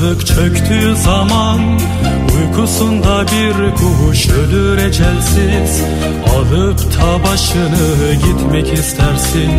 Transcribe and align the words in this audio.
Yalnızlık 0.00 0.26
çöktüğü 0.26 0.96
zaman 0.96 1.60
Uykusunda 2.36 3.22
bir 3.22 3.74
kuş 3.74 4.28
ölür 4.28 4.78
ecelsiz. 4.78 5.82
Alıp 6.36 6.78
ta 6.78 7.30
başını 7.30 8.14
gitmek 8.14 8.78
istersin. 8.78 9.50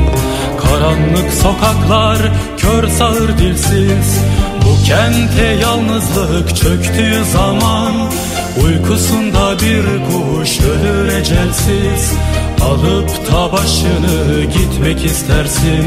Karanlık 0.61 1.33
sokaklar 1.33 2.17
kör 2.57 2.87
sağır 2.87 3.37
dilsiz. 3.37 4.21
Bu 4.65 4.85
kente 4.85 5.45
yalnızlık 5.61 6.55
çöktüğü 6.55 7.25
zaman 7.33 7.93
Uykusunda 8.65 9.59
bir 9.59 9.83
kuş 9.83 10.59
ölür 10.61 11.07
ecelsiz 11.07 12.13
Alıp 12.65 13.09
ta 13.29 13.51
başını 13.51 14.43
gitmek 14.43 15.05
istersin. 15.05 15.85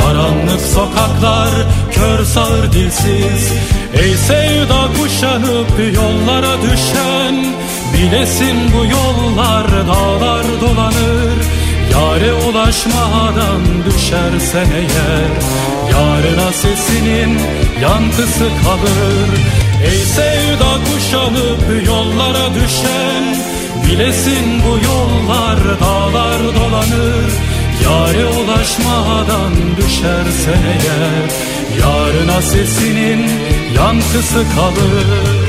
Karanlık 0.00 0.60
sokaklar 0.60 1.50
kör 1.92 2.24
sağır 2.24 2.72
dilsiz. 2.72 3.52
Ey 3.94 4.14
sevda 4.14 4.88
kuşanıp 4.98 5.94
yollara 5.94 6.62
düşen. 6.62 7.46
Bilesin 7.94 8.56
bu 8.72 8.84
yollar 8.84 9.66
dağlar 9.86 10.44
dolanır. 10.60 11.38
Yare 11.92 12.32
ulaşmadan 12.32 13.60
düşersen 13.86 14.66
eğer 14.76 15.64
Yarına 15.90 16.52
sesinin 16.52 17.38
yankısı 17.82 18.48
kalır. 18.64 19.28
Ey 19.84 19.98
sevda 19.98 20.74
kuşanıp 20.84 21.86
yollara 21.86 22.54
düşen 22.54 23.53
Bilesin 23.86 24.62
bu 24.62 24.86
yollar 24.86 25.80
dağlar 25.80 26.40
dolanır. 26.54 27.32
Yare 27.84 28.26
ulaşmadan 28.26 29.52
düşersen 29.76 30.62
eğer 30.64 31.54
Yarına 31.80 32.42
sesinin 32.42 33.30
yankısı 33.76 34.44
kalır 34.56 35.43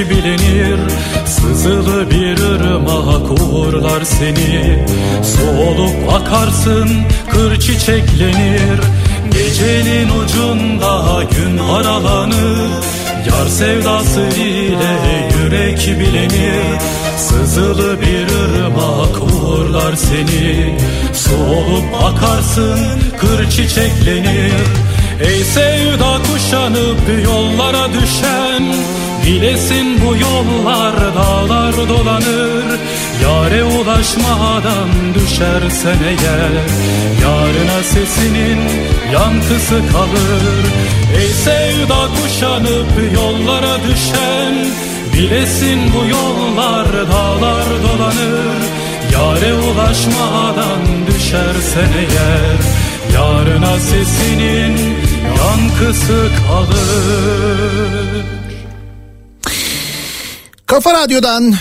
bilinir 0.00 0.78
Sızılı 1.26 2.10
bir 2.10 2.38
ırmak 2.38 3.30
uğurlar 3.30 4.02
seni. 4.04 4.86
Su 5.24 5.60
olup 5.62 6.12
akarsın 6.12 6.88
kır 7.30 7.60
çiçeklenir. 7.60 8.80
Gecenin 9.32 10.08
ucunda 10.08 11.22
gün 11.30 11.58
aralanır. 11.58 12.70
Yar 13.28 13.46
sevdası 13.48 14.20
ile 14.20 14.96
yürek 15.38 16.00
bilinir. 16.00 16.78
Sızılı 17.18 17.96
bir 18.00 18.26
ırmak 18.34 19.22
uğurlar 19.22 19.94
seni. 19.96 20.78
Su 21.14 21.36
olup 21.36 21.84
akarsın 22.02 22.78
kır 23.20 23.50
çiçeklenir. 23.50 24.52
Ey 25.20 25.44
sevda 25.44 26.18
kuşanıp 26.22 27.24
yollara 27.24 27.88
düşen 27.92 28.47
Bilesin 29.28 30.00
bu 30.06 30.16
yollar 30.16 30.94
dağlar 31.14 31.88
dolanır. 31.88 32.64
Yare 33.22 33.64
ulaşmadan 33.64 34.88
düşersen 35.14 35.98
eğer 36.08 36.52
Yarına 37.22 37.82
sesinin 37.82 38.60
yankısı 39.12 39.92
kalır. 39.92 40.64
Ey 41.20 41.28
sevda 41.28 42.08
kuşanıp 42.16 43.14
yollara 43.14 43.76
düşen 43.88 44.54
Bilesin 45.12 45.80
bu 45.94 46.08
yollar 46.08 46.86
dağlar 46.92 47.66
dolanır. 47.82 48.58
Yare 49.12 49.54
ulaşmadan 49.54 51.06
düşersen 51.06 51.90
eğer 51.98 52.58
Yarına 53.14 53.78
sesinin 53.78 54.96
yankısı 55.38 56.28
kalır 56.48 58.37
Kafa 60.68 60.94
Radyo'dan 60.94 61.54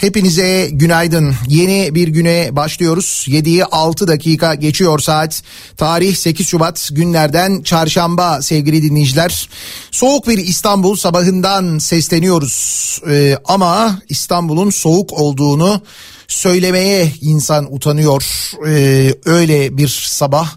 hepinize 0.00 0.68
günaydın. 0.72 1.34
Yeni 1.48 1.94
bir 1.94 2.08
güne 2.08 2.48
başlıyoruz. 2.56 3.26
7'yi 3.28 3.64
6 3.64 4.08
dakika 4.08 4.54
geçiyor 4.54 4.98
saat. 4.98 5.42
Tarih 5.76 6.16
8 6.16 6.48
Şubat 6.48 6.88
günlerden 6.92 7.62
çarşamba 7.62 8.42
sevgili 8.42 8.82
dinleyiciler. 8.82 9.48
Soğuk 9.90 10.28
bir 10.28 10.38
İstanbul 10.38 10.96
sabahından 10.96 11.78
sesleniyoruz. 11.78 13.00
Ee, 13.10 13.36
ama 13.44 13.98
İstanbul'un 14.08 14.70
soğuk 14.70 15.12
olduğunu 15.12 15.80
söylemeye 16.28 17.12
insan 17.20 17.74
utanıyor. 17.74 18.24
Ee, 18.68 19.14
öyle 19.24 19.76
bir 19.76 19.88
sabah 19.88 20.48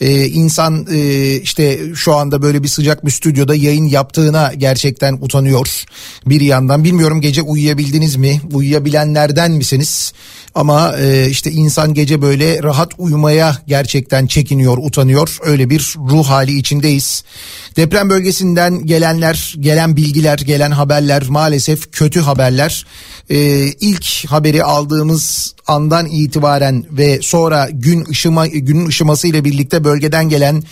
ee, 0.00 0.26
insan 0.26 0.86
e, 0.92 1.32
işte 1.34 1.80
şu 1.94 2.14
anda 2.14 2.42
böyle 2.42 2.62
bir 2.62 2.68
sıcak 2.68 3.06
bir 3.06 3.10
stüdyoda 3.10 3.54
yayın 3.54 3.86
yaptığına 3.86 4.52
gerçekten 4.54 5.18
utanıyor. 5.20 5.84
Bir 6.26 6.40
yandan 6.40 6.84
bilmiyorum 6.84 7.20
gece 7.20 7.42
uyuyabildiniz 7.42 8.16
mi? 8.16 8.40
Uyuyabilenlerden 8.52 9.50
misiniz? 9.50 10.12
Ama 10.56 10.96
e, 10.98 11.30
işte 11.30 11.50
insan 11.50 11.94
gece 11.94 12.22
böyle 12.22 12.62
rahat 12.62 12.92
uyumaya 12.98 13.56
gerçekten 13.66 14.26
çekiniyor, 14.26 14.78
utanıyor. 14.78 15.38
Öyle 15.44 15.70
bir 15.70 15.94
ruh 15.96 16.26
hali 16.26 16.58
içindeyiz. 16.58 17.24
Deprem 17.76 18.10
bölgesinden 18.10 18.86
gelenler, 18.86 19.54
gelen 19.60 19.96
bilgiler, 19.96 20.38
gelen 20.38 20.70
haberler 20.70 21.22
maalesef 21.28 21.92
kötü 21.92 22.20
haberler. 22.20 22.86
E, 23.30 23.38
ilk 23.66 24.26
haberi 24.28 24.64
aldığımız 24.64 25.54
andan 25.66 26.06
itibaren 26.06 26.84
ve 26.90 27.18
sonra 27.22 27.68
gün 27.72 28.04
ışıma 28.10 28.46
günün 28.46 28.86
ışıması 28.86 29.26
ile 29.26 29.44
birlikte 29.44 29.84
bölgeden 29.84 30.28
gelen 30.28 30.62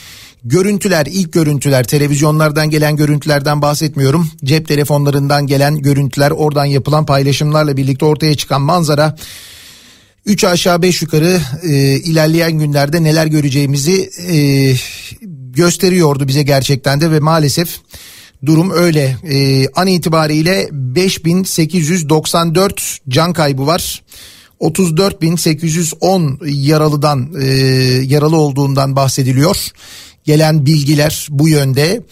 görüntüler 0.44 1.06
ilk 1.06 1.32
görüntüler 1.32 1.84
televizyonlardan 1.84 2.70
gelen 2.70 2.96
görüntülerden 2.96 3.62
bahsetmiyorum 3.62 4.28
cep 4.44 4.68
telefonlarından 4.68 5.46
gelen 5.46 5.78
görüntüler 5.78 6.30
oradan 6.30 6.64
yapılan 6.64 7.06
paylaşımlarla 7.06 7.76
birlikte 7.76 8.04
ortaya 8.04 8.34
çıkan 8.34 8.62
manzara 8.62 9.16
3 10.26 10.44
aşağı 10.44 10.82
5 10.82 11.02
yukarı 11.02 11.40
e, 11.62 11.68
ilerleyen 11.96 12.52
günlerde 12.52 13.02
neler 13.02 13.26
göreceğimizi 13.26 14.10
e, 14.30 14.36
gösteriyordu 15.52 16.28
bize 16.28 16.42
gerçekten 16.42 17.00
de 17.00 17.10
ve 17.10 17.20
maalesef 17.20 17.80
durum 18.46 18.70
öyle. 18.70 19.16
E, 19.30 19.68
an 19.68 19.86
itibariyle 19.86 20.68
5894 20.72 22.98
can 23.08 23.32
kaybı 23.32 23.66
var. 23.66 24.02
34.810 24.60 26.50
yaralıdan 26.50 27.34
e, 27.40 27.46
yaralı 28.04 28.36
olduğundan 28.36 28.96
bahsediliyor. 28.96 29.56
Gelen 30.24 30.66
bilgiler 30.66 31.26
bu 31.30 31.48
yönde. 31.48 32.02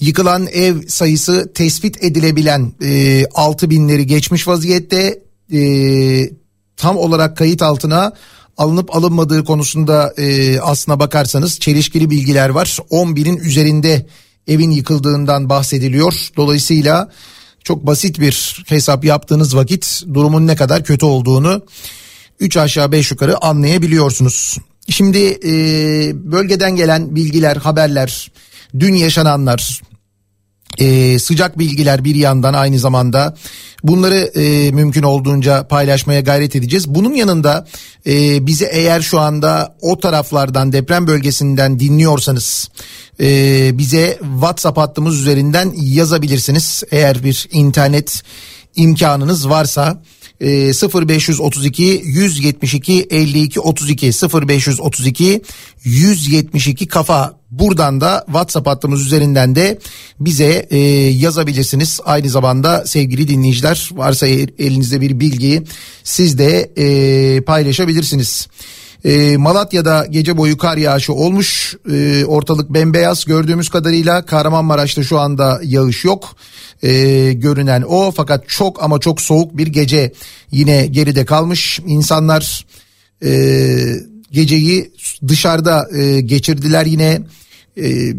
Yıkılan 0.00 0.46
ev 0.46 0.88
sayısı 0.88 1.52
tespit 1.54 2.04
edilebilen 2.04 2.72
e, 2.82 3.24
6 3.34 3.70
binleri 3.70 4.06
geçmiş 4.06 4.48
vaziyette. 4.48 5.18
E, 5.52 5.60
tam 6.80 6.96
olarak 6.96 7.36
kayıt 7.36 7.62
altına 7.62 8.12
alınıp 8.56 8.96
alınmadığı 8.96 9.44
konusunda 9.44 10.14
e, 10.16 10.60
aslına 10.60 11.00
bakarsanız 11.00 11.60
çelişkili 11.60 12.10
bilgiler 12.10 12.48
var. 12.48 12.78
10 12.90 13.16
binin 13.16 13.36
üzerinde 13.36 14.06
evin 14.48 14.70
yıkıldığından 14.70 15.48
bahsediliyor. 15.48 16.14
Dolayısıyla 16.36 17.08
çok 17.64 17.86
basit 17.86 18.20
bir 18.20 18.64
hesap 18.66 19.04
yaptığınız 19.04 19.56
vakit 19.56 20.02
durumun 20.14 20.46
ne 20.46 20.56
kadar 20.56 20.84
kötü 20.84 21.06
olduğunu 21.06 21.62
3 22.40 22.56
aşağı 22.56 22.92
5 22.92 23.10
yukarı 23.10 23.44
anlayabiliyorsunuz. 23.44 24.58
Şimdi 24.88 25.38
e, 25.44 25.52
bölgeden 26.32 26.76
gelen 26.76 27.16
bilgiler, 27.16 27.56
haberler, 27.56 28.30
dün 28.78 28.94
yaşananlar, 28.94 29.80
e, 30.78 31.18
sıcak 31.18 31.58
bilgiler 31.58 32.04
bir 32.04 32.14
yandan 32.14 32.54
aynı 32.54 32.78
zamanda 32.78 33.36
bunları 33.84 34.16
e, 34.16 34.70
mümkün 34.70 35.02
olduğunca 35.02 35.68
paylaşmaya 35.68 36.20
gayret 36.20 36.56
edeceğiz. 36.56 36.88
Bunun 36.88 37.14
yanında 37.14 37.66
e, 38.06 38.46
bizi 38.46 38.64
eğer 38.64 39.00
şu 39.00 39.20
anda 39.20 39.76
o 39.80 40.00
taraflardan 40.00 40.72
deprem 40.72 41.06
bölgesinden 41.06 41.80
dinliyorsanız 41.80 42.70
e, 43.20 43.78
bize 43.78 44.18
WhatsApp 44.20 44.78
hattımız 44.78 45.20
üzerinden 45.20 45.72
yazabilirsiniz. 45.76 46.82
Eğer 46.90 47.24
bir 47.24 47.48
internet 47.52 48.22
imkanınız 48.76 49.48
varsa 49.48 50.02
e, 50.40 50.72
0532 50.72 52.02
172 52.04 53.06
52 53.10 53.60
32 53.60 54.06
0532 54.06 55.42
172 55.84 56.88
kafa 56.88 57.40
buradan 57.50 58.00
da 58.00 58.22
WhatsApp 58.26 58.66
hattımız 58.66 59.06
üzerinden 59.06 59.54
de 59.54 59.78
bize 60.20 60.66
e, 60.70 60.78
yazabilirsiniz. 61.08 62.00
Aynı 62.04 62.28
zamanda 62.28 62.86
sevgili 62.86 63.28
dinleyiciler 63.28 63.88
varsa 63.92 64.26
elinizde 64.26 65.00
bir 65.00 65.20
bilgiyi 65.20 65.62
siz 66.04 66.38
de 66.38 66.70
e, 66.76 67.40
paylaşabilirsiniz. 67.40 68.48
E, 69.04 69.36
Malatya'da 69.36 70.06
gece 70.10 70.36
boyu 70.36 70.58
kar 70.58 70.76
yağışı 70.76 71.12
olmuş. 71.12 71.76
E, 71.92 72.24
ortalık 72.24 72.70
bembeyaz 72.70 73.24
gördüğümüz 73.24 73.68
kadarıyla 73.68 74.26
Kahramanmaraş'ta 74.26 75.02
şu 75.02 75.18
anda 75.18 75.60
yağış 75.64 76.04
yok. 76.04 76.36
E, 76.82 77.32
görünen 77.32 77.82
o 77.82 78.10
fakat 78.10 78.48
çok 78.48 78.82
ama 78.82 78.98
çok 78.98 79.20
soğuk 79.20 79.56
bir 79.56 79.66
gece 79.66 80.12
yine 80.50 80.86
geride 80.86 81.24
kalmış. 81.24 81.80
İnsanlar 81.86 82.66
e, 83.24 83.30
geceyi 84.30 84.92
dışarıda 85.28 85.88
e, 85.98 86.20
geçirdiler 86.20 86.86
yine. 86.86 87.20
E, 87.82 88.14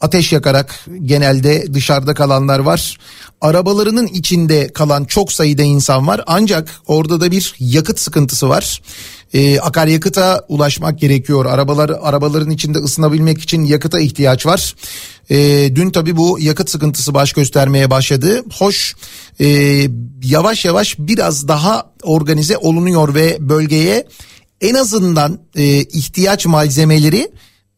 ateş 0.00 0.32
yakarak 0.32 0.86
genelde 1.04 1.74
dışarıda 1.74 2.14
kalanlar 2.14 2.58
var. 2.58 2.98
Arabalarının 3.40 4.06
içinde 4.06 4.68
kalan 4.68 5.04
çok 5.04 5.32
sayıda 5.32 5.62
insan 5.62 6.06
var 6.06 6.20
ancak 6.26 6.80
orada 6.86 7.20
da 7.20 7.30
bir 7.30 7.54
yakıt 7.58 7.98
sıkıntısı 7.98 8.48
var. 8.48 8.82
Ee, 9.34 9.58
akaryakıta 9.58 10.44
ulaşmak 10.48 10.98
gerekiyor. 10.98 11.46
Arabalar 11.46 11.90
arabaların 12.02 12.50
içinde 12.50 12.78
ısınabilmek 12.78 13.42
için 13.42 13.64
yakıta 13.64 14.00
ihtiyaç 14.00 14.46
var. 14.46 14.74
Ee, 15.30 15.70
dün 15.74 15.90
tabii 15.90 16.16
bu 16.16 16.38
yakıt 16.40 16.70
sıkıntısı 16.70 17.14
baş 17.14 17.32
göstermeye 17.32 17.90
başladı. 17.90 18.42
Hoş 18.58 18.94
e, 19.40 19.46
yavaş 20.22 20.64
yavaş 20.64 20.98
biraz 20.98 21.48
daha 21.48 21.92
organize 22.02 22.56
olunuyor 22.56 23.14
ve 23.14 23.36
bölgeye 23.40 24.06
en 24.60 24.74
azından 24.74 25.38
e, 25.56 25.64
ihtiyaç 25.78 26.46
malzemeleri 26.46 27.30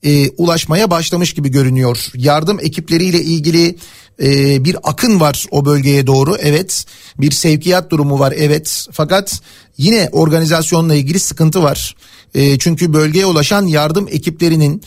e, 0.03 0.31
ulaşmaya 0.31 0.91
başlamış 0.91 1.35
gibi 1.35 1.49
görünüyor. 1.49 2.11
Yardım 2.15 2.61
ekipleriyle 2.61 3.23
ilgili 3.23 3.77
e, 4.23 4.65
bir 4.65 4.77
akın 4.83 5.21
var 5.21 5.47
o 5.51 5.65
bölgeye 5.65 6.07
doğru 6.07 6.37
evet 6.41 6.85
bir 7.19 7.31
sevkiyat 7.31 7.91
durumu 7.91 8.19
var 8.19 8.35
evet 8.37 8.87
fakat 8.93 9.41
yine 9.79 10.09
organizasyonla 10.13 10.95
ilgili 10.95 11.21
sıkıntı 11.21 11.63
var. 11.63 11.97
E, 12.35 12.59
çünkü 12.59 12.93
bölgeye 12.93 13.27
ulaşan 13.27 13.67
yardım 13.67 14.09
ekiplerinin 14.11 14.83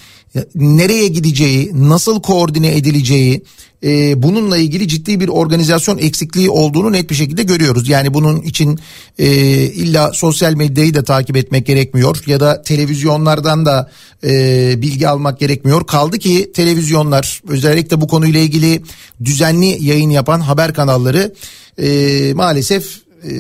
nereye 0.56 1.08
gideceği, 1.08 1.72
nasıl 1.74 2.22
koordine 2.22 2.78
edileceği, 2.78 3.44
e, 3.86 4.24
bununla 4.24 4.58
ilgili 4.58 4.88
ciddi 4.88 5.20
bir 5.20 5.28
organizasyon 5.28 5.98
eksikliği 5.98 6.50
olduğunu 6.50 6.92
net 6.92 7.10
bir 7.10 7.16
şekilde 7.16 7.44
görüyoruz. 7.44 7.90
Yani 7.90 8.14
bunun 8.14 8.42
için 8.42 8.80
e, 9.20 9.28
illa 9.64 10.14
sosyal 10.14 10.54
medyayı 10.54 10.94
da 10.94 11.04
takip 11.04 11.38
etmek 11.38 11.66
gerekmiyor 11.66 12.24
ya 12.26 12.40
da 12.40 12.62
televizyonlardan 12.62 13.66
da 13.66 13.92
e, 14.24 14.82
bilgi 14.82 15.08
almak 15.08 15.40
gerekmiyor. 15.40 15.88
Kaldı 15.88 16.20
ki 16.20 16.52
televizyonlar 16.54 17.42
özellikle 17.48 18.02
bu 18.02 18.08
konuyla 18.08 18.40
ilgili 18.40 18.82
düzenli 19.24 19.84
yayın 19.86 20.10
yapan 20.10 20.40
haber 20.40 20.74
kanalları 20.74 21.34
e, 21.78 22.34
maalesef 22.34 23.02
e, 23.24 23.34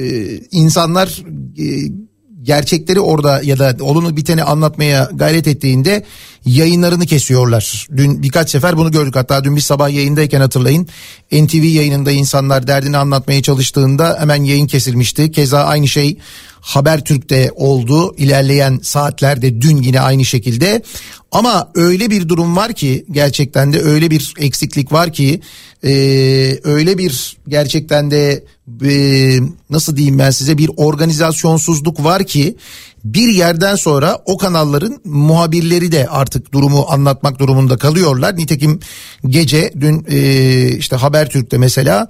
insanlar... 0.52 1.24
E, 1.60 2.06
gerçekleri 2.46 3.00
orada 3.00 3.42
ya 3.44 3.60
da 3.60 3.75
olunu 3.80 4.18
biteni 4.18 4.44
anlatmaya 4.44 5.10
gayret 5.14 5.48
ettiğinde 5.48 6.04
yayınlarını 6.46 7.06
kesiyorlar. 7.06 7.88
Dün 7.98 8.24
birkaç 8.24 8.50
sefer 8.50 8.78
bunu 8.78 8.92
gördük 8.92 9.16
hatta 9.16 9.44
dün 9.44 9.56
bir 9.56 9.62
sabah 9.62 9.90
yayındayken 9.90 10.42
hatırlayın 10.42 10.88
NTV 11.32 11.64
yayınında 11.64 12.12
insanlar 12.12 12.68
derdini 12.68 12.98
anlatmaya 12.98 13.42
çalıştığında 13.42 14.18
hemen 14.20 14.44
yayın 14.44 14.68
kesilmişti. 14.68 15.32
Keza 15.32 15.64
aynı 15.64 15.88
şey 15.88 16.18
Habertürk'te 16.62 17.52
oldu 17.56 18.16
ilerleyen 18.18 18.80
saatlerde 18.84 19.62
dün 19.62 19.78
yine 19.78 20.02
aynı 20.02 20.25
şekilde 20.25 20.82
ama 21.32 21.72
öyle 21.75 22.10
bir 22.10 22.30
durum 22.30 22.56
var 22.56 22.74
ki 22.74 23.06
gerçekten 23.12 23.74
de 23.74 23.82
öyle 23.82 24.12
bir 24.12 24.34
eksiklik 24.40 24.92
var 24.92 25.14
ki 25.14 25.42
e, 25.84 25.90
öyle 26.64 26.98
bir 26.98 27.38
gerçekten 27.48 28.12
de 28.12 28.44
e, 28.84 29.39
nasıl 29.69 29.98
diyeyim 29.98 30.19
ben 30.19 30.31
size 30.31 30.57
bir 30.57 30.69
organizasyonsuzluk 30.77 32.03
var 32.03 32.24
ki 32.24 32.57
bir 33.03 33.27
yerden 33.27 33.75
sonra 33.75 34.22
o 34.25 34.38
kanalların 34.38 35.01
muhabirleri 35.03 35.91
de 35.91 36.07
artık 36.07 36.53
durumu 36.53 36.86
anlatmak 36.89 37.39
durumunda 37.39 37.77
kalıyorlar. 37.77 38.38
Nitekim 38.38 38.79
gece 39.27 39.74
dün 39.79 40.05
e, 40.10 40.77
işte 40.77 40.95
Habertürk'te 40.95 41.57
mesela 41.57 42.10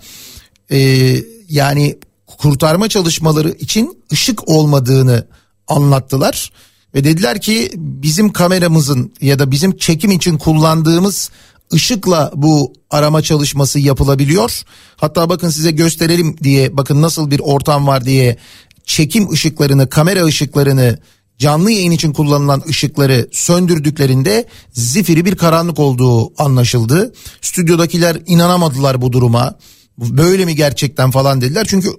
e, 0.72 1.12
yani 1.50 1.98
kurtarma 2.28 2.90
çalışmaları 2.90 3.50
için 3.50 4.04
ışık 4.12 4.50
olmadığını 4.50 5.28
anlattılar. 5.68 6.52
Ve 6.96 7.04
dediler 7.04 7.42
ki 7.42 7.72
bizim 7.76 8.34
kameramızın 8.34 9.14
ya 9.22 9.40
da 9.40 9.52
bizim 9.52 9.78
çekim 9.78 10.12
için 10.12 10.38
kullandığımız 10.38 11.30
ışıkla 11.74 12.32
bu 12.36 12.74
arama 12.90 13.22
çalışması 13.22 13.80
yapılabiliyor. 13.80 14.62
Hatta 14.98 15.30
bakın 15.30 15.50
size 15.50 15.72
gösterelim 15.72 16.38
diye 16.44 16.78
bakın 16.78 17.02
nasıl 17.02 17.32
bir 17.32 17.40
ortam 17.40 17.88
var 17.88 18.06
diye 18.06 18.38
çekim 18.86 19.32
ışıklarını 19.32 19.90
kamera 19.90 20.26
ışıklarını 20.26 21.00
canlı 21.38 21.72
yayın 21.72 21.92
için 21.92 22.14
kullanılan 22.14 22.64
ışıkları 22.70 23.30
söndürdüklerinde 23.32 24.46
zifiri 24.72 25.26
bir 25.26 25.36
karanlık 25.36 25.80
olduğu 25.80 26.44
anlaşıldı. 26.44 27.14
Stüdyodakiler 27.42 28.18
inanamadılar 28.28 29.02
bu 29.02 29.14
duruma. 29.14 29.56
Böyle 29.98 30.46
mi 30.46 30.56
gerçekten 30.56 31.12
falan 31.12 31.42
dediler. 31.42 31.66
Çünkü 31.70 31.90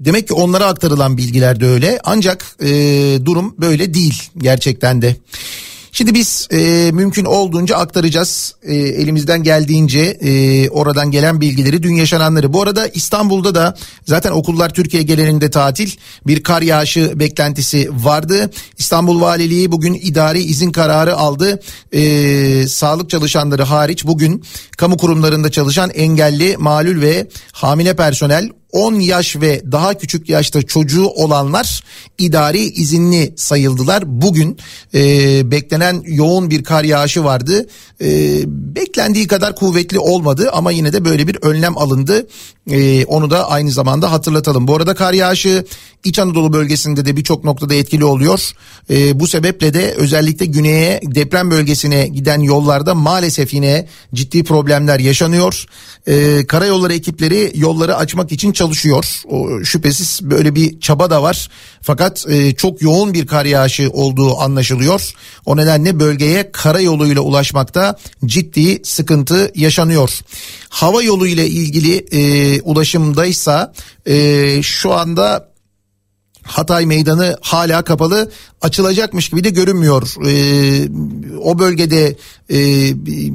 demek 0.00 0.28
ki 0.28 0.34
onlara 0.34 0.66
aktarılan 0.66 1.16
bilgiler 1.16 1.60
de 1.60 1.66
öyle. 1.66 2.00
Ancak 2.04 2.56
e, 2.62 2.68
durum 3.24 3.54
böyle 3.58 3.94
değil 3.94 4.22
gerçekten 4.38 5.02
de. 5.02 5.16
Şimdi 5.92 6.14
biz 6.14 6.48
e, 6.52 6.90
mümkün 6.92 7.24
olduğunca 7.24 7.76
aktaracağız 7.76 8.54
e, 8.62 8.74
elimizden 8.74 9.42
geldiğince 9.42 10.00
e, 10.00 10.68
oradan 10.68 11.10
gelen 11.10 11.40
bilgileri 11.40 11.82
dün 11.82 11.94
yaşananları. 11.94 12.52
Bu 12.52 12.62
arada 12.62 12.86
İstanbul'da 12.86 13.54
da 13.54 13.76
zaten 14.06 14.30
okullar 14.30 14.74
Türkiye 14.74 15.02
genelinde 15.02 15.50
tatil 15.50 15.90
bir 16.26 16.42
kar 16.42 16.62
yağışı 16.62 17.20
beklentisi 17.20 17.90
vardı. 18.04 18.50
İstanbul 18.78 19.20
Valiliği 19.20 19.72
bugün 19.72 19.94
idari 19.94 20.42
izin 20.42 20.72
kararı 20.72 21.16
aldı. 21.16 21.60
E, 21.92 22.68
sağlık 22.68 23.10
çalışanları 23.10 23.62
hariç 23.62 24.06
bugün 24.06 24.44
kamu 24.76 24.96
kurumlarında 24.96 25.50
çalışan 25.50 25.90
engelli, 25.90 26.56
malul 26.56 27.00
ve 27.00 27.28
hamile 27.52 27.96
personel 27.96 28.50
10 28.72 28.94
yaş 28.94 29.36
ve 29.36 29.62
daha 29.72 29.94
küçük 29.94 30.28
yaşta 30.28 30.62
çocuğu 30.62 31.06
olanlar 31.06 31.84
idari 32.18 32.60
izinli 32.60 33.34
sayıldılar. 33.36 34.02
Bugün 34.06 34.58
e, 34.94 35.50
beklenen 35.50 36.02
yoğun 36.06 36.50
bir 36.50 36.64
kar 36.64 36.84
yağışı 36.84 37.24
vardı. 37.24 37.66
E, 38.02 38.40
beklendiği 38.46 39.26
kadar 39.26 39.56
kuvvetli 39.56 39.98
olmadı 39.98 40.50
ama 40.52 40.70
yine 40.70 40.92
de 40.92 41.04
böyle 41.04 41.28
bir 41.28 41.38
önlem 41.42 41.78
alındı. 41.78 42.26
E, 42.70 43.04
onu 43.04 43.30
da 43.30 43.48
aynı 43.48 43.70
zamanda 43.70 44.12
hatırlatalım. 44.12 44.68
Bu 44.68 44.76
arada 44.76 44.94
kar 44.94 45.12
yağışı 45.12 45.64
İç 46.04 46.18
Anadolu 46.18 46.52
bölgesinde 46.52 47.04
de 47.04 47.16
birçok 47.16 47.44
noktada 47.44 47.74
etkili 47.74 48.04
oluyor. 48.04 48.50
E, 48.90 49.20
bu 49.20 49.26
sebeple 49.26 49.74
de 49.74 49.94
özellikle 49.94 50.46
güneye 50.46 51.00
deprem 51.04 51.50
bölgesine 51.50 52.08
giden 52.08 52.40
yollarda 52.40 52.94
maalesef 52.94 53.54
yine 53.54 53.88
ciddi 54.14 54.44
problemler 54.44 54.98
yaşanıyor. 54.98 55.66
E, 56.06 56.46
karayolları 56.46 56.94
ekipleri 56.94 57.52
yolları 57.54 57.96
açmak 57.96 58.32
için 58.32 58.52
çalışıyor. 58.60 59.04
Şüphesiz 59.64 60.20
böyle 60.22 60.54
bir 60.54 60.80
çaba 60.80 61.10
da 61.10 61.22
var. 61.22 61.48
Fakat 61.82 62.26
e, 62.28 62.54
çok 62.54 62.82
yoğun 62.82 63.14
bir 63.14 63.26
kar 63.26 63.44
yağışı 63.44 63.90
olduğu 63.92 64.38
anlaşılıyor. 64.40 65.12
O 65.46 65.56
nedenle 65.56 66.00
bölgeye 66.00 66.52
karayoluyla 66.52 67.22
ulaşmakta 67.22 67.96
ciddi 68.26 68.80
sıkıntı 68.84 69.52
yaşanıyor. 69.54 70.20
Hava 70.68 71.02
yolu 71.02 71.26
ile 71.26 71.46
ilgili 71.46 72.06
e, 72.12 72.20
ulaşımdaysa 72.60 73.72
e, 74.06 74.62
şu 74.62 74.92
anda 74.92 75.50
Hatay 76.42 76.86
Meydanı 76.86 77.36
hala 77.40 77.82
kapalı 77.82 78.30
açılacakmış 78.62 79.28
gibi 79.28 79.44
de 79.44 79.50
görünmüyor. 79.50 80.14
Ee, 80.26 80.88
o 81.42 81.58
bölgede 81.58 82.16
e, 82.50 82.58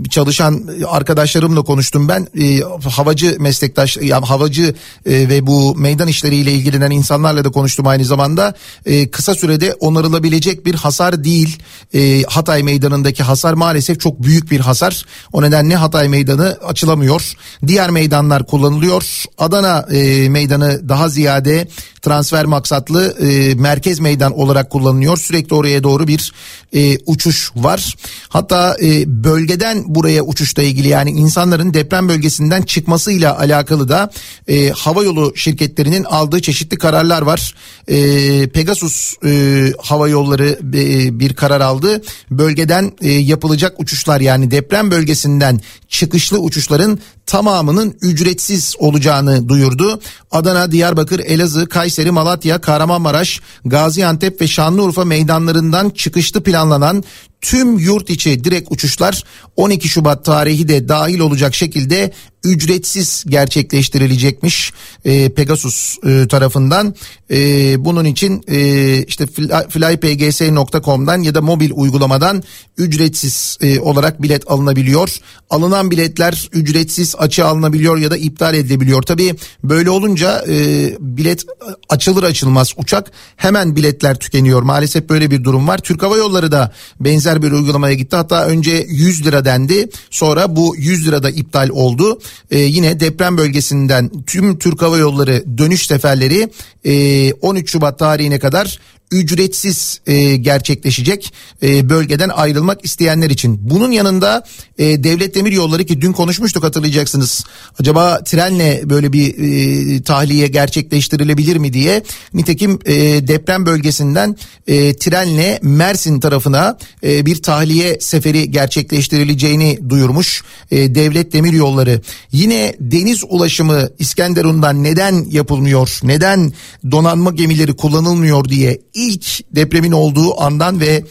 çalışan 0.10 0.70
arkadaşlarımla 0.88 1.62
konuştum 1.62 2.08
ben. 2.08 2.28
E, 2.42 2.62
havacı 2.90 3.38
meslektaş, 3.40 3.98
yani 3.98 4.26
havacı 4.26 4.76
e, 5.06 5.30
ve 5.30 5.48
bu 5.48 5.76
meydan 5.76 6.08
işleriyle 6.08 6.52
ilgilenen 6.52 6.92
insanlarla 6.92 7.46
da 7.46 7.52
konuştum 7.52 7.88
aynı 7.88 8.06
zamanda. 8.06 8.54
E, 8.86 9.12
kısa 9.12 9.36
sürede 9.36 9.74
onarılabilecek 9.74 10.66
bir 10.66 10.76
hasar 10.76 11.24
değil. 11.24 11.60
E, 11.94 12.24
Hatay 12.24 12.64
Meydanı'ndaki 12.64 13.24
hasar 13.24 13.54
maalesef 13.54 14.00
çok 14.00 14.24
büyük 14.24 14.52
bir 14.52 14.60
hasar. 14.60 15.06
O 15.34 15.42
nedenle 15.42 15.76
Hatay 15.76 16.08
Meydanı 16.08 16.58
açılamıyor. 16.66 17.34
Diğer 17.68 17.90
meydanlar 17.90 18.46
kullanılıyor. 18.46 19.24
Adana 19.38 19.86
e, 19.92 20.30
Meydanı 20.30 20.90
daha 20.90 21.10
ziyade 21.10 21.68
transfer 22.06 22.46
maksatlı 22.46 23.16
e, 23.20 23.56
merkez 23.56 24.00
meydan 24.00 24.40
olarak 24.40 24.70
kullanılıyor. 24.70 25.18
Sürekli 25.18 25.56
oraya 25.56 25.84
doğru 25.84 26.08
bir 26.08 26.34
e, 26.76 26.98
uçuş 27.06 27.52
var. 27.56 27.96
Hatta 28.30 28.78
e, 28.84 29.24
bölgeden 29.24 29.84
buraya 29.96 30.22
uçuşla 30.24 30.64
ilgili 30.64 30.88
yani 30.88 31.12
insanların 31.12 31.74
deprem 31.74 32.10
bölgesinden 32.10 32.62
çıkmasıyla 32.62 33.40
alakalı 33.40 33.90
da 33.90 34.10
e, 34.48 34.70
hava 34.70 35.04
yolu 35.04 35.34
şirketlerinin 35.36 36.04
aldığı 36.04 36.42
çeşitli 36.42 36.78
kararlar 36.78 37.22
var. 37.22 37.56
E, 37.88 38.50
Pegasus 38.50 39.14
e, 39.26 39.74
hava 39.82 40.10
yolları 40.10 40.60
e, 40.74 41.20
bir 41.20 41.34
karar 41.34 41.62
aldı. 41.62 42.02
Bölgeden 42.32 42.92
e, 43.02 43.12
yapılacak 43.12 43.80
uçuşlar 43.80 44.22
yani 44.22 44.52
deprem 44.52 44.92
bölgesinden 44.92 45.60
çıkışlı 45.90 46.40
uçuşların 46.40 47.00
tamamının 47.26 47.98
ücretsiz 48.02 48.76
olacağını 48.80 49.50
duyurdu. 49.50 50.02
Adana, 50.32 50.72
Diyarbakır, 50.72 51.20
Elazığ, 51.20 51.66
Kayseri, 51.66 51.95
Malatya, 52.12 52.62
Kahramanmaraş, 52.62 53.42
Gaziantep 53.66 54.42
ve 54.42 54.48
Şanlıurfa 54.48 55.06
meydanlarından 55.06 55.90
çıkışlı 55.90 56.44
planlanan 56.44 57.04
tüm 57.46 57.78
yurt 57.78 58.10
içi 58.10 58.44
direkt 58.44 58.72
uçuşlar 58.72 59.24
12 59.56 59.90
Şubat 59.90 60.26
tarihi 60.26 60.68
de 60.68 60.88
dahil 60.88 61.20
olacak 61.20 61.56
şekilde 61.56 62.12
ücretsiz 62.46 63.24
gerçekleştirilecekmiş 63.28 64.74
e, 65.06 65.30
Pegasus 65.30 65.98
e, 66.04 66.28
tarafından. 66.28 66.96
E, 67.32 67.38
bunun 67.86 68.06
için 68.06 68.44
e, 68.48 69.04
işte 69.04 69.28
flypgs.com'dan 69.70 71.22
ya 71.22 71.36
da 71.36 71.42
mobil 71.42 71.72
uygulamadan 71.74 72.44
ücretsiz 72.78 73.58
e, 73.62 73.80
olarak 73.80 74.22
bilet 74.22 74.52
alınabiliyor. 74.52 75.18
Alınan 75.50 75.92
biletler 75.92 76.50
ücretsiz 76.54 77.16
açığa 77.18 77.48
alınabiliyor 77.48 77.98
ya 77.98 78.12
da 78.12 78.18
iptal 78.18 78.54
edilebiliyor. 78.54 79.02
Tabii 79.02 79.36
böyle 79.64 79.90
olunca 79.90 80.46
e, 80.48 80.90
bilet 81.00 81.46
açılır 81.90 82.24
açılmaz 82.24 82.74
uçak 82.78 83.12
hemen 83.36 83.76
biletler 83.76 84.20
tükeniyor. 84.20 84.62
Maalesef 84.62 85.10
böyle 85.10 85.32
bir 85.32 85.44
durum 85.44 85.68
var. 85.68 85.78
Türk 85.78 86.04
Hava 86.04 86.18
Yolları 86.18 86.52
da 86.52 86.72
benzer 87.00 87.35
bir 87.42 87.52
uygulamaya 87.52 87.94
gitti. 87.94 88.16
Hatta 88.16 88.46
önce 88.46 88.86
100 88.90 89.26
lira 89.26 89.46
dendi. 89.46 89.90
Sonra 90.10 90.56
bu 90.56 90.76
100 90.78 91.08
lira 91.08 91.24
da 91.24 91.30
iptal 91.30 91.70
oldu. 91.70 92.20
Ee, 92.52 92.60
yine 92.60 93.00
deprem 93.00 93.38
bölgesinden 93.38 94.12
tüm 94.28 94.60
Türk 94.60 94.82
Hava 94.82 94.98
Yolları 94.98 95.44
dönüş 95.58 95.88
seferleri 95.88 96.50
e, 96.86 97.34
13 97.34 97.72
Şubat 97.72 98.00
tarihine 98.00 98.40
kadar 98.40 98.80
ücretsiz 99.12 100.00
e, 100.08 100.36
gerçekleşecek 100.36 101.34
e, 101.64 101.90
bölgeden 101.90 102.30
ayrılmak 102.30 102.86
isteyenler 102.86 103.30
için. 103.30 103.60
Bunun 103.62 103.92
yanında 103.92 104.44
e, 104.78 105.04
Devlet 105.04 105.36
Demir 105.36 105.52
Yolları 105.52 105.86
ki 105.86 106.02
dün 106.02 106.14
konuşmuştuk 106.14 106.64
hatırlayacaksınız. 106.64 107.44
Acaba 107.80 108.24
trenle 108.24 108.82
böyle 108.90 109.14
bir 109.14 109.36
e, 109.38 110.02
tahliye 110.02 110.48
gerçekleştirilebilir 110.48 111.58
mi 111.58 111.74
diye. 111.74 112.04
Nitekim 112.34 112.80
e, 112.86 112.94
deprem 113.28 113.66
bölgesinden 113.66 114.38
e, 114.68 114.96
trenle 114.96 115.60
Mersin 115.62 116.20
tarafına 116.20 116.78
e, 117.04 117.26
bir 117.26 117.42
tahliye 117.42 118.00
seferi 118.00 118.52
gerçekleştirileceğini 118.52 119.80
duyurmuş 119.90 120.44
e, 120.72 120.96
Devlet 120.96 121.34
Demir 121.34 121.54
Yolları. 121.54 122.02
Yine 122.32 122.76
deniz 122.80 123.24
ulaşımı 123.30 123.90
İskenderun'dan 124.00 124.84
neden 124.84 125.26
yapılmıyor? 125.32 126.00
Neden 126.04 126.54
donanma 126.92 127.32
gemileri 127.32 127.76
kullanılmıyor 127.76 128.46
diye 128.46 128.82
ilk 128.96 129.56
depremin 129.56 129.92
olduğu 129.92 130.42
andan 130.42 130.80
ve 130.80 131.04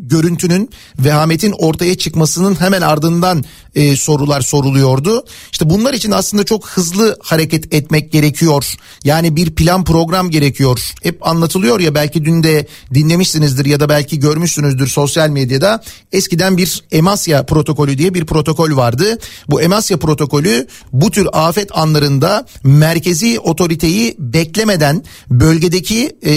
görüntünün 0.00 0.70
vehametin 0.98 1.52
ortaya 1.58 1.98
çıkmasının 1.98 2.60
hemen 2.60 2.80
ardından 2.80 3.44
e, 3.74 3.96
sorular 3.96 4.40
soruluyordu. 4.40 5.24
İşte 5.52 5.70
bunlar 5.70 5.94
için 5.94 6.10
aslında 6.10 6.44
çok 6.44 6.68
hızlı 6.68 7.16
hareket 7.22 7.74
etmek 7.74 8.12
gerekiyor. 8.12 8.74
Yani 9.04 9.36
bir 9.36 9.50
plan 9.50 9.84
program 9.84 10.30
gerekiyor. 10.30 10.92
Hep 11.02 11.26
anlatılıyor 11.26 11.80
ya 11.80 11.94
belki 11.94 12.24
dün 12.24 12.42
de 12.42 12.66
dinlemişsinizdir 12.94 13.64
ya 13.64 13.80
da 13.80 13.88
belki 13.88 14.18
görmüşsünüzdür 14.20 14.86
sosyal 14.86 15.28
medyada. 15.28 15.82
Eskiden 16.12 16.56
bir 16.56 16.82
Emasya 16.92 17.46
protokolü 17.46 17.98
diye 17.98 18.14
bir 18.14 18.26
protokol 18.26 18.76
vardı. 18.76 19.18
Bu 19.48 19.62
Emasya 19.62 19.96
protokolü 19.96 20.66
bu 20.92 21.10
tür 21.10 21.28
afet 21.32 21.76
anlarında 21.76 22.46
merkezi 22.64 23.40
otoriteyi 23.40 24.16
beklemeden 24.18 25.04
bölgedeki 25.30 26.16
e, 26.22 26.32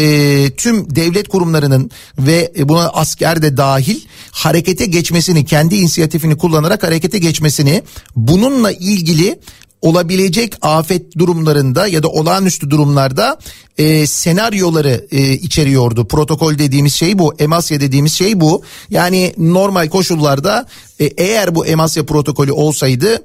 tüm 0.58 0.96
devlet 0.96 1.28
kurumlarının 1.28 1.92
ve 2.18 2.54
buna 2.58 2.90
asker 2.90 3.42
de 3.42 3.53
dahil 3.58 4.02
harekete 4.32 4.86
geçmesini 4.86 5.46
kendi 5.46 5.76
inisiyatifini 5.76 6.38
kullanarak 6.38 6.84
harekete 6.84 7.18
geçmesini 7.18 7.84
bununla 8.16 8.72
ilgili 8.72 9.40
olabilecek 9.84 10.54
afet 10.62 11.18
durumlarında 11.18 11.88
ya 11.88 12.04
da 12.04 12.08
olağanüstü 12.08 12.70
durumlarda 12.70 13.40
e, 13.78 14.08
senaryoları 14.08 15.08
e, 15.12 15.34
içeriyordu. 15.34 16.08
Protokol 16.08 16.58
dediğimiz 16.58 16.94
şey 16.94 17.20
bu, 17.20 17.34
emasya 17.40 17.80
dediğimiz 17.80 18.14
şey 18.14 18.40
bu. 18.40 18.64
Yani 18.90 19.34
normal 19.38 19.90
koşullarda 19.90 20.66
e, 21.00 21.06
eğer 21.06 21.56
bu 21.56 21.66
emasya 21.66 22.06
protokolü 22.06 22.52
olsaydı 22.52 23.24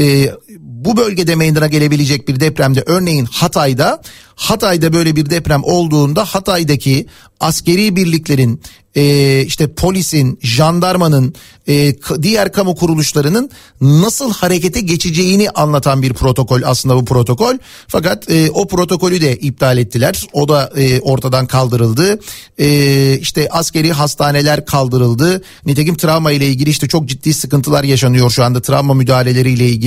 e, 0.00 0.30
bu 0.58 0.96
bölgede 0.96 1.34
meydana 1.34 1.66
gelebilecek 1.66 2.28
bir 2.28 2.40
depremde 2.40 2.82
örneğin 2.86 3.24
Hatay'da 3.24 4.02
Hatay'da 4.38 4.92
böyle 4.92 5.16
bir 5.16 5.30
deprem 5.30 5.64
olduğunda 5.64 6.24
Hatay'daki 6.24 7.06
askeri 7.40 7.96
birliklerin 7.96 8.60
e, 8.96 9.42
işte 9.46 9.72
polisin, 9.72 10.38
jandarmanın, 10.42 11.34
e, 11.68 11.94
diğer 12.22 12.52
kamu 12.52 12.74
kuruluşlarının 12.74 13.50
nasıl 13.80 14.32
harekete 14.32 14.80
geçeceğini 14.80 15.50
anlatan 15.50 16.02
bir 16.02 16.14
protokol 16.14 16.60
aslında 16.64 16.96
bu 16.96 17.04
protokol. 17.04 17.54
Fakat 17.88 18.30
e, 18.30 18.50
o 18.50 18.68
protokolü 18.68 19.20
de 19.20 19.36
iptal 19.36 19.78
ettiler. 19.78 20.26
O 20.32 20.48
da 20.48 20.72
e, 20.76 21.00
ortadan 21.00 21.46
kaldırıldı. 21.46 22.18
E, 22.58 23.18
işte 23.18 23.48
askeri 23.50 23.92
hastaneler 23.92 24.66
kaldırıldı. 24.66 25.42
Nitekim 25.66 25.96
travma 25.96 26.32
ile 26.32 26.46
ilgili 26.46 26.70
işte 26.70 26.88
çok 26.88 27.06
ciddi 27.06 27.34
sıkıntılar 27.34 27.84
yaşanıyor 27.84 28.30
şu 28.30 28.44
anda 28.44 28.62
travma 28.62 28.94
müdahaleleri 28.94 29.50
ile 29.50 29.68
ilgili. 29.68 29.77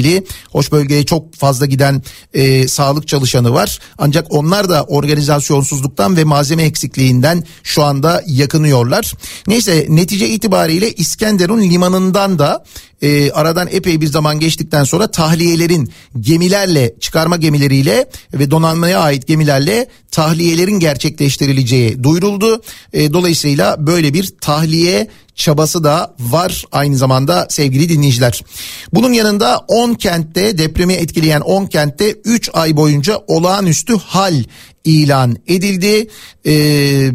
Hoş 0.52 0.72
bölgeye 0.72 1.06
çok 1.06 1.36
fazla 1.36 1.66
giden 1.66 2.02
e, 2.34 2.68
sağlık 2.68 3.08
çalışanı 3.08 3.54
var. 3.54 3.80
Ancak 3.98 4.28
onlar 4.30 4.70
da 4.70 4.84
organizasyonsuzluktan 4.84 6.18
ve 6.18 6.24
malzeme 6.24 6.64
eksikliğinden 6.64 7.44
şu 7.64 7.84
anda 7.84 8.24
yakınıyorlar. 8.28 9.14
Neyse 9.48 9.86
netice 9.90 10.30
itibariyle 10.30 10.94
İskenderun 10.94 11.62
limanından 11.62 12.40
da 12.40 12.64
e, 13.02 13.32
aradan 13.32 13.68
epey 13.72 14.02
bir 14.02 14.08
zaman 14.08 14.40
geçtikten 14.40 14.84
sonra 14.84 15.12
tahliyelerin 15.12 15.92
gemilerle 16.20 16.94
çıkarma 17.00 17.38
gemileriyle 17.38 18.10
ve 18.34 18.52
donanmaya 18.52 19.00
ait 19.00 19.28
gemilerle 19.28 19.88
tahliyelerin 20.12 20.80
gerçekleştirileceği 20.80 22.04
duyuruldu. 22.04 22.62
E, 22.94 23.14
dolayısıyla 23.14 23.88
böyle 23.88 24.14
bir 24.14 24.34
tahliye 24.42 25.08
çabası 25.36 25.84
da 25.84 26.16
var 26.20 26.66
aynı 26.72 26.98
zamanda 26.98 27.48
sevgili 27.50 27.90
dinleyiciler. 27.90 28.42
Bunun 28.94 29.14
yanında 29.14 29.58
10 29.68 29.94
kentte 29.94 30.58
depremi 30.58 30.94
etkileyen 30.94 31.42
10 31.42 31.66
kentte 31.66 32.12
3 32.12 32.50
ay 32.54 32.76
boyunca 32.76 33.22
olağanüstü 33.28 33.98
hal 33.98 34.44
ilan 34.84 35.38
edildi. 35.48 36.08
Ee, 36.46 37.12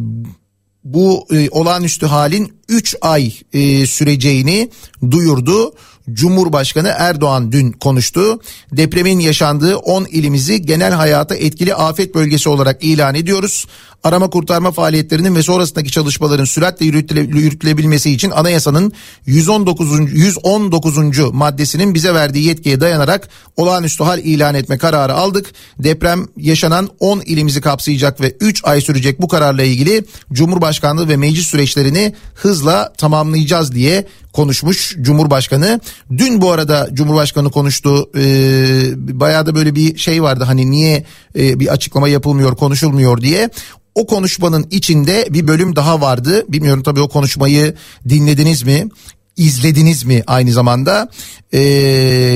bu 0.85 1.27
e, 1.33 1.49
olağanüstü 1.51 2.07
halin 2.07 2.53
3 2.69 2.97
ay 3.01 3.33
e, 3.53 3.87
süreceğini 3.87 4.71
duyurdu. 5.11 5.73
Cumhurbaşkanı 6.13 6.95
Erdoğan 6.99 7.53
dün 7.53 7.73
konuştu. 7.73 8.41
Depremin 8.73 9.19
yaşandığı 9.19 9.77
10 9.77 10.05
ilimizi 10.05 10.63
genel 10.63 10.93
hayata 10.93 11.35
etkili 11.35 11.75
afet 11.75 12.15
bölgesi 12.15 12.49
olarak 12.49 12.85
ilan 12.85 13.15
ediyoruz. 13.15 13.67
Arama 14.05 14.31
kurtarma 14.31 14.71
faaliyetlerinin 14.71 15.35
ve 15.35 15.43
sonrasındaki 15.43 15.91
çalışmaların 15.91 16.45
süratle 16.45 16.87
yürütülebilmesi 16.87 18.11
için 18.11 18.31
anayasanın 18.31 18.93
119. 19.27 20.13
119. 20.13 21.19
maddesinin 21.33 21.95
bize 21.95 22.15
verdiği 22.15 22.45
yetkiye 22.45 22.81
dayanarak 22.81 23.29
olağanüstü 23.57 24.05
hal 24.05 24.19
ilan 24.19 24.55
etme 24.55 24.79
kararı 24.79 25.15
aldık. 25.15 25.53
Deprem 25.79 26.27
yaşanan 26.37 26.89
10 27.01 27.21
ilimizi 27.21 27.61
kapsayacak 27.61 28.21
ve 28.21 28.37
3 28.41 28.65
ay 28.65 28.81
sürecek 28.81 29.23
bu 29.23 29.29
kararla 29.29 29.63
ilgili 29.63 30.05
Cumhurbaşkanlığı 30.33 31.09
ve 31.09 31.17
meclis 31.17 31.47
süreçlerini 31.47 32.15
hızla 32.35 32.93
tamamlayacağız 32.93 33.73
diye 33.75 34.07
konuşmuş 34.33 34.97
Cumhurbaşkanı. 35.01 35.81
Dün 36.17 36.41
bu 36.41 36.53
arada 36.53 36.89
Cumhurbaşkanı 36.93 37.51
konuştu. 37.51 38.11
Ee, 38.17 39.21
bayağı 39.21 39.47
da 39.47 39.55
böyle 39.55 39.75
bir 39.75 39.99
şey 39.99 40.23
vardı 40.23 40.45
hani 40.45 40.71
niye 40.71 41.05
e, 41.39 41.61
bir 41.61 41.69
açıklama 41.69 42.09
yapılmıyor 42.09 42.57
konuşulmuyor 42.57 43.21
diye. 43.21 43.51
O 43.97 44.07
konuşmanın 44.07 44.67
içinde 44.71 45.29
bir 45.31 45.49
bölüm 45.49 45.77
daha 45.77 46.01
vardı. 46.01 46.45
Bilmiyorum 46.49 46.83
tabii 46.83 47.01
o 47.01 47.09
konuşmayı 47.09 47.75
dinlediniz 48.09 48.63
mi? 48.63 48.89
izlediniz 49.37 50.05
mi 50.05 50.23
aynı 50.27 50.53
zamanda 50.53 51.09
e, 51.53 51.61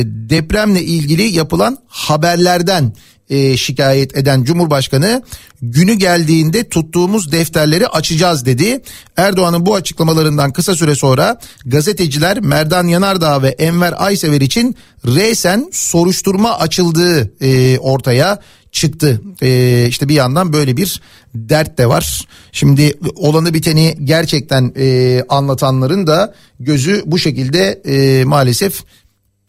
depremle 0.05 0.83
ilgili 0.83 1.23
yapılan 1.23 1.79
haberlerden 1.89 2.93
e, 3.31 3.57
şikayet 3.57 4.17
eden 4.17 4.45
Cumhurbaşkanı 4.45 5.23
günü 5.63 5.95
geldiğinde 5.95 6.69
tuttuğumuz 6.69 7.33
defterleri 7.33 7.89
açacağız 7.89 8.47
dedi. 8.47 8.83
Erdoğan'ın 9.17 9.67
bu 9.67 9.75
açıklamalarından 9.75 10.53
kısa 10.53 10.75
süre 10.75 10.95
sonra 10.95 11.39
gazeteciler 11.67 12.41
Merdan 12.41 12.87
Yanardağ 12.87 13.43
ve 13.43 13.49
Enver 13.49 13.95
Aysever 13.97 14.41
için 14.41 14.77
resen 15.07 15.69
soruşturma 15.73 16.59
açıldığı 16.59 17.33
e, 17.41 17.79
ortaya 17.79 18.41
çıktı. 18.73 19.21
Ee, 19.43 19.87
işte 19.89 20.09
bir 20.09 20.15
yandan 20.15 20.53
böyle 20.53 20.77
bir 20.77 21.01
dert 21.35 21.79
de 21.79 21.89
var. 21.89 22.27
Şimdi 22.53 22.99
olanı 23.15 23.55
biteni 23.55 23.97
gerçekten 24.05 24.73
e, 24.77 25.23
anlatanların 25.29 26.07
da 26.07 26.35
gözü 26.61 27.03
bu 27.07 27.19
şekilde 27.19 27.83
e, 27.87 28.25
maalesef 28.25 28.83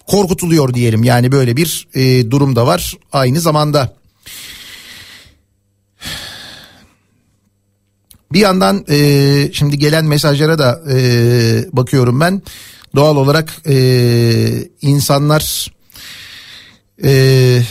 korkutuluyor 0.08 0.74
diyelim. 0.74 1.04
Yani 1.04 1.32
böyle 1.32 1.58
bir 1.58 1.88
e, 1.94 2.32
durum 2.32 2.56
da 2.56 2.68
var 2.68 2.98
aynı 3.12 3.40
zamanda. 3.40 3.94
Bir 8.34 8.40
yandan 8.40 8.86
e, 8.90 9.50
şimdi 9.54 9.78
gelen 9.78 10.06
mesajlara 10.06 10.60
da 10.60 10.82
e, 10.92 10.98
bakıyorum 11.74 12.20
ben. 12.20 12.42
Doğal 12.96 13.18
olarak 13.18 13.54
e, 13.68 13.76
insanlar 14.82 15.72
e, 17.04 17.62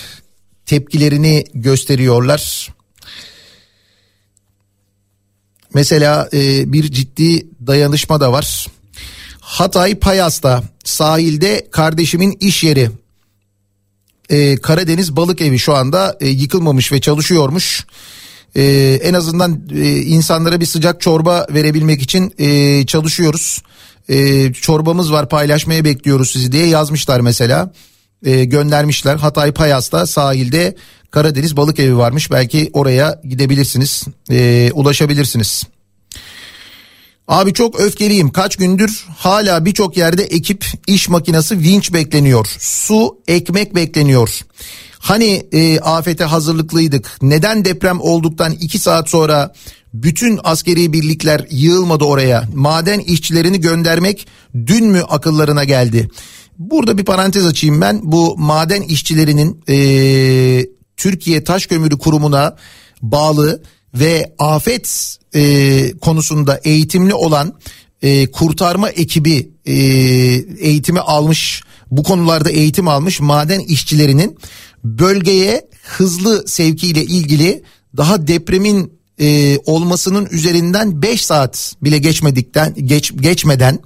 tepkilerini 0.70 1.44
gösteriyorlar. 1.54 2.68
Mesela 5.74 6.28
e, 6.33 6.72
bir 6.72 6.92
ciddi 6.92 7.46
dayanışma 7.66 8.20
da 8.20 8.33
var. 8.33 8.66
Hatay 9.40 9.94
Payas'ta 9.94 10.62
sahilde 10.85 11.68
kardeşimin 11.70 12.37
iş 12.40 12.64
yeri 12.64 12.90
e, 14.30 14.56
Karadeniz 14.56 15.16
Balık 15.16 15.40
Evi 15.40 15.59
şu 15.59 15.74
anda 15.74 16.16
e, 16.20 16.28
yıkılmamış 16.28 16.92
ve 16.92 17.00
çalışıyormuş. 17.00 17.87
E, 18.56 18.98
en 19.02 19.14
azından 19.14 19.62
e, 19.74 19.96
insanlara 19.96 20.61
bir 20.61 20.66
sıcak 20.66 21.00
çorba 21.00 21.46
verebilmek 21.50 22.02
için 22.02 22.35
e, 22.38 22.87
çalışıyoruz. 22.87 23.62
E, 24.09 24.52
çorbamız 24.52 25.12
var 25.12 25.28
paylaşmaya 25.28 25.85
bekliyoruz 25.85 26.30
sizi 26.30 26.52
diye 26.52 26.66
yazmışlar 26.66 27.20
mesela. 27.20 27.72
E, 28.24 28.44
göndermişler 28.44 29.16
Hatay 29.16 29.52
Payas'ta 29.52 30.06
sahilde 30.06 30.76
Karadeniz 31.11 31.56
Balık 31.56 31.78
Evi 31.78 31.96
varmış 31.96 32.30
belki 32.30 32.70
oraya 32.72 33.20
gidebilirsiniz 33.24 34.04
e, 34.30 34.70
ulaşabilirsiniz. 34.74 35.64
Abi 37.28 37.52
çok 37.52 37.80
öfkeliyim. 37.80 38.30
Kaç 38.30 38.56
gündür 38.56 39.06
hala 39.16 39.64
birçok 39.64 39.96
yerde 39.96 40.22
ekip, 40.22 40.66
iş 40.87 41.09
makinesi, 41.09 41.59
vinç 41.59 41.92
bekleniyor. 41.92 42.46
Su, 42.59 43.18
ekmek 43.28 43.74
bekleniyor. 43.74 44.40
Hani 44.98 45.46
e, 45.52 45.80
afete 45.80 46.24
hazırlıklıydık. 46.24 47.18
Neden 47.22 47.64
deprem 47.64 48.00
olduktan 48.00 48.52
iki 48.52 48.78
saat 48.78 49.09
sonra 49.09 49.52
bütün 49.94 50.40
askeri 50.44 50.92
birlikler 50.92 51.46
yığılmadı 51.50 52.04
oraya? 52.04 52.44
Maden 52.54 52.98
işçilerini 52.98 53.61
göndermek 53.61 54.26
dün 54.66 54.87
mü 54.87 55.02
akıllarına 55.09 55.64
geldi? 55.64 56.11
Burada 56.61 56.99
bir 56.99 57.05
parantez 57.05 57.46
açayım 57.46 57.81
ben. 57.81 58.01
Bu 58.03 58.35
maden 58.38 58.83
işçilerinin 58.83 59.62
e, 59.68 60.66
Türkiye 60.96 61.44
Taş 61.44 61.66
Kömürü 61.66 61.99
Kurumu'na 61.99 62.57
bağlı 63.03 63.62
ve 63.94 64.35
afet 64.38 65.18
e, 65.35 65.92
konusunda 66.01 66.61
eğitimli 66.64 67.14
olan 67.14 67.59
e, 68.03 68.31
kurtarma 68.31 68.90
ekibi 68.90 69.51
e, 69.66 69.75
eğitimi 70.61 71.01
almış 71.01 71.62
bu 71.90 72.03
konularda 72.03 72.51
eğitim 72.51 72.88
almış 72.88 73.20
maden 73.20 73.61
işçilerinin 73.61 74.38
bölgeye 74.85 75.68
hızlı 75.83 76.49
sevkiyle 76.49 77.05
ilgili 77.05 77.62
daha 77.96 78.27
depremin 78.27 78.92
e, 79.20 79.59
olmasının 79.59 80.29
üzerinden 80.31 81.03
5 81.03 81.25
saat 81.25 81.75
bile 81.83 81.99
geçmedikten 81.99 82.75
geç, 82.87 83.12
geçmeden 83.16 83.79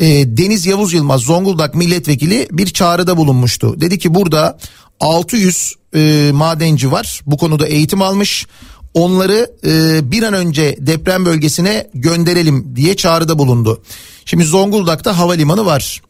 e, 0.00 0.36
Deniz 0.36 0.66
Yavuz 0.66 0.92
Yılmaz 0.92 1.20
Zonguldak 1.20 1.74
milletvekili 1.74 2.48
bir 2.50 2.66
çağrıda 2.66 3.16
bulunmuştu. 3.16 3.80
Dedi 3.80 3.98
ki 3.98 4.14
burada 4.14 4.58
600 5.00 5.74
e, 5.94 6.30
madenci 6.34 6.92
var 6.92 7.20
bu 7.26 7.36
konuda 7.36 7.66
eğitim 7.66 8.02
almış 8.02 8.46
onları 8.94 9.50
e, 9.64 10.00
bir 10.10 10.22
an 10.22 10.34
önce 10.34 10.76
deprem 10.80 11.24
bölgesine 11.24 11.90
gönderelim 11.94 12.76
diye 12.76 12.96
çağrıda 12.96 13.38
bulundu. 13.38 13.82
Şimdi 14.24 14.44
Zonguldak'ta 14.44 15.18
havalimanı 15.18 15.66
var. 15.66 16.02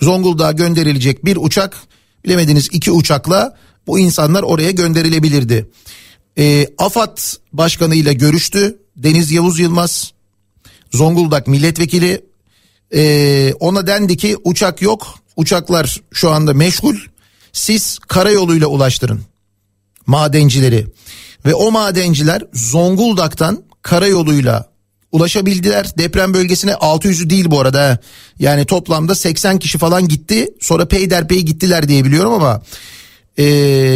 Zonguldak'a 0.00 0.52
gönderilecek 0.52 1.24
bir 1.24 1.36
uçak 1.36 1.76
bilemediniz 2.24 2.68
iki 2.72 2.90
uçakla 2.90 3.56
bu 3.86 3.98
insanlar 3.98 4.42
oraya 4.42 4.70
gönderilebilirdi. 4.70 5.70
E, 6.38 6.66
AFAD 6.78 7.18
Başkanı 7.52 7.94
ile 7.94 8.12
görüştü 8.12 8.78
Deniz 8.96 9.30
Yavuz 9.30 9.58
Yılmaz 9.58 10.12
Zonguldak 10.92 11.46
milletvekili 11.46 12.29
e, 12.94 13.52
ona 13.60 13.86
dendi 13.86 14.16
ki 14.16 14.36
uçak 14.44 14.82
yok 14.82 15.14
uçaklar 15.36 16.00
şu 16.12 16.30
anda 16.30 16.54
meşgul 16.54 16.96
siz 17.52 17.98
karayoluyla 17.98 18.66
ulaştırın 18.66 19.20
madencileri 20.06 20.86
ve 21.46 21.54
o 21.54 21.70
madenciler 21.70 22.42
Zonguldak'tan 22.52 23.64
karayoluyla 23.82 24.70
ulaşabildiler. 25.12 25.98
Deprem 25.98 26.34
bölgesine 26.34 26.72
600'ü 26.72 27.30
değil 27.30 27.50
bu 27.50 27.60
arada. 27.60 27.98
Yani 28.38 28.64
toplamda 28.64 29.14
80 29.14 29.58
kişi 29.58 29.78
falan 29.78 30.08
gitti. 30.08 30.48
Sonra 30.60 30.88
peyderpey 30.88 31.42
gittiler 31.42 31.88
diye 31.88 32.04
biliyorum 32.04 32.32
ama 32.32 32.62
ee, 33.38 33.44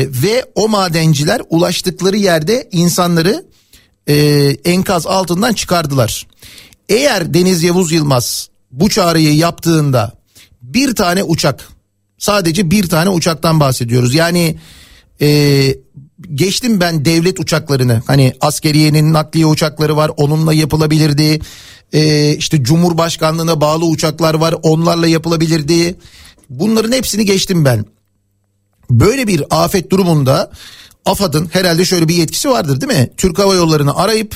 ve 0.09 0.45
o 0.55 0.69
madenciler 0.69 1.43
ulaştıkları 1.51 2.17
yerde 2.17 2.69
insanları 2.73 3.45
e, 4.09 4.15
enkaz 4.65 5.07
altından 5.07 5.53
çıkardılar. 5.53 6.27
Eğer 6.89 7.35
Deniz 7.35 7.63
Yavuz 7.63 7.93
Yılmaz 7.93 8.49
bu 8.81 8.89
çağrıyı 8.91 9.37
yaptığında 9.37 10.13
bir 10.63 10.95
tane 10.95 11.23
uçak 11.23 11.69
sadece 12.19 12.71
bir 12.71 12.89
tane 12.89 13.09
uçaktan 13.09 13.61
bahsediyoruz. 13.61 14.15
Yani 14.15 14.57
e, 15.21 15.29
geçtim 16.35 16.81
ben 16.81 17.05
devlet 17.05 17.41
uçaklarını 17.41 18.03
hani 18.07 18.33
askeriyenin 18.41 19.13
nakliye 19.13 19.47
uçakları 19.47 19.97
var 19.97 20.11
onunla 20.17 20.55
yapılabilirdi. 20.55 21.41
Ee, 21.93 22.35
işte 22.37 22.65
Cumhurbaşkanlığına 22.65 23.61
bağlı 23.61 23.85
uçaklar 23.85 24.35
var 24.35 24.55
onlarla 24.63 25.07
yapılabilirdi. 25.07 25.97
Bunların 26.51 26.93
hepsini 26.93 27.25
geçtim 27.25 27.65
ben. 27.65 27.85
Böyle 28.91 29.27
bir 29.27 29.45
afet 29.51 29.91
durumunda 29.91 30.51
AFAD'ın 31.05 31.49
herhalde 31.53 31.85
şöyle 31.85 32.09
bir 32.09 32.15
yetkisi 32.15 32.49
vardır 32.49 32.81
değil 32.81 33.01
mi? 33.01 33.11
Türk 33.17 33.39
Hava 33.39 33.55
Yolları'nı 33.55 33.97
arayıp 33.97 34.35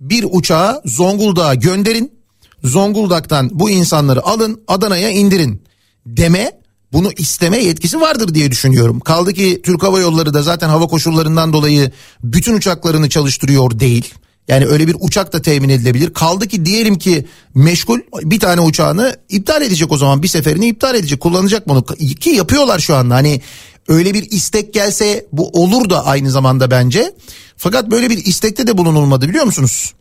bir 0.00 0.26
uçağı 0.30 0.82
Zonguldak'a 0.84 1.54
gönderin. 1.54 2.15
Zonguldak'tan 2.64 3.50
bu 3.52 3.70
insanları 3.70 4.26
alın 4.26 4.62
Adana'ya 4.68 5.10
indirin 5.10 5.62
deme 6.06 6.52
bunu 6.92 7.10
isteme 7.18 7.58
yetkisi 7.58 8.00
vardır 8.00 8.34
diye 8.34 8.50
düşünüyorum. 8.50 9.00
Kaldı 9.00 9.32
ki 9.32 9.60
Türk 9.64 9.82
Hava 9.82 10.00
Yolları 10.00 10.34
da 10.34 10.42
zaten 10.42 10.68
hava 10.68 10.86
koşullarından 10.86 11.52
dolayı 11.52 11.90
bütün 12.22 12.54
uçaklarını 12.54 13.08
çalıştırıyor 13.08 13.80
değil. 13.80 14.14
Yani 14.48 14.66
öyle 14.66 14.88
bir 14.88 14.96
uçak 15.00 15.32
da 15.32 15.42
temin 15.42 15.68
edilebilir. 15.68 16.14
Kaldı 16.14 16.48
ki 16.48 16.66
diyelim 16.66 16.98
ki 16.98 17.26
meşgul 17.54 18.00
bir 18.22 18.40
tane 18.40 18.60
uçağını 18.60 19.16
iptal 19.28 19.62
edecek 19.62 19.92
o 19.92 19.96
zaman 19.96 20.22
bir 20.22 20.28
seferini 20.28 20.68
iptal 20.68 20.94
edecek 20.94 21.20
kullanacak 21.20 21.68
bunu 21.68 21.84
ki 22.20 22.30
yapıyorlar 22.30 22.78
şu 22.78 22.94
anda 22.94 23.14
hani 23.14 23.40
öyle 23.88 24.14
bir 24.14 24.30
istek 24.30 24.74
gelse 24.74 25.26
bu 25.32 25.48
olur 25.48 25.90
da 25.90 26.06
aynı 26.06 26.30
zamanda 26.30 26.70
bence. 26.70 27.12
Fakat 27.56 27.90
böyle 27.90 28.10
bir 28.10 28.18
istekte 28.18 28.66
de 28.66 28.78
bulunulmadı 28.78 29.28
biliyor 29.28 29.44
musunuz? 29.44 29.94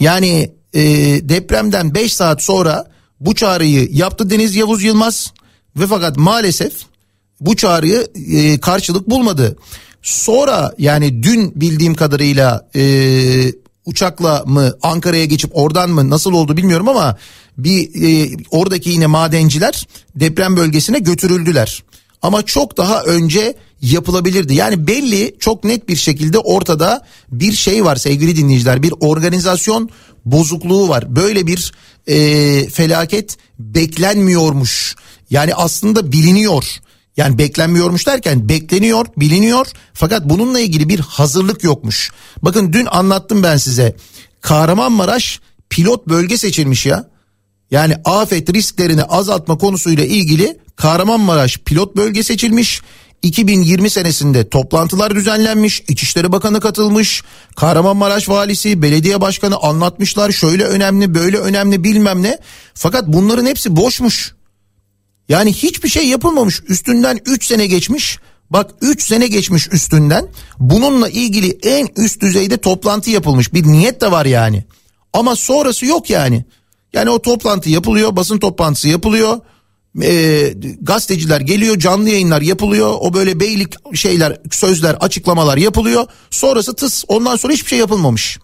Yani 0.00 0.52
e, 0.74 0.82
depremden 1.28 1.94
5 1.94 2.14
saat 2.14 2.42
sonra 2.42 2.90
bu 3.20 3.34
çağrıyı 3.34 3.88
yaptı 3.92 4.30
Deniz 4.30 4.56
Yavuz 4.56 4.82
Yılmaz 4.82 5.32
ve 5.76 5.86
fakat 5.86 6.16
maalesef 6.16 6.72
bu 7.40 7.56
çağrıyı 7.56 8.06
e, 8.32 8.60
karşılık 8.60 9.10
bulmadı. 9.10 9.56
Sonra 10.02 10.72
yani 10.78 11.22
dün 11.22 11.52
bildiğim 11.60 11.94
kadarıyla 11.94 12.68
e, 12.76 12.82
uçakla 13.84 14.44
mı 14.46 14.72
Ankara'ya 14.82 15.24
geçip 15.24 15.50
oradan 15.54 15.90
mı 15.90 16.10
nasıl 16.10 16.32
oldu 16.32 16.56
bilmiyorum 16.56 16.88
ama 16.88 17.16
bir 17.58 18.04
e, 18.04 18.36
oradaki 18.50 18.90
yine 18.90 19.06
madenciler 19.06 19.86
deprem 20.16 20.56
bölgesine 20.56 20.98
götürüldüler. 20.98 21.82
Ama 22.22 22.42
çok 22.42 22.76
daha 22.76 23.02
önce 23.02 23.54
yapılabilirdi. 23.82 24.54
Yani 24.54 24.86
belli 24.86 25.36
çok 25.38 25.64
net 25.64 25.88
bir 25.88 25.96
şekilde 25.96 26.38
ortada 26.38 27.06
bir 27.32 27.52
şey 27.52 27.84
var 27.84 27.96
sevgili 27.96 28.36
dinleyiciler. 28.36 28.82
Bir 28.82 28.94
organizasyon 29.00 29.90
bozukluğu 30.24 30.88
var. 30.88 31.16
Böyle 31.16 31.46
bir 31.46 31.72
e, 32.06 32.68
felaket 32.68 33.36
beklenmiyormuş. 33.58 34.96
Yani 35.30 35.54
aslında 35.54 36.12
biliniyor. 36.12 36.64
Yani 37.16 37.38
beklenmiyormuş 37.38 38.06
derken 38.06 38.48
bekleniyor, 38.48 39.06
biliniyor 39.16 39.66
fakat 39.94 40.28
bununla 40.28 40.60
ilgili 40.60 40.88
bir 40.88 41.00
hazırlık 41.00 41.64
yokmuş. 41.64 42.12
Bakın 42.42 42.72
dün 42.72 42.86
anlattım 42.86 43.42
ben 43.42 43.56
size. 43.56 43.96
Kahramanmaraş 44.40 45.40
pilot 45.70 46.06
bölge 46.08 46.36
seçilmiş 46.36 46.86
ya. 46.86 47.11
Yani 47.72 47.96
afet 48.04 48.54
risklerini 48.54 49.02
azaltma 49.02 49.58
konusuyla 49.58 50.04
ilgili 50.04 50.58
Kahramanmaraş 50.76 51.58
pilot 51.58 51.96
bölge 51.96 52.22
seçilmiş. 52.22 52.82
2020 53.22 53.90
senesinde 53.90 54.48
toplantılar 54.48 55.14
düzenlenmiş, 55.14 55.82
İçişleri 55.88 56.32
Bakanı 56.32 56.60
katılmış, 56.60 57.22
Kahramanmaraş 57.56 58.28
valisi, 58.28 58.82
belediye 58.82 59.20
başkanı 59.20 59.56
anlatmışlar 59.56 60.32
şöyle 60.32 60.64
önemli, 60.64 61.14
böyle 61.14 61.38
önemli 61.38 61.84
bilmem 61.84 62.22
ne. 62.22 62.38
Fakat 62.74 63.08
bunların 63.08 63.46
hepsi 63.46 63.76
boşmuş. 63.76 64.34
Yani 65.28 65.52
hiçbir 65.52 65.88
şey 65.88 66.08
yapılmamış. 66.08 66.62
Üstünden 66.68 67.18
3 67.26 67.46
sene 67.46 67.66
geçmiş. 67.66 68.18
Bak 68.50 68.70
3 68.80 69.02
sene 69.02 69.26
geçmiş 69.26 69.68
üstünden. 69.72 70.28
Bununla 70.58 71.08
ilgili 71.08 71.58
en 71.62 71.88
üst 71.96 72.20
düzeyde 72.20 72.56
toplantı 72.56 73.10
yapılmış. 73.10 73.54
Bir 73.54 73.66
niyet 73.66 74.00
de 74.00 74.10
var 74.10 74.26
yani. 74.26 74.64
Ama 75.12 75.36
sonrası 75.36 75.86
yok 75.86 76.10
yani. 76.10 76.44
Yani 76.92 77.10
o 77.10 77.22
toplantı 77.22 77.70
yapılıyor, 77.70 78.16
basın 78.16 78.38
toplantısı 78.38 78.88
yapılıyor. 78.88 79.40
E, 80.02 80.54
gazeteciler 80.80 81.40
geliyor, 81.40 81.78
canlı 81.78 82.08
yayınlar 82.08 82.42
yapılıyor. 82.42 82.94
O 83.00 83.14
böyle 83.14 83.40
beylik 83.40 83.96
şeyler, 83.96 84.40
sözler, 84.50 84.94
açıklamalar 84.94 85.56
yapılıyor. 85.56 86.06
Sonrası 86.30 86.74
tıs. 86.74 87.04
Ondan 87.08 87.36
sonra 87.36 87.52
hiçbir 87.52 87.68
şey 87.68 87.78
yapılmamış. 87.78 88.38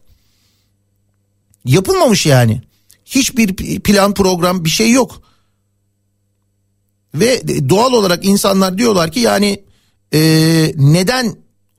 Yapılmamış 1.64 2.26
yani. 2.26 2.62
Hiçbir 3.04 3.56
plan, 3.80 4.14
program, 4.14 4.64
bir 4.64 4.70
şey 4.70 4.90
yok. 4.90 5.22
Ve 7.14 7.42
doğal 7.68 7.92
olarak 7.92 8.24
insanlar 8.24 8.78
diyorlar 8.78 9.12
ki 9.12 9.20
yani 9.20 9.64
e, 10.14 10.20
neden 10.76 11.36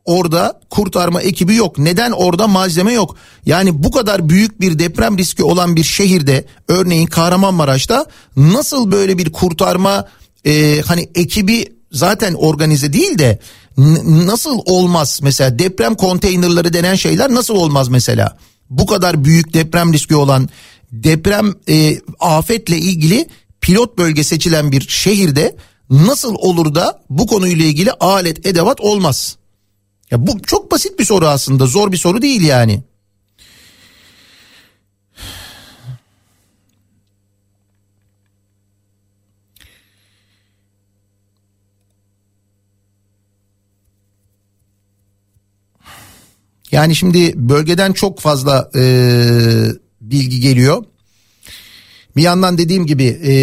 orada 0.09 0.59
kurtarma 0.69 1.21
ekibi 1.21 1.55
yok? 1.55 1.77
Neden 1.77 2.11
orada 2.11 2.47
malzeme 2.47 2.93
yok? 2.93 3.15
Yani 3.45 3.83
bu 3.83 3.91
kadar 3.91 4.29
büyük 4.29 4.61
bir 4.61 4.79
deprem 4.79 5.17
riski 5.17 5.43
olan 5.43 5.75
bir 5.75 5.83
şehirde 5.83 6.45
örneğin 6.67 7.05
Kahramanmaraş'ta 7.05 8.05
nasıl 8.37 8.91
böyle 8.91 9.17
bir 9.17 9.31
kurtarma 9.31 10.07
e, 10.45 10.81
hani 10.85 11.09
ekibi 11.15 11.65
zaten 11.91 12.33
organize 12.33 12.93
değil 12.93 13.19
de 13.19 13.39
nasıl 14.05 14.59
olmaz 14.65 15.19
mesela 15.23 15.59
deprem 15.59 15.95
konteynerları 15.95 16.73
denen 16.73 16.95
şeyler 16.95 17.33
nasıl 17.33 17.55
olmaz 17.55 17.89
mesela? 17.89 18.37
Bu 18.69 18.85
kadar 18.85 19.23
büyük 19.23 19.53
deprem 19.53 19.93
riski 19.93 20.15
olan 20.15 20.49
deprem 20.91 21.53
e, 21.69 21.97
afetle 22.19 22.77
ilgili 22.77 23.27
pilot 23.61 23.97
bölge 23.97 24.23
seçilen 24.23 24.71
bir 24.71 24.87
şehirde 24.89 25.55
nasıl 25.89 26.35
olur 26.35 26.75
da 26.75 27.01
bu 27.09 27.27
konuyla 27.27 27.65
ilgili 27.65 27.91
alet 27.91 28.45
edevat 28.45 28.81
olmaz? 28.81 29.38
Ya 30.11 30.27
bu 30.27 30.41
çok 30.41 30.71
basit 30.71 30.99
bir 30.99 31.05
soru 31.05 31.27
aslında 31.27 31.65
zor 31.65 31.91
bir 31.91 31.97
soru 31.97 32.21
değil 32.21 32.41
yani. 32.41 32.83
Yani 46.71 46.95
şimdi 46.95 47.33
bölgeden 47.35 47.93
çok 47.93 48.19
fazla 48.19 48.69
e, 48.75 48.81
bilgi 50.01 50.39
geliyor. 50.39 50.83
Bir 52.15 52.21
yandan 52.21 52.57
dediğim 52.57 52.85
gibi 52.85 53.05
e, 53.05 53.33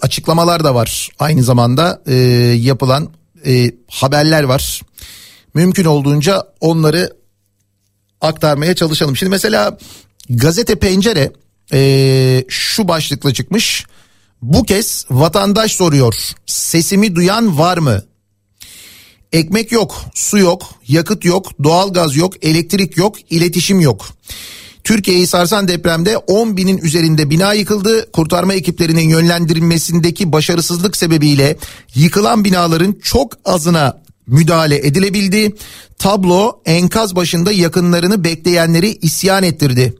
açıklamalar 0.00 0.64
da 0.64 0.74
var. 0.74 1.10
Aynı 1.18 1.42
zamanda 1.42 2.02
e, 2.06 2.14
yapılan 2.60 3.10
e, 3.46 3.70
haberler 3.88 4.42
var. 4.42 4.82
Mümkün 5.54 5.84
olduğunca 5.84 6.42
onları 6.60 7.16
aktarmaya 8.20 8.74
çalışalım. 8.74 9.16
Şimdi 9.16 9.30
mesela 9.30 9.78
gazete 10.30 10.74
pencere 10.74 11.32
e, 11.72 12.44
şu 12.48 12.88
başlıkla 12.88 13.34
çıkmış. 13.34 13.86
Bu 14.42 14.64
kez 14.64 15.06
vatandaş 15.10 15.72
soruyor. 15.72 16.14
Sesimi 16.46 17.14
duyan 17.14 17.58
var 17.58 17.78
mı? 17.78 18.02
Ekmek 19.32 19.72
yok, 19.72 20.04
su 20.14 20.38
yok, 20.38 20.62
yakıt 20.88 21.24
yok, 21.24 21.64
doğalgaz 21.64 22.16
yok, 22.16 22.44
elektrik 22.44 22.96
yok, 22.96 23.32
iletişim 23.32 23.80
yok. 23.80 24.06
Türkiye'yi 24.84 25.26
sarsan 25.26 25.68
depremde 25.68 26.18
10 26.18 26.56
binin 26.56 26.78
üzerinde 26.78 27.30
bina 27.30 27.52
yıkıldı. 27.52 28.12
Kurtarma 28.12 28.54
ekiplerinin 28.54 29.08
yönlendirilmesindeki 29.08 30.32
başarısızlık 30.32 30.96
sebebiyle 30.96 31.56
yıkılan 31.94 32.44
binaların 32.44 32.96
çok 33.02 33.32
azına 33.44 34.03
müdahale 34.26 34.86
edilebildi. 34.86 35.54
Tablo 35.98 36.60
enkaz 36.66 37.16
başında 37.16 37.52
yakınlarını 37.52 38.24
bekleyenleri 38.24 38.98
isyan 39.02 39.42
ettirdi. 39.42 39.94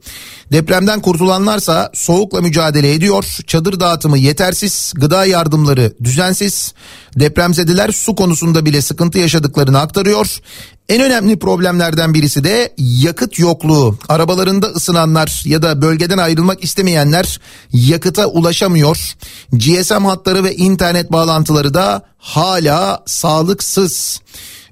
Depremden 0.51 1.01
kurtulanlarsa 1.01 1.91
soğukla 1.93 2.41
mücadele 2.41 2.93
ediyor. 2.93 3.37
Çadır 3.47 3.79
dağıtımı 3.79 4.17
yetersiz, 4.17 4.93
gıda 4.95 5.25
yardımları 5.25 5.93
düzensiz. 6.03 6.73
Depremzedeler 7.19 7.91
su 7.91 8.15
konusunda 8.15 8.65
bile 8.65 8.81
sıkıntı 8.81 9.19
yaşadıklarını 9.19 9.79
aktarıyor. 9.79 10.39
En 10.89 11.01
önemli 11.01 11.39
problemlerden 11.39 12.13
birisi 12.13 12.43
de 12.43 12.73
yakıt 12.77 13.39
yokluğu. 13.39 13.97
Arabalarında 14.09 14.67
ısınanlar 14.67 15.43
ya 15.45 15.61
da 15.61 15.81
bölgeden 15.81 16.17
ayrılmak 16.17 16.63
istemeyenler 16.63 17.39
yakıta 17.73 18.27
ulaşamıyor. 18.27 19.15
GSM 19.53 20.05
hatları 20.05 20.43
ve 20.43 20.55
internet 20.55 21.11
bağlantıları 21.11 21.73
da 21.73 22.01
hala 22.17 23.03
sağlıksız. 23.05 24.21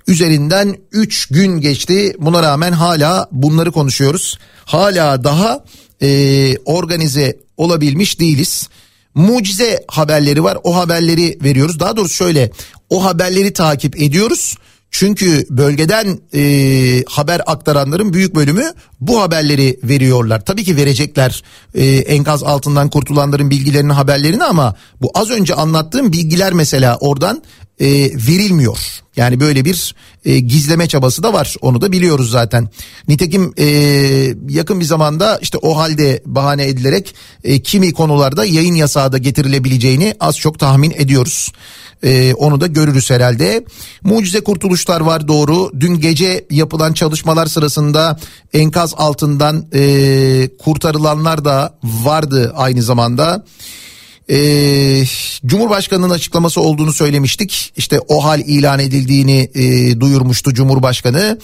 Üzerinden 0.07 0.77
3 0.91 1.25
gün 1.25 1.61
geçti. 1.61 2.15
Buna 2.19 2.43
rağmen 2.43 2.71
hala 2.71 3.27
bunları 3.31 3.71
konuşuyoruz. 3.71 4.37
Hala 4.65 5.23
daha 5.23 5.63
e, 6.01 6.57
organize 6.65 7.37
olabilmiş 7.57 8.19
değiliz. 8.19 8.69
Mucize 9.15 9.83
haberleri 9.87 10.43
var. 10.43 10.57
O 10.63 10.75
haberleri 10.75 11.37
veriyoruz. 11.43 11.79
Daha 11.79 11.97
doğrusu 11.97 12.13
şöyle 12.13 12.51
o 12.89 13.03
haberleri 13.03 13.53
takip 13.53 14.01
ediyoruz. 14.01 14.55
Çünkü 14.95 15.45
bölgeden 15.49 16.19
e, 16.35 17.03
haber 17.09 17.41
aktaranların 17.45 18.13
büyük 18.13 18.35
bölümü 18.35 18.73
bu 19.01 19.21
haberleri 19.21 19.79
veriyorlar. 19.83 20.45
Tabii 20.45 20.63
ki 20.63 20.75
verecekler 20.75 21.43
e, 21.75 21.85
enkaz 21.85 22.43
altından 22.43 22.89
kurtulanların 22.89 23.49
bilgilerini 23.49 23.93
haberlerini 23.93 24.43
ama 24.43 24.75
bu 25.01 25.11
az 25.13 25.29
önce 25.29 25.55
anlattığım 25.55 26.11
bilgiler 26.11 26.53
mesela 26.53 26.97
oradan 26.97 27.43
e, 27.79 27.87
verilmiyor. 28.27 28.77
Yani 29.15 29.39
böyle 29.39 29.65
bir 29.65 29.95
e, 30.25 30.39
gizleme 30.39 30.87
çabası 30.87 31.23
da 31.23 31.33
var 31.33 31.55
onu 31.61 31.81
da 31.81 31.91
biliyoruz 31.91 32.31
zaten. 32.31 32.69
Nitekim 33.07 33.53
e, 33.57 33.65
yakın 34.49 34.79
bir 34.79 34.85
zamanda 34.85 35.39
işte 35.41 35.57
o 35.57 35.77
halde 35.77 36.23
bahane 36.25 36.67
edilerek 36.67 37.15
e, 37.43 37.61
kimi 37.61 37.93
konularda 37.93 38.45
yayın 38.45 38.75
yasağı 38.75 39.11
da 39.11 39.17
getirilebileceğini 39.17 40.15
az 40.19 40.37
çok 40.37 40.59
tahmin 40.59 40.91
ediyoruz. 40.91 41.51
Ee, 42.03 42.33
onu 42.33 42.61
da 42.61 42.67
görürüz 42.67 43.09
herhalde. 43.09 43.65
Mucize 44.03 44.43
kurtuluşlar 44.43 45.01
var 45.01 45.27
doğru. 45.27 45.71
Dün 45.79 45.99
gece 45.99 46.45
yapılan 46.49 46.93
çalışmalar 46.93 47.45
sırasında 47.45 48.19
enkaz 48.53 48.93
altından 48.97 49.65
e, 49.73 50.49
kurtarılanlar 50.59 51.45
da 51.45 51.77
vardı 51.83 52.53
aynı 52.55 52.83
zamanda. 52.83 53.45
Ee, 54.29 55.03
Cumhurbaşkanının 55.45 56.09
açıklaması 56.09 56.61
olduğunu 56.61 56.93
söylemiştik. 56.93 57.73
İşte 57.77 57.99
o 58.07 58.23
hal 58.23 58.39
ilan 58.39 58.79
edildiğini 58.79 59.49
e, 59.55 59.99
duyurmuştu 59.99 60.53
Cumhurbaşkanı. 60.53 61.39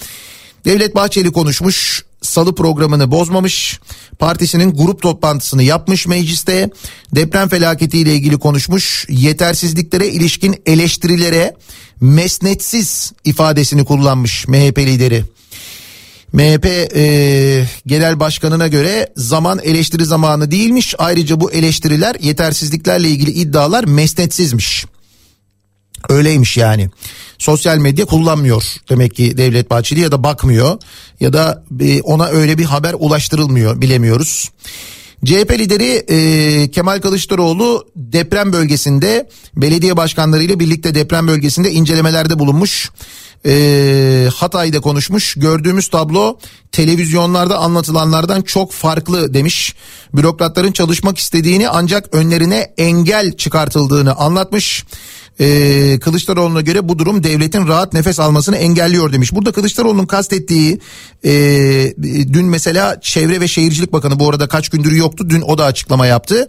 Devlet 0.65 0.95
Bahçeli 0.95 1.31
konuşmuş. 1.31 2.05
Salı 2.21 2.55
programını 2.55 3.11
bozmamış. 3.11 3.79
Partisinin 4.19 4.71
grup 4.71 5.01
toplantısını 5.01 5.63
yapmış 5.63 6.07
mecliste. 6.07 6.69
Deprem 7.15 7.49
felaketiyle 7.49 8.13
ilgili 8.13 8.37
konuşmuş. 8.37 9.05
Yetersizliklere 9.09 10.07
ilişkin 10.07 10.61
eleştirilere 10.65 11.55
mesnetsiz 12.01 13.11
ifadesini 13.25 13.85
kullanmış 13.85 14.47
MHP 14.47 14.77
lideri. 14.77 15.23
MHP 16.33 16.65
e, 16.95 17.65
genel 17.85 18.19
başkanına 18.19 18.67
göre 18.67 19.09
zaman 19.15 19.59
eleştiri 19.63 20.05
zamanı 20.05 20.51
değilmiş. 20.51 20.95
Ayrıca 20.97 21.39
bu 21.39 21.51
eleştiriler 21.51 22.15
yetersizliklerle 22.19 23.09
ilgili 23.09 23.31
iddialar 23.31 23.83
mesnetsizmiş. 23.83 24.85
Öyleymiş 26.09 26.57
yani. 26.57 26.89
Sosyal 27.37 27.77
medya 27.77 28.05
kullanmıyor 28.05 28.63
demek 28.89 29.15
ki 29.15 29.37
Devlet 29.37 29.69
Bahçeli 29.69 29.99
ya 29.99 30.11
da 30.11 30.23
bakmıyor 30.23 30.77
ya 31.19 31.33
da 31.33 31.63
ona 32.03 32.27
öyle 32.27 32.57
bir 32.57 32.65
haber 32.65 32.95
ulaştırılmıyor 32.99 33.81
bilemiyoruz. 33.81 34.49
CHP 35.25 35.51
lideri 35.51 36.05
e, 36.09 36.71
Kemal 36.71 37.01
Kılıçdaroğlu 37.01 37.87
deprem 37.95 38.53
bölgesinde 38.53 39.29
belediye 39.55 39.97
başkanlarıyla 39.97 40.59
birlikte 40.59 40.95
deprem 40.95 41.27
bölgesinde 41.27 41.71
incelemelerde 41.71 42.39
bulunmuş. 42.39 42.91
E, 43.45 44.29
Hatay'da 44.35 44.79
konuşmuş. 44.79 45.35
Gördüğümüz 45.37 45.87
tablo 45.87 46.39
televizyonlarda 46.71 47.57
anlatılanlardan 47.57 48.41
çok 48.41 48.71
farklı 48.71 49.33
demiş. 49.33 49.75
Bürokratların 50.13 50.71
çalışmak 50.71 51.17
istediğini 51.17 51.69
ancak 51.69 52.15
önlerine 52.15 52.73
engel 52.77 53.37
çıkartıldığını 53.37 54.15
anlatmış 54.15 54.85
e, 55.39 55.99
Kılıçdaroğlu'na 55.99 56.61
göre 56.61 56.89
bu 56.89 56.99
durum 56.99 57.23
devletin 57.23 57.67
rahat 57.67 57.93
nefes 57.93 58.19
almasını 58.19 58.57
engelliyor 58.57 59.13
demiş. 59.13 59.33
Burada 59.33 59.51
Kılıçdaroğlu'nun 59.51 60.05
kastettiği 60.05 60.79
e, 61.23 61.31
dün 62.33 62.45
mesela 62.45 62.99
Çevre 63.01 63.41
ve 63.41 63.47
Şehircilik 63.47 63.93
Bakanı 63.93 64.19
bu 64.19 64.29
arada 64.29 64.47
kaç 64.47 64.69
gündür 64.69 64.91
yoktu 64.91 65.29
dün 65.29 65.41
o 65.41 65.57
da 65.57 65.65
açıklama 65.65 66.05
yaptı. 66.05 66.47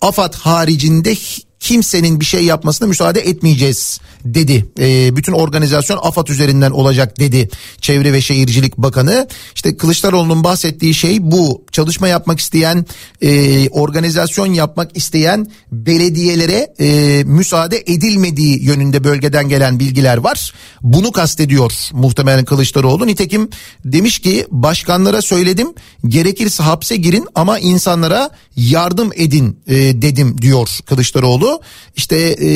AFAD 0.00 0.34
haricinde 0.34 1.16
kimsenin 1.60 2.20
bir 2.20 2.24
şey 2.24 2.44
yapmasına 2.44 2.88
müsaade 2.88 3.20
etmeyeceğiz 3.20 4.00
dedi. 4.24 4.66
E, 4.80 5.16
bütün 5.16 5.32
organizasyon 5.32 5.98
AFAD 6.02 6.26
üzerinden 6.26 6.70
olacak 6.70 7.18
dedi 7.18 7.48
Çevre 7.80 8.12
ve 8.12 8.20
Şehircilik 8.20 8.76
Bakanı. 8.76 9.28
İşte 9.54 9.76
Kılıçdaroğlu'nun 9.76 10.44
bahsettiği 10.44 10.94
şey 10.94 11.18
bu. 11.20 11.64
Çalışma 11.72 12.08
yapmak 12.08 12.40
isteyen, 12.40 12.86
e, 13.22 13.68
organizasyon 13.68 14.46
yapmak 14.46 14.96
isteyen 14.96 15.46
belediyelere 15.72 16.74
e, 16.80 17.22
müsaade 17.24 17.84
edilmediği 17.86 18.64
yönünde 18.64 19.04
bölgeden 19.04 19.48
gelen 19.48 19.80
bilgiler 19.80 20.16
var. 20.16 20.52
Bunu 20.82 21.12
kastediyor 21.12 21.72
muhtemelen 21.92 22.44
Kılıçdaroğlu. 22.44 23.06
Nitekim 23.06 23.48
demiş 23.84 24.18
ki 24.18 24.46
başkanlara 24.50 25.22
söyledim 25.22 25.68
gerekirse 26.06 26.62
hapse 26.62 26.96
girin 26.96 27.26
ama 27.34 27.58
insanlara 27.58 28.30
yardım 28.56 29.10
edin 29.14 29.58
e, 29.66 29.76
dedim 30.02 30.36
diyor 30.42 30.68
Kılıçdaroğlu. 30.86 31.60
İşte 31.96 32.16
e, 32.16 32.48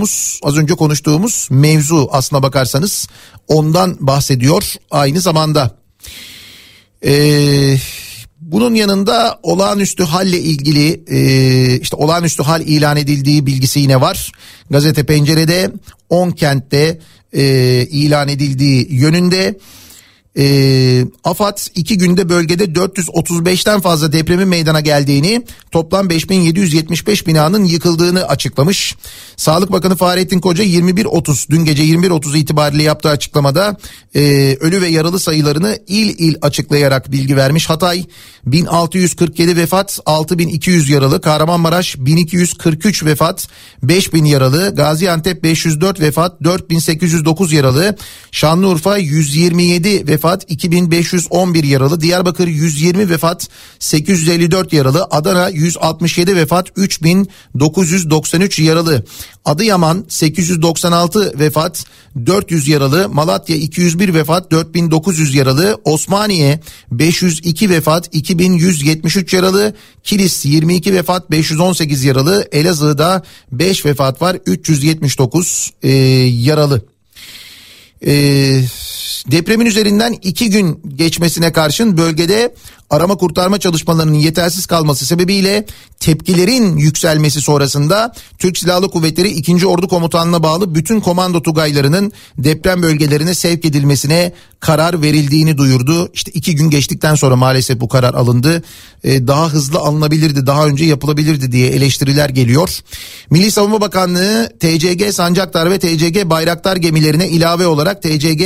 konuştuğumuz 0.00 0.40
az 0.42 0.56
önce 0.56 0.74
konuştuğumuz 0.74 1.48
mevzu 1.50 2.08
aslına 2.12 2.42
bakarsanız 2.42 3.08
ondan 3.48 3.96
bahsediyor 4.00 4.74
aynı 4.90 5.20
zamanda. 5.20 5.76
Eee 7.02 7.80
bunun 8.40 8.74
yanında 8.74 9.38
olağanüstü 9.42 10.04
halle 10.04 10.38
ilgili 10.38 11.02
e, 11.08 11.80
işte 11.80 11.96
olağanüstü 11.96 12.42
hal 12.42 12.60
ilan 12.60 12.96
edildiği 12.96 13.46
bilgisi 13.46 13.80
yine 13.80 14.00
var. 14.00 14.32
Gazete 14.70 15.04
Pencere'de 15.04 15.72
10 16.08 16.30
kentte 16.30 16.98
e, 17.32 17.42
ilan 17.90 18.28
edildiği 18.28 18.86
yönünde. 18.90 19.58
E, 20.38 21.04
AFAD 21.24 21.58
iki 21.74 21.98
günde 21.98 22.28
bölgede 22.28 22.64
435'ten 22.64 23.80
fazla 23.80 24.12
depremin 24.12 24.48
meydana 24.48 24.80
geldiğini 24.80 25.44
toplam 25.70 26.10
5775 26.10 27.26
binanın 27.26 27.64
yıkıldığını 27.64 28.24
açıklamış. 28.24 28.96
Sağlık 29.36 29.72
Bakanı 29.72 29.96
Fahrettin 29.96 30.40
Koca 30.40 30.64
21.30 30.64 31.50
dün 31.50 31.64
gece 31.64 31.84
21.30 31.84 32.38
itibariyle 32.38 32.82
yaptığı 32.82 33.08
açıklamada 33.08 33.76
e, 34.14 34.20
ölü 34.60 34.82
ve 34.82 34.88
yaralı 34.88 35.20
sayılarını 35.20 35.78
il 35.86 36.18
il 36.18 36.34
açıklayarak 36.42 37.12
bilgi 37.12 37.36
vermiş. 37.36 37.70
Hatay 37.70 38.04
1647 38.46 39.56
vefat 39.56 40.00
6200 40.06 40.90
yaralı 40.90 41.20
Kahramanmaraş 41.20 41.96
1243 41.98 43.04
vefat 43.04 43.48
5000 43.82 44.24
yaralı 44.24 44.74
Gaziantep 44.74 45.42
504 45.44 46.00
vefat 46.00 46.44
4809 46.44 47.52
yaralı 47.52 47.96
Şanlıurfa 48.32 48.96
127 48.98 50.08
vefat 50.08 50.19
vefat 50.20 50.44
2511 50.50 51.64
yaralı 51.64 52.00
Diyarbakır 52.00 52.46
120 52.48 53.10
vefat 53.10 53.48
854 53.78 54.72
yaralı 54.72 55.04
Adana 55.10 55.48
167 55.48 56.36
vefat 56.36 56.66
3993 56.76 58.58
yaralı 58.58 59.04
Adıyaman 59.44 60.04
896 60.08 61.38
vefat 61.38 61.84
400 62.26 62.68
yaralı 62.68 63.08
Malatya 63.08 63.56
201 63.56 64.14
vefat 64.14 64.50
4900 64.50 65.34
yaralı 65.34 65.80
Osmaniye 65.84 66.60
502 66.92 67.70
vefat 67.70 68.08
2173 68.12 69.32
yaralı 69.32 69.74
Kilis 70.02 70.44
22 70.44 70.94
vefat 70.94 71.30
518 71.30 72.04
yaralı 72.04 72.48
Elazığ'da 72.52 73.22
5 73.52 73.86
vefat 73.86 74.22
var 74.22 74.36
379 74.46 75.70
e, 75.82 75.90
yaralı. 75.90 76.89
Eee 78.02 78.64
Depremin 79.26 79.66
üzerinden 79.66 80.16
iki 80.22 80.50
gün 80.50 80.82
geçmesine 80.96 81.52
karşın 81.52 81.96
bölgede 81.96 82.54
arama 82.90 83.16
kurtarma 83.16 83.58
çalışmalarının 83.58 84.14
yetersiz 84.14 84.66
kalması 84.66 85.06
sebebiyle 85.06 85.66
tepkilerin 86.00 86.76
yükselmesi 86.76 87.40
sonrasında 87.40 88.12
Türk 88.38 88.58
Silahlı 88.58 88.90
Kuvvetleri 88.90 89.28
2. 89.28 89.66
Ordu 89.66 89.88
Komutanlığı'na 89.88 90.42
bağlı 90.42 90.74
bütün 90.74 91.00
komando 91.00 91.42
tugaylarının 91.42 92.12
deprem 92.38 92.82
bölgelerine 92.82 93.34
sevk 93.34 93.64
edilmesine 93.64 94.32
karar 94.60 95.02
verildiğini 95.02 95.58
duyurdu. 95.58 96.10
İşte 96.14 96.30
iki 96.34 96.54
gün 96.56 96.70
geçtikten 96.70 97.14
sonra 97.14 97.36
maalesef 97.36 97.80
bu 97.80 97.88
karar 97.88 98.14
alındı. 98.14 98.62
Ee, 99.04 99.26
daha 99.26 99.48
hızlı 99.48 99.78
alınabilirdi, 99.78 100.46
daha 100.46 100.66
önce 100.66 100.84
yapılabilirdi 100.84 101.52
diye 101.52 101.68
eleştiriler 101.68 102.28
geliyor. 102.28 102.80
Milli 103.30 103.50
Savunma 103.50 103.80
Bakanlığı 103.80 104.52
TCG 104.60 105.12
Sancaktar 105.12 105.70
ve 105.70 105.78
TCG 105.78 106.30
Bayraktar 106.30 106.76
gemilerine 106.76 107.28
ilave 107.28 107.66
olarak 107.66 108.02
TCG 108.02 108.42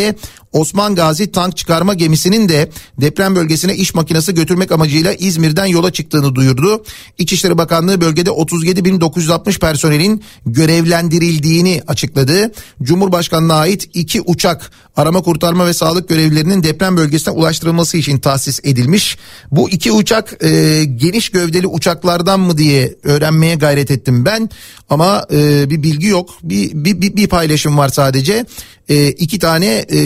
Osman 0.54 0.94
Gazi 0.94 1.32
tank 1.32 1.56
çıkarma 1.56 1.94
gemisinin 1.94 2.48
de 2.48 2.70
deprem 3.00 3.36
bölgesine 3.36 3.74
iş 3.74 3.94
makinesi 3.94 4.34
götürmek 4.34 4.72
amacıyla 4.72 5.12
İzmir'den 5.12 5.66
yola 5.66 5.92
çıktığını 5.92 6.34
duyurdu. 6.34 6.84
İçişleri 7.18 7.58
Bakanlığı 7.58 8.00
bölgede 8.00 8.30
37.960 8.30 9.58
personelin 9.58 10.24
görevlendirildiğini 10.46 11.82
açıkladı. 11.86 12.52
Cumhurbaşkanlığına 12.82 13.54
ait 13.54 13.90
iki 13.94 14.20
uçak 14.20 14.70
arama 14.96 15.22
kurtarma 15.22 15.66
ve 15.66 15.74
sağlık 15.74 16.08
görevlilerinin 16.08 16.62
deprem 16.62 16.96
bölgesine 16.96 17.34
ulaştırılması 17.34 17.96
için 17.96 18.18
tahsis 18.18 18.60
edilmiş. 18.64 19.18
Bu 19.50 19.70
iki 19.70 19.92
uçak 19.92 20.44
e, 20.44 20.84
geniş 20.84 21.28
gövdeli 21.28 21.66
uçaklardan 21.66 22.40
mı 22.40 22.58
diye 22.58 22.94
öğrenmeye 23.02 23.54
gayret 23.54 23.90
ettim 23.90 24.24
ben 24.24 24.50
ama 24.90 25.26
e, 25.32 25.70
bir 25.70 25.82
bilgi 25.82 26.06
yok. 26.06 26.30
Bir, 26.42 26.70
bir, 26.84 27.00
bir, 27.00 27.16
bir 27.16 27.28
paylaşım 27.28 27.78
var 27.78 27.88
sadece. 27.88 28.46
E, 28.88 29.08
iki 29.08 29.38
tane 29.38 29.84
e, 29.92 30.00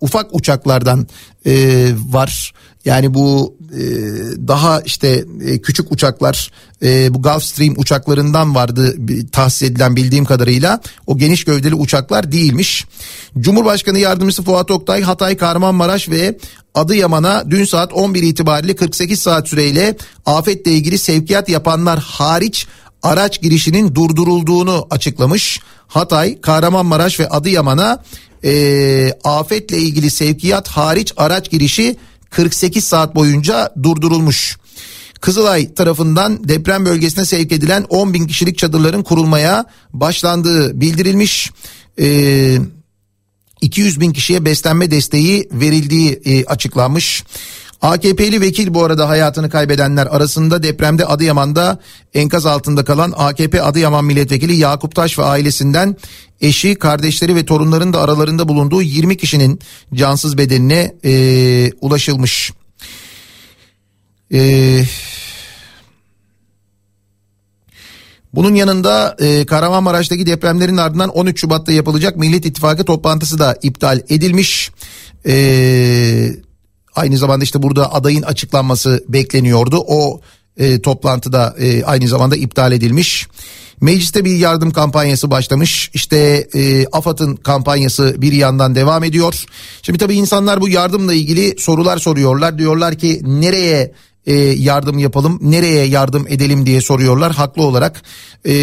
ufak 0.00 0.34
uçaklardan 0.34 1.06
e, 1.46 1.86
var. 2.08 2.52
Yani 2.84 3.14
bu 3.14 3.56
daha 4.48 4.80
işte 4.80 5.24
e, 5.44 5.60
küçük 5.60 5.92
uçaklar 5.92 6.50
e, 6.82 7.14
bu 7.14 7.22
Gulfstream 7.22 7.74
uçaklarından 7.76 8.54
vardı 8.54 8.96
tahsis 9.32 9.62
edilen 9.62 9.96
bildiğim 9.96 10.24
kadarıyla 10.24 10.80
o 11.06 11.18
geniş 11.18 11.44
gövdeli 11.44 11.74
uçaklar 11.74 12.32
değilmiş. 12.32 12.86
Cumhurbaşkanı 13.38 13.98
Yardımcısı 13.98 14.42
Fuat 14.42 14.70
Oktay 14.70 15.02
Hatay 15.02 15.36
Kahramanmaraş 15.36 16.08
ve 16.08 16.38
Adıyaman'a 16.74 17.50
dün 17.50 17.64
saat 17.64 17.92
11 17.92 18.22
itibariyle 18.22 18.76
48 18.76 19.22
saat 19.22 19.48
süreyle 19.48 19.96
afetle 20.26 20.72
ilgili 20.72 20.98
sevkiyat 20.98 21.48
yapanlar 21.48 21.98
hariç 21.98 22.66
araç 23.02 23.42
girişinin 23.42 23.94
durdurulduğunu 23.94 24.86
açıklamış. 24.90 25.60
Hatay, 25.88 26.40
Kahramanmaraş 26.40 27.20
ve 27.20 27.28
Adıyaman'a 27.28 28.02
e, 28.44 29.12
afetle 29.24 29.78
ilgili 29.78 30.10
sevkiyat 30.10 30.68
hariç 30.68 31.12
araç 31.16 31.50
girişi 31.50 31.96
48 32.30 32.84
saat 32.84 33.14
boyunca 33.14 33.74
durdurulmuş. 33.82 34.58
Kızılay 35.20 35.74
tarafından 35.74 36.48
deprem 36.48 36.84
bölgesine 36.86 37.24
sevk 37.24 37.52
edilen 37.52 37.86
10 37.88 38.14
bin 38.14 38.26
kişilik 38.26 38.58
çadırların 38.58 39.02
kurulmaya 39.02 39.64
başlandığı 39.92 40.80
bildirilmiş. 40.80 41.50
Ee, 42.00 42.58
200 43.60 44.00
bin 44.00 44.12
kişiye 44.12 44.44
beslenme 44.44 44.90
desteği 44.90 45.48
verildiği 45.52 46.20
e, 46.24 46.44
açıklanmış. 46.44 47.24
AKP'li 47.82 48.40
vekil 48.40 48.74
bu 48.74 48.84
arada 48.84 49.08
hayatını 49.08 49.50
kaybedenler 49.50 50.06
arasında 50.06 50.62
depremde 50.62 51.06
Adıyaman'da 51.06 51.78
enkaz 52.14 52.46
altında 52.46 52.84
kalan 52.84 53.12
AKP 53.16 53.62
Adıyaman 53.62 54.04
milletvekili 54.04 54.56
Yakup 54.56 54.94
Taş 54.94 55.18
ve 55.18 55.22
ailesinden 55.22 55.96
eşi, 56.40 56.74
kardeşleri 56.74 57.36
ve 57.36 57.44
torunların 57.44 57.92
da 57.92 58.00
aralarında 58.00 58.48
bulunduğu 58.48 58.82
20 58.82 59.16
kişinin 59.16 59.58
cansız 59.94 60.38
bedenine 60.38 60.94
e, 61.04 61.72
ulaşılmış. 61.80 62.52
Eee 64.30 64.88
Bunun 68.34 68.54
yanında 68.54 69.16
e, 69.20 69.46
Kahramanmaraş'taki 69.46 70.26
depremlerin 70.26 70.76
ardından 70.76 71.08
13 71.08 71.40
Şubat'ta 71.40 71.72
yapılacak 71.72 72.16
Millet 72.16 72.46
İttifakı 72.46 72.84
toplantısı 72.84 73.38
da 73.38 73.56
iptal 73.62 74.00
edilmiş. 74.08 74.70
E, 75.26 75.32
aynı 76.94 77.16
zamanda 77.16 77.44
işte 77.44 77.62
burada 77.62 77.94
adayın 77.94 78.22
açıklanması 78.22 79.04
bekleniyordu. 79.08 79.84
O 79.88 80.20
e, 80.56 80.80
toplantıda 80.80 81.54
e, 81.58 81.84
aynı 81.84 82.08
zamanda 82.08 82.36
iptal 82.36 82.72
edilmiş. 82.72 83.26
Mecliste 83.80 84.24
bir 84.24 84.36
yardım 84.36 84.70
kampanyası 84.70 85.30
başlamış. 85.30 85.90
İşte 85.94 86.48
e, 86.54 86.86
AFAD'ın 86.86 87.36
kampanyası 87.36 88.14
bir 88.18 88.32
yandan 88.32 88.74
devam 88.74 89.04
ediyor. 89.04 89.44
Şimdi 89.82 89.98
tabii 89.98 90.14
insanlar 90.14 90.60
bu 90.60 90.68
yardımla 90.68 91.14
ilgili 91.14 91.54
sorular 91.58 91.98
soruyorlar. 91.98 92.58
Diyorlar 92.58 92.94
ki 92.94 93.20
nereye 93.24 93.92
e, 94.26 94.34
yardım 94.36 94.98
yapalım, 94.98 95.38
nereye 95.42 95.84
yardım 95.84 96.26
edelim 96.28 96.66
diye 96.66 96.80
soruyorlar 96.80 97.32
haklı 97.32 97.62
olarak. 97.62 98.02
E, 98.46 98.54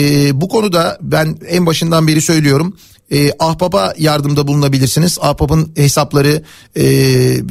bu 0.42 0.50
konuda 0.50 0.98
ben 1.02 1.38
en 1.48 1.66
başından 1.66 2.08
beri 2.08 2.22
söylüyorum 2.22 2.78
e, 3.12 3.32
Ahbap'a 3.40 3.94
yardımda 3.98 4.48
bulunabilirsiniz. 4.48 5.18
Ahbap'ın 5.22 5.72
hesapları 5.76 6.44
e, 6.76 6.84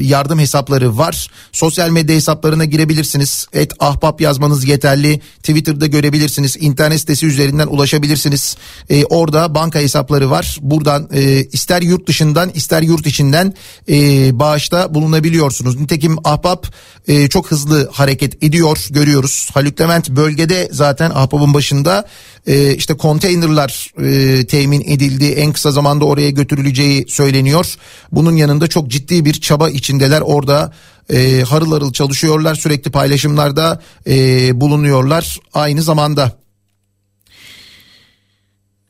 yardım 0.01 0.39
hesapları 0.39 0.99
var. 0.99 1.31
Sosyal 1.53 1.91
medya 1.91 2.17
hesaplarına 2.17 2.65
girebilirsiniz. 2.65 3.47
Et 3.53 3.73
Ahbap 3.79 4.21
yazmanız 4.21 4.65
yeterli. 4.65 5.21
Twitter'da 5.39 5.87
görebilirsiniz. 5.87 6.57
İnternet 6.61 7.01
sitesi 7.01 7.27
üzerinden 7.27 7.67
ulaşabilirsiniz. 7.67 8.57
E, 8.91 9.05
orada 9.05 9.55
banka 9.55 9.79
hesapları 9.79 10.31
var. 10.31 10.59
Buradan 10.61 11.09
e, 11.13 11.45
ister 11.45 11.83
yurt 11.83 12.09
dışından 12.09 12.51
ister 12.51 12.83
yurt 12.83 13.07
içinden 13.07 13.55
e, 13.89 14.39
bağışta 14.39 14.95
bulunabiliyorsunuz. 14.95 15.81
Nitekim 15.81 16.17
Ahbap 16.25 16.67
e, 17.09 17.29
çok 17.29 17.51
hızlı 17.51 17.91
hareket 17.93 18.45
ediyor 18.45 18.87
görüyoruz. 18.91 19.49
Haluk 19.55 19.81
Levent 19.81 20.11
bölgede 20.11 20.69
zaten 20.73 21.11
Ahbap'ın 21.11 21.55
başında 21.55 22.07
e, 22.47 22.75
işte 22.75 22.95
konteynerlar 22.95 23.93
e, 24.03 24.47
temin 24.47 24.81
edildi. 24.81 25.25
En 25.47 25.53
kısa 25.53 25.71
zamanda 25.71 26.05
oraya 26.05 26.31
götürüleceği 26.31 27.05
söyleniyor. 27.09 27.75
Bunun 28.13 28.37
yanında 28.37 28.67
çok 28.67 28.89
ciddi 28.89 29.25
bir 29.25 29.33
çaba 29.33 29.71
içindeler 29.71 30.21
orada. 30.21 30.73
E, 31.11 31.41
harıl 31.41 31.73
harıl 31.73 31.93
çalışıyorlar 31.93 32.55
sürekli 32.55 32.91
paylaşımlarda 32.91 33.83
e, 34.07 34.61
bulunuyorlar 34.61 35.39
aynı 35.55 35.83
zamanda. 35.83 36.33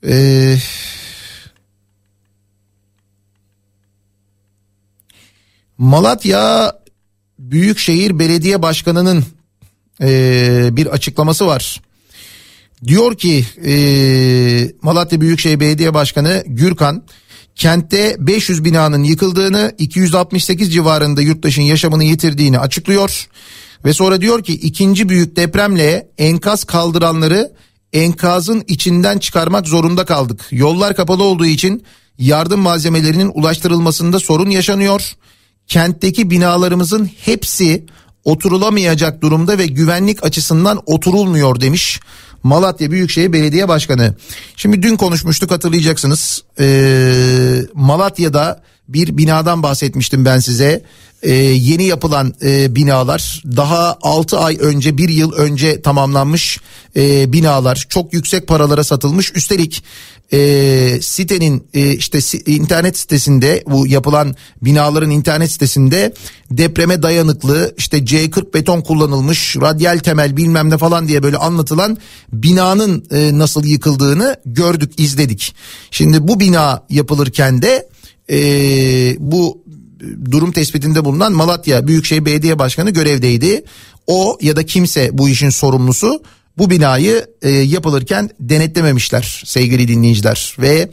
Eee 0.06 0.58
Malatya 5.78 6.72
Büyükşehir 7.38 8.18
Belediye 8.18 8.62
Başkanı'nın 8.62 9.24
e, 10.00 10.68
bir 10.72 10.86
açıklaması 10.86 11.46
var. 11.46 11.82
Diyor 12.84 13.16
ki 13.16 13.44
e, 13.66 13.74
Malatya 14.82 15.20
Büyükşehir 15.20 15.60
Belediye 15.60 15.94
Başkanı 15.94 16.44
Gürkan 16.46 17.02
kentte 17.54 18.16
500 18.18 18.64
binanın 18.64 19.02
yıkıldığını 19.02 19.72
268 19.78 20.72
civarında 20.72 21.22
yurttaşın 21.22 21.62
yaşamını 21.62 22.04
yitirdiğini 22.04 22.58
açıklıyor. 22.58 23.28
Ve 23.84 23.92
sonra 23.92 24.20
diyor 24.20 24.42
ki 24.42 24.52
ikinci 24.52 25.08
büyük 25.08 25.36
depremle 25.36 26.08
enkaz 26.18 26.64
kaldıranları 26.64 27.52
enkazın 27.92 28.64
içinden 28.66 29.18
çıkarmak 29.18 29.68
zorunda 29.68 30.04
kaldık. 30.04 30.46
Yollar 30.50 30.96
kapalı 30.96 31.22
olduğu 31.22 31.46
için 31.46 31.84
yardım 32.18 32.60
malzemelerinin 32.60 33.32
ulaştırılmasında 33.34 34.20
sorun 34.20 34.50
yaşanıyor. 34.50 35.16
Kentteki 35.66 36.30
binalarımızın 36.30 37.10
hepsi 37.24 37.86
oturulamayacak 38.24 39.22
durumda 39.22 39.58
ve 39.58 39.66
güvenlik 39.66 40.24
açısından 40.24 40.82
oturulmuyor 40.86 41.60
demiş. 41.60 42.00
Malatya 42.42 42.90
Büyükşehir 42.90 43.32
Belediye 43.32 43.68
Başkanı. 43.68 44.14
Şimdi 44.56 44.82
dün 44.82 44.96
konuşmuştuk 44.96 45.50
hatırlayacaksınız. 45.50 46.42
Ee, 46.60 47.62
Malatya'da 47.74 48.62
bir 48.88 49.16
binadan 49.16 49.62
bahsetmiştim 49.62 50.24
ben 50.24 50.38
size. 50.38 50.82
Ee, 51.22 51.32
yeni 51.34 51.84
yapılan 51.84 52.34
e, 52.42 52.74
binalar 52.74 53.42
daha 53.56 53.98
6 54.02 54.38
ay 54.38 54.58
önce 54.60 54.98
bir 54.98 55.08
yıl 55.08 55.32
önce 55.32 55.82
tamamlanmış 55.82 56.58
e, 56.96 57.32
binalar 57.32 57.86
çok 57.88 58.14
yüksek 58.14 58.46
paralara 58.46 58.84
satılmış 58.84 59.32
üstelik 59.36 59.82
e, 60.32 60.98
sitenin 61.02 61.68
e, 61.74 61.92
işte 61.92 62.18
internet 62.46 62.98
sitesinde 62.98 63.64
bu 63.66 63.86
yapılan 63.86 64.36
binaların 64.62 65.10
internet 65.10 65.50
sitesinde 65.50 66.14
depreme 66.50 67.02
dayanıklı 67.02 67.74
işte 67.78 67.98
C40 67.98 68.54
beton 68.54 68.80
kullanılmış 68.80 69.56
radyal 69.56 69.98
temel 69.98 70.36
bilmem 70.36 70.70
ne 70.70 70.78
falan 70.78 71.08
diye 71.08 71.22
böyle 71.22 71.36
anlatılan 71.36 71.98
binanın 72.32 73.04
e, 73.10 73.38
nasıl 73.38 73.64
yıkıldığını 73.64 74.36
gördük 74.46 74.92
izledik. 75.00 75.54
Şimdi 75.90 76.28
bu 76.28 76.40
bina 76.40 76.84
yapılırken 76.90 77.62
de 77.62 77.88
e, 78.30 78.38
bu 79.18 79.62
durum 80.30 80.52
tespitinde 80.52 81.04
bulunan 81.04 81.32
Malatya 81.32 81.86
Büyükşehir 81.86 82.24
Belediye 82.24 82.58
Başkanı 82.58 82.90
görevdeydi. 82.90 83.64
O 84.06 84.38
ya 84.40 84.56
da 84.56 84.66
kimse 84.66 85.10
bu 85.12 85.28
işin 85.28 85.50
sorumlusu 85.50 86.22
bu 86.58 86.70
binayı 86.70 87.26
e, 87.42 87.50
yapılırken 87.50 88.30
denetlememişler 88.40 89.42
sevgili 89.44 89.88
dinleyiciler 89.88 90.56
ve 90.58 90.90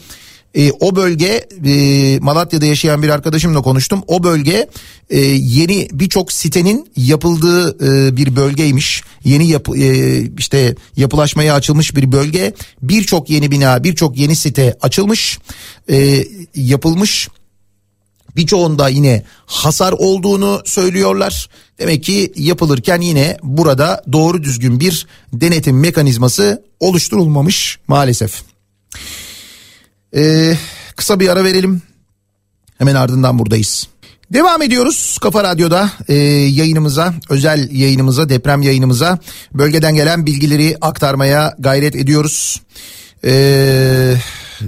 E, 0.55 0.71
o 0.71 0.95
bölge 0.95 1.47
e, 1.65 2.19
Malatya'da 2.19 2.65
yaşayan 2.65 3.03
bir 3.03 3.09
arkadaşımla 3.09 3.61
konuştum. 3.61 4.03
O 4.07 4.23
bölge 4.23 4.69
e, 5.09 5.19
yeni 5.19 5.87
birçok 5.91 6.31
sitenin 6.31 6.87
yapıldığı 6.97 7.77
e, 7.87 8.17
bir 8.17 8.35
bölgeymiş. 8.35 9.01
Yeni 9.23 9.47
yapı 9.47 9.77
e, 9.77 10.21
işte 10.37 10.75
yapılaşmaya 10.97 11.55
açılmış 11.55 11.95
bir 11.95 12.11
bölge. 12.11 12.53
Birçok 12.81 13.29
yeni 13.29 13.51
bina, 13.51 13.83
birçok 13.83 14.17
yeni 14.17 14.35
site 14.35 14.77
açılmış, 14.81 15.39
e, 15.89 16.25
yapılmış. 16.55 17.29
Birçoğunda 18.35 18.89
yine 18.89 19.23
hasar 19.45 19.91
olduğunu 19.91 20.61
söylüyorlar. 20.65 21.49
Demek 21.79 22.03
ki 22.03 22.33
yapılırken 22.35 23.01
yine 23.01 23.37
burada 23.43 24.03
doğru 24.11 24.43
düzgün 24.43 24.79
bir 24.79 25.07
denetim 25.33 25.79
mekanizması 25.79 26.63
oluşturulmamış 26.79 27.79
maalesef. 27.87 28.41
Ee, 30.15 30.57
kısa 30.95 31.19
bir 31.19 31.29
ara 31.29 31.43
verelim. 31.43 31.81
Hemen 32.77 32.95
ardından 32.95 33.39
buradayız. 33.39 33.87
Devam 34.33 34.61
ediyoruz 34.61 35.17
Kafa 35.21 35.43
Radyo'da 35.43 35.91
e, 36.07 36.13
yayınımıza, 36.13 37.13
özel 37.29 37.71
yayınımıza, 37.71 38.29
deprem 38.29 38.61
yayınımıza 38.61 39.19
bölgeden 39.53 39.95
gelen 39.95 40.25
bilgileri 40.25 40.77
aktarmaya 40.81 41.55
gayret 41.59 41.95
ediyoruz. 41.95 42.61
Eee 43.23 44.17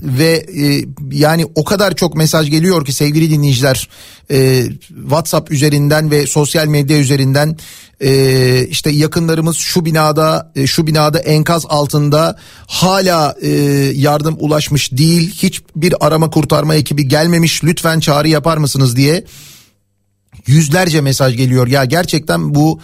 ve 0.04 0.46
e, 0.58 0.86
yani 1.12 1.46
o 1.56 1.64
kadar 1.64 1.96
çok 1.96 2.16
mesaj 2.16 2.50
geliyor 2.50 2.86
ki 2.86 2.94
sevgili 2.94 3.30
dinleyiciler 3.30 3.90
e, 4.32 4.68
WhatsApp 5.02 5.52
üzerinden 5.52 6.12
ve 6.12 6.28
sosyal 6.28 6.68
medya 6.68 6.98
üzerinden 6.98 7.58
e, 8.02 8.68
işte 8.68 8.90
yakınlarımız 8.90 9.58
şu 9.58 9.86
binada 9.86 10.52
e, 10.56 10.68
şu 10.68 10.88
binada 10.88 11.20
enkaz 11.20 11.66
altında 11.70 12.40
hala 12.68 13.36
e, 13.42 13.50
yardım 13.96 14.36
ulaşmış 14.40 14.92
değil. 14.92 15.32
Hiçbir 15.32 16.06
arama 16.08 16.30
kurtarma 16.30 16.76
ekibi 16.76 17.08
gelmemiş. 17.08 17.64
Lütfen 17.64 18.00
çağrı 18.00 18.28
yapar 18.28 18.58
mısınız 18.58 18.96
diye 18.96 19.24
yüzlerce 20.48 21.02
mesaj 21.02 21.38
geliyor. 21.38 21.68
Ya 21.68 21.86
gerçekten 21.86 22.56
bu 22.56 22.80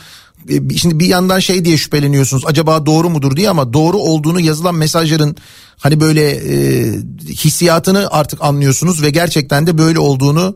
şimdi 0.77 0.99
bir 0.99 1.05
yandan 1.05 1.39
şey 1.39 1.65
diye 1.65 1.77
şüpheleniyorsunuz 1.77 2.43
acaba 2.47 2.85
doğru 2.85 3.09
mudur 3.09 3.35
diye 3.35 3.49
ama 3.49 3.73
doğru 3.73 3.97
olduğunu 3.97 4.39
yazılan 4.39 4.75
mesajların 4.75 5.35
hani 5.77 5.99
böyle 5.99 6.31
e, 6.31 6.85
hissiyatını 7.29 8.07
artık 8.11 8.43
anlıyorsunuz 8.43 9.01
ve 9.01 9.09
gerçekten 9.09 9.67
de 9.67 9.77
böyle 9.77 9.99
olduğunu 9.99 10.55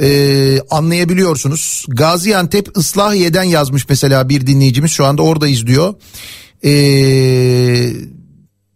e, 0.00 0.60
anlayabiliyorsunuz. 0.70 1.86
Gaziantep 1.88 2.78
Islahiye'den 2.78 3.42
yazmış 3.42 3.88
mesela 3.88 4.28
bir 4.28 4.46
dinleyicimiz 4.46 4.90
şu 4.90 5.04
anda 5.04 5.22
orada 5.22 5.48
izliyor. 5.48 5.94
E, 6.64 6.72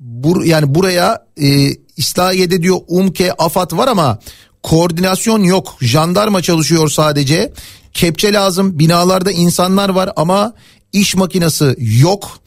bur, 0.01 0.45
yani 0.45 0.75
buraya 0.75 1.27
e, 1.43 1.71
İslahiye'de 1.97 2.63
diyor 2.63 2.77
UMKE 2.89 3.33
AFAD 3.33 3.77
var 3.77 3.89
ama 3.89 4.19
koordinasyon 4.63 5.43
yok. 5.43 5.77
Jandarma 5.81 6.43
çalışıyor 6.43 6.89
sadece. 6.89 7.53
Kepçe 7.95 8.33
lazım. 8.33 8.79
Binalarda 8.79 9.33
insanlar 9.33 9.89
var 9.89 10.11
ama 10.17 10.55
iş 10.93 11.15
makinesi 11.17 11.77
yok. 11.79 12.39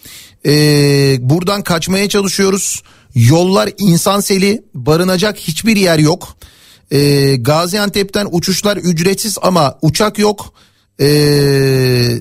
Ee, 0.46 1.18
buradan 1.20 1.62
kaçmaya 1.64 2.10
çalışıyoruz. 2.10 2.84
Yollar 3.16 3.70
insan 3.78 4.20
seli. 4.20 4.64
Barınacak 4.74 5.38
hiçbir 5.38 5.76
yer 5.76 6.00
yok. 6.00 6.38
Ee, 6.92 7.36
Gaziantep'ten 7.36 8.28
uçuşlar 8.32 8.78
ücretsiz 8.78 9.38
ama 9.42 9.78
uçak 9.82 10.20
yok. 10.20 10.54
Ee, 11.00 12.18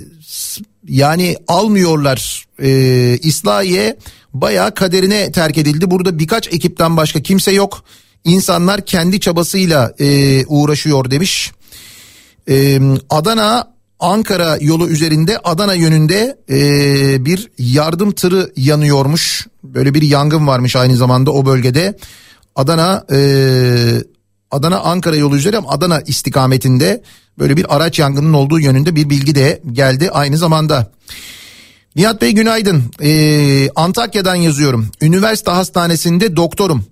yani 0.89 1.37
almıyorlar 1.49 2.47
ee, 2.63 3.19
İslahiye 3.23 3.97
bayağı 4.35 4.75
kaderine 4.75 5.33
terk 5.33 5.59
edildi. 5.59 5.91
Burada 5.91 6.19
birkaç 6.19 6.49
ekipten 6.53 6.97
başka 6.97 7.23
kimse 7.23 7.53
yok. 7.53 7.85
İnsanlar 8.25 8.87
kendi 8.87 9.21
çabasıyla 9.21 9.95
e, 10.01 10.47
uğraşıyor 10.47 11.11
demiş. 11.11 11.53
E, 12.49 12.81
Adana 13.11 13.75
Ankara 14.01 14.59
yolu 14.61 14.89
üzerinde 14.89 15.39
Adana 15.39 15.75
yönünde 15.75 16.39
e, 16.51 17.25
bir 17.25 17.51
yardım 17.59 18.13
tırı 18.13 18.53
yanıyormuş. 18.57 19.47
Böyle 19.65 19.95
bir 19.95 20.03
yangın 20.03 20.47
varmış 20.47 20.77
aynı 20.77 20.97
zamanda 20.97 21.31
o 21.33 21.47
bölgede. 21.47 21.97
Adana 22.57 23.05
e, 23.13 23.19
Adana 24.51 24.81
Ankara 24.81 25.17
yolu 25.17 25.37
üzeri 25.37 25.57
ama 25.57 25.71
Adana 25.71 26.01
istikametinde 26.01 27.03
böyle 27.39 27.57
bir 27.57 27.77
araç 27.77 27.99
yangının 27.99 28.33
olduğu 28.33 28.61
yönünde 28.61 28.97
bir 28.97 29.11
bilgi 29.11 29.35
de 29.35 29.63
geldi 29.73 30.11
aynı 30.11 30.39
zamanda. 30.39 30.91
Nihat 31.97 32.23
Bey 32.23 32.33
günaydın. 32.33 32.83
Ee, 33.03 33.69
Antakya'dan 33.77 34.35
yazıyorum. 34.35 34.89
Üniversite 35.01 35.51
hastanesinde 35.51 36.37
doktorum. 36.37 36.85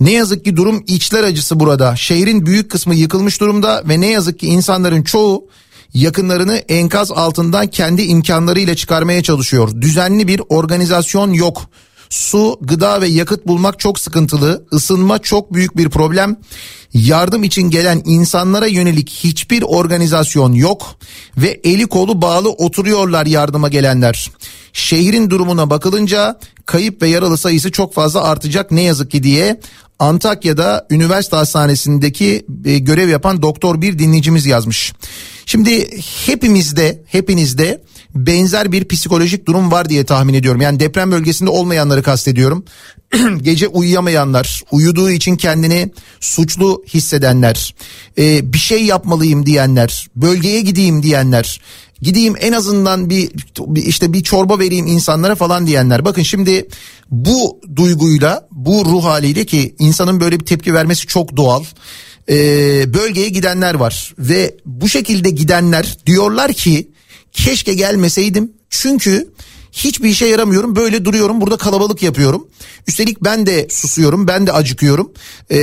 Ne 0.00 0.12
yazık 0.12 0.44
ki 0.44 0.56
durum 0.56 0.84
içler 0.86 1.24
acısı 1.24 1.60
burada. 1.60 1.96
Şehrin 1.96 2.46
büyük 2.46 2.70
kısmı 2.70 2.94
yıkılmış 2.94 3.40
durumda 3.40 3.82
ve 3.88 4.00
ne 4.00 4.06
yazık 4.06 4.38
ki 4.38 4.46
insanların 4.46 5.02
çoğu 5.02 5.48
yakınlarını 5.94 6.56
enkaz 6.56 7.12
altından 7.12 7.66
kendi 7.66 8.02
imkanlarıyla 8.02 8.74
çıkarmaya 8.74 9.22
çalışıyor. 9.22 9.80
Düzenli 9.80 10.28
bir 10.28 10.42
organizasyon 10.48 11.32
yok. 11.32 11.62
Su, 12.08 12.58
gıda 12.60 13.00
ve 13.00 13.06
yakıt 13.06 13.46
bulmak 13.46 13.78
çok 13.78 13.98
sıkıntılı. 13.98 14.66
Isınma 14.72 15.18
çok 15.18 15.54
büyük 15.54 15.76
bir 15.76 15.88
problem. 15.88 16.36
Yardım 16.94 17.44
için 17.44 17.70
gelen 17.70 18.02
insanlara 18.04 18.66
yönelik 18.66 19.10
hiçbir 19.10 19.62
organizasyon 19.62 20.52
yok 20.52 20.96
ve 21.36 21.60
eli 21.64 21.86
kolu 21.86 22.22
bağlı 22.22 22.50
oturuyorlar 22.50 23.26
yardıma 23.26 23.68
gelenler. 23.68 24.30
Şehrin 24.72 25.30
durumuna 25.30 25.70
bakılınca 25.70 26.38
kayıp 26.66 27.02
ve 27.02 27.08
yaralı 27.08 27.38
sayısı 27.38 27.72
çok 27.72 27.94
fazla 27.94 28.22
artacak 28.22 28.70
ne 28.70 28.82
yazık 28.82 29.10
ki 29.10 29.22
diye 29.22 29.60
Antakya'da 30.00 30.86
üniversite 30.90 31.36
hastanesindeki 31.36 32.46
e, 32.64 32.78
görev 32.78 33.08
yapan 33.08 33.42
doktor 33.42 33.80
bir 33.80 33.98
dinleyicimiz 33.98 34.46
yazmış. 34.46 34.92
Şimdi 35.46 36.00
hepimizde 36.26 37.02
hepinizde 37.06 37.82
benzer 38.14 38.72
bir 38.72 38.88
psikolojik 38.88 39.46
durum 39.46 39.72
var 39.72 39.88
diye 39.88 40.04
tahmin 40.04 40.34
ediyorum. 40.34 40.60
Yani 40.60 40.80
deprem 40.80 41.10
bölgesinde 41.10 41.50
olmayanları 41.50 42.02
kastediyorum. 42.02 42.64
Gece 43.42 43.68
uyuyamayanlar, 43.68 44.62
uyuduğu 44.70 45.10
için 45.10 45.36
kendini 45.36 45.90
suçlu 46.20 46.84
hissedenler, 46.94 47.74
e, 48.18 48.52
bir 48.52 48.58
şey 48.58 48.84
yapmalıyım 48.84 49.46
diyenler, 49.46 50.08
bölgeye 50.16 50.60
gideyim 50.60 51.02
diyenler, 51.02 51.60
gideyim 52.02 52.34
en 52.40 52.52
azından 52.52 53.10
bir 53.10 53.30
işte 53.76 54.12
bir 54.12 54.22
çorba 54.22 54.58
vereyim 54.58 54.86
insanlara 54.86 55.34
falan 55.34 55.66
diyenler. 55.66 56.04
Bakın 56.04 56.22
şimdi 56.22 56.68
bu 57.10 57.60
duyguyla, 57.76 58.48
bu 58.50 58.84
ruh 58.84 59.04
haliyle 59.04 59.44
ki 59.44 59.74
insanın 59.78 60.20
böyle 60.20 60.40
bir 60.40 60.44
tepki 60.44 60.74
vermesi 60.74 61.06
çok 61.06 61.36
doğal. 61.36 61.64
Ee, 62.28 62.94
bölgeye 62.94 63.28
gidenler 63.28 63.74
var 63.74 64.14
ve 64.18 64.56
bu 64.66 64.88
şekilde 64.88 65.30
gidenler 65.30 65.96
diyorlar 66.06 66.52
ki 66.52 66.90
keşke 67.32 67.74
gelmeseydim 67.74 68.52
çünkü 68.70 69.32
hiçbir 69.72 70.08
işe 70.08 70.26
yaramıyorum 70.26 70.76
böyle 70.76 71.04
duruyorum 71.04 71.40
burada 71.40 71.56
kalabalık 71.56 72.02
yapıyorum 72.02 72.48
üstelik 72.88 73.24
ben 73.24 73.46
de 73.46 73.66
susuyorum 73.70 74.28
ben 74.28 74.46
de 74.46 74.52
acıkıyorum 74.52 75.12
ee, 75.50 75.58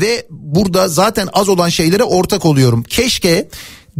ve 0.00 0.26
burada 0.30 0.88
zaten 0.88 1.28
az 1.32 1.48
olan 1.48 1.68
şeylere 1.68 2.02
ortak 2.02 2.44
oluyorum 2.44 2.82
keşke 2.82 3.48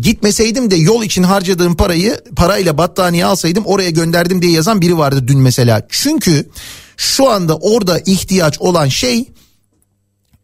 gitmeseydim 0.01 0.71
de 0.71 0.77
yol 0.77 1.03
için 1.03 1.23
harcadığım 1.23 1.77
parayı 1.77 2.21
parayla 2.37 2.79
battaniye 2.79 3.25
alsaydım 3.25 3.67
oraya 3.67 3.91
gönderdim 3.91 4.43
diye 4.43 4.53
yazan 4.53 4.81
biri 4.81 4.99
vardı 4.99 5.25
dün 5.29 5.39
mesela 5.39 5.87
çünkü 5.89 6.49
şu 6.97 7.31
anda 7.31 7.57
orada 7.57 8.01
ihtiyaç 8.07 8.61
olan 8.61 8.89
şey 8.89 9.29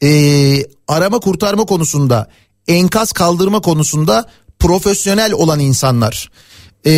e, 0.03 0.11
arama 0.89 1.19
kurtarma 1.21 1.65
konusunda 1.65 2.31
enkaz 2.69 3.13
kaldırma 3.13 3.61
konusunda 3.61 4.29
profesyonel 4.59 5.33
olan 5.33 5.61
insanlar 5.61 6.31
e, 6.87 6.93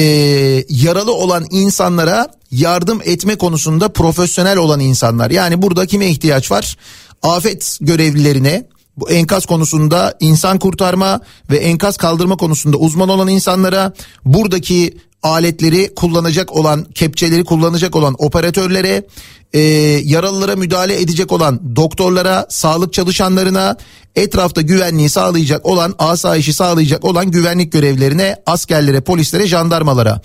yaralı 0.68 1.14
olan 1.14 1.46
insanlara 1.50 2.28
yardım 2.50 3.00
etme 3.04 3.36
konusunda 3.36 3.92
profesyonel 3.92 4.56
olan 4.56 4.80
insanlar. 4.80 5.30
Yani 5.30 5.62
burada 5.62 5.86
kime 5.86 6.06
ihtiyaç 6.06 6.50
var? 6.50 6.76
Afet 7.22 7.78
görevlilerine, 7.80 8.66
bu 8.96 9.10
enkaz 9.10 9.46
konusunda 9.46 10.14
insan 10.20 10.58
kurtarma 10.58 11.20
ve 11.50 11.56
enkaz 11.56 11.96
kaldırma 11.96 12.36
konusunda 12.36 12.76
uzman 12.76 13.08
olan 13.08 13.28
insanlara 13.28 13.92
buradaki 14.24 14.96
aletleri 15.22 15.94
kullanacak 15.94 16.56
olan 16.56 16.84
kepçeleri 16.84 17.44
kullanacak 17.44 17.96
olan 17.96 18.14
operatörlere 18.18 19.06
e, 19.52 19.60
yaralılara 20.04 20.56
müdahale 20.56 21.00
edecek 21.00 21.32
olan 21.32 21.76
doktorlara 21.76 22.46
sağlık 22.50 22.92
çalışanlarına 22.92 23.76
etrafta 24.16 24.60
güvenliği 24.60 25.08
sağlayacak 25.08 25.66
olan 25.66 25.94
asayişi 25.98 26.52
sağlayacak 26.52 27.04
olan 27.04 27.30
güvenlik 27.30 27.72
görevlerine 27.72 28.36
askerlere 28.46 29.00
polislere 29.00 29.46
jandarmalara. 29.46 30.20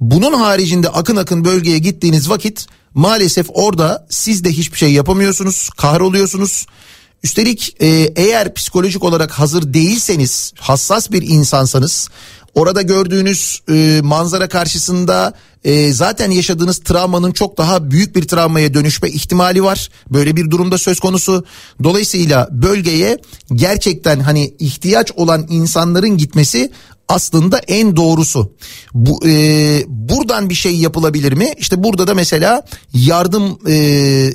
Bunun 0.00 0.32
haricinde 0.32 0.88
akın 0.88 1.16
akın 1.16 1.44
bölgeye 1.44 1.78
gittiğiniz 1.78 2.30
vakit 2.30 2.66
maalesef 2.94 3.46
orada 3.54 4.06
siz 4.10 4.44
de 4.44 4.50
hiçbir 4.50 4.78
şey 4.78 4.92
yapamıyorsunuz 4.92 5.70
kahroluyorsunuz 5.76 6.66
Üstelik 7.22 7.76
e, 7.80 7.86
eğer 8.16 8.54
psikolojik 8.54 9.04
olarak 9.04 9.30
hazır 9.30 9.74
değilseniz, 9.74 10.52
hassas 10.58 11.10
bir 11.10 11.22
insansanız 11.22 12.08
Orada 12.56 12.82
gördüğünüz 12.82 13.60
e, 13.68 14.00
manzara 14.02 14.48
karşısında 14.48 15.32
e, 15.64 15.92
zaten 15.92 16.30
yaşadığınız 16.30 16.78
travmanın 16.78 17.32
çok 17.32 17.58
daha 17.58 17.90
büyük 17.90 18.16
bir 18.16 18.28
travmaya 18.28 18.74
dönüşme 18.74 19.08
ihtimali 19.08 19.62
var. 19.62 19.88
Böyle 20.10 20.36
bir 20.36 20.50
durumda 20.50 20.78
söz 20.78 21.00
konusu. 21.00 21.44
Dolayısıyla 21.84 22.48
bölgeye 22.52 23.18
gerçekten 23.54 24.20
hani 24.20 24.54
ihtiyaç 24.58 25.12
olan 25.12 25.46
insanların 25.48 26.16
gitmesi 26.16 26.70
aslında 27.08 27.58
en 27.58 27.96
doğrusu. 27.96 28.52
Bu 28.94 29.20
e, 29.26 29.84
buradan 29.88 30.50
bir 30.50 30.54
şey 30.54 30.76
yapılabilir 30.76 31.32
mi? 31.32 31.52
İşte 31.58 31.82
burada 31.82 32.06
da 32.06 32.14
mesela 32.14 32.62
yardım 32.94 33.58
e, 33.66 33.74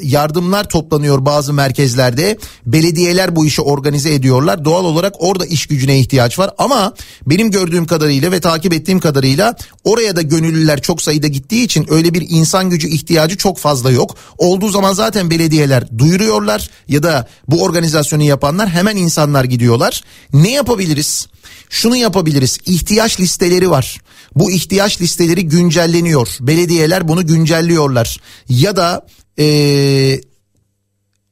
yardımlar 0.04 0.70
toplanıyor 0.70 1.26
bazı 1.26 1.54
merkezlerde. 1.54 2.38
Belediyeler 2.66 3.36
bu 3.36 3.46
işi 3.46 3.62
organize 3.62 4.14
ediyorlar. 4.14 4.66
Doğal 4.66 4.86
olarak 4.86 5.14
orada 5.20 5.46
iş 5.46 5.66
gücüne 5.66 6.00
ihtiyaç 6.00 6.40
var 6.40 6.52
ama 6.58 6.94
benim 7.26 7.52
gördüğüm 7.52 7.86
kadarıyla 7.86 8.32
ve 8.32 8.40
takip 8.42 8.74
ettiğim 8.74 9.00
kadarıyla 9.00 9.56
oraya 9.84 10.16
da 10.16 10.22
gönüllüler 10.22 10.82
çok 10.82 11.02
sayıda 11.02 11.28
gittiği 11.28 11.64
için 11.64 11.86
öyle 11.90 12.14
bir 12.14 12.26
insan 12.30 12.70
gücü 12.70 12.88
ihtiyacı 12.88 13.38
çok 13.38 13.58
fazla 13.58 13.92
yok. 13.92 14.16
Olduğu 14.38 14.70
zaman 14.70 14.94
zaten 14.94 15.30
belediyeler 15.30 15.98
duyuruyorlar 15.98 16.70
ya 16.88 17.04
da 17.04 17.28
bu 17.48 17.64
organizasyonu 17.64 18.24
yapanlar 18.24 18.70
hemen 18.70 18.96
insanlar 18.96 19.44
gidiyorlar. 19.44 20.04
Ne 20.34 20.52
yapabiliriz? 20.52 21.28
şunu 21.72 21.96
yapabiliriz. 21.96 22.60
İhtiyaç 22.66 23.20
listeleri 23.20 23.70
var. 23.70 24.02
Bu 24.36 24.52
ihtiyaç 24.52 25.02
listeleri 25.02 25.48
güncelleniyor. 25.48 26.28
Belediyeler 26.40 27.08
bunu 27.08 27.28
güncelliyorlar. 27.28 28.22
Ya 28.50 28.76
da 28.76 29.06
ee, 29.40 30.22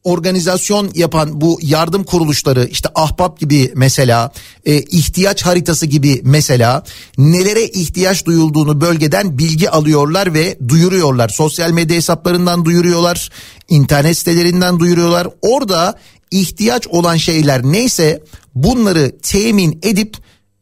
organizasyon 0.03 0.91
yapan 0.95 1.41
bu 1.41 1.59
yardım 1.61 2.03
kuruluşları 2.03 2.67
işte 2.71 2.89
ahbap 2.95 3.39
gibi 3.39 3.71
mesela 3.75 4.31
e, 4.65 4.81
ihtiyaç 4.81 5.45
haritası 5.45 5.85
gibi 5.85 6.21
mesela 6.23 6.83
nelere 7.17 7.63
ihtiyaç 7.63 8.25
duyulduğunu 8.25 8.81
bölgeden 8.81 9.37
bilgi 9.37 9.69
alıyorlar 9.69 10.33
ve 10.33 10.57
duyuruyorlar. 10.67 11.29
Sosyal 11.29 11.71
medya 11.71 11.95
hesaplarından 11.95 12.65
duyuruyorlar, 12.65 13.29
internet 13.69 14.17
sitelerinden 14.17 14.79
duyuruyorlar. 14.79 15.27
Orada 15.41 15.99
ihtiyaç 16.31 16.87
olan 16.87 17.17
şeyler 17.17 17.63
neyse 17.63 18.23
bunları 18.55 19.17
temin 19.21 19.79
edip 19.83 20.17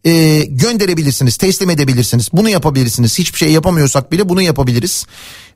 e, 0.06 0.44
gönderebilirsiniz, 0.48 1.38
teslim 1.38 1.70
edebilirsiniz. 1.70 2.30
Bunu 2.34 2.50
yapabilirsiniz. 2.50 3.20
Hiçbir 3.20 3.38
şey 3.38 3.52
yapamıyorsak 3.52 4.12
bile 4.12 4.30
bunu 4.30 4.42
yapabiliriz. 4.42 5.06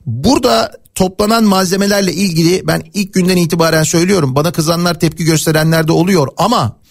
Burada 0.06 0.72
toplanan 0.94 1.44
malzemelerle 1.44 2.12
ilgili 2.12 2.66
ben 2.66 2.82
ilk 2.94 3.14
günden 3.14 3.36
itibaren 3.36 3.82
söylüyorum. 3.82 4.34
Bana 4.34 4.52
kızanlar 4.52 5.00
tepki 5.00 5.24
gösterenler 5.24 5.88
de 5.88 5.92
oluyor 5.92 6.28
ama 6.36 6.82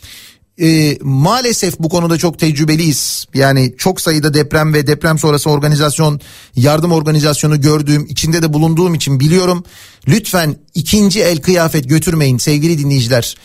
e, 0.61 0.97
maalesef 1.01 1.79
bu 1.79 1.89
konuda 1.89 2.17
çok 2.17 2.39
tecrübeliyiz. 2.39 3.25
Yani 3.33 3.75
çok 3.77 4.01
sayıda 4.01 4.33
deprem 4.33 4.73
ve 4.73 4.87
deprem 4.87 5.19
sonrası 5.19 5.49
organizasyon, 5.49 6.21
yardım 6.55 6.91
organizasyonu 6.91 7.61
gördüğüm, 7.61 8.05
içinde 8.05 8.41
de 8.41 8.53
bulunduğum 8.53 8.93
için 8.93 9.19
biliyorum. 9.19 9.63
Lütfen 10.07 10.55
ikinci 10.73 11.21
el 11.23 11.41
kıyafet 11.41 11.89
götürmeyin 11.89 12.37
sevgili 12.37 12.77
dinleyiciler. 12.79 13.35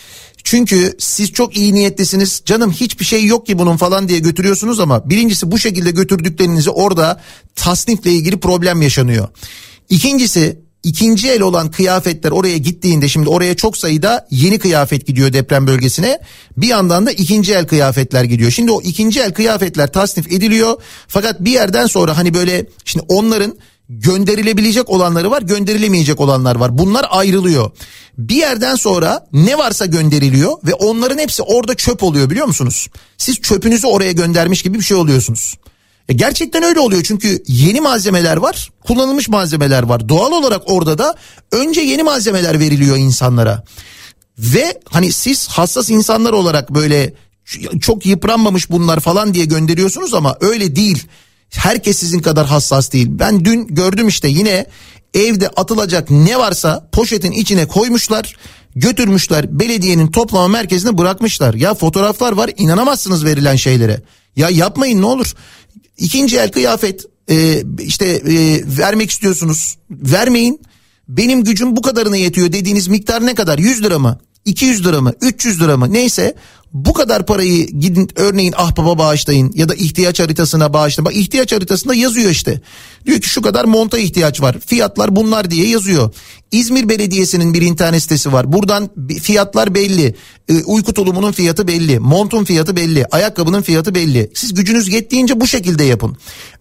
Çünkü 0.46 0.96
siz 0.98 1.32
çok 1.32 1.56
iyi 1.56 1.74
niyetlisiniz. 1.74 2.42
Canım 2.44 2.72
hiçbir 2.72 3.04
şey 3.04 3.24
yok 3.24 3.46
ki 3.46 3.58
bunun 3.58 3.76
falan 3.76 4.08
diye 4.08 4.18
götürüyorsunuz 4.18 4.80
ama 4.80 5.10
birincisi 5.10 5.50
bu 5.50 5.58
şekilde 5.58 5.90
götürdüklerinizi 5.90 6.70
orada 6.70 7.20
tasnifle 7.54 8.12
ilgili 8.12 8.40
problem 8.40 8.82
yaşanıyor. 8.82 9.28
İkincisi 9.88 10.58
ikinci 10.82 11.30
el 11.30 11.40
olan 11.40 11.70
kıyafetler 11.70 12.30
oraya 12.30 12.58
gittiğinde 12.58 13.08
şimdi 13.08 13.28
oraya 13.28 13.56
çok 13.56 13.76
sayıda 13.76 14.26
yeni 14.30 14.58
kıyafet 14.58 15.06
gidiyor 15.06 15.32
deprem 15.32 15.66
bölgesine. 15.66 16.18
Bir 16.56 16.66
yandan 16.66 17.06
da 17.06 17.12
ikinci 17.12 17.54
el 17.54 17.66
kıyafetler 17.66 18.24
gidiyor. 18.24 18.50
Şimdi 18.50 18.70
o 18.70 18.80
ikinci 18.82 19.20
el 19.20 19.32
kıyafetler 19.32 19.92
tasnif 19.92 20.32
ediliyor. 20.32 20.82
Fakat 21.08 21.40
bir 21.40 21.50
yerden 21.50 21.86
sonra 21.86 22.16
hani 22.16 22.34
böyle 22.34 22.66
şimdi 22.84 23.04
onların 23.08 23.56
gönderilebilecek 23.88 24.90
olanları 24.90 25.30
var 25.30 25.42
gönderilemeyecek 25.42 26.20
olanlar 26.20 26.56
var. 26.56 26.78
Bunlar 26.78 27.06
ayrılıyor. 27.10 27.70
Bir 28.18 28.36
yerden 28.36 28.74
sonra 28.74 29.26
ne 29.32 29.58
varsa 29.58 29.86
gönderiliyor 29.86 30.52
ve 30.64 30.74
onların 30.74 31.18
hepsi 31.18 31.42
orada 31.42 31.74
çöp 31.74 32.02
oluyor 32.02 32.30
biliyor 32.30 32.46
musunuz? 32.46 32.88
Siz 33.18 33.40
çöpünüzü 33.40 33.86
oraya 33.86 34.12
göndermiş 34.12 34.62
gibi 34.62 34.78
bir 34.78 34.84
şey 34.84 34.96
oluyorsunuz. 34.96 35.54
E 36.08 36.12
gerçekten 36.12 36.62
öyle 36.62 36.80
oluyor 36.80 37.02
çünkü 37.02 37.42
yeni 37.46 37.80
malzemeler 37.80 38.36
var 38.36 38.70
kullanılmış 38.86 39.28
malzemeler 39.28 39.82
var. 39.82 40.08
Doğal 40.08 40.32
olarak 40.32 40.62
orada 40.66 40.98
da 40.98 41.14
önce 41.52 41.80
yeni 41.80 42.02
malzemeler 42.02 42.60
veriliyor 42.60 42.96
insanlara. 42.96 43.64
Ve 44.38 44.80
hani 44.90 45.12
siz 45.12 45.48
hassas 45.48 45.90
insanlar 45.90 46.32
olarak 46.32 46.74
böyle 46.74 47.14
çok 47.80 48.06
yıpranmamış 48.06 48.70
bunlar 48.70 49.00
falan 49.00 49.34
diye 49.34 49.44
gönderiyorsunuz 49.44 50.14
ama 50.14 50.36
öyle 50.40 50.76
değil 50.76 51.06
Herkes 51.56 51.98
sizin 51.98 52.20
kadar 52.20 52.46
hassas 52.46 52.92
değil. 52.92 53.06
Ben 53.10 53.44
dün 53.44 53.66
gördüm 53.66 54.08
işte 54.08 54.28
yine 54.28 54.66
evde 55.14 55.48
atılacak 55.48 56.10
ne 56.10 56.38
varsa 56.38 56.88
poşetin 56.92 57.32
içine 57.32 57.68
koymuşlar. 57.68 58.36
Götürmüşler 58.76 59.58
belediyenin 59.60 60.06
toplama 60.10 60.48
merkezine 60.48 60.98
bırakmışlar. 60.98 61.54
Ya 61.54 61.74
fotoğraflar 61.74 62.32
var 62.32 62.50
inanamazsınız 62.56 63.24
verilen 63.24 63.56
şeylere. 63.56 64.02
Ya 64.36 64.50
yapmayın 64.50 65.02
ne 65.02 65.06
olur. 65.06 65.34
İkinci 65.98 66.38
el 66.38 66.50
kıyafet 66.50 67.04
e, 67.30 67.62
işte 67.80 68.06
e, 68.06 68.60
vermek 68.78 69.10
istiyorsunuz. 69.10 69.76
Vermeyin. 69.90 70.60
Benim 71.08 71.44
gücüm 71.44 71.76
bu 71.76 71.82
kadarına 71.82 72.16
yetiyor 72.16 72.52
dediğiniz 72.52 72.88
miktar 72.88 73.26
ne 73.26 73.34
kadar? 73.34 73.58
100 73.58 73.82
lira 73.82 73.98
mı? 73.98 74.18
200 74.46 74.86
lira 74.86 75.00
mı 75.00 75.12
300 75.20 75.60
lira 75.60 75.76
mı 75.76 75.92
neyse 75.92 76.34
bu 76.72 76.92
kadar 76.92 77.26
parayı 77.26 77.66
gidin 77.66 78.08
örneğin 78.16 78.54
ahbaba 78.56 78.98
bağışlayın 78.98 79.52
ya 79.54 79.68
da 79.68 79.74
ihtiyaç 79.74 80.20
haritasına 80.20 80.72
bağışlayın. 80.72 81.06
Bak 81.06 81.16
ihtiyaç 81.16 81.52
haritasında 81.52 81.94
yazıyor 81.94 82.30
işte. 82.30 82.60
Diyor 83.06 83.20
ki 83.20 83.28
şu 83.28 83.42
kadar 83.42 83.64
monta 83.64 83.98
ihtiyaç 83.98 84.40
var. 84.40 84.56
Fiyatlar 84.66 85.16
bunlar 85.16 85.50
diye 85.50 85.68
yazıyor. 85.68 86.14
İzmir 86.52 86.88
Belediyesi'nin 86.88 87.54
bir 87.54 87.62
internet 87.62 88.02
sitesi 88.02 88.32
var. 88.32 88.52
Buradan 88.52 88.90
fiyatlar 89.22 89.74
belli. 89.74 90.14
E, 90.48 90.64
uyku 90.64 90.94
tulumunun 90.94 91.32
fiyatı 91.32 91.68
belli. 91.68 91.98
Montun 91.98 92.44
fiyatı 92.44 92.76
belli. 92.76 93.06
Ayakkabının 93.06 93.62
fiyatı 93.62 93.94
belli. 93.94 94.30
Siz 94.34 94.54
gücünüz 94.54 94.88
yettiğince 94.88 95.40
bu 95.40 95.46
şekilde 95.46 95.84
yapın. 95.84 96.16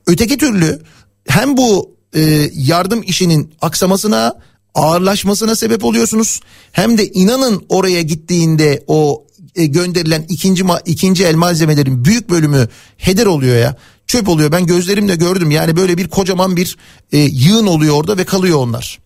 Öteki 0.07 0.38
türlü 0.38 0.79
hem 1.27 1.57
bu 1.57 1.95
e, 2.15 2.49
yardım 2.53 3.03
işinin 3.03 3.53
aksamasına 3.61 4.33
ağırlaşmasına 4.76 5.55
sebep 5.55 5.84
oluyorsunuz. 5.84 6.39
Hem 6.71 6.97
de 6.97 7.07
inanın 7.07 7.65
oraya 7.69 8.01
gittiğinde 8.01 8.84
o 8.88 9.26
e, 9.55 9.65
gönderilen 9.65 10.26
ikinci 10.30 10.63
ikinci 10.86 11.26
el 11.26 11.36
malzemelerin 11.36 12.05
büyük 12.05 12.30
bölümü 12.30 12.67
heder 12.97 13.26
oluyor 13.26 13.57
ya. 13.57 13.76
Çöp 14.07 14.30
oluyor. 14.30 14.51
Ben 14.51 14.65
gözlerimle 14.65 15.15
gördüm. 15.15 15.51
Yani 15.51 15.76
böyle 15.76 15.97
bir 15.97 16.07
kocaman 16.07 16.55
bir 16.55 16.78
e, 17.11 17.17
yığın 17.17 17.67
oluyor 17.67 17.95
orada 17.95 18.17
ve 18.17 18.23
kalıyor 18.23 18.57
onlar. 18.59 18.99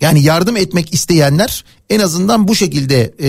Yani 0.00 0.22
yardım 0.22 0.56
etmek 0.56 0.94
isteyenler 0.94 1.64
en 1.90 2.00
azından 2.00 2.48
bu 2.48 2.54
şekilde 2.54 3.14
e, 3.18 3.28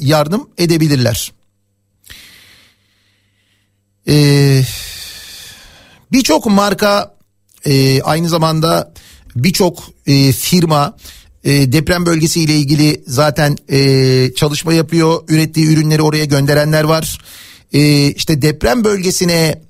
yardım 0.00 0.48
edebilirler. 0.58 1.32
E, 4.08 4.62
Birçok 6.12 6.46
marka 6.46 7.14
e, 7.66 8.02
aynı 8.02 8.28
zamanda 8.28 8.92
birçok 9.44 9.82
e, 10.06 10.32
firma 10.32 10.96
e, 11.44 11.72
deprem 11.72 12.06
bölgesiyle 12.06 12.56
ilgili 12.56 13.02
zaten 13.06 13.56
e, 13.68 14.30
çalışma 14.34 14.72
yapıyor. 14.72 15.22
Ürettiği 15.28 15.66
ürünleri 15.66 16.02
oraya 16.02 16.24
gönderenler 16.24 16.84
var. 16.84 17.18
E, 17.72 18.06
işte 18.06 18.42
deprem 18.42 18.84
bölgesine 18.84 19.62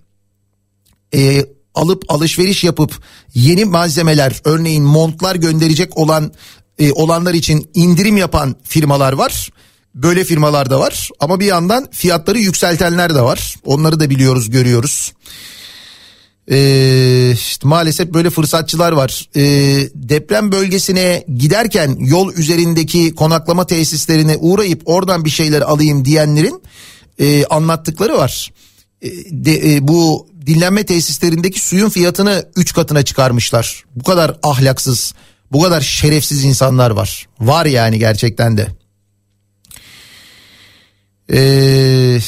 e, 1.15 1.47
alıp 1.75 2.05
alışveriş 2.09 2.65
yapıp 2.65 3.03
yeni 3.35 3.65
malzemeler 3.65 4.41
örneğin 4.45 4.85
montlar 4.85 5.37
gönderecek 5.37 5.97
olan 5.97 6.33
e, 6.79 6.93
olanlar 6.93 7.35
için 7.35 7.71
indirim 7.75 8.17
yapan 8.17 8.57
firmalar 8.63 9.13
var. 9.13 9.51
Böyle 9.95 10.25
firmalar 10.25 10.71
da 10.71 10.81
var 10.81 11.09
ama 11.21 11.41
bir 11.41 11.47
yandan 11.47 11.89
fiyatları 11.91 12.39
yükseltenler 12.39 13.15
de 13.15 13.21
var. 13.21 13.55
Onları 13.65 14.01
da 14.01 14.11
biliyoruz, 14.11 14.51
görüyoruz. 14.51 15.13
Ee, 16.51 17.31
işte 17.35 17.69
maalesef 17.69 18.15
böyle 18.15 18.31
fırsatçılar 18.31 18.93
var. 18.93 19.29
Ee, 19.37 19.43
deprem 19.95 20.53
bölgesine 20.53 21.25
giderken 21.37 21.97
yol 22.01 22.33
üzerindeki 22.33 23.15
konaklama 23.15 23.67
tesislerine 23.67 24.37
uğrayıp 24.37 24.83
oradan 24.85 25.25
bir 25.25 25.31
şeyler 25.31 25.61
alayım 25.61 26.05
diyenlerin 26.05 26.63
e, 27.19 27.45
anlattıkları 27.45 28.19
var. 28.19 28.53
E, 29.03 29.09
de, 29.31 29.75
e, 29.75 29.89
bu 29.89 30.29
dinlenme 30.47 30.87
tesislerindeki 30.87 31.61
suyun 31.61 31.89
fiyatını 31.89 32.49
3 32.57 32.75
katına 32.75 33.03
çıkarmışlar. 33.03 33.85
Bu 33.97 34.05
kadar 34.05 34.39
ahlaksız, 34.43 35.15
bu 35.53 35.63
kadar 35.63 35.81
şerefsiz 35.81 36.45
insanlar 36.45 36.91
var. 36.91 37.29
Var 37.41 37.67
yani 37.67 37.99
gerçekten 37.99 38.59
de. 38.59 38.69
Eee 41.33 42.21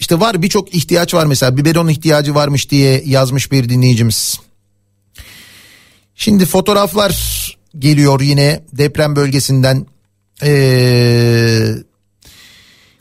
işte 0.00 0.20
var 0.20 0.42
birçok 0.42 0.74
ihtiyaç 0.74 1.14
var 1.14 1.26
mesela 1.26 1.56
biberon 1.56 1.88
ihtiyacı 1.88 2.34
varmış 2.34 2.70
diye 2.70 3.02
yazmış 3.06 3.52
bir 3.52 3.68
dinleyicimiz. 3.68 4.40
Şimdi 6.14 6.46
fotoğraflar 6.46 7.56
geliyor 7.78 8.20
yine 8.20 8.64
deprem 8.72 9.16
bölgesinden. 9.16 9.86
Ee, 10.42 11.74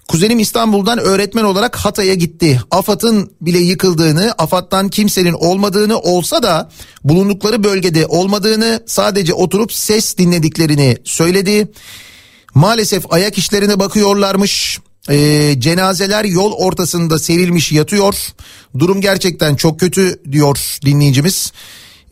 Kuzenim 0.07 0.39
İstanbul'dan 0.39 0.99
öğretmen 0.99 1.43
olarak 1.43 1.75
Hatay'a 1.75 2.13
gitti. 2.13 2.61
AFAD'ın 2.71 3.31
bile 3.41 3.59
yıkıldığını, 3.59 4.33
AFAD'dan 4.37 4.89
kimsenin 4.89 5.33
olmadığını 5.33 5.99
olsa 5.99 6.43
da 6.43 6.69
bulundukları 7.03 7.63
bölgede 7.63 8.05
olmadığını 8.05 8.83
sadece 8.85 9.33
oturup 9.33 9.73
ses 9.73 10.17
dinlediklerini 10.17 10.97
söyledi. 11.03 11.71
Maalesef 12.53 13.13
ayak 13.13 13.37
işlerine 13.37 13.79
bakıyorlarmış. 13.79 14.79
Ee, 15.09 15.55
cenazeler 15.59 16.25
yol 16.25 16.51
ortasında 16.51 17.19
serilmiş 17.19 17.71
yatıyor. 17.71 18.15
Durum 18.79 19.01
gerçekten 19.01 19.55
çok 19.55 19.79
kötü 19.79 20.21
diyor 20.31 20.77
dinleyicimiz. 20.85 21.51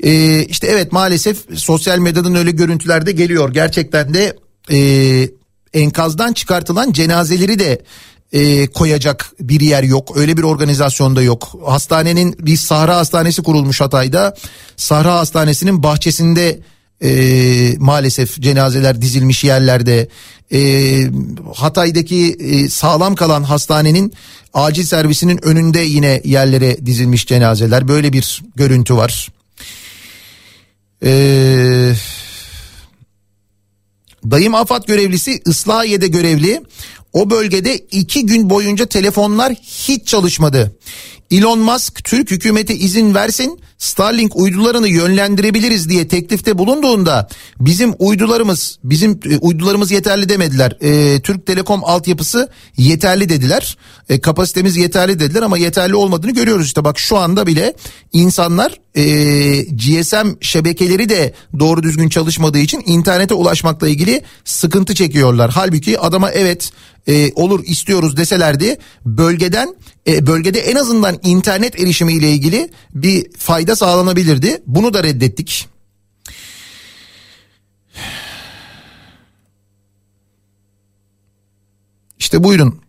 Ee, 0.04 0.44
işte 0.44 0.68
evet 0.68 0.92
maalesef 0.92 1.38
sosyal 1.56 2.00
medyadan 2.00 2.36
öyle 2.36 2.52
görüntüler 2.52 3.06
de 3.06 3.12
geliyor. 3.12 3.54
Gerçekten 3.54 4.14
de 4.14 4.38
e, 4.72 5.30
enkazdan 5.74 6.34
çıkartılan 6.34 6.92
cenazeleri 6.92 7.60
de 7.60 7.82
e, 8.34 8.68
koyacak 8.68 9.32
bir 9.40 9.60
yer 9.60 9.84
yok. 9.84 10.18
Öyle 10.18 10.38
bir 10.38 10.44
organizasyonda 10.44 11.22
yok. 11.22 11.56
Hastanenin 11.66 12.36
bir 12.40 12.58
Sahra 12.58 12.98
Hastanesi 12.98 13.44
kurulmuş 13.44 13.82
Hatay'da. 13.82 14.36
Sahra 14.78 15.16
Hastanesi'nin 15.16 15.84
bahçesinde 15.84 16.60
e, 17.04 17.76
maalesef 17.80 18.42
cenazeler 18.42 19.02
dizilmiş 19.02 19.44
yerlerde. 19.44 20.08
E, 20.52 21.12
Hatay'daki 21.56 22.38
e, 22.40 22.70
sağlam 22.70 23.16
kalan 23.16 23.44
hastanenin 23.44 24.14
acil 24.54 24.84
servisinin 24.84 25.46
önünde 25.46 25.80
yine 25.80 26.22
yerlere 26.24 26.86
dizilmiş 26.86 27.28
cenazeler. 27.28 27.88
Böyle 27.88 28.14
bir 28.14 28.44
görüntü 28.56 28.96
var. 28.96 29.30
Eee... 31.02 31.96
Dayım 34.32 34.56
AFAD 34.56 34.88
görevlisi 34.88 35.42
Islahiye'de 35.46 36.08
görevli. 36.08 36.62
O 37.14 37.30
bölgede 37.30 37.78
iki 37.78 38.26
gün 38.26 38.50
boyunca 38.50 38.86
telefonlar 38.86 39.54
hiç 39.54 40.08
çalışmadı. 40.08 40.78
Elon 41.32 41.60
Musk 41.60 42.04
Türk 42.04 42.32
hükümeti 42.32 42.74
izin 42.74 43.16
versin 43.16 43.60
Starlink 43.78 44.36
uydularını 44.36 44.88
yönlendirebiliriz 44.88 45.90
diye 45.90 46.08
teklifte 46.08 46.58
bulunduğunda 46.58 47.28
bizim 47.60 47.94
uydularımız 48.00 48.80
bizim 48.84 49.20
e, 49.30 49.38
uydularımız 49.38 49.92
yeterli 49.92 50.30
demediler. 50.30 50.78
E, 50.82 51.22
Türk 51.22 51.46
Telekom 51.46 51.84
altyapısı 51.84 52.50
yeterli 52.78 53.30
dediler. 53.30 53.78
E, 54.10 54.22
kapasitemiz 54.22 54.78
yeterli 54.78 55.20
dediler 55.20 55.42
ama 55.42 55.58
yeterli 55.58 55.96
olmadığını 55.96 56.32
görüyoruz 56.32 56.66
işte 56.66 56.84
bak 56.84 57.00
şu 57.00 57.18
anda 57.18 57.48
bile 57.48 57.74
insanlar 58.14 58.80
e, 58.96 59.04
GSM 59.62 60.28
şebekeleri 60.42 61.10
de 61.10 61.34
doğru 61.60 61.84
düzgün 61.84 62.10
çalışmadığı 62.10 62.60
için 62.60 62.84
internete 62.86 63.34
ulaşmakla 63.34 63.88
ilgili 63.88 64.22
sıkıntı 64.46 64.96
çekiyorlar. 64.96 65.52
Halbuki 65.54 66.00
adama 66.00 66.32
evet 66.32 66.72
e, 67.08 67.32
olur 67.36 67.64
istiyoruz 67.66 68.18
deselerdi 68.18 68.78
bölgeden 69.06 69.76
e, 70.08 70.28
bölgede 70.28 70.60
en 70.60 70.76
azından 70.76 71.20
internet 71.24 71.80
erişimi 71.80 72.14
ile 72.14 72.32
ilgili 72.32 72.70
bir 72.94 73.32
fayda 73.38 73.76
sağlanabilirdi. 73.76 74.62
Bunu 74.68 74.94
da 74.94 75.04
reddettik. 75.04 75.68
İşte 82.20 82.44
buyurun. 82.44 82.82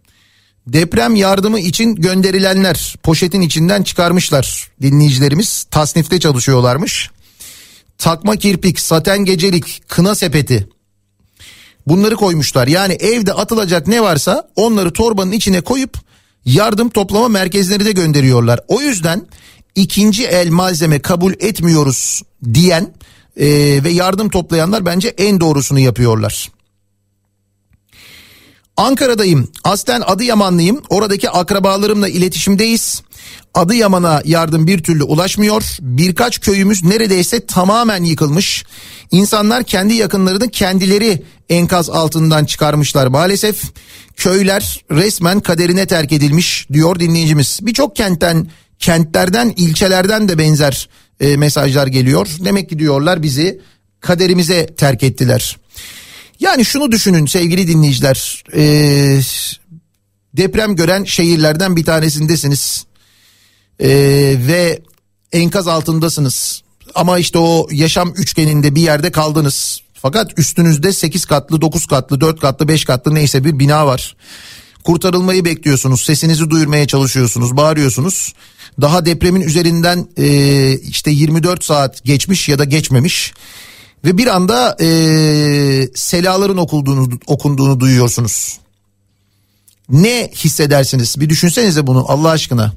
Deprem 0.66 1.14
yardımı 1.14 1.60
için 1.60 1.94
gönderilenler 1.94 2.96
poşetin 3.02 3.40
içinden 3.40 3.82
çıkarmışlar 3.82 4.70
dinleyicilerimiz. 4.82 5.66
Tasnifte 5.70 6.20
çalışıyorlarmış. 6.20 7.10
Takma 7.98 8.36
kirpik, 8.36 8.80
saten 8.80 9.24
gecelik, 9.24 9.82
kına 9.88 10.14
sepeti. 10.14 10.68
Bunları 11.88 12.16
koymuşlar. 12.16 12.66
Yani 12.66 12.92
evde 12.92 13.32
atılacak 13.32 13.86
ne 13.86 14.02
varsa 14.02 14.48
onları 14.56 14.92
torbanın 14.92 15.32
içine 15.32 15.60
koyup 15.60 15.98
yardım 16.44 16.88
toplama 16.88 17.28
merkezleri 17.28 17.84
de 17.84 17.92
gönderiyorlar. 17.92 18.60
O 18.68 18.80
yüzden 18.80 19.26
ikinci 19.74 20.26
el 20.26 20.50
malzeme 20.50 20.98
kabul 20.98 21.32
etmiyoruz 21.32 22.22
diyen 22.54 22.94
e, 23.36 23.46
ve 23.84 23.90
yardım 23.90 24.28
toplayanlar 24.28 24.86
bence 24.86 25.08
en 25.08 25.40
doğrusunu 25.40 25.78
yapıyorlar. 25.78 26.48
Ankara'dayım. 28.76 29.48
Aslen 29.64 30.00
Adıyamanlıyım. 30.00 30.82
Oradaki 30.88 31.30
akrabalarımla 31.30 32.08
iletişimdeyiz. 32.08 33.02
Adıyaman'a 33.54 34.22
yardım 34.24 34.66
bir 34.66 34.82
türlü 34.82 35.02
ulaşmıyor. 35.02 35.62
Birkaç 35.80 36.40
köyümüz 36.40 36.84
neredeyse 36.84 37.46
tamamen 37.46 38.04
yıkılmış. 38.04 38.64
İnsanlar 39.10 39.64
kendi 39.64 39.94
yakınlarını 39.94 40.50
kendileri 40.50 41.22
enkaz 41.48 41.90
altından 41.90 42.44
çıkarmışlar 42.44 43.06
maalesef. 43.06 43.62
Köyler 44.16 44.84
resmen 44.90 45.40
kaderine 45.40 45.86
terk 45.86 46.12
edilmiş 46.12 46.66
diyor 46.72 47.00
dinleyicimiz. 47.00 47.58
Birçok 47.62 47.96
kentten, 47.96 48.50
kentlerden, 48.78 49.54
ilçelerden 49.56 50.28
de 50.28 50.38
benzer 50.38 50.88
e, 51.20 51.36
mesajlar 51.36 51.86
geliyor. 51.86 52.28
Demek 52.44 52.68
ki 52.68 52.78
diyorlar 52.78 53.22
bizi 53.22 53.60
kaderimize 54.00 54.66
terk 54.66 55.02
ettiler. 55.02 55.56
Yani 56.40 56.64
şunu 56.64 56.92
düşünün 56.92 57.26
sevgili 57.26 57.68
dinleyiciler. 57.68 58.44
Ee, 58.56 59.20
deprem 60.36 60.76
gören 60.76 61.04
şehirlerden 61.04 61.76
bir 61.76 61.84
tanesindesiniz. 61.84 62.84
Ee, 63.80 63.88
ve 64.46 64.82
enkaz 65.32 65.68
altındasınız. 65.68 66.62
Ama 66.94 67.18
işte 67.18 67.38
o 67.38 67.68
yaşam 67.70 68.12
üçgeninde 68.16 68.74
bir 68.74 68.80
yerde 68.80 69.12
kaldınız. 69.12 69.80
Fakat 69.94 70.38
üstünüzde 70.38 70.92
8 70.92 71.24
katlı, 71.24 71.60
9 71.60 71.86
katlı, 71.86 72.20
4 72.20 72.40
katlı, 72.40 72.68
5 72.68 72.84
katlı 72.84 73.14
neyse 73.14 73.44
bir 73.44 73.58
bina 73.58 73.86
var. 73.86 74.16
Kurtarılmayı 74.84 75.44
bekliyorsunuz. 75.44 76.00
Sesinizi 76.00 76.50
duyurmaya 76.50 76.86
çalışıyorsunuz, 76.86 77.56
bağırıyorsunuz. 77.56 78.34
Daha 78.80 79.06
depremin 79.06 79.40
üzerinden 79.40 80.08
e, 80.16 80.78
işte 80.78 81.10
24 81.10 81.64
saat 81.64 82.04
geçmiş 82.04 82.48
ya 82.48 82.58
da 82.58 82.64
geçmemiş 82.64 83.32
ve 84.04 84.18
bir 84.18 84.26
anda 84.26 84.76
e, 84.80 84.88
selaların 85.94 86.56
okunduğunu, 86.56 87.08
okunduğunu 87.26 87.80
duyuyorsunuz. 87.80 88.58
Ne 89.88 90.30
hissedersiniz? 90.34 91.20
Bir 91.20 91.28
düşünsenize 91.28 91.86
bunu 91.86 92.04
Allah 92.08 92.30
aşkına. 92.30 92.72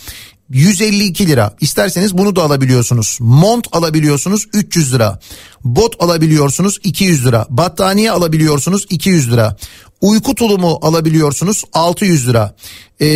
152 0.50 1.26
lira. 1.26 1.54
İsterseniz 1.60 2.18
bunu 2.18 2.36
da 2.36 2.42
alabiliyorsunuz. 2.42 3.18
Mont 3.20 3.66
alabiliyorsunuz 3.72 4.46
300 4.52 4.94
lira. 4.94 5.18
Bot 5.64 6.02
alabiliyorsunuz 6.02 6.78
200 6.84 7.26
lira. 7.26 7.46
Battaniye 7.50 8.10
alabiliyorsunuz 8.10 8.86
200 8.90 9.32
lira. 9.32 9.56
Uyku 10.00 10.34
tulumu 10.34 10.78
alabiliyorsunuz 10.82 11.64
600 11.72 12.28
lira. 12.28 12.54
Ee, 13.00 13.06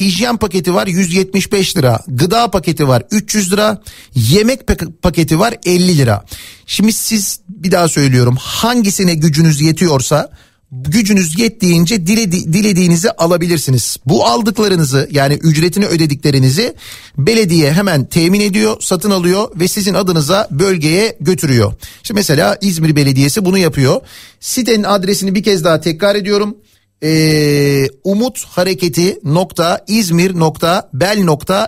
hijyen 0.00 0.36
paketi 0.36 0.74
var 0.74 0.86
175 0.86 1.76
lira. 1.76 2.00
Gıda 2.08 2.50
paketi 2.50 2.88
var 2.88 3.02
300 3.10 3.52
lira. 3.52 3.82
Yemek 4.14 4.60
paketi 5.02 5.38
var 5.38 5.54
50 5.64 5.98
lira. 5.98 6.24
Şimdi 6.66 6.92
siz 6.92 7.40
bir 7.48 7.70
daha 7.70 7.88
söylüyorum 7.88 8.36
hangisine 8.40 9.14
gücünüz 9.14 9.60
yetiyorsa 9.60 10.30
gücünüz 10.72 11.38
yettiğince 11.38 12.06
diledi, 12.06 12.52
dilediğinizi 12.52 13.10
alabilirsiniz. 13.10 13.96
Bu 14.06 14.26
aldıklarınızı 14.26 15.08
yani 15.10 15.34
ücretini 15.34 15.86
ödediklerinizi 15.86 16.74
belediye 17.18 17.72
hemen 17.72 18.04
temin 18.04 18.40
ediyor, 18.40 18.76
satın 18.80 19.10
alıyor 19.10 19.48
ve 19.56 19.68
sizin 19.68 19.94
adınıza 19.94 20.48
bölgeye 20.50 21.16
götürüyor. 21.20 21.72
İşte 22.02 22.14
mesela 22.14 22.58
İzmir 22.60 22.96
Belediyesi 22.96 23.44
bunu 23.44 23.58
yapıyor. 23.58 24.00
Sitenin 24.40 24.84
adresini 24.84 25.34
bir 25.34 25.42
kez 25.42 25.64
daha 25.64 25.80
tekrar 25.80 26.14
ediyorum 26.14 26.56
e, 27.02 27.88
umut 28.04 28.44
hareketi 28.44 29.18
nokta 29.24 30.90
bel 30.92 31.24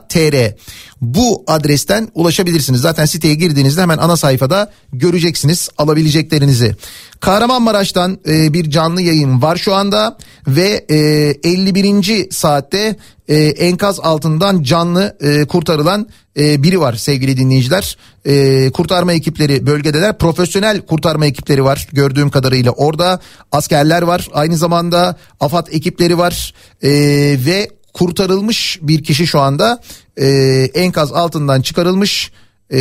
tr 0.08 0.54
bu 1.00 1.44
adresten 1.46 2.08
ulaşabilirsiniz. 2.14 2.80
Zaten 2.80 3.04
siteye 3.04 3.34
girdiğinizde 3.34 3.82
hemen 3.82 3.98
ana 3.98 4.16
sayfada 4.16 4.70
göreceksiniz 4.92 5.68
alabileceklerinizi. 5.78 6.76
Kahramanmaraş'tan 7.20 8.18
e, 8.28 8.52
bir 8.52 8.70
canlı 8.70 9.02
yayın 9.02 9.42
var 9.42 9.56
şu 9.56 9.74
anda 9.74 10.18
ve 10.46 10.84
e, 10.88 10.96
51. 11.50 12.30
saatte 12.30 12.96
e, 13.28 13.36
enkaz 13.36 14.00
altından 14.00 14.62
canlı 14.62 15.16
e, 15.20 15.44
kurtarılan 15.44 16.08
e, 16.38 16.62
biri 16.62 16.80
var 16.80 16.94
sevgili 16.94 17.36
dinleyiciler. 17.36 17.96
E, 18.24 18.70
kurtarma 18.70 19.12
ekipleri 19.12 19.66
bölgedeler. 19.66 20.18
Profesyonel 20.18 20.80
kurtarma 20.80 21.26
ekipleri 21.26 21.64
var 21.64 21.88
gördüğüm 21.92 22.30
kadarıyla. 22.30 22.70
Orada 22.70 23.20
askerler 23.52 24.02
var. 24.02 24.28
Aynı 24.32 24.56
zamanda 24.56 25.16
AFAD 25.40 25.66
ekipleri 25.70 26.18
var. 26.18 26.54
E, 26.82 26.90
ve 27.46 27.70
kurtarılmış 27.94 28.78
bir 28.82 29.04
kişi 29.04 29.26
şu 29.26 29.40
anda 29.40 29.80
e, 30.16 30.26
enkaz 30.74 31.12
altından 31.12 31.62
çıkarılmış 31.62 32.32
e, 32.70 32.80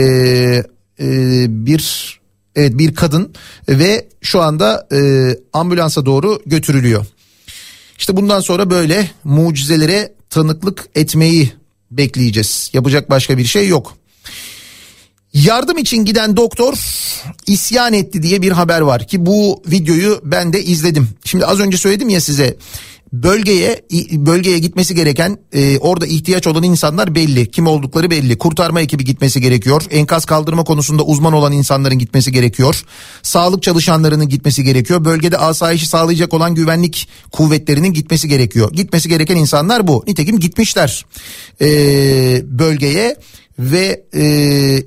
e, 1.00 1.46
bir 1.50 2.14
evet 2.56 2.78
bir 2.78 2.96
kadın 2.96 3.34
ve 3.70 4.08
şu 4.22 4.41
anda 4.41 4.88
e, 4.91 5.30
ambulansa 5.54 6.06
doğru 6.06 6.41
götürülüyor. 6.46 7.06
İşte 7.98 8.18
bundan 8.18 8.39
sonra 8.39 8.70
böyle 8.70 9.12
mucizelere 9.24 10.14
tanıklık 10.34 10.89
etmeyi 10.95 11.53
bekleyeceğiz. 11.91 12.69
Yapacak 12.73 13.09
başka 13.09 13.38
bir 13.38 13.45
şey 13.45 13.67
yok. 13.67 13.97
Yardım 15.34 15.77
için 15.77 16.05
giden 16.05 16.38
doktor 16.38 16.73
isyan 17.47 17.93
etti 17.93 18.23
diye 18.23 18.41
bir 18.41 18.51
haber 18.51 18.81
var 18.81 19.07
ki 19.07 19.25
bu 19.25 19.63
videoyu 19.67 20.21
ben 20.23 20.53
de 20.53 20.63
izledim. 20.63 21.09
Şimdi 21.25 21.45
az 21.45 21.59
önce 21.59 21.77
söyledim 21.77 22.09
ya 22.09 22.21
size 22.21 22.57
bölgeye 23.14 23.82
bölgeye 24.11 24.59
gitmesi 24.59 24.95
gereken 24.95 25.38
e, 25.53 25.78
orada 25.78 26.05
ihtiyaç 26.05 26.47
olan 26.47 26.64
insanlar 26.64 27.16
belli. 27.16 27.51
Kim 27.51 27.68
oldukları 27.68 28.09
belli. 28.11 28.38
Kurtarma 28.38 28.82
ekibi 28.82 29.05
gitmesi 29.05 29.41
gerekiyor. 29.41 29.84
Enkaz 29.91 30.26
kaldırma 30.26 30.64
konusunda 30.64 31.03
uzman 31.03 31.34
olan 31.34 31.51
insanların 31.51 31.99
gitmesi 31.99 32.32
gerekiyor. 32.32 32.84
Sağlık 33.24 33.64
çalışanlarının 33.64 34.30
gitmesi 34.30 34.64
gerekiyor. 34.64 35.05
Bölgede 35.05 35.38
asayişi 35.38 35.88
sağlayacak 35.88 36.34
olan 36.34 36.55
güvenlik 36.55 37.07
kuvvetlerinin 37.32 37.93
gitmesi 37.93 38.28
gerekiyor. 38.28 38.72
Gitmesi 38.72 39.09
gereken 39.09 39.36
insanlar 39.36 39.88
bu. 39.88 40.03
Nitekim 40.07 40.39
gitmişler 40.39 41.05
e, 41.61 41.68
bölgeye 42.59 43.16
ve 43.60 44.04
e, 44.14 44.24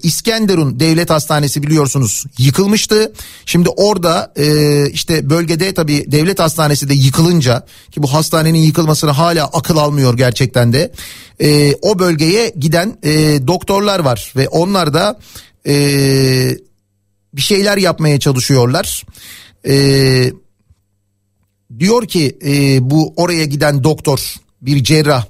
İskenderun 0.02 0.80
Devlet 0.80 1.10
Hastanesi 1.10 1.62
biliyorsunuz 1.62 2.24
yıkılmıştı. 2.38 3.12
Şimdi 3.46 3.68
orada 3.68 4.32
e, 4.36 4.86
işte 4.90 5.30
bölgede 5.30 5.74
tabii 5.74 6.04
devlet 6.12 6.40
hastanesi 6.40 6.88
de 6.88 6.94
yıkılınca 6.94 7.66
ki 7.90 8.02
bu 8.02 8.12
hastanenin 8.12 8.58
yıkılmasını 8.58 9.10
hala 9.10 9.46
akıl 9.46 9.76
almıyor 9.76 10.16
gerçekten 10.16 10.72
de. 10.72 10.92
E, 11.40 11.74
o 11.82 11.98
bölgeye 11.98 12.52
giden 12.58 12.98
e, 13.02 13.12
doktorlar 13.46 14.00
var 14.00 14.32
ve 14.36 14.48
onlar 14.48 14.94
da 14.94 15.18
e, 15.66 15.74
bir 17.34 17.42
şeyler 17.42 17.76
yapmaya 17.76 18.20
çalışıyorlar. 18.20 19.02
E, 19.66 20.32
diyor 21.78 22.08
ki 22.08 22.38
e, 22.44 22.78
bu 22.90 23.12
oraya 23.16 23.44
giden 23.44 23.84
doktor 23.84 24.34
bir 24.62 24.84
cerrah 24.84 25.24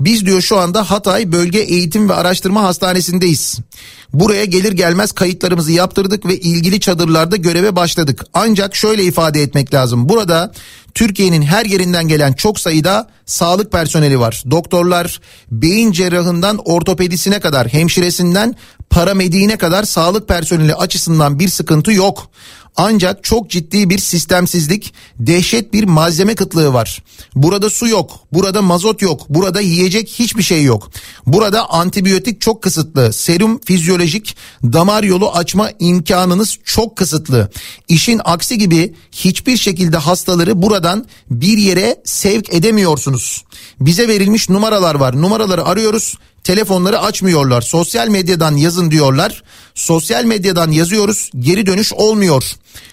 biz 0.00 0.26
diyor 0.26 0.40
şu 0.40 0.58
anda 0.58 0.90
Hatay 0.90 1.32
Bölge 1.32 1.58
Eğitim 1.58 2.08
ve 2.08 2.14
Araştırma 2.14 2.62
Hastanesi'ndeyiz. 2.62 3.58
Buraya 4.12 4.44
gelir 4.44 4.72
gelmez 4.72 5.12
kayıtlarımızı 5.12 5.72
yaptırdık 5.72 6.26
ve 6.26 6.40
ilgili 6.40 6.80
çadırlarda 6.80 7.36
göreve 7.36 7.76
başladık. 7.76 8.24
Ancak 8.34 8.76
şöyle 8.76 9.04
ifade 9.04 9.42
etmek 9.42 9.74
lazım. 9.74 10.08
Burada 10.08 10.52
Türkiye'nin 10.94 11.42
her 11.42 11.66
yerinden 11.66 12.08
gelen 12.08 12.32
çok 12.32 12.60
sayıda 12.60 13.08
sağlık 13.26 13.72
personeli 13.72 14.20
var. 14.20 14.42
Doktorlar, 14.50 15.20
beyin 15.50 15.92
cerrahından 15.92 16.58
ortopedisine 16.64 17.40
kadar, 17.40 17.68
hemşiresinden 17.68 18.54
paramediğine 18.90 19.56
kadar 19.56 19.84
sağlık 19.84 20.28
personeli 20.28 20.74
açısından 20.74 21.38
bir 21.38 21.48
sıkıntı 21.48 21.92
yok. 21.92 22.30
Ancak 22.76 23.24
çok 23.24 23.50
ciddi 23.50 23.90
bir 23.90 23.98
sistemsizlik, 23.98 24.94
dehşet 25.18 25.72
bir 25.72 25.84
malzeme 25.84 26.34
kıtlığı 26.34 26.72
var. 26.72 27.02
Burada 27.34 27.70
su 27.70 27.88
yok, 27.88 28.20
burada 28.32 28.62
mazot 28.62 29.02
yok, 29.02 29.20
burada 29.28 29.60
yiyecek 29.60 30.08
hiçbir 30.08 30.42
şey 30.42 30.64
yok. 30.64 30.90
Burada 31.26 31.70
antibiyotik 31.70 32.40
çok 32.40 32.62
kısıtlı, 32.62 33.12
serum 33.12 33.60
fizyolojik, 33.60 34.36
damar 34.62 35.02
yolu 35.02 35.32
açma 35.32 35.70
imkanınız 35.78 36.58
çok 36.64 36.96
kısıtlı. 36.96 37.50
İşin 37.88 38.20
aksi 38.24 38.58
gibi 38.58 38.94
hiçbir 39.12 39.56
şekilde 39.56 39.96
hastaları 39.96 40.62
buradan 40.62 41.06
bir 41.30 41.58
yere 41.58 41.96
sevk 42.04 42.54
edemiyorsunuz. 42.54 43.44
Bize 43.80 44.08
verilmiş 44.08 44.48
numaralar 44.48 44.94
var. 44.94 45.22
Numaraları 45.22 45.64
arıyoruz 45.64 46.14
telefonları 46.46 47.00
açmıyorlar. 47.00 47.62
Sosyal 47.62 48.08
medyadan 48.08 48.56
yazın 48.56 48.90
diyorlar. 48.90 49.42
Sosyal 49.74 50.24
medyadan 50.24 50.70
yazıyoruz 50.70 51.30
geri 51.38 51.66
dönüş 51.66 51.92
olmuyor. 51.92 52.44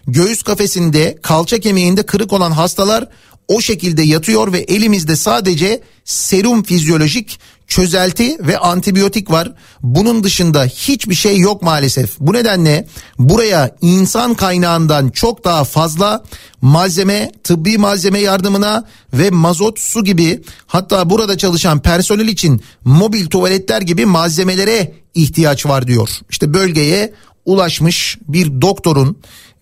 Göğüs 0.07 0.43
kafesinde 0.43 1.17
kalça 1.21 1.59
kemiğinde 1.59 2.03
kırık 2.03 2.33
olan 2.33 2.51
hastalar 2.51 3.07
o 3.47 3.61
şekilde 3.61 4.01
yatıyor 4.01 4.53
ve 4.53 4.59
elimizde 4.59 5.15
sadece 5.15 5.81
serum 6.05 6.63
fizyolojik 6.63 7.39
çözelti 7.73 8.37
ve 8.39 8.57
antibiyotik 8.57 9.31
var. 9.31 9.51
Bunun 9.83 10.23
dışında 10.23 10.65
hiçbir 10.65 11.15
şey 11.15 11.37
yok 11.37 11.61
maalesef. 11.61 12.19
Bu 12.19 12.33
nedenle 12.33 12.87
buraya 13.19 13.75
insan 13.81 14.33
kaynağından 14.33 15.09
çok 15.09 15.45
daha 15.45 15.63
fazla 15.63 16.23
malzeme, 16.61 17.31
tıbbi 17.43 17.77
malzeme 17.77 18.19
yardımına 18.19 18.85
ve 19.13 19.29
mazot, 19.29 19.79
su 19.79 20.03
gibi 20.03 20.43
hatta 20.67 21.09
burada 21.09 21.37
çalışan 21.37 21.79
personel 21.79 22.27
için 22.27 22.61
mobil 22.85 23.25
tuvaletler 23.25 23.81
gibi 23.81 24.05
malzemelere 24.05 24.93
ihtiyaç 25.13 25.65
var 25.65 25.87
diyor. 25.87 26.09
İşte 26.29 26.53
bölgeye 26.53 27.13
ulaşmış 27.45 28.17
bir 28.27 28.61
doktorun 28.61 29.17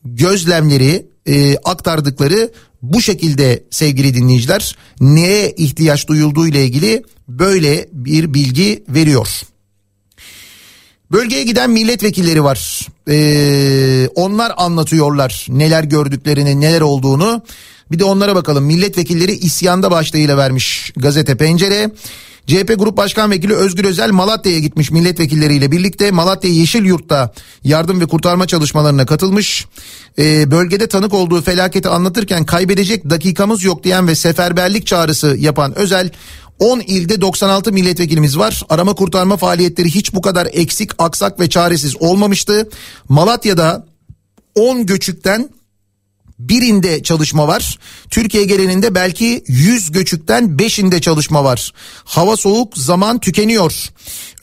gözlemleri 0.05 1.07
e, 1.25 1.57
aktardıkları 1.57 2.51
bu 2.81 3.01
şekilde 3.01 3.63
sevgili 3.69 4.13
dinleyiciler 4.13 4.75
neye 5.01 5.51
ihtiyaç 5.51 6.07
duyulduğu 6.07 6.47
ile 6.47 6.65
ilgili 6.65 7.03
böyle 7.27 7.89
bir 7.91 8.33
bilgi 8.33 8.83
veriyor. 8.89 9.41
Bölgeye 11.11 11.43
giden 11.43 11.69
milletvekilleri 11.69 12.43
var. 12.43 12.87
Ee, 13.09 14.07
onlar 14.15 14.53
anlatıyorlar 14.57 15.45
neler 15.49 15.83
gördüklerini, 15.83 16.61
neler 16.61 16.81
olduğunu. 16.81 17.43
Bir 17.91 17.99
de 17.99 18.03
onlara 18.03 18.35
bakalım. 18.35 18.65
Milletvekilleri 18.65 19.31
isyanda 19.31 19.91
başlığıyla 19.91 20.37
vermiş 20.37 20.93
gazete 20.97 21.37
Pencere. 21.37 21.91
CHP 22.47 22.79
Grup 22.79 22.97
Başkan 22.97 23.31
Vekili 23.31 23.53
Özgür 23.53 23.85
Özel 23.85 24.11
Malatya'ya 24.11 24.59
gitmiş 24.59 24.91
milletvekilleriyle 24.91 25.71
birlikte. 25.71 26.11
Malatya 26.11 26.49
Yeşil 26.49 26.85
Yurt'ta 26.85 27.33
yardım 27.63 28.01
ve 28.01 28.05
kurtarma 28.05 28.47
çalışmalarına 28.47 29.05
katılmış. 29.05 29.65
Ee, 30.19 30.51
bölgede 30.51 30.87
tanık 30.87 31.13
olduğu 31.13 31.41
felaketi 31.41 31.89
anlatırken 31.89 32.45
kaybedecek 32.45 33.09
dakikamız 33.09 33.63
yok 33.63 33.83
diyen 33.83 34.07
ve 34.07 34.15
seferberlik 34.15 34.87
çağrısı 34.87 35.35
yapan 35.39 35.77
Özel 35.77 36.11
10 36.59 36.79
ilde 36.79 37.21
96 37.21 37.71
milletvekilimiz 37.71 38.37
var. 38.37 38.63
Arama 38.69 38.93
kurtarma 38.93 39.37
faaliyetleri 39.37 39.89
hiç 39.89 40.13
bu 40.13 40.21
kadar 40.21 40.47
eksik, 40.51 40.91
aksak 40.97 41.39
ve 41.39 41.49
çaresiz 41.49 42.01
olmamıştı. 42.01 42.69
Malatya'da 43.09 43.85
10 44.55 44.85
göçükten 44.85 45.49
birinde 46.49 47.03
çalışma 47.03 47.47
var. 47.47 47.79
Türkiye 48.09 48.43
genelinde 48.43 48.95
belki 48.95 49.43
100 49.47 49.91
göçükten 49.91 50.43
5'inde 50.43 51.01
çalışma 51.01 51.43
var. 51.43 51.73
Hava 52.03 52.37
soğuk, 52.37 52.77
zaman 52.77 53.19
tükeniyor. 53.19 53.89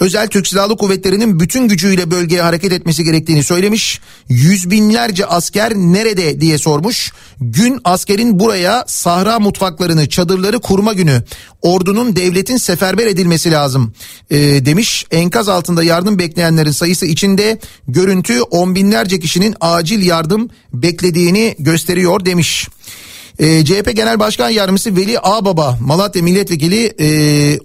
Özel 0.01 0.29
Türk 0.29 0.47
Silahlı 0.47 0.77
Kuvvetleri'nin 0.77 1.41
bütün 1.41 1.69
gücüyle 1.69 2.11
bölgeye 2.11 2.43
hareket 2.43 2.73
etmesi 2.73 3.05
gerektiğini 3.05 3.45
söylemiş. 3.45 4.01
Yüz 4.29 4.71
binlerce 4.71 5.27
asker 5.27 5.75
nerede 5.75 6.41
diye 6.41 6.59
sormuş. 6.59 7.13
Gün 7.41 7.81
askerin 7.85 8.39
buraya 8.39 8.85
sahra 8.87 9.39
mutfaklarını, 9.39 10.09
çadırları 10.09 10.59
kurma 10.61 10.93
günü. 10.93 11.23
Ordunun 11.63 12.17
devletin 12.17 12.57
seferber 12.57 13.07
edilmesi 13.07 13.51
lazım 13.51 13.93
e, 14.31 14.37
demiş. 14.39 15.07
Enkaz 15.11 15.49
altında 15.49 15.85
yardım 15.85 16.19
bekleyenlerin 16.19 16.71
sayısı 16.71 17.07
içinde 17.07 17.59
görüntü 17.89 18.41
on 18.41 18.75
binlerce 18.75 19.21
kişinin 19.21 19.55
acil 19.61 20.07
yardım 20.07 20.51
beklediğini 20.73 21.57
gösteriyor 21.59 21.88
demiş. 22.27 22.69
E, 23.39 23.65
CHP 23.65 23.97
Genel 23.97 24.19
Başkan 24.19 24.51
Yardımcısı 24.51 24.97
Veli 24.97 25.19
Ağbaba 25.21 25.79
Malatya 25.81 26.23
Milletvekili 26.23 26.95
e, 27.01 27.09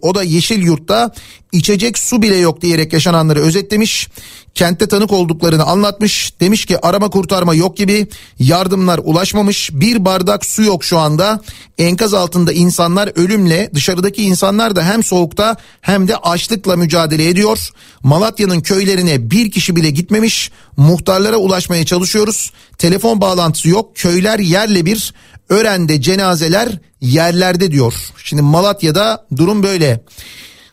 o 0.01 0.15
da 0.15 0.24
Yeşil 0.24 0.63
Yurt'ta 0.63 1.11
içecek 1.51 1.97
su 1.97 2.21
bile 2.21 2.36
yok 2.36 2.61
diyerek 2.61 2.93
yaşananları 2.93 3.39
özetlemiş. 3.39 4.07
Kentte 4.55 4.88
tanık 4.88 5.11
olduklarını 5.11 5.63
anlatmış. 5.63 6.34
Demiş 6.39 6.65
ki 6.65 6.86
arama 6.86 7.09
kurtarma 7.09 7.55
yok 7.55 7.78
gibi 7.78 8.07
yardımlar 8.39 8.99
ulaşmamış. 9.03 9.69
Bir 9.74 10.05
bardak 10.05 10.45
su 10.45 10.63
yok 10.63 10.84
şu 10.84 10.99
anda. 10.99 11.41
Enkaz 11.78 12.13
altında 12.13 12.53
insanlar 12.53 13.11
ölümle 13.15 13.69
dışarıdaki 13.74 14.24
insanlar 14.24 14.76
da 14.76 14.84
hem 14.84 15.03
soğukta 15.03 15.55
hem 15.82 16.07
de 16.07 16.17
açlıkla 16.17 16.76
mücadele 16.76 17.30
ediyor. 17.30 17.69
Malatya'nın 18.03 18.61
köylerine 18.61 19.32
bir 19.32 19.51
kişi 19.51 19.76
bile 19.76 19.89
gitmemiş. 19.89 20.51
Muhtarlara 20.78 21.38
ulaşmaya 21.38 21.86
çalışıyoruz. 21.86 22.51
Telefon 22.78 23.21
bağlantısı 23.21 23.69
yok. 23.69 23.95
Köyler 23.95 24.39
yerle 24.39 24.86
bir. 24.86 25.13
Ören'de 25.49 26.01
cenazeler 26.01 26.79
yerlerde 27.01 27.71
diyor. 27.71 27.93
Şimdi 28.23 28.41
Malatya'da 28.41 29.25
durum 29.37 29.63
böyle. 29.63 30.03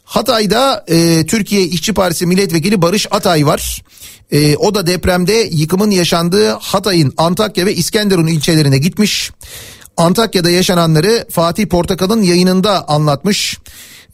Hatay'da 0.04 0.84
e, 0.88 1.26
Türkiye 1.26 1.62
İşçi 1.62 1.92
Partisi 1.92 2.26
milletvekili 2.26 2.82
Barış 2.82 3.06
Atay 3.10 3.46
var. 3.46 3.82
E, 4.32 4.56
o 4.56 4.74
da 4.74 4.86
depremde 4.86 5.32
yıkımın 5.32 5.90
yaşandığı 5.90 6.50
Hatay'ın 6.50 7.14
Antakya 7.16 7.66
ve 7.66 7.74
İskenderun 7.74 8.26
ilçelerine 8.26 8.78
gitmiş. 8.78 9.30
Antakya'da 9.96 10.50
yaşananları 10.50 11.26
Fatih 11.30 11.66
Portakal'ın 11.66 12.22
yayınında 12.22 12.88
anlatmış. 12.88 13.58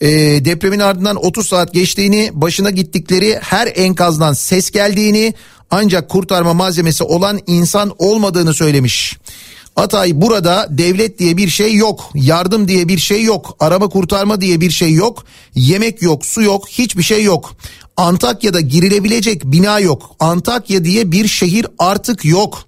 E, 0.00 0.08
depremin 0.44 0.80
ardından 0.80 1.24
30 1.24 1.48
saat 1.48 1.74
geçtiğini, 1.74 2.30
başına 2.32 2.70
gittikleri 2.70 3.38
her 3.42 3.72
enkazdan 3.74 4.32
ses 4.32 4.70
geldiğini 4.70 5.34
ancak 5.70 6.08
kurtarma 6.08 6.54
malzemesi 6.54 7.04
olan 7.04 7.40
insan 7.46 7.94
olmadığını 7.98 8.54
söylemiş. 8.54 9.16
Atay 9.76 10.20
burada 10.20 10.66
devlet 10.70 11.18
diye 11.18 11.36
bir 11.36 11.48
şey 11.48 11.74
yok. 11.74 12.10
Yardım 12.14 12.68
diye 12.68 12.88
bir 12.88 12.98
şey 12.98 13.22
yok. 13.22 13.56
Araba 13.60 13.88
kurtarma 13.88 14.40
diye 14.40 14.60
bir 14.60 14.70
şey 14.70 14.92
yok. 14.92 15.24
Yemek 15.54 16.02
yok, 16.02 16.26
su 16.26 16.42
yok, 16.42 16.68
hiçbir 16.68 17.02
şey 17.02 17.24
yok. 17.24 17.56
Antakya'da 17.96 18.60
girilebilecek 18.60 19.44
bina 19.44 19.80
yok. 19.80 20.16
Antakya 20.20 20.84
diye 20.84 21.12
bir 21.12 21.28
şehir 21.28 21.66
artık 21.78 22.24
yok. 22.24 22.64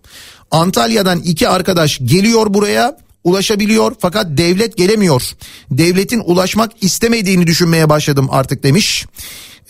Antalya'dan 0.50 1.20
iki 1.20 1.48
arkadaş 1.48 1.98
geliyor 2.04 2.54
buraya 2.54 2.96
ulaşabiliyor 3.24 3.94
fakat 3.98 4.26
devlet 4.30 4.76
gelemiyor. 4.76 5.22
Devletin 5.70 6.22
ulaşmak 6.24 6.70
istemediğini 6.80 7.46
düşünmeye 7.46 7.88
başladım 7.88 8.28
artık 8.30 8.62
demiş. 8.62 9.06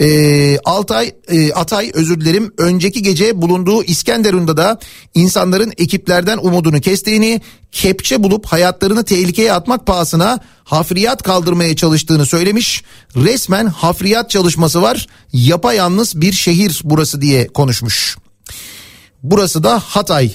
E, 0.01 0.59
Altay 0.65 1.13
e, 1.29 1.53
Atay 1.53 1.91
özür 1.95 2.21
dilerim 2.21 2.53
önceki 2.59 3.03
gece 3.03 3.43
bulunduğu 3.43 3.85
İskenderun'da 3.85 4.57
da 4.57 4.79
insanların 5.15 5.73
ekiplerden 5.79 6.39
umudunu 6.39 6.81
kestiğini 6.81 7.41
kepçe 7.73 8.23
bulup 8.23 8.47
hayatlarını 8.47 9.05
tehlikeye 9.05 9.53
atmak 9.53 9.87
pahasına 9.87 10.41
hafriyat 10.65 11.23
kaldırmaya 11.23 11.77
çalıştığını 11.77 12.27
söylemiş. 12.27 12.85
Resmen 13.17 13.67
hafriyat 13.67 14.31
çalışması 14.31 14.83
var 14.83 15.07
yapayalnız 15.33 16.21
bir 16.21 16.33
şehir 16.33 16.81
burası 16.85 17.21
diye 17.21 17.47
konuşmuş. 17.47 18.17
Burası 19.23 19.63
da 19.63 19.79
Hatay. 19.79 20.33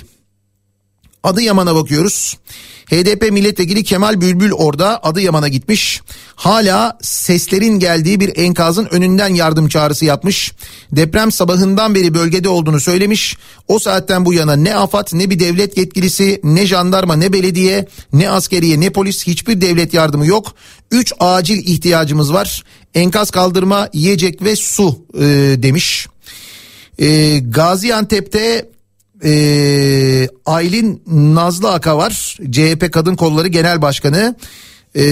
Adıyaman'a 1.24 1.76
bakıyoruz. 1.76 2.38
HDP 2.86 3.32
milletvekili 3.32 3.84
Kemal 3.84 4.22
Bülbül 4.22 4.52
orada 4.52 5.04
Adıyaman'a 5.04 5.48
gitmiş. 5.48 6.02
Hala 6.36 6.98
seslerin 7.02 7.80
geldiği 7.80 8.20
bir 8.20 8.38
enkazın 8.38 8.86
önünden 8.92 9.28
yardım 9.28 9.68
çağrısı 9.68 10.06
yapmış. 10.06 10.52
Deprem 10.92 11.32
sabahından 11.32 11.96
beri 11.96 12.14
bölgede 12.14 12.50
olduğunu 12.50 12.80
söylemiş. 12.80 13.38
O 13.68 13.80
saatten 13.80 14.26
bu 14.26 14.34
yana 14.34 14.56
ne 14.56 14.76
AFAD 14.76 15.08
ne 15.14 15.30
bir 15.30 15.40
devlet 15.40 15.78
yetkilisi 15.78 16.40
ne 16.44 16.66
jandarma 16.68 17.16
ne 17.16 17.34
belediye 17.34 17.88
ne 18.14 18.30
askeriye 18.30 18.80
ne 18.80 18.90
polis 18.90 19.28
hiçbir 19.28 19.62
devlet 19.62 19.94
yardımı 19.94 20.26
yok. 20.26 20.56
Üç 20.92 21.14
acil 21.20 21.58
ihtiyacımız 21.58 22.34
var. 22.34 22.64
Enkaz 22.96 23.32
kaldırma 23.32 23.90
yiyecek 23.94 24.42
ve 24.44 24.56
su 24.56 25.06
e, 25.16 25.22
demiş. 25.58 26.08
E, 27.00 27.40
Gaziantep'te 27.40 28.73
e, 29.24 30.28
Aylin 30.46 31.04
Nazlı 31.08 31.72
Aka 31.72 31.98
var. 31.98 32.38
CHP 32.52 32.92
Kadın 32.92 33.16
Kolları 33.16 33.48
Genel 33.48 33.82
Başkanı. 33.82 34.36
E, 34.96 35.04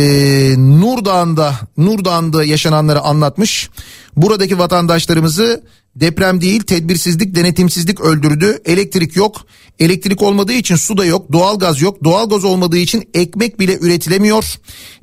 Nurdağ'ında, 0.57 1.55
Nurdağ'ında 1.78 2.43
yaşananları 2.43 3.01
anlatmış. 3.01 3.70
Buradaki 4.16 4.59
vatandaşlarımızı 4.59 5.64
deprem 5.95 6.41
değil 6.41 6.64
tedbirsizlik 6.64 7.36
denetimsizlik 7.36 8.01
öldürdü. 8.01 8.59
Elektrik 8.66 9.16
yok. 9.16 9.45
Elektrik 9.80 10.22
olmadığı 10.22 10.53
için 10.53 10.76
su 10.76 10.97
da 10.97 11.05
yok. 11.05 11.32
Doğalgaz 11.32 11.82
yok. 11.82 12.03
Doğalgaz 12.03 12.43
olmadığı 12.43 12.78
için 12.78 13.09
ekmek 13.14 13.59
bile 13.59 13.78
üretilemiyor. 13.82 14.45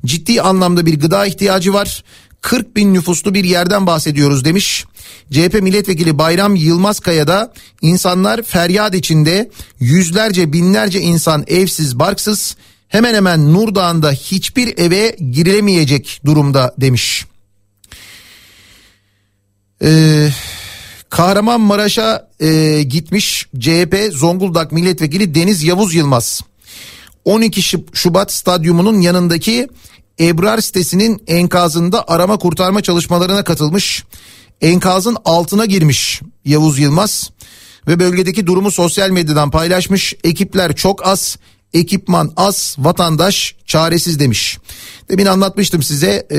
Ciddi 0.05 0.41
anlamda 0.41 0.85
bir 0.85 0.99
gıda 0.99 1.25
ihtiyacı 1.25 1.73
var. 1.73 2.03
40 2.41 2.75
bin 2.75 2.93
nüfuslu 2.93 3.33
bir 3.33 3.43
yerden 3.43 3.87
bahsediyoruz 3.87 4.45
demiş. 4.45 4.85
CHP 5.31 5.61
milletvekili 5.61 6.17
Bayram 6.17 6.55
Yılmazkaya 6.55 7.27
da 7.27 7.53
insanlar 7.81 8.43
feryat 8.43 8.95
içinde 8.95 9.49
yüzlerce 9.79 10.53
binlerce 10.53 11.01
insan 11.01 11.43
evsiz 11.47 11.99
barksız 11.99 12.55
hemen 12.87 13.13
hemen 13.13 13.53
Nurdağ'ında 13.53 14.11
hiçbir 14.11 14.77
eve 14.77 15.15
girilemeyecek 15.31 16.21
durumda 16.25 16.75
demiş. 16.77 17.25
Ee, 19.83 20.29
Kahramanmaraş'a 21.09 22.29
e, 22.39 22.81
gitmiş 22.83 23.47
CHP 23.59 24.09
Zonguldak 24.11 24.71
milletvekili 24.71 25.35
Deniz 25.35 25.63
Yavuz 25.63 25.93
Yılmaz. 25.93 26.41
12 27.25 27.61
Şubat 27.93 28.31
stadyumunun 28.31 29.01
yanındaki 29.01 29.67
Ebrar 30.19 30.61
sitesinin 30.61 31.23
enkazında 31.27 32.07
arama 32.07 32.37
kurtarma 32.37 32.81
çalışmalarına 32.81 33.43
katılmış. 33.43 34.03
Enkazın 34.61 35.17
altına 35.25 35.65
girmiş 35.65 36.21
Yavuz 36.45 36.79
Yılmaz 36.79 37.31
ve 37.87 37.99
bölgedeki 37.99 38.47
durumu 38.47 38.71
sosyal 38.71 39.09
medyadan 39.09 39.51
paylaşmış. 39.51 40.13
Ekipler 40.23 40.75
çok 40.75 41.07
az, 41.07 41.37
ekipman 41.73 42.33
az, 42.37 42.75
vatandaş 42.79 43.55
çaresiz 43.65 44.19
demiş. 44.19 44.57
Demin 45.09 45.25
anlatmıştım 45.25 45.83
size 45.83 46.27
e, 46.31 46.37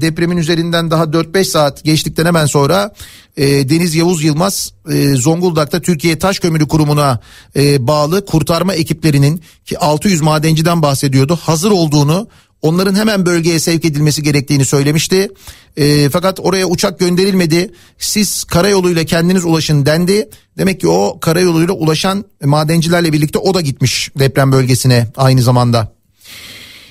depremin 0.00 0.36
üzerinden 0.36 0.90
daha 0.90 1.04
4-5 1.04 1.44
saat 1.44 1.84
geçtikten 1.84 2.26
hemen 2.26 2.46
sonra 2.46 2.94
e, 3.36 3.68
Deniz 3.68 3.94
Yavuz 3.94 4.24
Yılmaz 4.24 4.72
e, 4.92 5.14
Zonguldak'ta 5.14 5.80
Türkiye 5.80 6.18
Taş 6.18 6.38
Kömürü 6.38 6.68
Kurumu'na 6.68 7.20
e, 7.56 7.86
bağlı 7.86 8.26
kurtarma 8.26 8.74
ekiplerinin 8.74 9.42
ki 9.64 9.78
600 9.78 10.20
madenciden 10.20 10.82
bahsediyordu 10.82 11.38
hazır 11.42 11.70
olduğunu 11.70 12.28
Onların 12.64 12.94
hemen 12.94 13.26
bölgeye 13.26 13.60
sevk 13.60 13.84
edilmesi 13.84 14.22
gerektiğini 14.22 14.64
söylemişti. 14.64 15.28
E, 15.76 16.08
fakat 16.10 16.40
oraya 16.40 16.66
uçak 16.66 16.98
gönderilmedi. 16.98 17.70
Siz 17.98 18.44
karayoluyla 18.44 19.04
kendiniz 19.04 19.44
ulaşın 19.44 19.86
dendi. 19.86 20.28
Demek 20.58 20.80
ki 20.80 20.88
o 20.88 21.20
karayoluyla 21.20 21.74
ulaşan 21.74 22.24
madencilerle 22.44 23.12
birlikte 23.12 23.38
o 23.38 23.54
da 23.54 23.60
gitmiş 23.60 24.10
deprem 24.18 24.52
bölgesine 24.52 25.06
aynı 25.16 25.42
zamanda. 25.42 25.93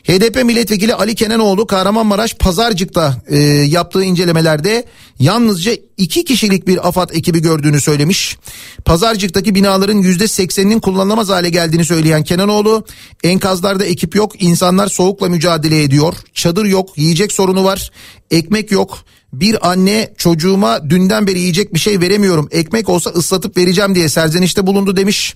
HDP 0.04 0.44
milletvekili 0.44 0.96
Ali 0.96 1.16
Kenanoğlu 1.16 1.68
Kahramanmaraş 1.68 2.34
Pazarcık'ta 2.34 3.22
e, 3.28 3.38
yaptığı 3.48 4.04
incelemelerde 4.04 4.86
yalnızca 5.20 5.72
iki 5.98 6.26
kişilik 6.26 6.68
bir 6.68 6.88
AFAD 6.88 7.10
ekibi 7.10 7.42
gördüğünü 7.42 7.82
söylemiş. 7.82 8.38
Pazarcık'taki 8.86 9.56
binaların 9.56 9.98
yüzde 9.98 10.28
sekseninin 10.28 10.80
kullanılamaz 10.80 11.30
hale 11.30 11.50
geldiğini 11.50 11.86
söyleyen 11.86 12.24
Kenanoğlu 12.24 12.86
enkazlarda 13.24 13.86
ekip 13.86 14.16
yok 14.16 14.42
insanlar 14.42 14.88
soğukla 14.88 15.30
mücadele 15.30 15.84
ediyor. 15.84 16.14
Çadır 16.34 16.66
yok 16.66 16.98
yiyecek 16.98 17.32
sorunu 17.32 17.64
var. 17.64 17.92
Ekmek 18.32 18.72
yok. 18.72 18.98
Bir 19.34 19.72
anne 19.72 20.14
çocuğuma 20.18 20.90
dünden 20.90 21.28
beri 21.28 21.40
yiyecek 21.40 21.74
bir 21.74 21.80
şey 21.80 22.00
veremiyorum. 22.00 22.48
Ekmek 22.52 22.90
olsa 22.90 23.10
ıslatıp 23.10 23.58
vereceğim 23.58 23.96
diye 23.96 24.10
serzenişte 24.10 24.68
bulundu 24.68 24.96
demiş. 24.96 25.36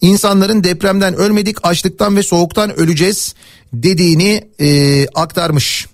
İnsanların 0.00 0.64
depremden 0.64 1.14
ölmedik 1.14 1.56
açlıktan 1.62 2.16
ve 2.16 2.22
soğuktan 2.22 2.78
öleceğiz 2.78 3.34
dediğini 3.72 4.48
e, 4.60 5.06
aktarmış. 5.14 5.86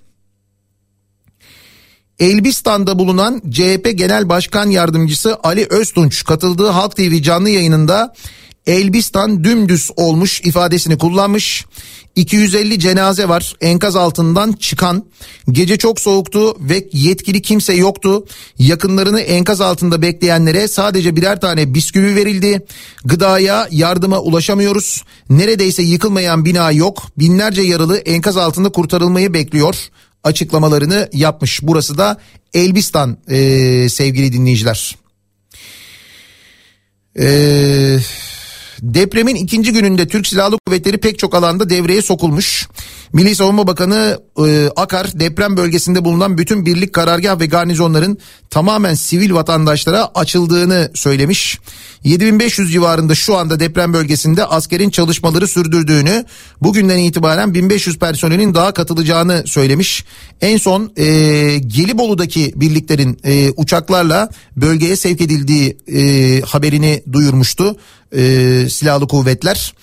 Elbistan'da 2.19 2.99
bulunan 2.99 3.43
CHP 3.51 3.91
Genel 3.95 4.29
Başkan 4.29 4.71
Yardımcısı 4.71 5.39
Ali 5.43 5.67
Öztunç 5.71 6.25
katıldığı 6.25 6.69
Halk 6.69 6.97
TV 6.97 7.23
canlı 7.23 7.51
yayınında 7.51 8.15
Elbistan 8.67 9.45
dümdüz 9.45 9.91
olmuş 9.97 10.41
ifadesini 10.41 10.99
kullanmış. 10.99 11.65
250 12.17 12.81
cenaze 12.81 13.29
var 13.29 13.55
enkaz 13.61 13.97
altından 13.97 14.53
çıkan. 14.53 15.05
Gece 15.51 15.77
çok 15.77 16.01
soğuktu 16.01 16.57
ve 16.61 16.89
yetkili 16.93 17.43
kimse 17.43 17.75
yoktu. 17.75 18.27
Yakınlarını 18.59 19.21
enkaz 19.21 19.61
altında 19.61 20.03
bekleyenlere 20.03 20.69
sadece 20.69 21.17
birer 21.17 21.41
tane 21.41 21.75
bisküvi 21.75 22.17
verildi. 22.17 22.67
Gıdaya, 23.05 23.69
yardıma 23.71 24.21
ulaşamıyoruz. 24.21 25.03
Neredeyse 25.31 25.83
yıkılmayan 25.83 26.45
bina 26.45 26.71
yok. 26.71 27.03
Binlerce 27.19 27.63
yaralı 27.63 27.97
enkaz 27.97 28.37
altında 28.37 28.69
kurtarılmayı 28.69 29.35
bekliyor 29.35 29.77
açıklamalarını 30.25 31.09
yapmış. 31.13 31.61
Burası 31.63 31.99
da 31.99 32.21
Elbistan 32.55 33.19
ee, 33.29 33.89
sevgili 33.89 34.33
dinleyiciler. 34.33 34.97
Eee 37.19 38.01
Depremin 38.83 39.35
ikinci 39.35 39.73
gününde 39.73 40.09
Türk 40.09 40.27
Silahlı 40.27 40.59
Kuvvetleri 40.67 40.99
pek 40.99 41.19
çok 41.19 41.35
alanda 41.35 41.71
devreye 41.71 42.03
sokulmuş. 42.03 42.69
Milli 43.13 43.35
Savunma 43.35 43.67
Bakanı 43.67 44.21
e, 44.47 44.69
Akar 44.77 45.21
deprem 45.21 45.57
bölgesinde 45.57 46.05
bulunan 46.05 46.39
bütün 46.39 46.67
birlik 46.67 46.93
karargah 46.93 47.41
ve 47.41 47.47
garnizonların 47.47 48.19
tamamen 48.51 48.95
sivil 48.95 49.35
vatandaşlara 49.35 50.11
açıldığını 50.15 50.91
söylemiş. 50.95 51.59
7500 52.05 52.73
civarında 52.73 53.15
şu 53.15 53.37
anda 53.37 53.61
deprem 53.61 53.93
bölgesinde 53.93 54.45
askerin 54.45 54.91
çalışmaları 54.91 55.49
sürdürdüğünü, 55.49 56.25
bugünden 56.63 56.99
itibaren 56.99 57.55
1500 57.55 57.99
personelin 57.99 58.55
daha 58.55 58.73
katılacağını 58.73 59.43
söylemiş. 59.47 60.05
En 60.41 60.57
son 60.57 60.93
e, 60.97 61.05
Gelibolu'daki 61.59 62.53
birliklerin 62.57 63.19
e, 63.25 63.51
uçaklarla 63.51 64.29
bölgeye 64.57 64.97
sevk 64.97 65.21
edildiği 65.21 65.77
e, 65.95 66.41
haberini 66.41 67.03
duyurmuştu 67.13 67.77
e, 68.17 68.67
silahlı 68.69 69.09
kuvvetler. 69.09 69.75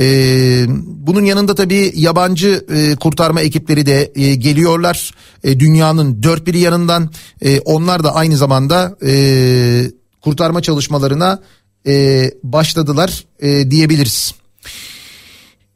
Ee, 0.00 0.66
bunun 0.84 1.24
yanında 1.24 1.54
tabii 1.54 1.92
yabancı 1.94 2.66
e, 2.74 2.96
kurtarma 2.96 3.40
ekipleri 3.40 3.86
de 3.86 4.12
e, 4.14 4.34
geliyorlar. 4.34 5.10
E, 5.44 5.60
dünyanın 5.60 6.22
dört 6.22 6.46
bir 6.46 6.54
yanından 6.54 7.10
e, 7.42 7.60
onlar 7.60 8.04
da 8.04 8.14
aynı 8.14 8.36
zamanda 8.36 8.96
e, 9.06 9.90
kurtarma 10.20 10.62
çalışmalarına 10.62 11.42
e, 11.86 12.24
başladılar 12.42 13.24
e, 13.40 13.70
diyebiliriz. 13.70 14.34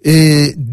E, 0.06 0.12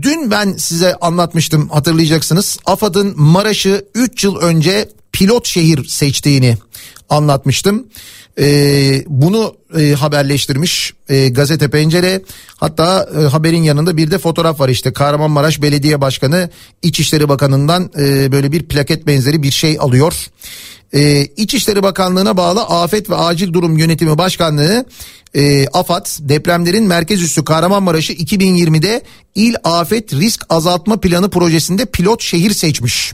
dün 0.02 0.32
ben 0.32 0.54
size 0.54 0.96
anlatmıştım 0.96 1.70
hatırlayacaksınız. 1.70 2.58
AFAD'ın 2.66 3.14
Maraş'ı 3.22 3.86
3 3.96 4.24
yıl 4.24 4.36
önce 4.36 4.90
pilot 5.12 5.48
şehir 5.48 5.86
seçtiğini 5.86 6.58
anlatmıştım. 7.10 7.88
Ee, 8.40 9.04
bunu 9.08 9.56
e, 9.80 9.94
haberleştirmiş 9.94 10.94
e, 11.10 11.30
gazete 11.30 11.70
pencere 11.70 12.22
hatta 12.56 13.10
e, 13.18 13.22
haberin 13.22 13.64
yanında 13.64 13.98
bir 13.98 14.12
de 14.12 14.18
fotoğraf 14.18 14.60
var 14.60 14.70
işte 14.70 14.94
Kahramanmaraş 14.94 15.62
Belediye 15.62 16.02
Başkanı 16.02 16.50
İçişleri 16.82 17.30
Bakanı'ndan 17.30 17.92
e, 18.00 18.32
böyle 18.32 18.52
bir 18.52 18.64
plaket 18.64 19.08
benzeri 19.08 19.44
bir 19.44 19.52
şey 19.52 19.78
alıyor. 19.80 20.28
E, 20.94 21.26
İçişleri 21.26 21.84
Bakanlığı'na 21.84 22.38
bağlı 22.38 22.62
Afet 22.64 23.10
ve 23.10 23.16
Acil 23.16 23.54
Durum 23.54 23.78
Yönetimi 23.78 24.18
Başkanlığı 24.18 24.86
e, 25.36 25.68
AFAD 25.68 26.06
depremlerin 26.20 26.84
merkez 26.84 27.22
üssü 27.22 27.46
Kahramanmaraş'ı 27.46 28.14
2020'de 28.14 29.04
İl 29.36 29.56
Afet 29.64 30.14
Risk 30.14 30.46
Azaltma 30.50 31.00
Planı 31.00 31.30
projesinde 31.30 31.86
pilot 31.86 32.22
şehir 32.22 32.52
seçmiş. 32.52 33.14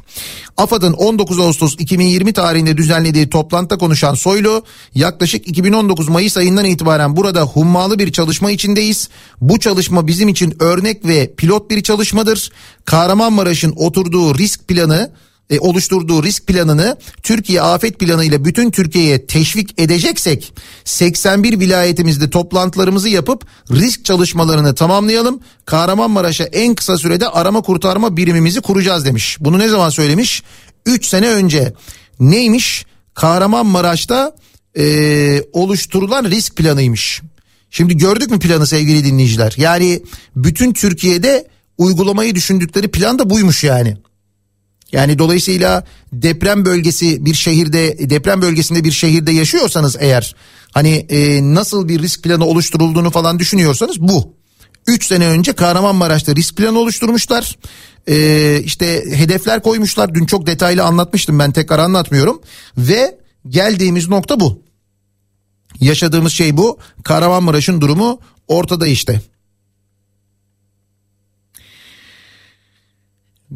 AFAD'ın 0.57 0.93
19 0.93 1.39
Ağustos 1.39 1.75
2020 1.79 2.33
tarihinde 2.33 2.77
düzenlediği 2.77 3.29
toplantıda 3.29 3.77
konuşan 3.77 4.13
Soylu 4.13 4.63
yaklaşık 4.95 5.47
2019 5.47 6.09
Mayıs 6.09 6.37
ayından 6.37 6.65
itibaren 6.65 7.15
burada 7.15 7.41
hummalı 7.41 7.99
bir 7.99 8.11
çalışma 8.11 8.51
içindeyiz. 8.51 9.09
Bu 9.41 9.59
çalışma 9.59 10.07
bizim 10.07 10.29
için 10.29 10.55
örnek 10.59 11.05
ve 11.05 11.33
pilot 11.37 11.69
bir 11.69 11.83
çalışmadır. 11.83 12.51
Kahramanmaraş'ın 12.85 13.73
oturduğu 13.75 14.37
risk 14.37 14.67
planı 14.67 15.11
e, 15.49 15.59
oluşturduğu 15.59 16.23
risk 16.23 16.47
planını 16.47 16.97
Türkiye 17.23 17.61
afet 17.61 17.99
planı 17.99 18.25
ile 18.25 18.45
bütün 18.45 18.71
Türkiye'ye 18.71 19.25
teşvik 19.25 19.81
edeceksek 19.81 20.53
81 20.85 21.59
vilayetimizde 21.59 22.29
toplantılarımızı 22.29 23.09
yapıp 23.09 23.45
risk 23.71 24.05
çalışmalarını 24.05 24.75
tamamlayalım. 24.75 25.39
Kahramanmaraş'a 25.65 26.43
en 26.43 26.75
kısa 26.75 26.97
sürede 26.97 27.27
arama 27.27 27.61
kurtarma 27.61 28.17
birimimizi 28.17 28.61
kuracağız 28.61 29.05
demiş. 29.05 29.37
Bunu 29.39 29.59
ne 29.59 29.67
zaman 29.67 29.89
söylemiş? 29.89 30.43
3 30.85 31.05
sene 31.05 31.29
önce. 31.29 31.73
Neymiş? 32.19 32.85
Kahramanmaraş'ta 33.13 34.35
e, 34.77 35.43
oluşturulan 35.53 36.25
risk 36.25 36.55
planıymış. 36.55 37.21
Şimdi 37.69 37.97
gördük 37.97 38.31
mü 38.31 38.39
planı 38.39 38.67
sevgili 38.67 39.05
dinleyiciler? 39.05 39.53
Yani 39.57 40.01
bütün 40.35 40.73
Türkiye'de 40.73 41.47
uygulamayı 41.77 42.35
düşündükleri 42.35 42.87
plan 42.87 43.19
da 43.19 43.29
buymuş 43.29 43.63
yani. 43.63 43.97
Yani 44.91 45.19
dolayısıyla 45.19 45.83
deprem 46.13 46.65
bölgesi 46.65 47.25
bir 47.25 47.33
şehirde 47.33 48.09
deprem 48.09 48.41
bölgesinde 48.41 48.83
bir 48.83 48.91
şehirde 48.91 49.31
yaşıyorsanız 49.31 49.97
eğer 49.99 50.35
hani 50.71 51.05
e, 51.09 51.41
nasıl 51.53 51.87
bir 51.87 52.01
risk 52.01 52.23
planı 52.23 52.45
oluşturulduğunu 52.45 53.11
falan 53.11 53.39
düşünüyorsanız 53.39 54.01
bu. 54.01 54.33
3 54.87 55.05
sene 55.07 55.27
önce 55.27 55.53
Kahramanmaraş'ta 55.53 56.35
risk 56.35 56.57
planı 56.57 56.79
oluşturmuşlar. 56.79 57.57
Ee, 58.07 58.61
işte 58.65 59.03
hedefler 59.17 59.61
koymuşlar. 59.61 60.15
Dün 60.15 60.25
çok 60.25 60.47
detaylı 60.47 60.83
anlatmıştım 60.83 61.39
ben 61.39 61.51
tekrar 61.51 61.79
anlatmıyorum. 61.79 62.41
Ve 62.77 63.17
geldiğimiz 63.49 64.09
nokta 64.09 64.39
bu. 64.39 64.61
Yaşadığımız 65.79 66.33
şey 66.33 66.57
bu. 66.57 66.77
Kahramanmaraş'ın 67.03 67.81
durumu 67.81 68.19
ortada 68.47 68.87
işte. 68.87 69.21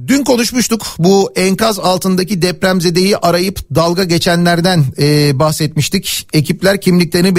Dün 0.07 0.23
konuşmuştuk 0.23 0.87
bu 0.99 1.31
enkaz 1.35 1.79
altındaki 1.79 2.41
depremzedeyi 2.41 3.17
arayıp 3.17 3.59
dalga 3.75 4.03
geçenlerden 4.03 4.85
e, 4.99 5.39
bahsetmiştik. 5.39 6.27
Ekipler 6.33 6.81
kimliklerini 6.81 7.35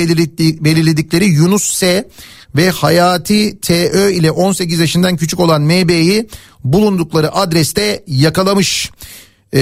belirledikleri 0.64 1.24
Yunus 1.24 1.74
S 1.74 2.08
ve 2.56 2.70
Hayati 2.70 3.60
TÖ 3.60 4.10
ile 4.10 4.30
18 4.30 4.80
yaşından 4.80 5.16
küçük 5.16 5.40
olan 5.40 5.62
MB'yi 5.62 6.28
bulundukları 6.64 7.34
adreste 7.34 8.04
yakalamış. 8.06 8.90
E, 9.52 9.60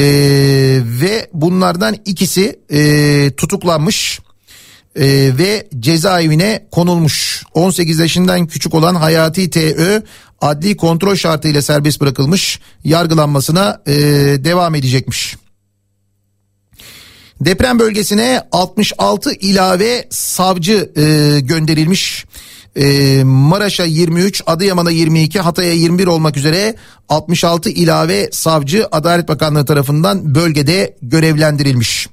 ve 1.01 1.31
bunlardan 1.33 1.97
ikisi 2.05 2.61
e, 2.71 3.31
tutuklanmış 3.37 4.21
e, 4.97 5.07
ve 5.39 5.69
cezaevine 5.79 6.67
konulmuş. 6.71 7.45
18 7.55 7.99
yaşından 7.99 8.47
küçük 8.47 8.75
olan 8.75 8.95
Hayati 8.95 9.51
TÖ 9.51 10.03
adli 10.41 10.77
kontrol 10.77 11.15
şartıyla 11.15 11.63
serbest 11.63 12.01
bırakılmış 12.01 12.61
yargılanmasına 12.85 13.83
e, 13.87 13.95
devam 14.45 14.75
edecekmiş. 14.75 15.37
Deprem 17.41 17.79
bölgesine 17.79 18.43
66 18.53 19.33
ilave 19.33 20.07
savcı 20.11 20.93
e, 20.97 21.41
gönderilmiş. 21.41 22.25
E, 22.77 23.23
Maraş'a 23.25 23.85
23, 23.85 24.43
Adıyaman'a 24.47 24.91
22, 24.91 25.41
Hatay'a 25.41 25.73
21 25.73 26.07
olmak 26.07 26.37
üzere 26.37 26.75
66 27.09 27.71
ilave 27.71 28.29
savcı 28.33 28.87
Adalet 28.93 29.29
Bakanlığı 29.29 29.65
tarafından 29.65 30.35
bölgede 30.35 30.97
görevlendirilmiş. 31.03 32.09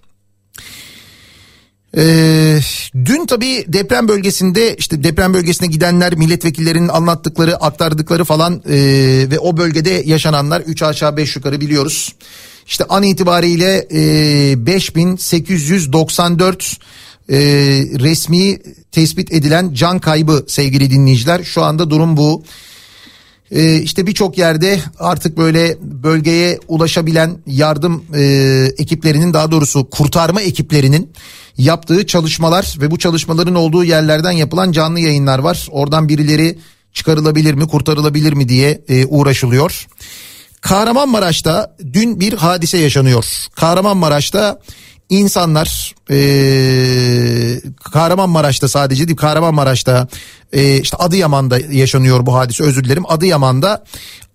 Ee, 1.98 2.60
dün 3.06 3.26
tabii 3.26 3.66
deprem 3.68 4.08
bölgesinde 4.08 4.76
işte 4.76 5.04
deprem 5.04 5.34
bölgesine 5.34 5.68
gidenler 5.68 6.16
milletvekillerinin 6.16 6.88
anlattıkları 6.88 7.56
aktardıkları 7.56 8.24
falan 8.24 8.62
e, 8.70 8.76
ve 9.32 9.40
o 9.40 9.58
bölgede 9.58 10.04
yaşananlar 10.06 10.62
3 10.62 10.84
aşağı 10.84 11.18
5 11.18 11.36
yukarı 11.36 11.62
biliyoruz. 11.62 12.16
İşte 12.68 12.84
an 12.90 13.04
itibariyle 13.04 13.88
e, 13.94 14.66
5894 14.66 16.78
e, 17.30 17.38
resmi 18.00 18.60
tespit 18.92 19.34
edilen 19.34 19.74
can 19.74 20.00
kaybı 20.00 20.46
sevgili 20.48 20.92
dinleyiciler. 20.92 21.44
Şu 21.44 21.64
anda 21.64 21.90
durum 21.90 22.18
bu. 22.18 22.44
Ee, 23.56 23.78
işte 23.78 24.08
birçok 24.08 24.38
yerde 24.38 24.80
artık 25.00 25.38
böyle 25.38 25.78
bölgeye 25.82 26.60
ulaşabilen 26.68 27.38
yardım 27.48 28.04
e, 28.16 28.22
ekiplerinin 28.78 29.34
daha 29.34 29.52
doğrusu 29.52 29.90
kurtarma 29.90 30.42
ekiplerinin 30.42 31.14
yaptığı 31.58 32.08
çalışmalar 32.08 32.76
ve 32.82 32.92
bu 32.92 33.00
çalışmaların 33.00 33.56
olduğu 33.56 33.84
yerlerden 33.84 34.32
yapılan 34.32 34.72
canlı 34.72 35.00
yayınlar 35.00 35.40
var. 35.40 35.68
Oradan 35.72 36.10
birileri 36.10 36.58
çıkarılabilir 36.94 37.54
mi 37.54 37.68
kurtarılabilir 37.68 38.34
mi 38.34 38.50
diye 38.50 38.82
e, 38.90 39.06
uğraşılıyor. 39.06 39.88
Kahramanmaraş'ta 40.62 41.76
dün 41.94 42.20
bir 42.20 42.34
hadise 42.34 42.78
yaşanıyor. 42.78 43.26
Kahramanmaraş'ta 43.56 44.60
insanlar 45.10 45.96
e, 46.12 47.62
Kahramanmaraş'ta 47.92 48.68
sadece 48.68 49.08
değil 49.08 49.18
Kahramanmaraş'ta 49.18 50.08
e, 50.54 50.82
işte 50.82 50.98
Adıyaman'da 50.98 51.60
yaşanıyor 51.60 52.26
bu 52.26 52.36
hadise 52.36 52.64
özür 52.64 52.84
dilerim 52.84 53.04
Adıyaman'da 53.08 53.84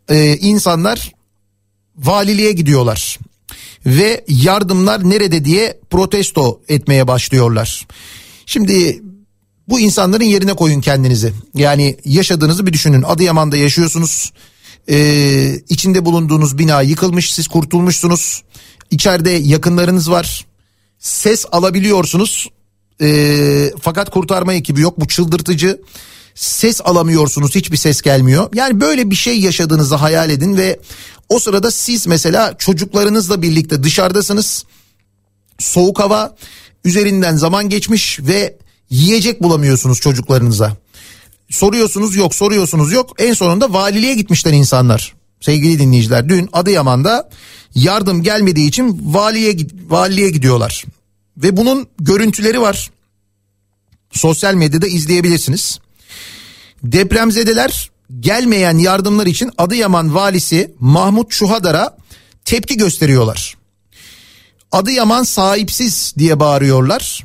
e, 0.09 0.37
insanlar 0.37 1.13
valiliğe 1.97 2.53
gidiyorlar 2.53 3.19
ve 3.87 4.25
yardımlar 4.29 5.11
nerede 5.11 5.45
diye 5.45 5.81
protesto 5.91 6.61
etmeye 6.69 7.09
başlıyorlar. 7.09 7.87
Şimdi 8.47 9.03
bu 9.69 9.81
insanların 9.81 10.25
yerine 10.25 10.53
koyun 10.53 10.81
kendinizi. 10.81 11.33
Yani 11.55 11.97
yaşadığınızı 12.05 12.67
bir 12.67 12.73
düşünün. 12.73 13.03
Adıyaman'da 13.03 13.57
yaşıyorsunuz. 13.57 14.33
Ee, 14.89 15.55
içinde 15.69 16.05
bulunduğunuz 16.05 16.59
bina 16.59 16.83
yıkılmış. 16.83 17.33
Siz 17.35 17.49
kurtulmuşsunuz. 17.49 18.43
İçeride 18.91 19.31
yakınlarınız 19.31 20.11
var. 20.11 20.47
Ses 21.01 21.47
alabiliyorsunuz. 21.53 22.49
Ee, 23.01 23.73
fakat 23.83 24.11
kurtarma 24.11 24.55
ekibi 24.55 24.81
yok. 24.81 25.01
Bu 25.01 25.09
çıldırtıcı. 25.09 25.81
Ses 26.35 26.81
alamıyorsunuz. 26.85 27.55
Hiçbir 27.55 27.77
ses 27.77 28.03
gelmiyor. 28.03 28.49
Yani 28.55 28.81
böyle 28.81 29.11
bir 29.11 29.17
şey 29.17 29.41
yaşadığınızı 29.41 29.95
hayal 29.95 30.31
edin 30.31 30.57
ve 30.57 30.81
o 31.29 31.39
sırada 31.39 31.71
siz 31.71 32.07
mesela 32.07 32.55
çocuklarınızla 32.59 33.43
birlikte 33.43 33.83
dışarıdasınız. 33.83 34.65
Soğuk 35.59 36.01
hava 36.01 36.37
üzerinden 36.85 37.37
zaman 37.37 37.69
geçmiş 37.69 38.21
ve 38.21 38.57
yiyecek 38.91 39.43
bulamıyorsunuz 39.43 40.01
çocuklarınıza. 40.01 40.77
Soruyorsunuz 41.51 42.17
yok 42.17 42.35
soruyorsunuz 42.35 42.93
yok. 42.93 43.15
En 43.19 43.33
sonunda 43.33 43.73
valiliğe 43.73 44.15
gitmişler 44.15 44.53
insanlar. 44.53 45.20
Sevgili 45.41 45.79
dinleyiciler 45.79 46.29
dün 46.29 46.49
Adıyaman'da 46.53 47.31
yardım 47.75 48.23
gelmediği 48.23 48.69
için 48.69 49.01
valiye, 49.05 49.57
valiliğe 49.89 50.31
gidiyorlar. 50.31 50.85
Ve 51.37 51.57
bunun 51.57 51.87
görüntüleri 52.01 52.61
var. 52.61 52.91
Sosyal 54.13 54.55
medyada 54.55 54.87
izleyebilirsiniz. 54.87 55.79
Depremzedeler 56.83 57.91
gelmeyen 58.21 58.79
yardımlar 58.79 59.27
için 59.27 59.51
Adıyaman 59.59 60.15
valisi 60.15 60.75
Mahmut 60.81 61.33
Şuhadar'a 61.33 61.97
tepki 62.45 62.77
gösteriyorlar. 62.77 63.57
Adıyaman 64.73 65.23
sahipsiz 65.23 66.15
diye 66.19 66.41
bağırıyorlar. 66.41 67.25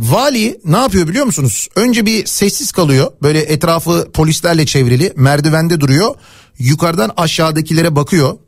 Vali 0.00 0.60
ne 0.64 0.76
yapıyor 0.76 1.08
biliyor 1.08 1.26
musunuz? 1.26 1.68
Önce 1.76 2.06
bir 2.06 2.26
sessiz 2.26 2.72
kalıyor. 2.72 3.12
Böyle 3.22 3.40
etrafı 3.40 4.10
polislerle 4.12 4.66
çevrili. 4.66 5.12
Merdivende 5.16 5.80
duruyor. 5.80 6.14
Yukarıdan 6.58 7.10
aşağıdakilere 7.16 7.96
bakıyor. 7.96 8.38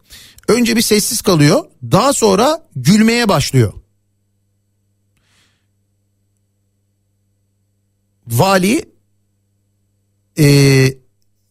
Önce 0.48 0.76
bir 0.76 0.82
sessiz 0.82 1.22
kalıyor. 1.22 1.64
Daha 1.82 2.12
sonra 2.12 2.68
gülmeye 2.76 3.28
başlıyor. 3.28 3.72
Vali 8.26 8.84
e, 10.38 10.88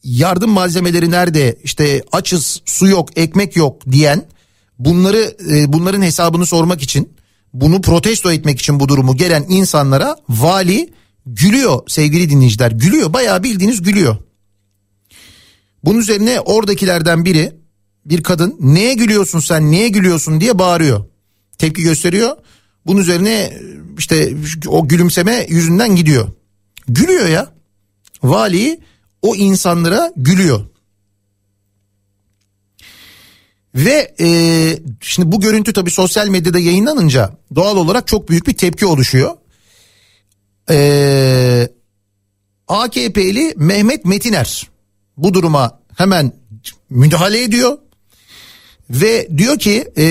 yardım 0.03 0.51
malzemeleri 0.51 1.11
nerede 1.11 1.59
işte 1.63 2.03
açız 2.11 2.61
su 2.65 2.87
yok 2.87 3.17
ekmek 3.17 3.55
yok 3.55 3.91
diyen 3.91 4.25
bunları 4.79 5.37
e, 5.49 5.73
bunların 5.73 6.01
hesabını 6.01 6.45
sormak 6.45 6.81
için 6.81 7.13
bunu 7.53 7.81
protesto 7.81 8.31
etmek 8.31 8.59
için 8.59 8.79
bu 8.79 8.89
durumu 8.89 9.17
gelen 9.17 9.45
insanlara 9.49 10.15
vali 10.29 10.93
gülüyor 11.25 11.79
sevgili 11.87 12.29
dinleyiciler 12.29 12.71
gülüyor 12.71 13.13
bayağı 13.13 13.43
bildiğiniz 13.43 13.81
gülüyor. 13.81 14.17
Bunun 15.83 15.99
üzerine 15.99 16.39
oradakilerden 16.39 17.25
biri 17.25 17.61
bir 18.05 18.23
kadın 18.23 18.57
neye 18.59 18.93
gülüyorsun 18.93 19.39
sen 19.39 19.71
neye 19.71 19.89
gülüyorsun 19.89 20.41
diye 20.41 20.59
bağırıyor. 20.59 21.05
Tepki 21.57 21.83
gösteriyor. 21.83 22.37
Bunun 22.85 23.01
üzerine 23.01 23.53
işte 23.97 24.33
o 24.67 24.87
gülümseme 24.87 25.45
yüzünden 25.49 25.95
gidiyor. 25.95 26.27
Gülüyor 26.87 27.27
ya. 27.27 27.53
Vali 28.23 28.79
o 29.21 29.35
insanlara 29.35 30.11
gülüyor. 30.17 30.65
Ve 33.76 34.15
e, 34.19 34.28
şimdi 35.01 35.32
bu 35.32 35.39
görüntü 35.39 35.74
tabii 35.74 35.91
sosyal 35.91 36.28
medyada 36.28 36.59
yayınlanınca 36.59 37.32
doğal 37.55 37.78
olarak 37.78 38.07
çok 38.07 38.30
büyük 38.30 38.47
bir 38.47 38.53
tepki 38.53 38.86
oluşuyor. 38.86 39.32
E, 40.69 41.69
AKP'li 42.67 43.53
Mehmet 43.57 44.05
Metiner 44.05 44.69
bu 45.17 45.34
duruma 45.34 45.80
hemen 45.97 46.34
müdahale 46.89 47.43
ediyor. 47.43 47.78
Ve 48.89 49.28
diyor 49.38 49.59
ki 49.59 49.91
e, 49.97 50.05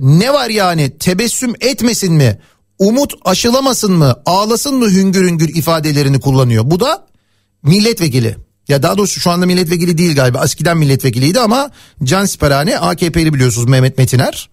ne 0.00 0.32
var 0.32 0.50
yani 0.50 0.98
tebessüm 0.98 1.54
etmesin 1.60 2.14
mi? 2.14 2.38
Umut 2.78 3.14
aşılamasın 3.24 3.92
mı? 3.92 4.22
Ağlasın 4.26 4.74
mı 4.74 4.90
hüngür 4.90 5.28
hüngür 5.28 5.48
ifadelerini 5.48 6.20
kullanıyor. 6.20 6.70
Bu 6.70 6.80
da 6.80 7.06
milletvekili. 7.62 8.36
Ya 8.68 8.82
daha 8.82 8.98
doğrusu 8.98 9.20
şu 9.20 9.30
anda 9.30 9.46
milletvekili 9.46 9.98
değil 9.98 10.14
galiba. 10.14 10.44
Eskiden 10.44 10.76
milletvekiliydi 10.76 11.40
ama 11.40 11.70
can 12.04 12.24
siperhane 12.24 12.78
AKP'li 12.78 13.34
biliyorsunuz 13.34 13.68
Mehmet 13.68 13.98
Metiner. 13.98 14.50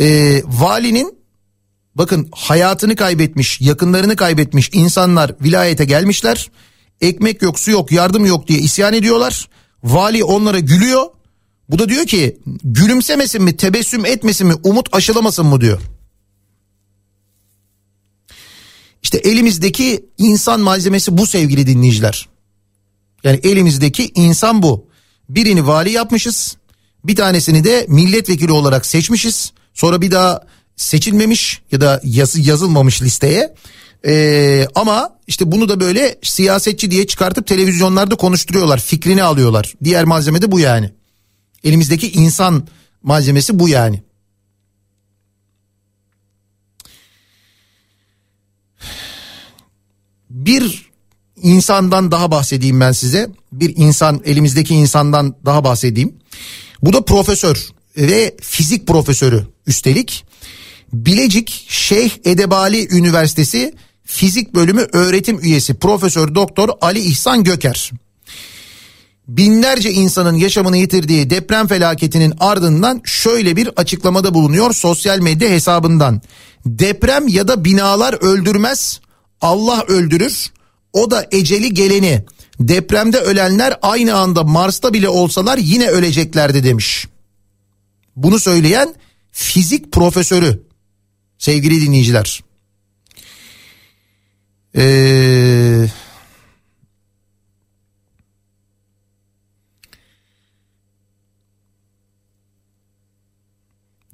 Ee, 0.00 0.42
valinin 0.46 1.18
bakın 1.94 2.28
hayatını 2.32 2.96
kaybetmiş, 2.96 3.60
yakınlarını 3.60 4.16
kaybetmiş 4.16 4.70
insanlar 4.72 5.34
vilayete 5.40 5.84
gelmişler. 5.84 6.50
Ekmek 7.00 7.42
yok, 7.42 7.60
su 7.60 7.70
yok, 7.70 7.92
yardım 7.92 8.26
yok 8.26 8.48
diye 8.48 8.58
isyan 8.58 8.92
ediyorlar. 8.92 9.48
Vali 9.84 10.24
onlara 10.24 10.58
gülüyor. 10.58 11.06
Bu 11.68 11.78
da 11.78 11.88
diyor 11.88 12.06
ki 12.06 12.38
gülümsemesin 12.64 13.42
mi, 13.42 13.56
tebessüm 13.56 14.06
etmesin 14.06 14.46
mi, 14.46 14.54
umut 14.62 14.88
aşılamasın 14.94 15.46
mı 15.46 15.60
diyor. 15.60 15.80
İşte 19.02 19.18
elimizdeki 19.18 20.06
insan 20.18 20.60
malzemesi 20.60 21.18
bu 21.18 21.26
sevgili 21.26 21.66
dinleyiciler. 21.66 22.28
Yani 23.24 23.40
elimizdeki 23.42 24.12
insan 24.14 24.62
bu. 24.62 24.86
Birini 25.28 25.66
vali 25.66 25.90
yapmışız. 25.90 26.56
Bir 27.04 27.16
tanesini 27.16 27.64
de 27.64 27.86
milletvekili 27.88 28.52
olarak 28.52 28.86
seçmişiz. 28.86 29.52
Sonra 29.74 30.00
bir 30.00 30.10
daha 30.10 30.40
seçilmemiş 30.76 31.62
ya 31.72 31.80
da 31.80 32.00
yazı 32.04 32.40
yazılmamış 32.40 33.02
listeye. 33.02 33.54
Ee, 34.06 34.66
ama 34.74 35.18
işte 35.26 35.52
bunu 35.52 35.68
da 35.68 35.80
böyle 35.80 36.18
siyasetçi 36.22 36.90
diye 36.90 37.06
çıkartıp 37.06 37.46
televizyonlarda 37.46 38.16
konuşturuyorlar. 38.16 38.80
Fikrini 38.80 39.22
alıyorlar. 39.22 39.74
Diğer 39.84 40.04
malzeme 40.04 40.42
de 40.42 40.52
bu 40.52 40.60
yani. 40.60 40.90
Elimizdeki 41.64 42.12
insan 42.12 42.68
malzemesi 43.02 43.58
bu 43.58 43.68
yani. 43.68 44.02
Bir 50.30 50.91
insandan 51.42 52.10
daha 52.10 52.30
bahsedeyim 52.30 52.80
ben 52.80 52.92
size. 52.92 53.30
Bir 53.52 53.76
insan 53.76 54.20
elimizdeki 54.24 54.74
insandan 54.74 55.34
daha 55.44 55.64
bahsedeyim. 55.64 56.14
Bu 56.82 56.92
da 56.92 57.04
profesör 57.04 57.68
ve 57.96 58.36
fizik 58.40 58.86
profesörü 58.86 59.46
üstelik. 59.66 60.24
Bilecik 60.92 61.66
Şeyh 61.68 62.10
Edebali 62.24 62.96
Üniversitesi 62.96 63.74
Fizik 64.04 64.54
Bölümü 64.54 64.86
öğretim 64.92 65.40
üyesi 65.40 65.74
Profesör 65.74 66.34
Doktor 66.34 66.68
Ali 66.80 67.00
İhsan 67.00 67.44
Göker. 67.44 67.90
Binlerce 69.28 69.92
insanın 69.92 70.36
yaşamını 70.36 70.76
yitirdiği 70.76 71.30
deprem 71.30 71.66
felaketinin 71.66 72.34
ardından 72.40 73.00
şöyle 73.04 73.56
bir 73.56 73.70
açıklamada 73.76 74.34
bulunuyor 74.34 74.72
sosyal 74.72 75.18
medya 75.18 75.48
hesabından. 75.48 76.22
Deprem 76.66 77.28
ya 77.28 77.48
da 77.48 77.64
binalar 77.64 78.12
öldürmez, 78.12 79.00
Allah 79.40 79.84
öldürür. 79.88 80.50
O 80.92 81.10
da 81.10 81.26
eceli 81.30 81.74
geleni. 81.74 82.24
Depremde 82.60 83.18
ölenler 83.18 83.78
aynı 83.82 84.14
anda 84.14 84.44
Mars'ta 84.44 84.92
bile 84.92 85.08
olsalar 85.08 85.58
yine 85.58 85.88
öleceklerdi 85.88 86.64
demiş. 86.64 87.08
Bunu 88.16 88.38
söyleyen 88.38 88.94
fizik 89.32 89.92
profesörü 89.92 90.62
sevgili 91.38 91.80
dinleyiciler. 91.80 92.42
Eee... 94.74 95.90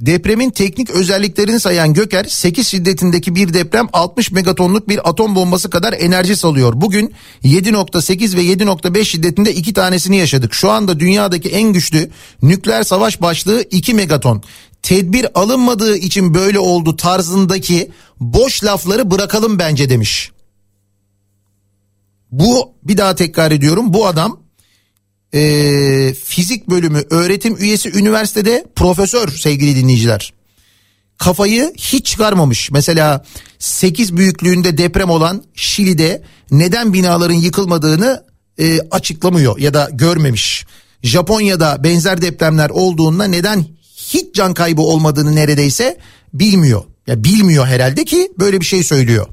Depremin 0.01 0.51
teknik 0.51 0.91
özelliklerini 0.91 1.61
sayan 1.61 1.95
Göker 1.95 2.25
8 2.25 2.69
şiddetindeki 2.69 3.35
bir 3.35 3.55
deprem 3.55 3.89
60 3.93 4.33
megatonluk 4.33 4.89
bir 4.89 5.09
atom 5.09 5.35
bombası 5.35 5.71
kadar 5.71 5.93
enerji 5.93 6.37
salıyor. 6.37 6.73
Bugün 6.77 7.15
7.8 7.45 8.37
ve 8.37 8.43
7.5 8.43 9.05
şiddetinde 9.05 9.55
iki 9.55 9.73
tanesini 9.73 10.17
yaşadık. 10.17 10.55
Şu 10.55 10.71
anda 10.71 11.01
dünyadaki 11.01 11.49
en 11.49 11.73
güçlü 11.73 12.11
nükleer 12.43 12.83
savaş 12.83 13.21
başlığı 13.21 13.65
2 13.71 13.95
megaton. 13.95 14.43
Tedbir 14.83 15.41
alınmadığı 15.41 15.97
için 15.97 16.35
böyle 16.35 16.59
oldu 16.59 16.97
tarzındaki 16.97 17.91
boş 18.21 18.65
lafları 18.65 19.11
bırakalım 19.11 19.59
bence 19.59 19.91
demiş. 19.91 20.31
Bu 22.33 22.73
bir 22.83 22.97
daha 22.97 23.15
tekrar 23.15 23.51
ediyorum 23.51 23.95
bu 23.95 24.07
adam 24.07 24.48
e, 25.35 26.15
fizik 26.25 26.71
bölümü 26.71 27.03
öğretim 27.11 27.57
üyesi 27.57 27.99
üniversitede 27.99 28.67
profesör 28.77 29.29
sevgili 29.29 29.77
dinleyiciler. 29.77 30.33
Kafayı 31.19 31.73
hiç 31.77 32.07
çıkarmamış. 32.07 32.71
Mesela 32.71 33.25
8 33.59 34.17
büyüklüğünde 34.17 34.79
deprem 34.79 35.11
olan 35.11 35.45
Şili'de 35.55 36.23
neden 36.51 36.93
binaların 36.93 37.35
yıkılmadığını 37.35 38.25
e, 38.59 38.81
açıklamıyor 38.91 39.59
ya 39.59 39.75
da 39.75 39.89
görmemiş. 39.93 40.67
Japonya'da 41.03 41.85
benzer 41.85 42.23
depremler 42.23 42.71
olduğunda 42.71 43.25
neden 43.25 43.65
hiç 43.83 44.35
can 44.35 44.55
kaybı 44.55 44.83
olmadığını 44.83 45.37
neredeyse 45.37 45.99
bilmiyor. 46.35 46.85
Ya 47.07 47.25
bilmiyor 47.25 47.67
herhalde 47.67 48.05
ki 48.05 48.33
böyle 48.39 48.61
bir 48.61 48.67
şey 48.67 48.83
söylüyor. 48.83 49.27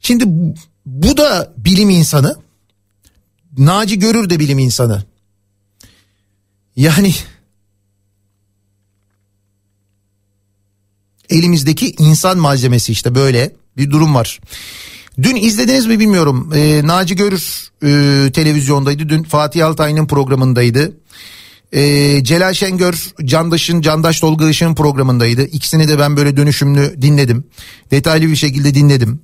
Şimdi 0.00 0.24
bu 0.86 1.16
da 1.16 1.52
bilim 1.56 1.90
insanı 1.90 2.36
Naci 3.58 3.98
Görür 3.98 4.30
de 4.30 4.38
bilim 4.38 4.58
insanı. 4.58 5.04
Yani 6.76 7.14
elimizdeki 11.30 11.94
insan 11.98 12.38
malzemesi 12.38 12.92
işte 12.92 13.14
böyle 13.14 13.52
bir 13.76 13.90
durum 13.90 14.14
var. 14.14 14.40
Dün 15.22 15.36
izlediniz 15.36 15.86
mi 15.86 16.00
bilmiyorum. 16.00 16.50
Ee, 16.54 16.80
Naci 16.84 17.16
Görür 17.16 17.70
e, 17.82 18.32
televizyondaydı. 18.32 19.08
Dün 19.08 19.22
Fatih 19.22 19.66
Altaylı'nın 19.66 20.06
programındaydı. 20.06 20.92
Ee, 21.72 22.24
Celal 22.24 22.54
Şengör 22.54 23.12
Candaş'ın 23.24 23.80
Candaş 23.80 24.20
Tolga 24.20 24.48
Işık'ın 24.48 24.74
programındaydı. 24.74 25.42
İkisini 25.44 25.88
de 25.88 25.98
ben 25.98 26.16
böyle 26.16 26.36
dönüşümlü 26.36 27.02
dinledim. 27.02 27.44
Detaylı 27.90 28.28
bir 28.28 28.36
şekilde 28.36 28.74
dinledim. 28.74 29.20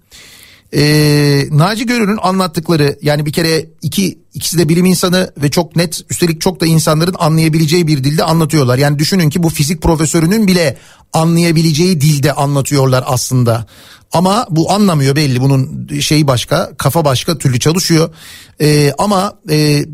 Ee, 0.77 1.47
Naci 1.51 1.87
Görür'ün 1.87 2.19
anlattıkları 2.23 2.99
yani 3.03 3.27
bir 3.27 3.33
kere 3.33 3.67
iki 3.83 4.19
ikisi 4.35 4.59
de 4.59 4.69
bilim 4.69 4.85
insanı 4.85 5.33
ve 5.43 5.51
çok 5.51 5.77
net 5.77 6.01
üstelik 6.11 6.41
çok 6.41 6.61
da 6.61 6.67
insanların 6.67 7.15
anlayabileceği 7.19 7.87
bir 7.87 8.05
dilde 8.05 8.25
anlatıyorlar. 8.25 8.79
Yani 8.79 8.99
düşünün 8.99 9.31
ki 9.31 9.43
bu 9.43 9.49
fizik 9.49 9.83
profesörünün 9.83 10.47
bile 10.47 10.77
anlayabileceği 11.13 12.01
dilde 12.01 12.33
anlatıyorlar 12.33 13.05
aslında. 13.07 13.67
Ama 14.13 14.47
bu 14.51 14.73
anlamıyor 14.73 15.17
belli 15.17 15.41
bunun 15.41 15.89
şeyi 16.01 16.27
başka 16.27 16.77
kafa 16.77 17.05
başka 17.05 17.39
türlü 17.39 17.61
çalışıyor. 17.61 18.15
Ee, 18.61 18.93
ama 18.99 19.39
e, 19.51 19.85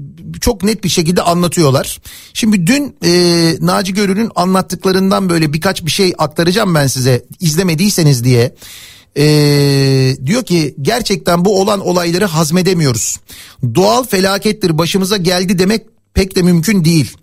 çok 0.41 0.63
net 0.63 0.85
bir 0.85 0.89
şekilde 0.89 1.23
anlatıyorlar. 1.23 2.01
Şimdi 2.35 2.67
dün 2.67 2.97
e, 3.05 3.55
Naci 3.61 3.95
Görür'ün 3.95 4.31
anlattıklarından 4.35 5.31
böyle 5.31 5.53
birkaç 5.53 5.85
bir 5.87 5.91
şey 5.91 6.15
aktaracağım 6.19 6.75
ben 6.75 6.87
size 6.87 7.25
izlemediyseniz 7.41 8.25
diye. 8.25 8.55
Ee, 9.17 10.17
diyor 10.27 10.43
ki 10.43 10.75
gerçekten 10.83 11.45
bu 11.45 11.61
olan 11.61 11.81
olayları 11.81 12.25
hazmedemiyoruz. 12.25 13.21
Doğal 13.75 14.05
felakettir 14.05 14.79
başımıza 14.79 15.17
geldi 15.17 15.59
demek 15.59 15.87
pek 16.15 16.37
de 16.37 16.43
mümkün 16.43 16.85
değil. 16.85 17.17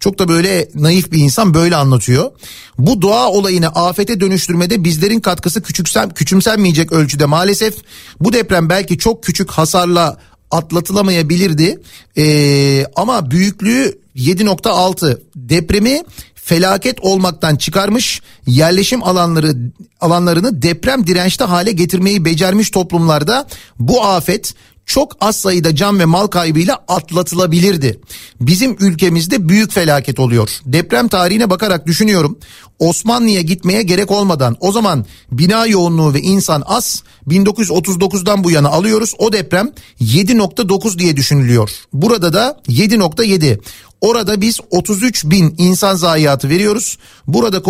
Çok 0.00 0.18
da 0.18 0.28
böyle 0.28 0.68
naif 0.74 1.12
bir 1.12 1.18
insan 1.18 1.54
böyle 1.54 1.76
anlatıyor. 1.76 2.30
Bu 2.78 3.02
doğa 3.02 3.30
olayını 3.30 3.68
afete 3.68 4.20
dönüştürmede 4.20 4.84
bizlerin 4.84 5.20
katkısı 5.20 5.62
küçüksem, 5.62 6.10
küçümsenmeyecek 6.10 6.92
ölçüde 6.92 7.26
maalesef. 7.26 7.74
Bu 8.20 8.32
deprem 8.32 8.68
belki 8.68 8.98
çok 8.98 9.24
küçük 9.24 9.50
hasarla 9.50 10.18
atlatılamayabilirdi. 10.50 11.80
Ee, 12.16 12.86
ama 12.96 13.30
büyüklüğü 13.30 13.98
7.6 14.16 15.20
depremi 15.36 16.02
felaket 16.44 17.00
olmaktan 17.00 17.56
çıkarmış 17.56 18.22
yerleşim 18.46 19.02
alanları 19.02 19.56
alanlarını 20.00 20.62
deprem 20.62 21.06
dirençli 21.06 21.44
hale 21.44 21.72
getirmeyi 21.72 22.24
becermiş 22.24 22.70
toplumlarda 22.70 23.46
bu 23.78 24.04
afet 24.04 24.54
çok 24.86 25.16
az 25.20 25.36
sayıda 25.36 25.76
can 25.76 25.98
ve 25.98 26.04
mal 26.04 26.26
kaybıyla 26.26 26.84
atlatılabilirdi. 26.88 28.00
Bizim 28.40 28.76
ülkemizde 28.80 29.48
büyük 29.48 29.72
felaket 29.72 30.20
oluyor. 30.20 30.50
Deprem 30.64 31.08
tarihine 31.08 31.50
bakarak 31.50 31.86
düşünüyorum. 31.86 32.38
Osmanlı'ya 32.78 33.40
gitmeye 33.40 33.82
gerek 33.82 34.10
olmadan 34.10 34.56
o 34.60 34.72
zaman 34.72 35.06
bina 35.32 35.66
yoğunluğu 35.66 36.14
ve 36.14 36.20
insan 36.20 36.62
az 36.66 37.02
1939'dan 37.28 38.44
bu 38.44 38.50
yana 38.50 38.68
alıyoruz. 38.68 39.14
O 39.18 39.32
deprem 39.32 39.70
7.9 40.00 40.98
diye 40.98 41.16
düşünülüyor. 41.16 41.70
Burada 41.92 42.32
da 42.32 42.60
7.7. 42.68 43.58
Orada 44.00 44.40
biz 44.40 44.60
33 44.70 45.24
bin 45.24 45.54
insan 45.58 45.96
zayiatı 45.96 46.48
veriyoruz. 46.48 46.98
Burada 47.26 47.62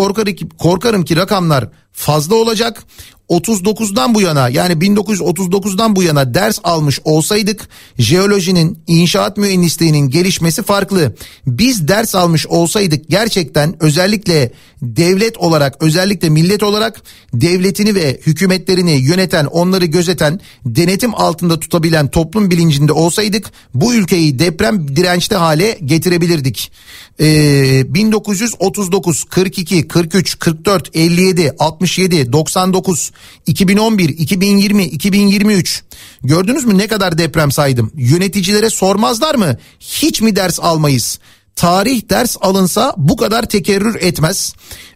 korkarım 0.57 1.05
ki, 1.05 1.15
rakamlar 1.15 1.69
fazla 1.91 2.35
olacak. 2.35 2.83
39'dan 3.29 4.15
bu 4.15 4.21
yana 4.21 4.49
yani 4.49 4.73
1939'dan 4.73 5.95
bu 5.95 6.03
yana 6.03 6.33
ders 6.33 6.59
almış 6.63 6.99
olsaydık 7.03 7.67
jeolojinin 7.97 8.79
inşaat 8.87 9.37
mühendisliğinin 9.37 10.09
gelişmesi 10.09 10.63
farklı. 10.63 11.15
Biz 11.47 11.87
ders 11.87 12.15
almış 12.15 12.47
olsaydık 12.47 13.09
gerçekten 13.09 13.83
özellikle 13.83 14.51
devlet 14.83 15.37
olarak 15.37 15.83
özellikle 15.83 16.29
millet 16.29 16.63
olarak 16.63 17.01
devletini 17.33 17.95
ve 17.95 18.19
hükümetlerini 18.25 18.91
yöneten 18.91 19.45
onları 19.45 19.85
gözeten 19.85 20.39
denetim 20.65 21.15
altında 21.15 21.59
tutabilen 21.59 22.07
toplum 22.07 22.51
bilincinde 22.51 22.93
olsaydık 22.93 23.51
bu 23.73 23.93
ülkeyi 23.93 24.39
deprem 24.39 24.95
dirençli 24.95 25.35
hale 25.35 25.77
getirebilirdik. 25.85 26.71
Ee, 27.19 27.93
1939, 27.93 29.23
42, 29.23 29.87
43, 29.87 30.39
44, 30.39 30.89
57, 30.93 31.55
67, 31.59 32.33
99, 32.33 33.11
2011, 33.45 34.09
2020, 34.09 34.83
2023 34.83 35.83
gördünüz 36.23 36.65
mü 36.65 36.77
ne 36.77 36.87
kadar 36.87 37.17
deprem 37.17 37.51
saydım? 37.51 37.91
Yöneticilere 37.95 38.69
sormazlar 38.69 39.35
mı? 39.35 39.57
Hiç 39.79 40.21
mi 40.21 40.35
ders 40.35 40.59
almayız? 40.59 41.19
Tarih 41.55 42.09
ders 42.09 42.37
alınsa 42.41 42.93
bu 42.97 43.17
kadar 43.17 43.43
tekerrür 43.45 43.95
etmez. 43.95 44.53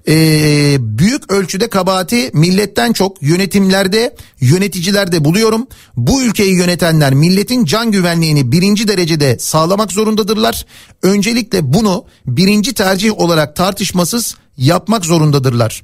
Ee, 0.07 0.77
büyük 0.79 1.31
ölçüde 1.31 1.67
kabahati 1.67 2.31
milletten 2.33 2.93
çok 2.93 3.21
yönetimlerde 3.21 4.15
yöneticilerde 4.41 5.25
buluyorum. 5.25 5.67
Bu 5.97 6.21
ülkeyi 6.21 6.57
yönetenler 6.57 7.13
milletin 7.13 7.65
can 7.65 7.91
güvenliğini 7.91 8.51
birinci 8.51 8.87
derecede 8.87 9.39
sağlamak 9.39 9.91
zorundadırlar. 9.91 10.65
Öncelikle 11.03 11.73
bunu 11.73 12.05
birinci 12.27 12.73
tercih 12.73 13.19
olarak 13.19 13.55
tartışmasız 13.55 14.35
yapmak 14.57 15.05
zorundadırlar. 15.05 15.83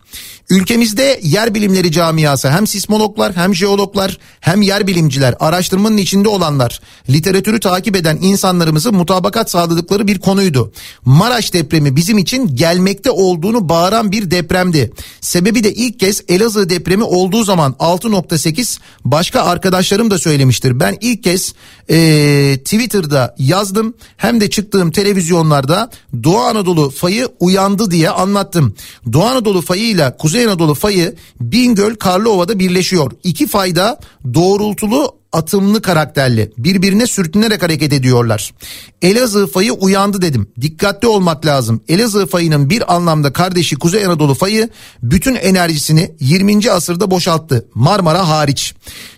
Ülkemizde 0.49 1.19
yer 1.23 1.55
bilimleri 1.55 1.91
camiası 1.91 2.49
hem 2.49 2.67
sismologlar 2.67 3.35
hem 3.35 3.55
jeologlar 3.55 4.17
hem 4.39 4.61
yer 4.61 4.87
bilimciler 4.87 5.35
araştırmanın 5.39 5.97
içinde 5.97 6.27
olanlar 6.29 6.81
literatürü 7.09 7.59
takip 7.59 7.95
eden 7.95 8.17
insanlarımızı 8.21 8.91
mutabakat 8.91 9.51
sağladıkları 9.51 10.07
bir 10.07 10.19
konuydu. 10.19 10.71
Maraş 11.05 11.53
depremi 11.53 11.95
bizim 11.95 12.17
için 12.17 12.55
gelmekte 12.55 13.11
olduğunu 13.11 13.69
bağıran 13.69 14.11
bir 14.11 14.31
depremdi. 14.31 14.93
Sebebi 15.21 15.63
de 15.63 15.73
ilk 15.73 15.99
kez 15.99 16.23
Elazığ 16.27 16.69
depremi 16.69 17.03
olduğu 17.03 17.43
zaman 17.43 17.75
6.8 17.79 18.79
başka 19.05 19.41
arkadaşlarım 19.41 20.11
da 20.11 20.19
söylemiştir. 20.19 20.79
Ben 20.79 20.97
ilk 21.01 21.23
kez 21.23 21.53
e, 21.89 22.57
Twitter'da 22.57 23.35
yazdım 23.39 23.93
hem 24.17 24.41
de 24.41 24.49
çıktığım 24.49 24.91
televizyonlarda 24.91 25.89
Doğu 26.23 26.39
Anadolu 26.39 26.89
fayı 26.89 27.27
uyandı 27.39 27.91
diye 27.91 28.09
anlattım. 28.09 28.62
Doğu 29.14 29.23
Anadolu 29.23 29.61
fayı 29.61 29.90
ile 29.90 30.15
Kuzey 30.19 30.45
Anadolu 30.45 30.73
fayı 30.73 31.15
Bingöl 31.41 31.95
Karlıova'da 31.95 32.60
birleşiyor. 32.60 33.11
İki 33.23 33.48
fayda 33.48 33.99
doğrultulu 34.34 35.22
atımlı 35.34 35.81
karakterli 35.81 36.51
birbirine 36.57 37.07
sürtünerek 37.07 37.64
hareket 37.64 37.93
ediyorlar. 37.93 38.53
Elazığ 39.01 39.47
fayı 39.47 39.73
uyandı 39.73 40.22
dedim. 40.22 40.47
Dikkatli 40.61 41.07
olmak 41.07 41.45
lazım. 41.45 41.81
Elazığ 41.88 42.26
fayının 42.26 42.69
bir 42.69 42.95
anlamda 42.95 43.34
kardeşi 43.34 43.76
Kuzey 43.76 44.05
Anadolu 44.05 44.34
fayı 44.34 44.69
bütün 45.03 45.35
enerjisini 45.35 46.15
20. 46.19 46.72
asırda 46.72 47.11
boşalttı. 47.11 47.68
Marmara 47.76 48.30
hariç. 48.30 48.73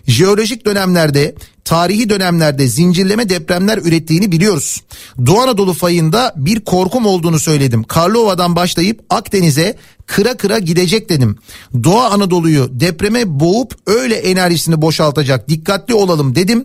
Jeolojik 0.06 0.66
dönemlerde 0.66 1.34
tarihi 1.64 2.10
dönemlerde 2.10 2.66
zincirleme 2.66 3.28
depremler 3.28 3.78
ürettiğini 3.78 4.32
biliyoruz. 4.32 4.82
Doğu 5.26 5.40
Anadolu 5.40 5.72
fayında 5.72 6.32
bir 6.36 6.60
korkum 6.60 7.06
olduğunu 7.06 7.38
söyledim. 7.38 7.82
Karlova'dan 7.82 8.56
başlayıp 8.56 9.00
Akdeniz'e 9.10 9.76
kıra 10.06 10.36
kıra 10.36 10.58
gidecek 10.58 11.08
dedim. 11.08 11.36
Doğu 11.84 12.00
Anadolu'yu 12.00 12.68
depreme 12.72 13.40
boğup 13.40 13.74
öyle 13.86 14.14
enerjisini 14.14 14.82
boşaltacak 14.82 15.48
dikkatli 15.48 15.94
olalım 15.94 16.34
dedim. 16.34 16.64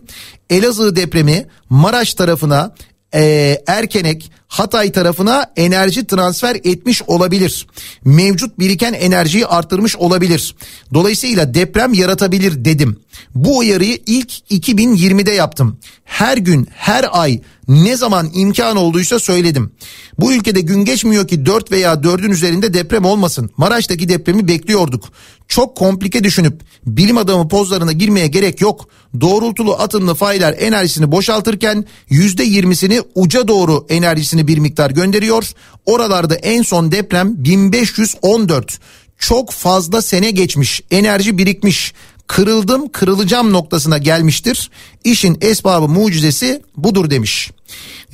Elazığ 0.50 0.96
depremi 0.96 1.46
Maraş 1.70 2.14
tarafına 2.14 2.74
e, 3.14 3.58
Erkenek 3.66 4.32
Hatay 4.48 4.92
tarafına 4.92 5.46
enerji 5.56 6.06
transfer 6.06 6.54
etmiş 6.54 7.02
olabilir. 7.02 7.66
Mevcut 8.04 8.58
biriken 8.58 8.92
enerjiyi 8.92 9.46
arttırmış 9.46 9.96
olabilir. 9.96 10.54
Dolayısıyla 10.94 11.54
deprem 11.54 11.92
yaratabilir 11.92 12.64
dedim. 12.64 12.96
Bu 13.34 13.58
uyarıyı 13.58 13.98
ilk 14.06 14.32
2020'de 14.50 15.30
yaptım. 15.30 15.78
Her 16.04 16.36
gün, 16.36 16.68
her 16.74 17.06
ay 17.12 17.40
ne 17.72 17.96
zaman 17.96 18.30
imkan 18.34 18.76
olduysa 18.76 19.18
söyledim. 19.18 19.72
Bu 20.18 20.32
ülkede 20.32 20.60
gün 20.60 20.84
geçmiyor 20.84 21.28
ki 21.28 21.46
4 21.46 21.72
veya 21.72 21.92
4'ün 21.94 22.30
üzerinde 22.30 22.74
deprem 22.74 23.04
olmasın. 23.04 23.50
Maraş'taki 23.56 24.08
depremi 24.08 24.48
bekliyorduk. 24.48 25.04
Çok 25.48 25.76
komplike 25.76 26.24
düşünüp 26.24 26.60
bilim 26.86 27.18
adamı 27.18 27.48
pozlarına 27.48 27.92
girmeye 27.92 28.26
gerek 28.26 28.60
yok. 28.60 28.88
Doğrultulu 29.20 29.74
atımlı 29.74 30.14
faylar 30.14 30.54
enerjisini 30.58 31.12
boşaltırken 31.12 31.84
%20'sini 32.10 33.02
uca 33.14 33.48
doğru 33.48 33.86
enerjisini 33.88 34.48
bir 34.48 34.58
miktar 34.58 34.90
gönderiyor. 34.90 35.50
Oralarda 35.86 36.34
en 36.34 36.62
son 36.62 36.92
deprem 36.92 37.44
1514. 37.44 38.78
Çok 39.18 39.50
fazla 39.50 40.02
sene 40.02 40.30
geçmiş, 40.30 40.82
enerji 40.90 41.38
birikmiş 41.38 41.94
kırıldım 42.32 42.88
kırılacağım 42.88 43.52
noktasına 43.52 43.98
gelmiştir. 43.98 44.70
İşin 45.04 45.38
esbabı 45.40 45.88
mucizesi 45.88 46.62
budur 46.76 47.10
demiş. 47.10 47.50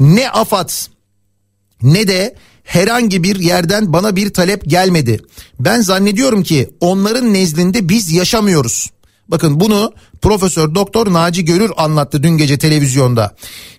Ne 0.01 0.31
AFAD 0.31 0.71
ne 1.83 2.09
de 2.09 2.37
herhangi 2.65 3.23
bir 3.23 3.37
yerden 3.37 3.93
bana 3.93 4.17
bir 4.17 4.33
talep 4.33 4.65
gelmedi. 4.65 5.21
Ben 5.61 5.81
zannediyorum 5.81 6.43
ki 6.43 6.71
onların 6.81 7.35
nezdinde 7.35 7.89
biz 7.89 8.13
yaşamıyoruz. 8.13 8.91
Bakın 9.29 9.61
bunu 9.61 9.93
Profesör 10.23 10.75
Doktor 10.75 11.13
Naci 11.13 11.45
Görür 11.45 11.71
anlattı 11.77 12.23
dün 12.23 12.37
gece 12.37 12.59
televizyonda. 12.59 13.37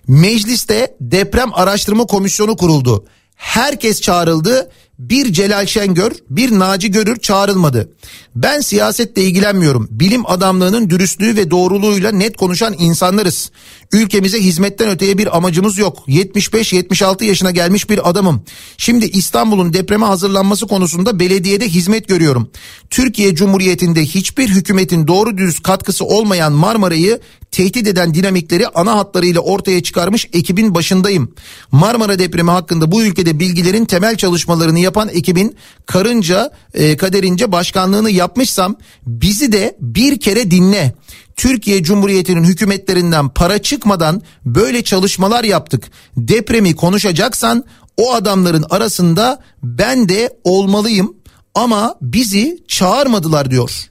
Mecliste 0.08 0.96
deprem 1.00 1.54
araştırma 1.54 2.04
komisyonu 2.04 2.56
kuruldu. 2.56 3.04
Herkes 3.34 4.00
çağrıldı. 4.00 4.70
Bir 4.98 5.32
Celal 5.32 5.66
Şengör, 5.66 6.12
bir 6.30 6.58
Naci 6.58 6.90
Görür 6.90 7.16
çağrılmadı. 7.16 7.92
Ben 8.36 8.60
siyasetle 8.60 9.22
ilgilenmiyorum. 9.22 9.88
Bilim 9.90 10.26
adamlığının 10.26 10.90
dürüstlüğü 10.90 11.36
ve 11.36 11.50
doğruluğuyla 11.50 12.12
net 12.12 12.36
konuşan 12.36 12.74
insanlarız. 12.78 13.50
Ülkemize 13.92 14.38
hizmetten 14.38 14.88
öteye 14.88 15.18
bir 15.18 15.36
amacımız 15.36 15.78
yok. 15.78 15.98
75-76 16.08 17.24
yaşına 17.24 17.50
gelmiş 17.50 17.90
bir 17.90 18.10
adamım. 18.10 18.42
Şimdi 18.76 19.04
İstanbul'un 19.04 19.72
depreme 19.72 20.06
hazırlanması 20.06 20.66
konusunda 20.66 21.18
belediyede 21.18 21.68
hizmet 21.68 22.08
görüyorum. 22.08 22.50
Türkiye 22.90 23.34
Cumhuriyeti'nde 23.34 24.04
hiçbir 24.04 24.48
hükümetin 24.48 25.06
doğru 25.06 25.38
dürüst 25.38 25.62
katkısı 25.62 26.04
olmayan 26.04 26.52
Marmara'yı 26.52 27.20
tehdit 27.50 27.86
eden 27.86 28.14
dinamikleri 28.14 28.68
ana 28.68 28.96
hatlarıyla 28.96 29.40
ortaya 29.40 29.82
çıkarmış 29.82 30.26
ekibin 30.32 30.74
başındayım. 30.74 31.34
Marmara 31.72 32.18
depremi 32.18 32.50
hakkında 32.50 32.92
bu 32.92 33.02
ülkede 33.02 33.40
bilgilerin 33.40 33.84
temel 33.84 34.16
çalışmalarını 34.16 34.78
yapan 34.78 35.08
ekibin 35.08 35.56
karınca 35.86 36.52
e, 36.74 36.96
kaderince 36.96 37.52
başkanlığını 37.52 38.10
yapmışsam 38.20 38.76
bizi 39.06 39.52
de 39.52 39.76
bir 39.80 40.20
kere 40.20 40.50
dinle. 40.50 40.94
Türkiye 41.36 41.82
Cumhuriyeti'nin 41.82 42.44
hükümetlerinden 42.44 43.28
para 43.28 43.58
çıkmadan 43.58 44.22
böyle 44.44 44.84
çalışmalar 44.84 45.44
yaptık. 45.44 45.90
Depremi 46.16 46.76
konuşacaksan 46.76 47.64
o 47.96 48.14
adamların 48.14 48.64
arasında 48.70 49.42
ben 49.62 50.08
de 50.08 50.38
olmalıyım 50.44 51.16
ama 51.54 51.94
bizi 52.02 52.64
çağırmadılar 52.68 53.50
diyor 53.50 53.90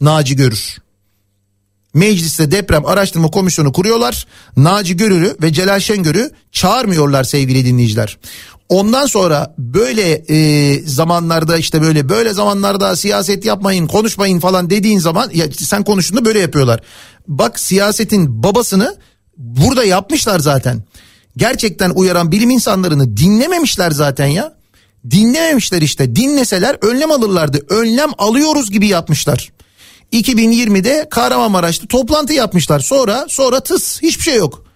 Naci 0.00 0.36
Görür. 0.36 0.85
Mecliste 1.96 2.50
deprem 2.50 2.86
araştırma 2.86 3.30
komisyonu 3.30 3.72
kuruyorlar. 3.72 4.26
Naci 4.56 4.96
Görür'ü 4.96 5.36
ve 5.42 5.52
Celal 5.52 5.80
Şengör'ü 5.80 6.30
çağırmıyorlar 6.52 7.24
sevgili 7.24 7.66
dinleyiciler. 7.66 8.18
Ondan 8.68 9.06
sonra 9.06 9.54
böyle 9.58 10.24
e, 10.28 10.80
zamanlarda 10.86 11.56
işte 11.56 11.82
böyle 11.82 12.08
böyle 12.08 12.32
zamanlarda 12.32 12.96
siyaset 12.96 13.44
yapmayın 13.44 13.86
konuşmayın 13.86 14.40
falan 14.40 14.70
dediğin 14.70 14.98
zaman 14.98 15.30
ya 15.34 15.46
sen 15.52 15.84
konuştuğunda 15.84 16.24
böyle 16.24 16.38
yapıyorlar. 16.38 16.80
Bak 17.28 17.60
siyasetin 17.60 18.42
babasını 18.42 18.96
burada 19.36 19.84
yapmışlar 19.84 20.38
zaten. 20.38 20.82
Gerçekten 21.36 21.90
uyaran 21.90 22.32
bilim 22.32 22.50
insanlarını 22.50 23.16
dinlememişler 23.16 23.90
zaten 23.90 24.26
ya. 24.26 24.52
Dinlememişler 25.10 25.82
işte 25.82 26.16
dinleseler 26.16 26.76
önlem 26.82 27.10
alırlardı. 27.10 27.66
Önlem 27.68 28.10
alıyoruz 28.18 28.70
gibi 28.70 28.86
yapmışlar. 28.86 29.55
2020'de 30.12 31.06
Kahramanmaraş'ta 31.10 31.86
toplantı 31.86 32.32
yapmışlar. 32.32 32.80
Sonra 32.80 33.26
sonra 33.28 33.60
tıs 33.60 34.02
hiçbir 34.02 34.22
şey 34.22 34.36
yok. 34.36 34.66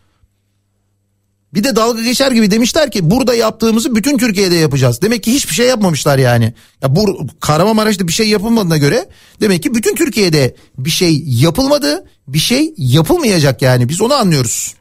Bir 1.55 1.65
de 1.65 1.77
dalga 1.77 2.03
geçer 2.03 2.33
gibi 2.33 2.51
demişler 2.51 2.91
ki 2.91 3.11
burada 3.11 3.35
yaptığımızı 3.35 3.97
bütün 3.97 4.19
Türkiye'de 4.19 4.55
yapacağız. 4.55 5.03
Demek 5.03 5.23
ki 5.23 5.35
hiçbir 5.35 5.55
şey 5.55 5.67
yapmamışlar 5.67 6.19
yani. 6.19 6.55
Ya 6.83 6.97
bu 6.97 7.27
Kahramanmaraş'ta 7.41 8.09
bir 8.09 8.13
şey 8.13 8.29
yapılmadığına 8.29 8.77
göre 8.77 9.09
demek 9.41 9.63
ki 9.63 9.75
bütün 9.75 9.95
Türkiye'de 9.95 10.57
bir 10.79 10.91
şey 10.91 11.23
yapılmadı, 11.27 12.05
bir 12.29 12.39
şey 12.39 12.75
yapılmayacak 12.77 13.63
yani. 13.63 13.89
Biz 13.89 14.01
onu 14.01 14.15
anlıyoruz. 14.15 14.75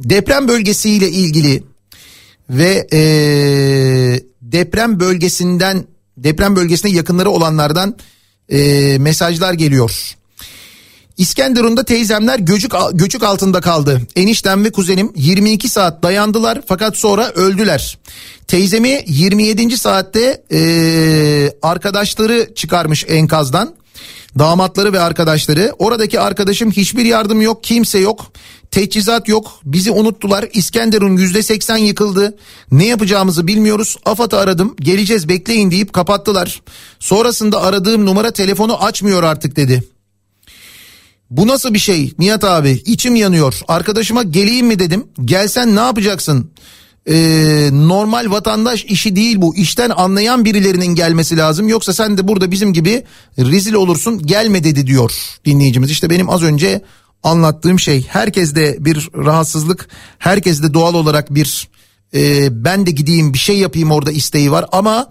Deprem 0.00 0.48
bölgesiyle 0.48 1.10
ilgili 1.10 1.62
ve 2.50 2.86
ee, 2.92 4.20
deprem 4.52 5.00
bölgesinden 5.00 5.84
deprem 6.16 6.56
bölgesine 6.56 6.90
yakınları 6.90 7.30
olanlardan 7.30 7.96
ee, 8.48 8.96
mesajlar 9.00 9.52
geliyor. 9.52 10.16
İskenderun'da 11.16 11.84
teyzemler 11.84 12.38
göçük, 12.38 12.72
göçük 12.92 13.22
altında 13.22 13.60
kaldı. 13.60 14.00
Eniştem 14.16 14.64
ve 14.64 14.72
kuzenim 14.72 15.12
22 15.16 15.68
saat 15.68 16.02
dayandılar 16.02 16.60
fakat 16.66 16.96
sonra 16.96 17.30
öldüler. 17.30 17.98
Teyzemi 18.46 19.04
27. 19.06 19.78
saatte 19.78 20.42
e, 20.52 20.60
arkadaşları 21.62 22.54
çıkarmış 22.54 23.04
enkazdan. 23.08 23.74
Damatları 24.38 24.92
ve 24.92 25.00
arkadaşları. 25.00 25.72
Oradaki 25.78 26.20
arkadaşım 26.20 26.70
hiçbir 26.70 27.04
yardım 27.04 27.40
yok, 27.40 27.64
kimse 27.64 27.98
yok. 27.98 28.32
Teçhizat 28.74 29.28
yok. 29.28 29.60
Bizi 29.64 29.90
unuttular. 29.90 30.48
İskenderun 30.52 31.16
yüzde 31.16 31.42
seksen 31.42 31.76
yıkıldı. 31.76 32.36
Ne 32.70 32.86
yapacağımızı 32.86 33.46
bilmiyoruz. 33.46 33.96
AFAD'ı 34.04 34.38
aradım. 34.38 34.76
Geleceğiz 34.80 35.28
bekleyin 35.28 35.70
deyip 35.70 35.92
kapattılar. 35.92 36.62
Sonrasında 36.98 37.62
aradığım 37.62 38.06
numara 38.06 38.30
telefonu 38.30 38.84
açmıyor 38.84 39.22
artık 39.22 39.56
dedi. 39.56 39.84
Bu 41.30 41.46
nasıl 41.46 41.74
bir 41.74 41.78
şey 41.78 42.12
Nihat 42.18 42.44
abi 42.44 42.70
içim 42.70 43.16
yanıyor 43.16 43.60
arkadaşıma 43.68 44.22
geleyim 44.22 44.66
mi 44.66 44.78
dedim 44.78 45.04
gelsen 45.24 45.76
ne 45.76 45.80
yapacaksın 45.80 46.50
ee, 47.08 47.68
normal 47.72 48.30
vatandaş 48.30 48.84
işi 48.84 49.16
değil 49.16 49.42
bu 49.42 49.56
işten 49.56 49.90
anlayan 49.90 50.44
birilerinin 50.44 50.94
gelmesi 50.94 51.36
lazım 51.36 51.68
yoksa 51.68 51.92
sen 51.92 52.18
de 52.18 52.28
burada 52.28 52.50
bizim 52.50 52.72
gibi 52.72 53.04
rezil 53.38 53.74
olursun 53.74 54.26
gelme 54.26 54.64
dedi 54.64 54.86
diyor 54.86 55.12
dinleyicimiz 55.44 55.90
işte 55.90 56.10
benim 56.10 56.30
az 56.30 56.42
önce 56.42 56.82
anlattığım 57.24 57.80
şey 57.80 58.06
herkeste 58.06 58.76
bir 58.80 59.08
rahatsızlık 59.16 59.88
herkeste 60.18 60.74
doğal 60.74 60.94
olarak 60.94 61.34
bir 61.34 61.68
e, 62.14 62.48
ben 62.64 62.86
de 62.86 62.90
gideyim 62.90 63.32
bir 63.32 63.38
şey 63.38 63.58
yapayım 63.58 63.90
orada 63.90 64.12
isteği 64.12 64.52
var 64.52 64.66
ama 64.72 65.10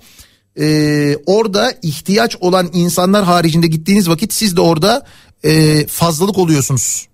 e, 0.59 1.17
orada 1.25 1.73
ihtiyaç 1.81 2.35
olan 2.39 2.69
insanlar 2.73 3.23
haricinde 3.23 3.67
gittiğiniz 3.67 4.09
vakit 4.09 4.33
siz 4.33 4.57
de 4.57 4.61
orada 4.61 5.05
e, 5.43 5.85
fazlalık 5.87 6.37
oluyorsunuz. 6.37 7.07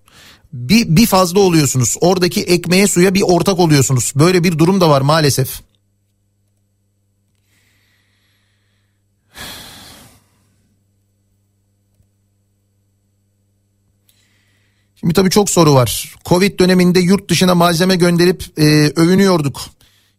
Bir, 0.53 0.95
bir 0.95 1.05
fazla 1.05 1.39
oluyorsunuz. 1.39 1.95
Oradaki 2.01 2.41
ekmeğe 2.41 2.87
suya 2.87 3.13
bir 3.13 3.21
ortak 3.21 3.59
oluyorsunuz. 3.59 4.13
Böyle 4.15 4.43
bir 4.43 4.59
durum 4.59 4.81
da 4.81 4.89
var 4.89 5.01
maalesef. 5.01 5.61
Şimdi 14.99 15.13
tabii 15.13 15.29
çok 15.29 15.49
soru 15.49 15.73
var. 15.73 16.15
Covid 16.25 16.59
döneminde 16.59 16.99
yurt 16.99 17.29
dışına 17.29 17.55
malzeme 17.55 17.95
gönderip 17.95 18.43
e, 18.57 18.63
övünüyorduk. 18.95 19.61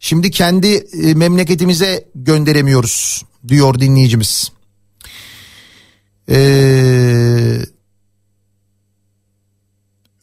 Şimdi 0.00 0.30
kendi 0.30 0.68
e, 1.02 1.14
memleketimize 1.14 2.08
gönderemiyoruz 2.14 3.24
diyor 3.48 3.80
dinleyicimiz. 3.80 4.52
Eee 6.28 7.66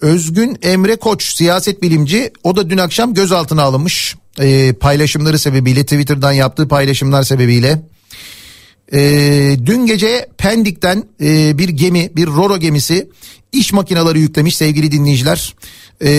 Özgün 0.02 0.58
Emre 0.62 0.96
Koç 0.96 1.36
siyaset 1.36 1.82
bilimci 1.82 2.32
o 2.44 2.56
da 2.56 2.70
dün 2.70 2.78
akşam 2.78 3.14
gözaltına 3.14 3.64
alınmış 3.64 4.16
e, 4.40 4.74
paylaşımları 4.74 5.40
sebebiyle 5.40 5.84
Twitter'dan 5.84 6.32
yaptığı 6.32 6.68
paylaşımlar 6.68 7.24
sebebiyle. 7.24 7.82
E, 8.94 9.00
dün 9.66 9.86
gece 9.86 10.28
Pendik'ten 10.38 11.04
e, 11.22 11.58
bir 11.58 11.70
gemi 11.70 12.10
bir 12.16 12.28
Roro 12.28 12.58
gemisi 12.58 13.10
iş 13.52 13.74
makineleri 13.74 14.20
yüklemiş 14.20 14.56
sevgili 14.56 14.92
dinleyiciler. 14.92 15.56
E, 16.02 16.10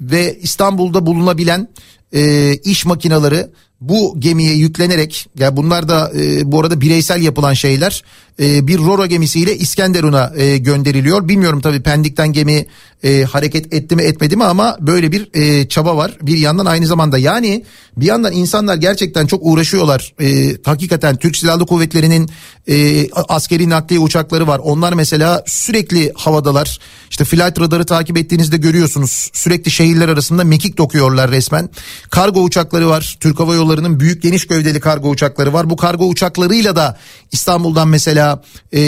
ve 0.00 0.38
İstanbul'da 0.42 1.06
bulunabilen 1.06 1.68
e, 2.12 2.54
iş 2.56 2.86
makineleri 2.86 3.46
bu 3.80 4.14
gemiye 4.18 4.54
yüklenerek 4.54 5.28
ya 5.38 5.56
bunlar 5.56 5.88
da 5.88 6.12
e, 6.20 6.52
bu 6.52 6.60
arada 6.60 6.80
bireysel 6.80 7.22
yapılan 7.22 7.54
şeyler 7.54 8.04
e, 8.40 8.66
bir 8.66 8.78
Roro 8.78 9.06
gemisiyle 9.06 9.56
İskenderun'a 9.56 10.32
e, 10.36 10.58
gönderiliyor. 10.58 11.28
Bilmiyorum 11.28 11.60
tabii 11.60 11.82
Pendik'ten 11.82 12.32
gemi 12.32 12.66
e, 13.02 13.24
hareket 13.24 13.74
etti 13.74 13.96
mi 13.96 14.02
etmedi 14.02 14.36
mi 14.36 14.44
ama 14.44 14.76
böyle 14.80 15.12
bir 15.12 15.28
e, 15.34 15.68
çaba 15.68 15.96
var. 15.96 16.18
Bir 16.22 16.38
yandan 16.38 16.66
aynı 16.66 16.86
zamanda 16.86 17.18
yani 17.18 17.64
bir 17.96 18.06
yandan 18.06 18.32
insanlar 18.32 18.76
gerçekten 18.76 19.26
çok 19.26 19.40
uğraşıyorlar. 19.42 20.14
E, 20.20 20.56
hakikaten 20.64 21.16
Türk 21.16 21.36
Silahlı 21.36 21.66
Kuvvetleri'nin 21.66 22.30
e, 22.68 23.08
askeri 23.10 23.68
nakliye 23.68 24.00
uçakları 24.00 24.46
var. 24.46 24.58
Onlar 24.58 24.92
mesela 24.92 25.44
sürekli 25.46 26.12
havadalar. 26.14 26.78
İşte 27.10 27.24
flight 27.24 27.60
radarı 27.60 27.84
takip 27.84 28.18
ettiğinizde 28.18 28.56
görüyorsunuz. 28.56 29.30
Sürekli 29.32 29.70
şehirler 29.70 30.08
arasında 30.08 30.44
mekik 30.44 30.78
dokuyorlar 30.78 31.30
resmen. 31.30 31.68
Kargo 32.10 32.42
uçakları 32.42 32.88
var. 32.88 33.16
Türk 33.20 33.40
Hava 33.40 33.54
Yolları'nın 33.54 34.00
büyük 34.00 34.22
geniş 34.22 34.46
gövdeli 34.46 34.80
kargo 34.80 35.10
uçakları 35.10 35.52
var. 35.52 35.70
Bu 35.70 35.76
kargo 35.76 36.08
uçaklarıyla 36.08 36.76
da 36.76 36.98
İstanbul'dan 37.32 37.88
mesela 37.88 38.42
e, 38.74 38.80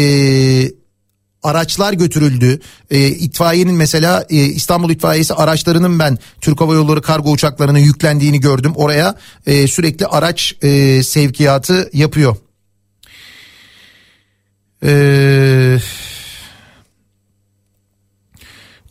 araçlar 1.44 1.92
götürüldü. 1.92 2.60
E, 2.90 3.06
itfaiyenin 3.06 3.74
mesela 3.74 4.26
e, 4.30 4.36
İstanbul 4.36 4.90
İtfaiyesi 4.90 5.34
araçlarının 5.34 5.98
ben 5.98 6.18
Türk 6.40 6.60
Hava 6.60 6.74
Yolları 6.74 7.02
kargo 7.02 7.30
uçaklarına 7.30 7.78
yüklendiğini 7.78 8.40
gördüm. 8.40 8.72
Oraya 8.76 9.14
e, 9.46 9.66
sürekli 9.66 10.06
araç 10.06 10.54
e, 10.62 11.02
sevkiyatı 11.02 11.90
yapıyor. 11.92 12.36
Eee... 14.82 15.80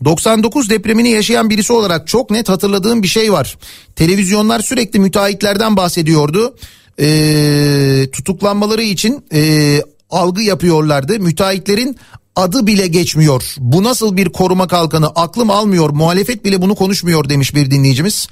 99 0.06 0.70
depremini 0.70 1.10
yaşayan 1.10 1.50
birisi 1.50 1.74
olarak 1.74 2.08
çok 2.08 2.32
net 2.32 2.50
hatırladığım 2.50 3.04
bir 3.04 3.08
şey 3.08 3.34
var. 3.34 3.58
Televizyonlar 3.96 4.60
sürekli 4.60 5.00
müteahhitlerden 5.00 5.78
bahsediyordu. 5.78 6.56
Ee, 7.00 8.08
tutuklanmaları 8.12 8.82
için 8.82 9.26
e, 9.34 9.82
algı 10.10 10.42
yapıyorlardı. 10.42 11.20
Müteahhitlerin 11.20 11.98
adı 12.36 12.68
bile 12.68 12.88
geçmiyor. 12.88 13.56
Bu 13.60 13.84
nasıl 13.84 14.18
bir 14.18 14.30
koruma 14.30 14.68
kalkanı 14.68 15.08
aklım 15.08 15.50
almıyor 15.50 15.90
muhalefet 15.90 16.46
bile 16.46 16.62
bunu 16.62 16.76
konuşmuyor 16.76 17.30
demiş 17.30 17.56
bir 17.56 17.72
dinleyicimiz. 17.72 18.28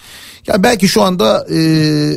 Ya 0.47 0.63
belki 0.63 0.87
şu 0.87 1.01
anda 1.01 1.47
e, 1.53 1.59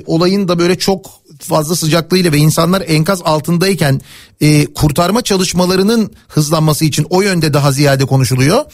olayın 0.07 0.49
da 0.49 0.59
böyle 0.59 0.79
çok 0.79 1.11
fazla 1.41 1.77
sıcaklığıyla 1.77 2.33
ve 2.33 2.39
insanlar 2.39 2.83
enkaz 2.87 3.23
altındayken 3.25 4.01
e, 4.45 4.67
kurtarma 4.75 5.23
çalışmalarının 5.23 6.11
hızlanması 6.29 6.85
için 6.85 7.07
o 7.11 7.23
yönde 7.23 7.55
daha 7.55 7.73
ziyade 7.73 8.05
konuşuluyor. 8.05 8.65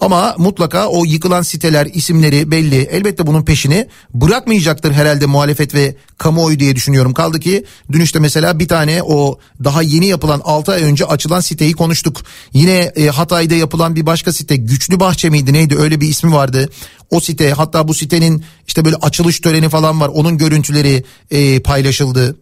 Ama 0.00 0.34
mutlaka 0.38 0.88
o 0.88 1.04
yıkılan 1.04 1.42
siteler 1.42 1.86
isimleri 1.94 2.50
belli. 2.50 2.76
Elbette 2.76 3.26
bunun 3.26 3.44
peşini 3.44 3.88
bırakmayacaktır 4.14 4.92
herhalde 4.92 5.26
muhalefet 5.26 5.74
ve 5.74 5.96
kamuoyu 6.18 6.58
diye 6.58 6.76
düşünüyorum. 6.76 7.14
Kaldı 7.14 7.40
ki 7.40 7.64
dün 7.92 8.00
işte 8.00 8.18
mesela 8.18 8.58
bir 8.58 8.68
tane 8.68 9.02
o 9.02 9.38
daha 9.64 9.82
yeni 9.82 10.06
yapılan 10.06 10.40
6 10.44 10.72
ay 10.72 10.82
önce 10.82 11.04
açılan 11.04 11.40
siteyi 11.40 11.72
konuştuk. 11.72 12.22
Yine 12.52 12.92
e, 12.96 13.06
Hatay'da 13.06 13.54
yapılan 13.54 13.96
bir 13.96 14.06
başka 14.06 14.32
site 14.32 14.56
Güçlü 14.56 15.00
Bahçe 15.00 15.30
miydi 15.30 15.52
neydi 15.52 15.76
öyle 15.76 16.00
bir 16.00 16.08
ismi 16.08 16.32
vardı. 16.32 16.68
O 17.10 17.20
site 17.20 17.50
hatta 17.50 17.88
bu 17.88 17.94
sitenin 17.94 18.44
işte 18.66 18.84
böyle 18.84 18.96
açılış 18.96 19.40
töreni 19.40 19.68
falan 19.68 20.00
var 20.00 20.08
onun 20.08 20.38
görüntüleri 20.38 21.04
e, 21.30 21.60
paylaşıldı. 21.60 22.36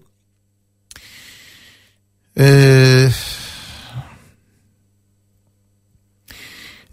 Eee... 2.38 3.10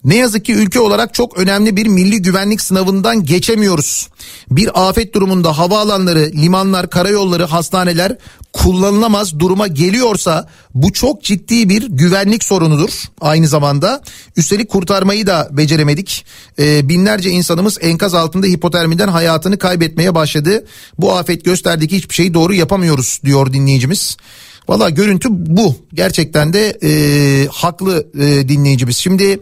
Ne 0.04 0.16
yazık 0.16 0.46
ki 0.46 0.54
ülke 0.54 0.80
olarak 0.80 1.14
çok 1.14 1.38
önemli 1.38 1.76
bir 1.76 1.88
milli 1.88 2.22
güvenlik 2.22 2.62
sınavından 2.62 3.26
geçemiyoruz. 3.26 4.10
Bir 4.52 4.90
afet 4.90 5.14
durumunda 5.14 5.58
havaalanları, 5.58 6.32
limanlar, 6.34 6.90
karayolları, 6.90 7.44
hastaneler 7.44 8.18
kullanılamaz 8.54 9.40
duruma 9.40 9.68
geliyorsa 9.68 10.48
bu 10.74 10.94
çok 10.94 11.24
ciddi 11.24 11.70
bir 11.70 11.88
güvenlik 11.90 12.44
sorunudur 12.44 12.92
aynı 13.22 13.48
zamanda. 13.48 14.02
Üstelik 14.38 14.70
kurtarmayı 14.70 15.28
da 15.28 15.48
beceremedik. 15.52 16.26
Ee, 16.60 16.90
binlerce 16.90 17.30
insanımız 17.30 17.78
enkaz 17.82 18.14
altında 18.14 18.48
hipotermiden 18.48 19.08
hayatını 19.08 19.58
kaybetmeye 19.58 20.16
başladı. 20.16 20.66
Bu 20.98 21.14
afet 21.14 21.46
gösterdi 21.46 21.88
ki 21.88 21.98
hiçbir 21.98 22.16
şeyi 22.16 22.34
doğru 22.34 22.54
yapamıyoruz 22.54 23.20
diyor 23.26 23.54
dinleyicimiz. 23.54 24.18
Valla 24.68 24.90
görüntü 24.90 25.28
bu. 25.32 25.76
Gerçekten 25.94 26.54
de 26.54 26.78
e, 26.84 27.48
haklı 27.52 28.08
e, 28.20 28.50
dinleyicimiz. 28.50 28.98
Şimdi 28.98 29.40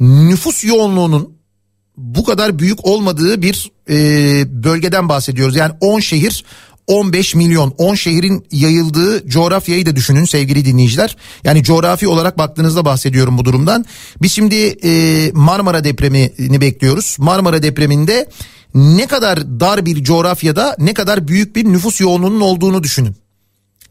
nüfus 0.00 0.64
yoğunluğunun 0.64 1.38
bu 1.96 2.24
kadar 2.24 2.58
büyük 2.58 2.84
olmadığı 2.84 3.42
bir 3.42 3.72
e, 3.90 4.64
bölgeden 4.64 5.08
bahsediyoruz. 5.08 5.56
Yani 5.56 5.72
10 5.80 6.00
şehir 6.00 6.44
15 6.86 7.34
milyon 7.34 7.74
10 7.78 7.94
şehrin 7.94 8.46
yayıldığı 8.52 9.28
coğrafyayı 9.28 9.86
da 9.86 9.96
düşünün 9.96 10.24
sevgili 10.24 10.64
dinleyiciler. 10.64 11.16
Yani 11.44 11.62
coğrafi 11.62 12.08
olarak 12.08 12.38
baktığınızda 12.38 12.84
bahsediyorum 12.84 13.38
bu 13.38 13.44
durumdan. 13.44 13.84
Biz 14.22 14.32
şimdi 14.32 14.54
e, 14.84 15.30
Marmara 15.34 15.84
depremini 15.84 16.60
bekliyoruz. 16.60 17.16
Marmara 17.18 17.62
depreminde 17.62 18.28
ne 18.74 19.06
kadar 19.06 19.60
dar 19.60 19.86
bir 19.86 20.04
coğrafyada 20.04 20.76
ne 20.78 20.94
kadar 20.94 21.28
büyük 21.28 21.56
bir 21.56 21.64
nüfus 21.64 22.00
yoğunluğunun 22.00 22.40
olduğunu 22.40 22.82
düşünün. 22.82 23.16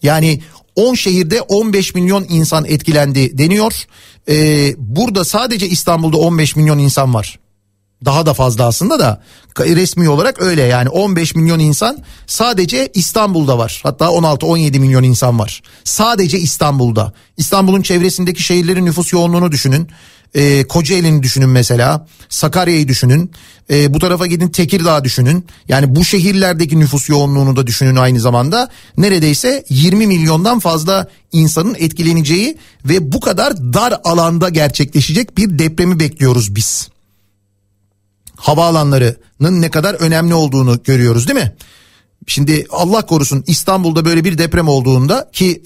Yani 0.03 0.41
10 0.77 0.93
şehirde 0.93 1.41
15 1.41 1.95
milyon 1.95 2.25
insan 2.29 2.65
etkilendi 2.65 3.37
deniyor. 3.37 3.85
Ee, 4.29 4.75
burada 4.77 5.23
sadece 5.23 5.67
İstanbul'da 5.67 6.17
15 6.17 6.55
milyon 6.55 6.77
insan 6.77 7.13
var. 7.13 7.39
Daha 8.05 8.25
da 8.25 8.33
fazla 8.33 8.67
aslında 8.67 8.99
da 8.99 9.21
resmi 9.59 10.09
olarak 10.09 10.41
öyle 10.41 10.61
yani 10.61 10.89
15 10.89 11.35
milyon 11.35 11.59
insan 11.59 11.97
sadece 12.27 12.89
İstanbul'da 12.93 13.57
var. 13.57 13.79
Hatta 13.83 14.05
16-17 14.05 14.79
milyon 14.79 15.03
insan 15.03 15.39
var. 15.39 15.61
Sadece 15.83 16.39
İstanbul'da. 16.39 17.13
İstanbul'un 17.37 17.81
çevresindeki 17.81 18.43
şehirlerin 18.43 18.85
nüfus 18.85 19.13
yoğunluğunu 19.13 19.51
düşünün. 19.51 19.89
Ee, 20.35 20.63
Kocaeli'ni 20.63 21.23
düşünün 21.23 21.49
mesela. 21.49 22.07
Sakarya'yı 22.29 22.87
düşünün. 22.87 23.31
Ee, 23.69 23.93
bu 23.93 23.99
tarafa 23.99 24.25
gidin 24.25 24.49
Tekirdağ 24.49 25.03
düşünün. 25.03 25.45
Yani 25.67 25.95
bu 25.95 26.05
şehirlerdeki 26.05 26.79
nüfus 26.79 27.09
yoğunluğunu 27.09 27.55
da 27.55 27.67
düşünün 27.67 27.95
aynı 27.95 28.19
zamanda. 28.19 28.69
Neredeyse 28.97 29.63
20 29.69 30.07
milyondan 30.07 30.59
fazla 30.59 31.07
insanın 31.31 31.75
etkileneceği 31.79 32.57
ve 32.85 33.11
bu 33.11 33.19
kadar 33.19 33.57
dar 33.57 33.99
alanda 34.03 34.49
gerçekleşecek 34.49 35.37
bir 35.37 35.59
depremi 35.59 35.99
bekliyoruz 35.99 36.55
biz. 36.55 36.89
Havaalanlarının 38.35 39.61
ne 39.61 39.69
kadar 39.69 39.93
önemli 39.93 40.33
olduğunu 40.33 40.83
görüyoruz 40.83 41.27
değil 41.27 41.39
mi? 41.39 41.55
Şimdi 42.27 42.65
Allah 42.69 43.05
korusun 43.05 43.43
İstanbul'da 43.47 44.05
böyle 44.05 44.23
bir 44.23 44.37
deprem 44.37 44.67
olduğunda 44.67 45.29
ki 45.33 45.63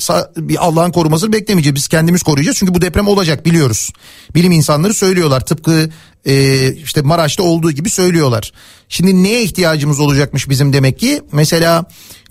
Allah'ın 0.57 0.91
korumasını 0.91 1.33
beklemeyeceğiz 1.33 1.75
biz 1.75 1.87
kendimiz 1.87 2.23
koruyacağız 2.23 2.57
çünkü 2.57 2.73
bu 2.73 2.81
deprem 2.81 3.07
olacak 3.07 3.45
biliyoruz. 3.45 3.89
Bilim 4.35 4.51
insanları 4.51 4.93
söylüyorlar 4.93 5.45
tıpkı 5.45 5.89
e, 6.25 6.73
işte 6.73 7.01
Maraş'ta 7.01 7.43
olduğu 7.43 7.71
gibi 7.71 7.89
söylüyorlar. 7.89 8.51
Şimdi 8.89 9.23
neye 9.23 9.43
ihtiyacımız 9.43 9.99
olacakmış 9.99 10.49
bizim 10.49 10.73
demek 10.73 10.99
ki 10.99 11.21
mesela 11.31 11.85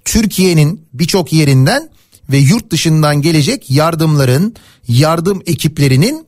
Türkiye'nin 0.04 0.88
birçok 0.92 1.32
yerinden 1.32 1.90
ve 2.30 2.38
yurt 2.38 2.70
dışından 2.70 3.22
gelecek 3.22 3.70
yardımların 3.70 4.54
yardım 4.88 5.42
ekiplerinin 5.46 6.26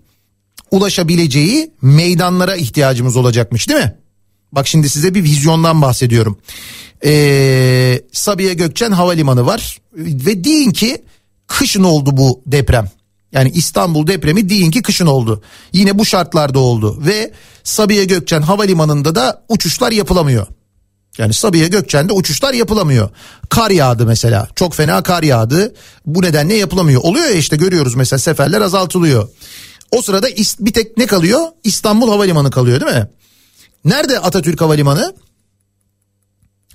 ulaşabileceği 0.71 1.73
meydanlara 1.83 2.57
ihtiyacımız 2.57 3.17
olacakmış 3.17 3.69
değil 3.69 3.81
mi? 3.81 4.02
Bak 4.53 4.69
şimdi 4.69 4.89
size 4.89 5.15
bir 5.15 5.25
vizyondan 5.25 5.83
bahsediyorum. 5.83 6.39
Ee, 7.05 8.03
Sabiha 8.13 8.53
Gökçen 8.53 8.93
Havalimanı 8.93 9.47
var 9.47 9.79
ve 9.97 10.45
deyin 10.45 10.71
ki 10.71 11.05
kışın 11.47 11.85
oldu 11.85 12.17
bu 12.17 12.43
deprem. 12.47 12.91
Yani 13.33 13.51
İstanbul 13.55 14.07
depremi 14.07 14.49
deyin 14.49 14.71
ki 14.71 14.83
kışın 14.83 15.07
oldu. 15.07 15.43
Yine 15.73 15.99
bu 15.99 16.05
şartlarda 16.07 16.59
oldu 16.59 17.03
ve 17.07 17.33
Sabiha 17.65 18.05
Gökçen 18.05 18.43
Havalimanı'nda 18.43 19.15
da 19.15 19.45
uçuşlar 19.49 19.93
yapılamıyor. 19.93 20.47
Yani 21.19 21.35
Sabiha 21.35 21.67
Gökçen'de 21.67 22.13
uçuşlar 22.13 22.55
yapılamıyor. 22.55 23.11
Kar 23.49 23.71
yağdı 23.71 24.07
mesela. 24.07 24.49
Çok 24.57 24.75
fena 24.75 25.03
kar 25.03 25.23
yağdı. 25.23 25.75
Bu 26.07 26.23
nedenle 26.23 26.55
yapılamıyor. 26.55 27.01
Oluyor 27.05 27.27
ya 27.27 27.35
işte 27.35 27.57
görüyoruz 27.57 27.95
mesela 27.95 28.19
seferler 28.19 28.61
azaltılıyor. 28.61 29.29
O 29.91 30.03
sırada 30.03 30.29
bir 30.61 30.73
tek 30.73 30.97
ne 30.97 31.07
kalıyor? 31.07 31.41
İstanbul 31.65 32.09
Havalimanı 32.09 32.51
kalıyor 32.51 32.81
değil 32.81 32.93
mi? 32.93 33.09
Nerede 33.85 34.19
Atatürk 34.19 34.61
Havalimanı? 34.61 35.15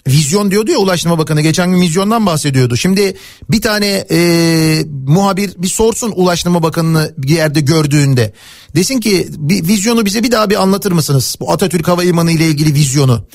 Vizyon 0.08 0.52
diyordu 0.52 0.72
ya 0.72 0.78
Ulaştırma 0.78 1.18
Bakanı 1.18 1.42
geçen 1.42 1.72
gün 1.72 1.82
vizyondan 1.82 2.26
bahsediyordu. 2.26 2.78
Şimdi 2.78 3.18
bir 3.50 3.62
tane 3.62 4.06
e, 4.12 4.86
muhabir 5.08 5.54
bir 5.58 5.68
sorsun 5.68 6.14
Ulaştırma 6.16 6.64
Bakanı'nı 6.64 7.14
bir 7.18 7.30
yerde 7.30 7.62
gördüğünde. 7.62 8.34
Desin 8.76 9.00
ki 9.00 9.28
bir 9.30 9.68
vizyonu 9.68 10.06
bize 10.06 10.24
bir 10.24 10.32
daha 10.32 10.50
bir 10.50 10.62
anlatır 10.62 10.92
mısınız? 10.92 11.36
Bu 11.40 11.52
Atatürk 11.52 11.88
Havalimanı 11.88 12.32
ile 12.32 12.48
ilgili 12.48 12.74
vizyonu. 12.74 13.28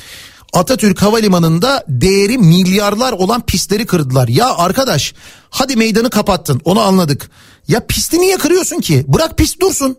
Atatürk 0.52 1.02
Havalimanı'nda 1.02 1.84
değeri 1.88 2.38
milyarlar 2.38 3.12
olan 3.12 3.46
pistleri 3.46 3.86
kırdılar. 3.86 4.28
Ya 4.28 4.54
arkadaş 4.54 5.14
hadi 5.50 5.76
meydanı 5.76 6.10
kapattın 6.10 6.60
onu 6.64 6.80
anladık. 6.80 7.30
Ya 7.68 7.86
pisti 7.86 8.20
niye 8.20 8.36
kırıyorsun 8.36 8.80
ki? 8.80 9.04
Bırak 9.08 9.38
pist 9.38 9.60
dursun. 9.60 9.96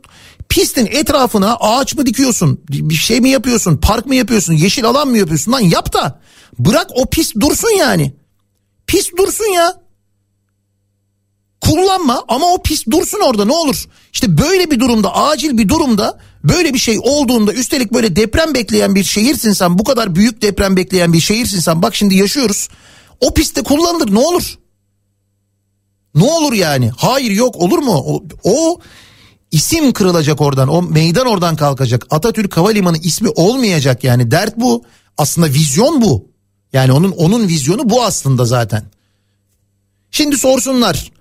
Pistin 0.54 0.86
etrafına 0.86 1.56
ağaç 1.56 1.96
mı 1.96 2.06
dikiyorsun? 2.06 2.62
Bir 2.70 2.96
şey 2.96 3.22
mi 3.22 3.30
yapıyorsun? 3.30 3.78
Park 3.78 4.06
mı 4.06 4.16
yapıyorsun? 4.16 4.54
Yeşil 4.54 4.86
alan 4.86 5.08
mı 5.08 5.18
yapıyorsun? 5.18 5.52
Lan 5.52 5.60
yap 5.60 5.94
da 5.94 6.20
bırak 6.60 6.88
o 6.96 7.06
pist 7.06 7.36
dursun 7.40 7.78
yani. 7.78 8.14
Pist 8.88 9.18
dursun 9.18 9.46
ya. 9.46 9.82
Kullanma 11.62 12.24
ama 12.28 12.54
o 12.54 12.62
pist 12.64 12.92
dursun 12.92 13.20
orada 13.20 13.46
ne 13.46 13.54
olur. 13.54 13.86
İşte 14.14 14.38
böyle 14.38 14.72
bir 14.72 14.80
durumda 14.80 15.16
acil 15.16 15.58
bir 15.58 15.70
durumda 15.70 16.20
böyle 16.44 16.74
bir 16.74 16.80
şey 16.80 17.00
olduğunda 17.02 17.54
üstelik 17.54 17.94
böyle 17.94 18.16
deprem 18.16 18.54
bekleyen 18.54 18.96
bir 18.96 19.04
şehirsin 19.04 19.54
sen 19.54 19.80
bu 19.80 19.84
kadar 19.84 20.16
büyük 20.16 20.42
deprem 20.42 20.78
bekleyen 20.78 21.14
bir 21.14 21.20
şehirsin 21.20 21.60
sen 21.60 21.82
bak 21.82 21.96
şimdi 21.96 22.16
yaşıyoruz. 22.16 22.70
O 23.22 23.34
pistte 23.34 23.64
kullanılır 23.64 24.14
ne 24.14 24.20
olur? 24.20 24.58
Ne 26.16 26.24
olur 26.24 26.54
yani? 26.54 26.92
Hayır 26.98 27.32
yok 27.32 27.56
olur 27.56 27.78
mu? 27.80 28.04
O, 28.06 28.24
o 28.44 28.80
isim 29.54 29.94
kırılacak 29.94 30.42
oradan. 30.42 30.68
O 30.68 30.82
meydan 30.82 31.28
oradan 31.28 31.56
kalkacak. 31.56 32.06
Atatürk 32.10 32.58
Havalimanı 32.58 32.98
ismi 32.98 33.30
olmayacak 33.30 34.04
yani. 34.04 34.32
Dert 34.32 34.58
bu. 34.58 34.84
Aslında 35.18 35.48
vizyon 35.48 36.02
bu. 36.02 36.28
Yani 36.74 36.92
onun 36.92 37.12
onun 37.12 37.48
vizyonu 37.48 37.90
bu 37.90 38.04
aslında 38.04 38.46
zaten. 38.46 38.84
Şimdi 40.12 40.38
sorsunlar. 40.38 41.12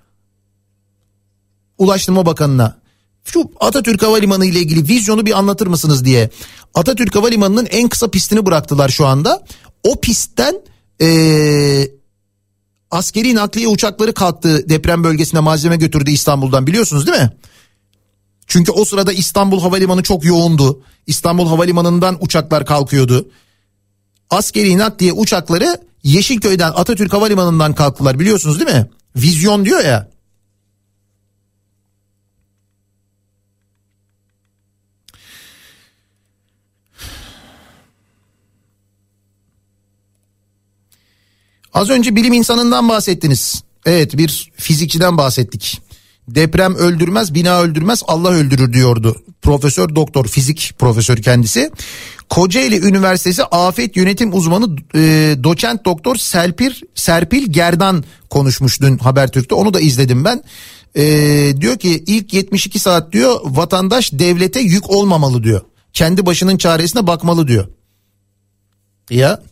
Ulaştırma 1.77 2.25
Bakanı'na 2.25 2.77
şu 3.23 3.51
Atatürk 3.59 4.03
Havalimanı 4.03 4.45
ile 4.45 4.59
ilgili 4.59 4.87
vizyonu 4.87 5.25
bir 5.25 5.37
anlatır 5.37 5.67
mısınız 5.67 6.05
diye. 6.05 6.29
Atatürk 6.73 7.15
Havalimanı'nın 7.15 7.65
en 7.65 7.89
kısa 7.89 8.11
pistini 8.11 8.45
bıraktılar 8.45 8.89
şu 8.89 9.05
anda. 9.05 9.43
O 9.83 10.01
pistten 10.01 10.55
ee, 11.01 11.87
askeri 12.91 13.35
nakliye 13.35 13.67
uçakları 13.67 14.13
kalktı 14.13 14.69
deprem 14.69 15.03
bölgesine 15.03 15.39
malzeme 15.39 15.75
götürdü 15.75 16.11
İstanbul'dan 16.11 16.67
biliyorsunuz 16.67 17.07
değil 17.07 17.21
mi? 17.21 17.31
Çünkü 18.53 18.71
o 18.71 18.85
sırada 18.85 19.13
İstanbul 19.13 19.61
Havalimanı 19.61 20.03
çok 20.03 20.25
yoğundu. 20.25 20.81
İstanbul 21.07 21.47
Havalimanı'ndan 21.47 22.17
uçaklar 22.21 22.65
kalkıyordu. 22.65 23.29
Askeri 24.29 24.77
nakliye 24.77 25.13
uçakları 25.13 25.77
Yeşilköy'den 26.03 26.71
Atatürk 26.75 27.13
Havalimanı'ndan 27.13 27.73
kalktılar 27.73 28.19
biliyorsunuz 28.19 28.59
değil 28.59 28.71
mi? 28.71 28.89
Vizyon 29.15 29.65
diyor 29.65 29.85
ya. 29.85 30.09
Az 41.73 41.89
önce 41.89 42.15
bilim 42.15 42.33
insanından 42.33 42.89
bahsettiniz. 42.89 43.63
Evet 43.85 44.17
bir 44.17 44.51
fizikçiden 44.55 45.17
bahsettik. 45.17 45.82
Deprem 46.27 46.75
öldürmez, 46.75 47.33
bina 47.33 47.61
öldürmez, 47.61 48.03
Allah 48.07 48.29
öldürür 48.29 48.73
diyordu. 48.73 49.15
Profesör 49.41 49.95
doktor 49.95 50.27
fizik 50.27 50.73
profesör 50.79 51.17
kendisi. 51.17 51.71
Kocaeli 52.29 52.87
Üniversitesi 52.87 53.43
Afet 53.43 53.97
Yönetim 53.97 54.33
Uzmanı 54.33 54.75
e, 54.95 55.35
doçent 55.43 55.85
doktor 55.85 56.15
Serpir 56.15 56.83
Serpil 56.95 57.51
Gerdan 57.51 58.03
konuşmuş 58.29 58.81
dün 58.81 58.97
Habertürk'te. 58.97 59.55
Onu 59.55 59.73
da 59.73 59.79
izledim 59.79 60.25
ben. 60.25 60.43
E, 60.95 61.03
diyor 61.61 61.77
ki 61.77 62.03
ilk 62.07 62.33
72 62.33 62.79
saat 62.79 63.11
diyor 63.11 63.39
vatandaş 63.43 64.13
devlete 64.13 64.59
yük 64.59 64.89
olmamalı 64.89 65.43
diyor. 65.43 65.61
Kendi 65.93 66.25
başının 66.25 66.57
çaresine 66.57 67.07
bakmalı 67.07 67.47
diyor. 67.47 67.67
Ya 69.09 69.43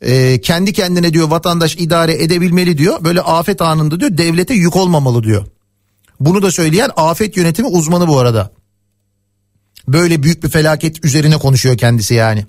e, 0.00 0.40
kendi 0.40 0.72
kendine 0.72 1.12
diyor 1.12 1.28
vatandaş 1.28 1.76
idare 1.76 2.22
edebilmeli 2.22 2.78
diyor. 2.78 3.04
Böyle 3.04 3.20
afet 3.20 3.62
anında 3.62 4.00
diyor 4.00 4.18
devlete 4.18 4.54
yük 4.54 4.76
olmamalı 4.76 5.22
diyor. 5.22 5.46
Bunu 6.20 6.42
da 6.42 6.50
söyleyen 6.50 6.90
afet 6.96 7.36
yönetimi 7.36 7.68
uzmanı 7.68 8.08
bu 8.08 8.18
arada. 8.18 8.52
Böyle 9.88 10.22
büyük 10.22 10.42
bir 10.42 10.48
felaket 10.48 11.04
üzerine 11.04 11.36
konuşuyor 11.36 11.78
kendisi 11.78 12.14
yani. 12.14 12.46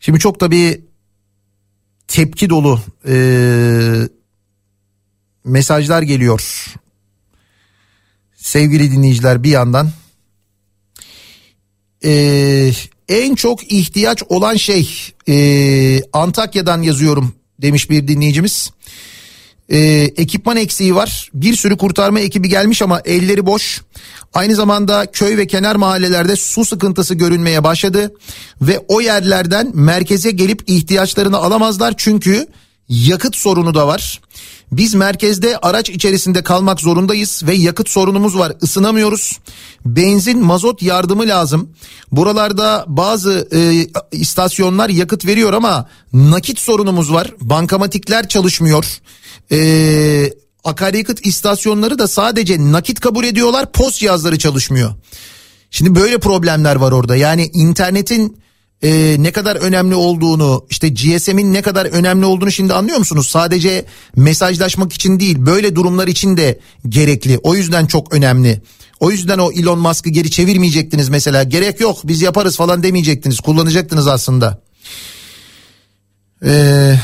Şimdi 0.00 0.18
çok 0.18 0.40
tabii 0.40 0.84
tepki 2.08 2.50
dolu 2.50 2.80
e, 3.06 3.14
mesajlar 5.44 6.02
geliyor. 6.02 6.66
Sevgili 8.42 8.92
dinleyiciler 8.92 9.42
bir 9.42 9.50
yandan 9.50 9.90
e, 12.04 12.72
en 13.08 13.34
çok 13.34 13.72
ihtiyaç 13.72 14.22
olan 14.28 14.56
şey 14.56 14.88
e, 15.28 15.36
Antakya'dan 16.12 16.82
yazıyorum 16.82 17.34
demiş 17.58 17.90
bir 17.90 18.08
dinleyicimiz. 18.08 18.70
E, 19.68 19.78
ekipman 20.16 20.56
eksiği 20.56 20.94
var. 20.94 21.30
Bir 21.34 21.56
sürü 21.56 21.76
kurtarma 21.76 22.20
ekibi 22.20 22.48
gelmiş 22.48 22.82
ama 22.82 23.00
elleri 23.04 23.46
boş. 23.46 23.82
Aynı 24.34 24.54
zamanda 24.54 25.06
köy 25.06 25.36
ve 25.36 25.46
kenar 25.46 25.76
mahallelerde 25.76 26.36
su 26.36 26.64
sıkıntısı 26.64 27.14
görünmeye 27.14 27.64
başladı 27.64 28.14
ve 28.62 28.78
o 28.88 29.00
yerlerden 29.00 29.70
merkeze 29.74 30.30
gelip 30.30 30.62
ihtiyaçlarını 30.66 31.36
alamazlar 31.36 31.94
çünkü 31.96 32.46
yakıt 32.92 33.36
sorunu 33.36 33.74
da 33.74 33.86
var. 33.86 34.20
Biz 34.72 34.94
merkezde 34.94 35.58
araç 35.58 35.90
içerisinde 35.90 36.42
kalmak 36.42 36.80
zorundayız 36.80 37.42
ve 37.46 37.54
yakıt 37.54 37.88
sorunumuz 37.88 38.38
var. 38.38 38.52
Isınamıyoruz. 38.62 39.38
Benzin, 39.86 40.44
mazot 40.44 40.82
yardımı 40.82 41.26
lazım. 41.26 41.70
Buralarda 42.12 42.84
bazı 42.88 43.48
e, 43.52 43.86
istasyonlar 44.12 44.88
yakıt 44.88 45.26
veriyor 45.26 45.52
ama 45.52 45.88
nakit 46.12 46.58
sorunumuz 46.58 47.12
var. 47.12 47.34
Bankamatikler 47.40 48.28
çalışmıyor. 48.28 48.86
E, 49.52 50.32
akaryakıt 50.64 51.26
istasyonları 51.26 51.98
da 51.98 52.08
sadece 52.08 52.72
nakit 52.72 53.00
kabul 53.00 53.24
ediyorlar. 53.24 53.72
Post 53.72 53.98
cihazları 53.98 54.38
çalışmıyor. 54.38 54.94
Şimdi 55.70 55.94
böyle 55.94 56.18
problemler 56.18 56.76
var 56.76 56.92
orada. 56.92 57.16
Yani 57.16 57.50
internetin 57.54 58.41
e, 58.82 59.16
ne 59.18 59.32
kadar 59.32 59.56
önemli 59.56 59.94
olduğunu 59.94 60.66
işte 60.70 60.88
GSM'in 60.88 61.52
ne 61.52 61.62
kadar 61.62 61.86
önemli 61.86 62.24
olduğunu 62.24 62.52
şimdi 62.52 62.74
anlıyor 62.74 62.98
musunuz? 62.98 63.26
Sadece 63.26 63.84
mesajlaşmak 64.16 64.92
için 64.92 65.20
değil 65.20 65.36
böyle 65.38 65.74
durumlar 65.74 66.08
için 66.08 66.36
de 66.36 66.60
gerekli. 66.88 67.38
O 67.42 67.54
yüzden 67.54 67.86
çok 67.86 68.14
önemli. 68.14 68.62
O 69.00 69.10
yüzden 69.10 69.38
o 69.38 69.52
Elon 69.52 69.78
Musk'ı 69.78 70.10
geri 70.10 70.30
çevirmeyecektiniz 70.30 71.08
mesela. 71.08 71.42
Gerek 71.42 71.80
yok 71.80 71.98
biz 72.04 72.22
yaparız 72.22 72.56
falan 72.56 72.82
demeyecektiniz. 72.82 73.40
Kullanacaktınız 73.40 74.06
aslında. 74.06 74.62
Ee, 76.44 76.98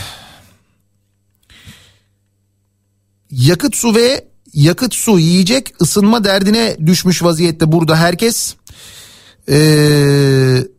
yakıt 3.31 3.77
su 3.77 3.95
ve 3.95 4.25
yakıt 4.55 4.95
su 4.95 5.19
yiyecek 5.19 5.75
ısınma 5.83 6.25
derdine 6.25 6.77
düşmüş 6.87 7.23
vaziyette 7.23 7.73
burada 7.73 7.97
herkes. 7.97 8.55
Eee 9.49 10.78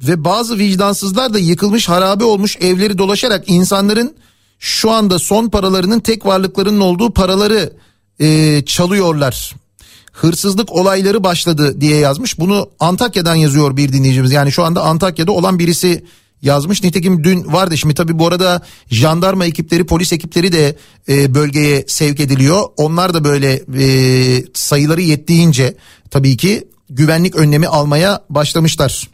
ve 0.00 0.24
bazı 0.24 0.58
vicdansızlar 0.58 1.34
da 1.34 1.38
yıkılmış 1.38 1.88
harabe 1.88 2.24
olmuş 2.24 2.56
evleri 2.60 2.98
dolaşarak 2.98 3.44
insanların 3.46 4.14
şu 4.58 4.90
anda 4.90 5.18
son 5.18 5.48
paralarının 5.48 6.00
tek 6.00 6.26
varlıklarının 6.26 6.80
olduğu 6.80 7.10
paraları 7.10 7.72
e, 8.20 8.62
çalıyorlar. 8.66 9.54
Hırsızlık 10.12 10.72
olayları 10.72 11.24
başladı 11.24 11.80
diye 11.80 11.96
yazmış. 11.96 12.38
Bunu 12.38 12.70
Antakya'dan 12.80 13.34
yazıyor 13.34 13.76
bir 13.76 13.92
dinleyicimiz. 13.92 14.32
Yani 14.32 14.52
şu 14.52 14.64
anda 14.64 14.82
Antakya'da 14.82 15.32
olan 15.32 15.58
birisi 15.58 16.04
yazmış. 16.42 16.82
Nitekim 16.82 17.24
dün 17.24 17.52
vardı 17.52 17.78
şimdi 17.78 17.94
tabii 17.94 18.18
bu 18.18 18.26
arada 18.26 18.62
jandarma 18.90 19.46
ekipleri 19.46 19.86
polis 19.86 20.12
ekipleri 20.12 20.52
de 20.52 20.76
e, 21.08 21.34
bölgeye 21.34 21.84
sevk 21.86 22.20
ediliyor. 22.20 22.62
Onlar 22.76 23.14
da 23.14 23.24
böyle 23.24 23.62
e, 23.78 24.44
sayıları 24.54 25.02
yettiğince 25.02 25.76
tabii 26.10 26.36
ki 26.36 26.68
güvenlik 26.90 27.36
önlemi 27.36 27.66
almaya 27.68 28.24
başlamışlar. 28.30 29.08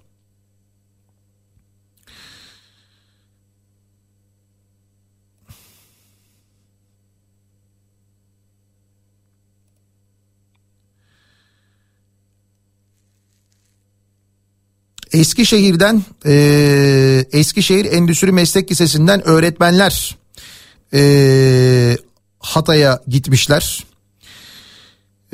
Eskişehir'den 15.13 16.03
e, 16.27 17.25
Eskişehir 17.33 17.85
Endüstri 17.85 18.33
Meslek 18.33 18.71
Lisesi'nden 18.71 19.29
öğretmenler 19.29 20.17
e, 20.95 21.97
Hatay'a 22.39 23.01
gitmişler. 23.09 23.85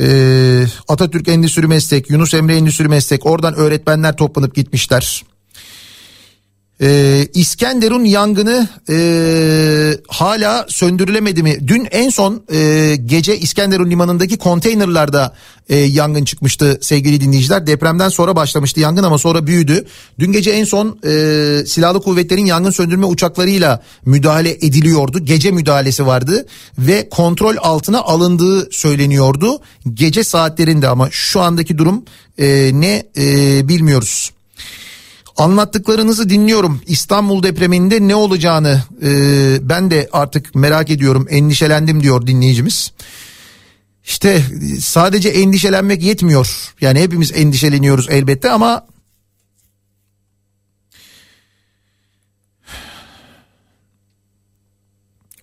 E, 0.00 0.66
Atatürk 0.88 1.28
Endüstri 1.28 1.66
Meslek, 1.66 2.10
Yunus 2.10 2.34
Emre 2.34 2.56
Endüstri 2.56 2.88
Meslek 2.88 3.26
oradan 3.26 3.54
öğretmenler 3.54 4.16
toplanıp 4.16 4.54
gitmişler. 4.54 5.24
Ee, 6.82 7.28
İskenderun 7.34 8.04
yangını 8.04 8.68
e, 8.90 8.96
hala 10.08 10.66
söndürülemedi 10.68 11.42
mi? 11.42 11.68
Dün 11.68 11.88
en 11.90 12.10
son 12.10 12.42
e, 12.52 12.96
gece 13.04 13.38
İskenderun 13.38 13.90
limanındaki 13.90 14.36
konteynerlarda 14.36 15.34
e, 15.68 15.76
yangın 15.76 16.24
çıkmıştı 16.24 16.78
sevgili 16.80 17.20
dinleyiciler. 17.20 17.66
Depremden 17.66 18.08
sonra 18.08 18.36
başlamıştı 18.36 18.80
yangın 18.80 19.02
ama 19.02 19.18
sonra 19.18 19.46
büyüdü. 19.46 19.84
Dün 20.18 20.32
gece 20.32 20.50
en 20.50 20.64
son 20.64 20.98
e, 21.04 21.66
silahlı 21.66 22.02
kuvvetlerin 22.02 22.46
yangın 22.46 22.70
söndürme 22.70 23.06
uçaklarıyla 23.06 23.82
müdahale 24.04 24.50
ediliyordu. 24.50 25.18
Gece 25.24 25.50
müdahalesi 25.50 26.06
vardı 26.06 26.46
ve 26.78 27.08
kontrol 27.08 27.54
altına 27.58 28.00
alındığı 28.00 28.68
söyleniyordu. 28.72 29.60
Gece 29.94 30.24
saatlerinde 30.24 30.88
ama 30.88 31.08
şu 31.10 31.40
andaki 31.40 31.78
durum 31.78 32.04
e, 32.38 32.70
ne 32.74 33.06
e, 33.16 33.68
bilmiyoruz. 33.68 34.35
Anlattıklarınızı 35.36 36.30
dinliyorum. 36.30 36.80
İstanbul 36.86 37.42
depreminde 37.42 38.08
ne 38.08 38.14
olacağını 38.14 38.82
e, 39.02 39.08
ben 39.68 39.90
de 39.90 40.08
artık 40.12 40.54
merak 40.54 40.90
ediyorum, 40.90 41.26
endişelendim 41.30 42.02
diyor 42.02 42.26
dinleyicimiz. 42.26 42.92
İşte 44.04 44.42
sadece 44.80 45.28
endişelenmek 45.28 46.02
yetmiyor. 46.02 46.74
Yani 46.80 47.00
hepimiz 47.00 47.32
endişeleniyoruz 47.34 48.06
elbette 48.10 48.50
ama 48.50 48.86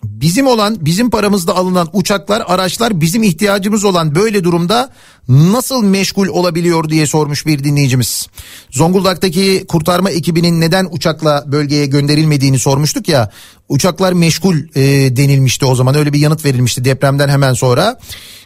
bizim 0.04 0.48
olan 0.48 0.78
bizim 0.86 1.10
paramızda 1.10 1.56
alınan 1.56 1.90
uçaklar 1.94 2.44
araçlar 2.48 3.02
bizim 3.02 3.24
ihtiyacımız 3.24 3.86
olan 3.86 4.16
böyle 4.16 4.44
durumda 4.44 4.94
nasıl 5.28 5.84
meşgul 5.84 6.28
olabiliyor 6.28 6.90
diye 6.90 7.08
sormuş 7.08 7.46
bir 7.46 7.64
dinleyicimiz. 7.64 8.28
Zonguldak'taki 8.72 9.66
kurtarma 9.68 10.10
ekibinin 10.10 10.62
neden 10.62 10.88
uçakla 10.92 11.44
bölgeye 11.48 11.86
gönderilmediğini 11.86 12.60
sormuştuk 12.60 13.08
ya 13.08 13.32
uçaklar 13.70 14.14
meşgul 14.14 14.56
e, 14.76 14.82
denilmişti 15.18 15.66
o 15.66 15.76
zaman 15.76 15.96
öyle 15.96 16.14
bir 16.14 16.20
yanıt 16.20 16.46
verilmişti 16.46 16.86
depremden 16.86 17.30
hemen 17.30 17.54
sonra. 17.54 18.00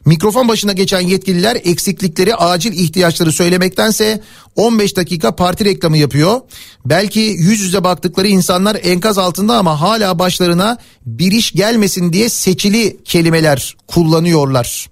Mikrofon 0.05 0.47
başına 0.47 0.73
geçen 0.73 0.99
yetkililer 0.99 1.57
eksiklikleri 1.63 2.35
acil 2.35 2.73
ihtiyaçları 2.73 3.31
söylemektense 3.31 4.21
15 4.55 4.95
dakika 4.95 5.35
parti 5.35 5.65
reklamı 5.65 5.97
yapıyor. 5.97 6.41
Belki 6.85 7.19
yüz 7.19 7.59
yüze 7.59 7.83
baktıkları 7.83 8.27
insanlar 8.27 8.77
enkaz 8.83 9.17
altında 9.17 9.57
ama 9.57 9.81
hala 9.81 10.19
başlarına 10.19 10.77
bir 11.05 11.31
iş 11.31 11.51
gelmesin 11.51 12.13
diye 12.13 12.29
seçili 12.29 12.97
kelimeler 13.03 13.75
kullanıyorlar. 13.87 14.87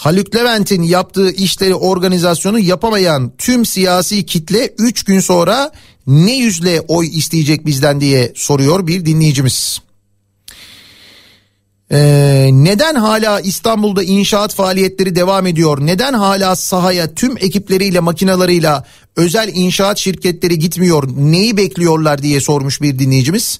Haluk 0.00 0.34
Levent'in 0.34 0.82
yaptığı 0.82 1.30
işleri 1.30 1.74
organizasyonu 1.74 2.58
yapamayan 2.58 3.32
tüm 3.38 3.66
siyasi 3.66 4.26
kitle 4.26 4.74
3 4.78 5.02
gün 5.02 5.20
sonra 5.20 5.72
ne 6.06 6.36
yüzle 6.36 6.80
oy 6.80 7.06
isteyecek 7.06 7.66
bizden 7.66 8.00
diye 8.00 8.32
soruyor 8.36 8.86
bir 8.86 9.06
dinleyicimiz. 9.06 9.80
Ee, 11.92 12.48
neden 12.52 12.94
hala 12.94 13.40
İstanbul'da 13.40 14.02
inşaat 14.02 14.54
faaliyetleri 14.54 15.14
devam 15.14 15.46
ediyor? 15.46 15.86
Neden 15.86 16.12
hala 16.12 16.56
sahaya 16.56 17.14
tüm 17.14 17.36
ekipleriyle 17.36 18.00
makinalarıyla 18.00 18.84
özel 19.16 19.50
inşaat 19.54 19.98
şirketleri 19.98 20.58
gitmiyor? 20.58 21.08
Neyi 21.16 21.56
bekliyorlar 21.56 22.22
diye 22.22 22.40
sormuş 22.40 22.82
bir 22.82 22.98
dinleyicimiz. 22.98 23.58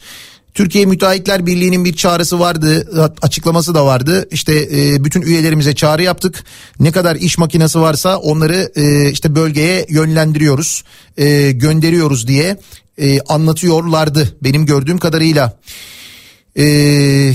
Türkiye 0.61 0.87
Müteahhitler 0.87 1.47
Birliği'nin 1.47 1.85
bir 1.85 1.97
çağrısı 1.97 2.41
vardı, 2.41 2.89
açıklaması 3.23 3.75
da 3.75 3.87
vardı. 3.87 4.29
İşte 4.31 4.69
e, 4.73 5.05
bütün 5.05 5.23
üyelerimize 5.23 5.75
çağrı 5.75 6.03
yaptık. 6.03 6.45
Ne 6.81 6.93
kadar 6.93 7.17
iş 7.17 7.39
makinesi 7.39 7.81
varsa 7.81 8.17
onları 8.17 8.73
e, 8.77 9.11
işte 9.11 9.35
bölgeye 9.35 9.87
yönlendiriyoruz, 9.89 10.85
e, 11.17 11.53
gönderiyoruz 11.53 12.29
diye 12.29 12.57
e, 12.99 13.21
anlatıyorlardı 13.21 14.37
benim 14.43 14.67
gördüğüm 14.67 14.99
kadarıyla. 14.99 15.59
Eee 16.57 17.35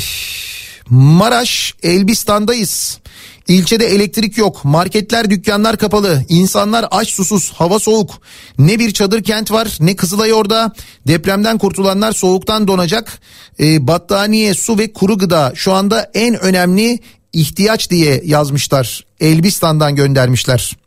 Maraş 0.90 1.74
Elbistan'dayız. 1.84 3.00
İlçede 3.48 3.86
elektrik 3.86 4.38
yok, 4.38 4.66
marketler 4.66 5.30
dükkanlar 5.30 5.78
kapalı, 5.78 6.24
insanlar 6.30 6.86
aç 6.92 7.10
susuz, 7.10 7.52
hava 7.52 7.80
soğuk. 7.80 8.22
Ne 8.58 8.80
bir 8.80 8.92
çadır 8.92 9.24
kent 9.24 9.52
var 9.52 9.78
ne 9.80 9.96
Kızılay 9.96 10.34
orada. 10.34 10.74
Depremden 11.08 11.58
kurtulanlar 11.58 12.12
soğuktan 12.12 12.68
donacak. 12.68 13.20
E, 13.60 13.88
battaniye, 13.88 14.54
su 14.54 14.78
ve 14.78 14.94
kuru 14.94 15.18
gıda 15.18 15.52
şu 15.56 15.74
anda 15.74 16.12
en 16.14 16.40
önemli 16.40 17.00
ihtiyaç 17.34 17.90
diye 17.90 18.22
yazmışlar. 18.26 19.06
Elbistan'dan 19.20 19.96
göndermişler. 19.96 20.78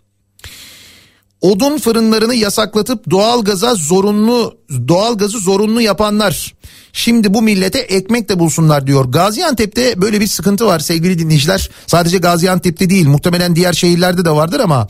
Odun 1.40 1.78
fırınlarını 1.78 2.34
yasaklatıp 2.34 3.10
doğalgaza 3.10 3.74
zorunlu 3.74 4.58
doğalgazı 4.88 5.38
zorunlu 5.38 5.80
yapanlar 5.80 6.54
Şimdi 6.98 7.34
bu 7.34 7.42
millete 7.42 7.78
ekmek 7.78 8.28
de 8.28 8.38
bulsunlar 8.38 8.86
diyor. 8.86 9.04
Gaziantep'te 9.04 10.02
böyle 10.02 10.20
bir 10.20 10.26
sıkıntı 10.26 10.66
var 10.66 10.78
sevgili 10.78 11.18
dinleyiciler. 11.18 11.70
Sadece 11.86 12.18
Gaziantep'te 12.18 12.90
değil 12.90 13.08
muhtemelen 13.08 13.56
diğer 13.56 13.72
şehirlerde 13.72 14.24
de 14.24 14.30
vardır 14.30 14.60
ama 14.60 14.88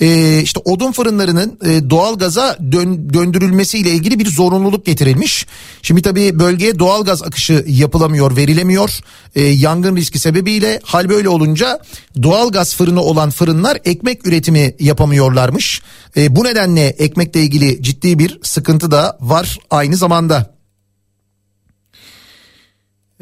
e, 0.00 0.40
işte 0.42 0.60
odun 0.64 0.92
fırınlarının 0.92 1.58
e, 1.64 1.90
doğalgaza 1.90 2.56
dön, 2.72 3.14
döndürülmesiyle 3.14 3.90
ilgili 3.90 4.18
bir 4.18 4.30
zorunluluk 4.30 4.86
getirilmiş. 4.86 5.46
Şimdi 5.82 6.02
tabii 6.02 6.38
bölgeye 6.38 6.78
doğalgaz 6.78 7.22
akışı 7.22 7.64
yapılamıyor, 7.68 8.36
verilemiyor. 8.36 8.90
E, 9.34 9.42
yangın 9.42 9.96
riski 9.96 10.18
sebebiyle 10.18 10.80
hal 10.82 11.08
böyle 11.08 11.28
olunca 11.28 11.80
doğalgaz 12.22 12.76
fırını 12.76 13.00
olan 13.00 13.30
fırınlar 13.30 13.78
ekmek 13.84 14.26
üretimi 14.26 14.74
yapamıyorlarmış. 14.78 15.82
E, 16.16 16.36
bu 16.36 16.44
nedenle 16.44 16.86
ekmekle 16.86 17.42
ilgili 17.42 17.82
ciddi 17.82 18.18
bir 18.18 18.38
sıkıntı 18.42 18.90
da 18.90 19.18
var 19.20 19.58
aynı 19.70 19.96
zamanda. 19.96 20.59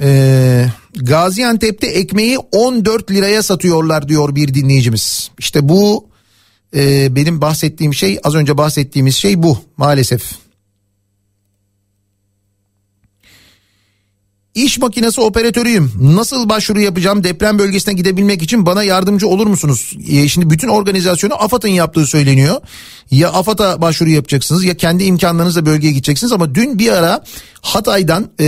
Ee, 0.01 0.67
Gaziantep'te 0.95 1.87
ekmeği 1.87 2.39
14 2.39 3.11
liraya 3.11 3.43
satıyorlar 3.43 4.09
diyor 4.09 4.35
bir 4.35 4.55
dinleyicimiz. 4.55 5.31
İşte 5.39 5.69
bu 5.69 6.07
e, 6.77 7.17
benim 7.17 7.41
bahsettiğim 7.41 7.95
şey 7.95 8.19
az 8.25 8.35
önce 8.35 8.59
bahsettiğimiz 8.59 9.17
şey 9.17 9.43
bu 9.43 9.59
maalesef. 9.77 10.23
İş 14.65 14.79
makinesi 14.79 15.21
operatörüyüm. 15.21 15.93
Nasıl 16.01 16.49
başvuru 16.49 16.81
yapacağım 16.81 17.25
deprem 17.25 17.59
bölgesine 17.59 17.95
gidebilmek 17.95 18.43
için 18.43 18.67
bana 18.67 18.83
yardımcı 18.83 19.29
olur 19.29 19.47
musunuz? 19.47 19.93
E, 20.09 20.29
şimdi 20.29 20.51
bütün 20.51 20.69
organizasyonu 20.69 21.43
AFAD'ın 21.43 21.69
yaptığı 21.69 22.07
söyleniyor. 22.07 22.57
Ya 23.11 23.33
AFAD'a 23.33 23.81
başvuru 23.81 24.11
yapacaksınız 24.11 24.65
ya 24.65 24.77
kendi 24.77 25.05
imkanlarınızla 25.05 25.67
bölgeye 25.67 25.93
gideceksiniz 25.93 26.33
ama 26.33 26.55
dün 26.55 26.79
bir 26.79 26.93
ara 26.93 27.25
Hatay'dan 27.63 28.31
e, 28.41 28.45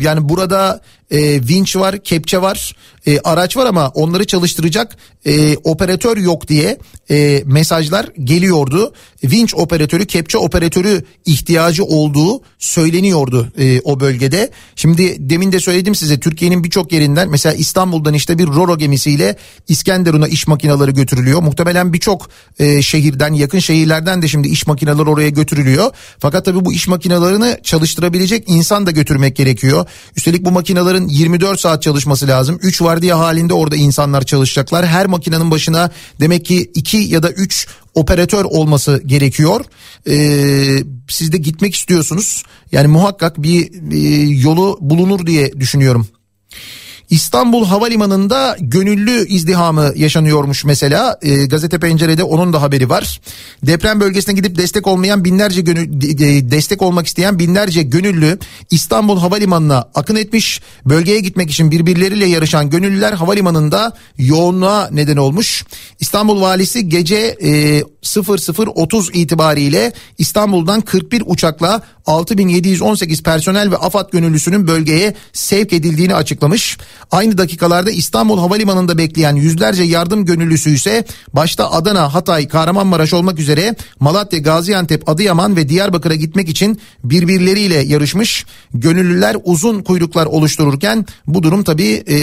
yani 0.00 0.28
burada 0.28 0.80
e, 1.14 1.48
vinç 1.48 1.76
var, 1.76 1.98
kepçe 1.98 2.42
var, 2.42 2.76
e, 3.06 3.18
araç 3.18 3.56
var 3.56 3.66
ama 3.66 3.88
onları 3.88 4.24
çalıştıracak 4.24 4.96
e, 5.26 5.56
operatör 5.56 6.16
yok 6.16 6.48
diye 6.48 6.78
e, 7.10 7.42
mesajlar 7.46 8.06
geliyordu. 8.24 8.92
Vinç 9.24 9.54
operatörü, 9.54 10.06
kepçe 10.06 10.38
operatörü 10.38 11.04
ihtiyacı 11.26 11.84
olduğu 11.84 12.42
söyleniyordu 12.58 13.52
e, 13.58 13.80
o 13.80 14.00
bölgede. 14.00 14.50
Şimdi 14.76 15.16
demin 15.30 15.52
de 15.52 15.60
söyledim 15.60 15.94
size 15.94 16.20
Türkiye'nin 16.20 16.64
birçok 16.64 16.92
yerinden 16.92 17.28
mesela 17.28 17.54
İstanbul'dan 17.54 18.14
işte 18.14 18.38
bir 18.38 18.46
Roro 18.46 18.78
gemisiyle 18.78 19.36
İskenderun'a 19.68 20.28
iş 20.28 20.46
makineleri 20.46 20.94
götürülüyor. 20.94 21.42
Muhtemelen 21.42 21.92
birçok 21.92 22.28
e, 22.58 22.82
şehirden, 22.82 23.32
yakın 23.32 23.58
şehirlerden 23.58 24.22
de 24.22 24.28
şimdi 24.28 24.48
iş 24.48 24.66
makineleri 24.66 25.10
oraya 25.10 25.28
götürülüyor. 25.28 25.90
Fakat 26.18 26.44
tabii 26.44 26.64
bu 26.64 26.72
iş 26.72 26.88
makinelerini 26.88 27.56
çalıştırabilecek 27.62 28.44
insan 28.46 28.86
da 28.86 28.90
götürmek 28.90 29.36
gerekiyor. 29.36 29.86
Üstelik 30.16 30.44
bu 30.44 30.50
makinelerin 30.50 31.03
24 31.08 31.60
saat 31.60 31.82
çalışması 31.82 32.28
lazım. 32.28 32.58
3 32.62 32.82
vardiya 32.82 33.18
halinde 33.18 33.54
orada 33.54 33.76
insanlar 33.76 34.22
çalışacaklar. 34.22 34.86
Her 34.86 35.06
makinenin 35.06 35.50
başına 35.50 35.90
demek 36.20 36.44
ki 36.44 36.70
2 36.74 36.96
ya 36.96 37.22
da 37.22 37.30
3 37.30 37.66
operatör 37.94 38.44
olması 38.44 39.02
gerekiyor. 39.06 39.64
Ee, 40.08 40.78
siz 41.08 41.32
de 41.32 41.36
gitmek 41.36 41.74
istiyorsunuz. 41.74 42.42
Yani 42.72 42.88
muhakkak 42.88 43.42
bir 43.42 43.92
e, 43.92 44.30
yolu 44.32 44.78
bulunur 44.80 45.26
diye 45.26 45.52
düşünüyorum. 45.60 46.06
İstanbul 47.10 47.66
Havalimanı'nda 47.66 48.56
gönüllü 48.60 49.26
izdihamı 49.28 49.92
yaşanıyormuş 49.96 50.64
mesela. 50.64 51.18
E, 51.22 51.46
gazete 51.46 51.78
pencerede 51.78 52.22
onun 52.22 52.52
da 52.52 52.62
haberi 52.62 52.90
var. 52.90 53.20
Deprem 53.66 54.00
bölgesine 54.00 54.34
gidip 54.34 54.58
destek 54.58 54.86
olmayan 54.86 55.24
binlerce 55.24 55.60
gönül, 55.60 55.88
destek 56.50 56.82
olmak 56.82 57.06
isteyen 57.06 57.38
binlerce 57.38 57.82
gönüllü 57.82 58.38
İstanbul 58.70 59.18
Havalimanı'na 59.18 59.88
akın 59.94 60.16
etmiş. 60.16 60.60
Bölgeye 60.86 61.20
gitmek 61.20 61.50
için 61.50 61.70
birbirleriyle 61.70 62.26
yarışan 62.26 62.70
gönüllüler 62.70 63.12
havalimanında 63.12 63.92
yoğunluğa 64.18 64.88
neden 64.92 65.16
olmuş. 65.16 65.64
İstanbul 66.00 66.40
valisi 66.40 66.88
gece 66.88 67.36
e, 67.40 67.82
00.30 68.02 69.12
itibariyle 69.12 69.92
İstanbul'dan 70.18 70.80
41 70.80 71.22
uçakla 71.26 71.82
6718 72.06 73.22
personel 73.22 73.70
ve 73.70 73.76
AFAD 73.76 74.12
gönüllüsünün 74.12 74.66
bölgeye 74.66 75.14
sevk 75.32 75.72
edildiğini 75.72 76.14
açıklamış. 76.14 76.78
Aynı 77.14 77.38
dakikalarda 77.38 77.90
İstanbul 77.90 78.38
Havalimanı'nda 78.38 78.98
bekleyen 78.98 79.36
yüzlerce 79.36 79.82
yardım 79.82 80.24
gönüllüsü 80.24 80.70
ise 80.70 81.04
başta 81.32 81.70
Adana, 81.70 82.14
Hatay, 82.14 82.48
Kahramanmaraş 82.48 83.12
olmak 83.12 83.38
üzere 83.38 83.74
Malatya, 84.00 84.38
Gaziantep, 84.38 85.08
Adıyaman 85.08 85.56
ve 85.56 85.68
Diyarbakır'a 85.68 86.14
gitmek 86.14 86.48
için 86.48 86.80
birbirleriyle 87.04 87.74
yarışmış. 87.74 88.46
Gönüllüler 88.74 89.36
uzun 89.44 89.82
kuyruklar 89.82 90.26
oluştururken 90.26 91.06
bu 91.26 91.42
durum 91.42 91.64
tabii 91.64 92.02
e, 92.06 92.16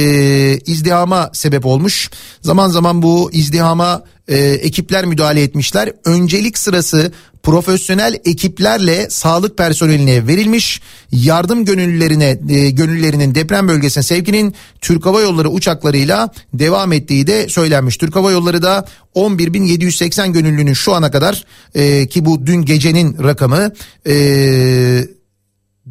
izdihama 0.58 1.30
sebep 1.34 1.66
olmuş. 1.66 2.10
Zaman 2.42 2.70
zaman 2.70 3.02
bu 3.02 3.30
izdihama 3.34 4.04
e, 4.28 4.38
ekipler 4.38 5.06
müdahale 5.06 5.44
etmişler. 5.44 5.94
Öncelik 6.06 6.58
sırası 6.58 7.12
profesyonel 7.44 8.16
ekiplerle 8.26 9.10
sağlık 9.10 9.58
personeline 9.58 10.28
verilmiş. 10.28 10.82
Yardım 11.12 11.66
gönüllülerine 11.66 12.40
e, 12.50 12.70
gönüllülerinin 12.70 13.36
deprem 13.36 13.68
bölgesine 13.68 14.04
sevkinin 14.04 14.56
Türk 14.82 15.06
Hava 15.06 15.22
Yolları 15.22 15.50
uçaklarıyla 15.50 16.30
devam 16.54 16.94
ettiği 16.94 17.28
de 17.28 17.50
söylenmiş. 17.50 17.98
Türk 17.98 18.16
Hava 18.16 18.32
Yolları 18.32 18.62
da 18.62 18.86
11.780 19.16 20.32
gönüllünün 20.32 20.74
şu 20.74 20.94
ana 20.94 21.12
kadar 21.12 21.46
e, 21.76 22.08
ki 22.08 22.26
bu 22.26 22.46
dün 22.46 22.62
gecenin 22.62 23.24
rakamı 23.24 23.72
e, 24.08 25.06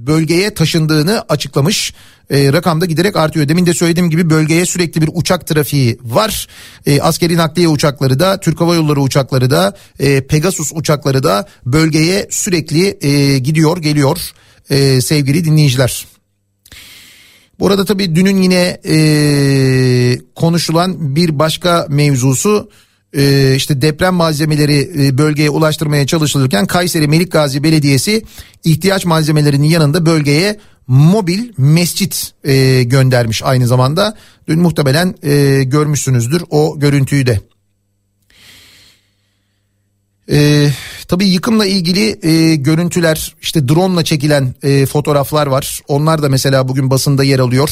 bölgeye 0.07 0.55
taşındığını 0.55 1.25
açıklamış. 1.29 1.95
E, 2.31 2.53
rakam 2.53 2.81
da 2.81 2.87
giderek 2.87 3.17
artıyor. 3.17 3.49
Demin 3.49 3.67
de 3.67 3.75
söylediğim 3.75 4.11
gibi 4.11 4.31
bölgeye 4.31 4.67
sürekli 4.67 5.03
bir 5.03 5.11
uçak 5.15 5.47
trafiği 5.47 5.99
var. 6.03 6.49
E, 6.87 7.01
askeri 7.01 7.37
nakliye 7.37 7.69
uçakları 7.69 8.21
da, 8.21 8.41
Türk 8.41 8.61
Hava 8.61 8.75
Yolları 8.75 9.01
uçakları 9.01 9.51
da, 9.51 9.77
e, 9.99 10.27
Pegasus 10.27 10.73
uçakları 10.75 11.23
da 11.23 11.49
bölgeye 11.67 12.27
sürekli 12.31 12.99
e, 13.07 13.39
gidiyor, 13.39 13.79
geliyor 13.79 14.33
e, 14.71 15.01
sevgili 15.01 15.45
dinleyiciler. 15.45 16.07
Bu 17.61 17.67
arada 17.67 17.85
tabii 17.85 18.15
dünün 18.15 18.43
yine 18.43 18.81
e, 18.89 20.19
konuşulan 20.35 21.17
bir 21.17 21.39
başka 21.39 21.87
mevzusu 21.89 22.71
e, 23.17 23.55
işte 23.57 23.83
deprem 23.83 24.15
malzemeleri 24.15 25.07
e, 25.07 25.19
bölgeye 25.19 25.51
ulaştırmaya 25.51 26.07
çalışılırken 26.07 26.67
Kayseri 26.67 27.09
Melik 27.09 27.33
Gazi 27.33 27.63
Belediyesi 27.63 28.25
ihtiyaç 28.65 29.05
malzemelerinin 29.05 29.67
yanında 29.67 30.07
bölgeye 30.07 30.59
mobil 30.87 31.53
mescit 31.59 32.33
e, 32.45 32.83
göndermiş 32.83 33.43
aynı 33.43 33.67
zamanda. 33.67 34.17
Dün 34.49 34.61
muhtemelen 34.61 35.15
e, 35.23 35.65
görmüşsünüzdür 35.65 36.45
o 36.51 36.79
görüntüyü 36.79 37.27
de. 37.27 37.41
E, 40.31 40.71
Tabii 41.11 41.29
yıkımla 41.29 41.67
ilgili 41.67 42.27
e, 42.27 42.57
görüntüler 42.57 43.35
işte 43.43 43.69
drone 43.69 43.95
ile 43.95 44.05
çekilen 44.05 44.55
e, 44.63 44.87
fotoğraflar 44.87 45.47
var. 45.47 45.81
Onlar 45.89 46.23
da 46.23 46.29
mesela 46.29 46.69
bugün 46.69 46.91
basında 46.91 47.25
yer 47.25 47.39
alıyor. 47.39 47.71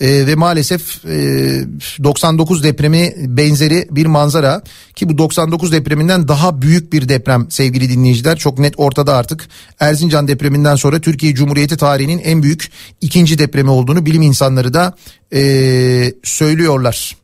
E, 0.00 0.26
ve 0.26 0.34
maalesef 0.34 1.04
e, 1.04 1.64
99 2.04 2.64
depremi 2.64 3.14
benzeri 3.16 3.88
bir 3.90 4.06
manzara. 4.06 4.62
Ki 4.94 5.08
bu 5.08 5.18
99 5.18 5.72
depreminden 5.72 6.28
daha 6.28 6.62
büyük 6.62 6.92
bir 6.92 7.08
deprem 7.08 7.46
sevgili 7.50 7.88
dinleyiciler. 7.88 8.38
Çok 8.38 8.58
net 8.58 8.74
ortada 8.76 9.16
artık. 9.16 9.48
Erzincan 9.80 10.28
depreminden 10.28 10.76
sonra 10.76 11.00
Türkiye 11.00 11.34
Cumhuriyeti 11.34 11.76
tarihinin 11.76 12.18
en 12.18 12.42
büyük 12.42 12.70
ikinci 13.00 13.38
depremi 13.38 13.70
olduğunu 13.70 14.06
bilim 14.06 14.22
insanları 14.22 14.74
da 14.74 14.94
e, 15.32 16.14
söylüyorlar. 16.22 17.16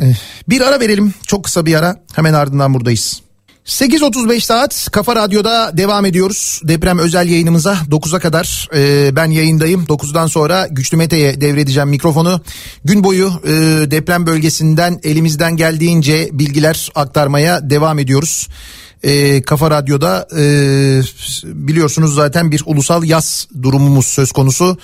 Eh, 0.00 0.14
bir 0.48 0.60
ara 0.60 0.80
verelim. 0.80 1.14
Çok 1.26 1.44
kısa 1.44 1.66
bir 1.66 1.74
ara. 1.74 1.96
Hemen 2.14 2.32
ardından 2.32 2.74
buradayız. 2.74 3.22
8.35 3.66 4.40
saat 4.40 4.88
Kafa 4.92 5.16
Radyo'da 5.16 5.76
devam 5.76 6.04
ediyoruz. 6.04 6.60
Deprem 6.64 6.98
özel 6.98 7.28
yayınımıza 7.28 7.78
9'a 7.90 8.18
kadar 8.18 8.68
e, 8.74 9.16
ben 9.16 9.30
yayındayım. 9.30 9.84
9'dan 9.84 10.26
sonra 10.26 10.66
Güçlü 10.70 10.96
Mete'ye 10.96 11.40
devredeceğim 11.40 11.88
mikrofonu. 11.88 12.40
Gün 12.84 13.04
boyu 13.04 13.32
e, 13.44 13.50
deprem 13.90 14.26
bölgesinden 14.26 15.00
elimizden 15.02 15.56
geldiğince 15.56 16.28
bilgiler 16.32 16.90
aktarmaya 16.94 17.70
devam 17.70 17.98
ediyoruz. 17.98 18.48
E, 19.02 19.42
Kafa 19.42 19.70
Radyo'da 19.70 20.28
e, 20.36 20.42
biliyorsunuz 21.44 22.14
zaten 22.14 22.50
bir 22.52 22.62
ulusal 22.66 23.04
yaz 23.04 23.48
durumumuz 23.62 24.06
söz 24.06 24.32
konusu. 24.32 24.78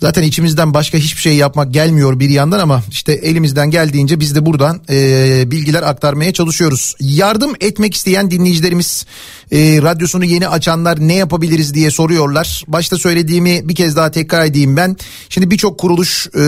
Zaten 0.00 0.22
içimizden 0.22 0.74
başka 0.74 0.98
hiçbir 0.98 1.20
şey 1.20 1.36
yapmak 1.36 1.72
gelmiyor 1.72 2.20
bir 2.20 2.30
yandan 2.30 2.58
ama 2.58 2.82
işte 2.90 3.12
elimizden 3.12 3.70
geldiğince 3.70 4.20
biz 4.20 4.34
de 4.34 4.46
buradan 4.46 4.80
e, 4.90 5.50
bilgiler 5.50 5.82
aktarmaya 5.82 6.32
çalışıyoruz. 6.32 6.94
Yardım 7.00 7.52
etmek 7.60 7.94
isteyen 7.94 8.30
dinleyicilerimiz 8.30 9.06
e, 9.52 9.58
radyosunu 9.82 10.24
yeni 10.24 10.48
açanlar 10.48 11.08
ne 11.08 11.14
yapabiliriz 11.14 11.74
diye 11.74 11.90
soruyorlar. 11.90 12.64
Başta 12.66 12.98
söylediğimi 12.98 13.68
bir 13.68 13.74
kez 13.74 13.96
daha 13.96 14.10
tekrar 14.10 14.46
edeyim 14.46 14.76
ben. 14.76 14.96
Şimdi 15.28 15.50
birçok 15.50 15.78
kuruluş 15.78 16.28
e, 16.34 16.40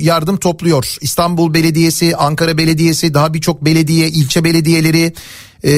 yardım 0.00 0.36
topluyor. 0.36 0.96
İstanbul 1.00 1.54
Belediyesi, 1.54 2.16
Ankara 2.16 2.58
Belediyesi, 2.58 3.14
daha 3.14 3.34
birçok 3.34 3.64
belediye, 3.64 4.08
ilçe 4.08 4.44
belediyeleri 4.44 5.12
e, 5.62 5.70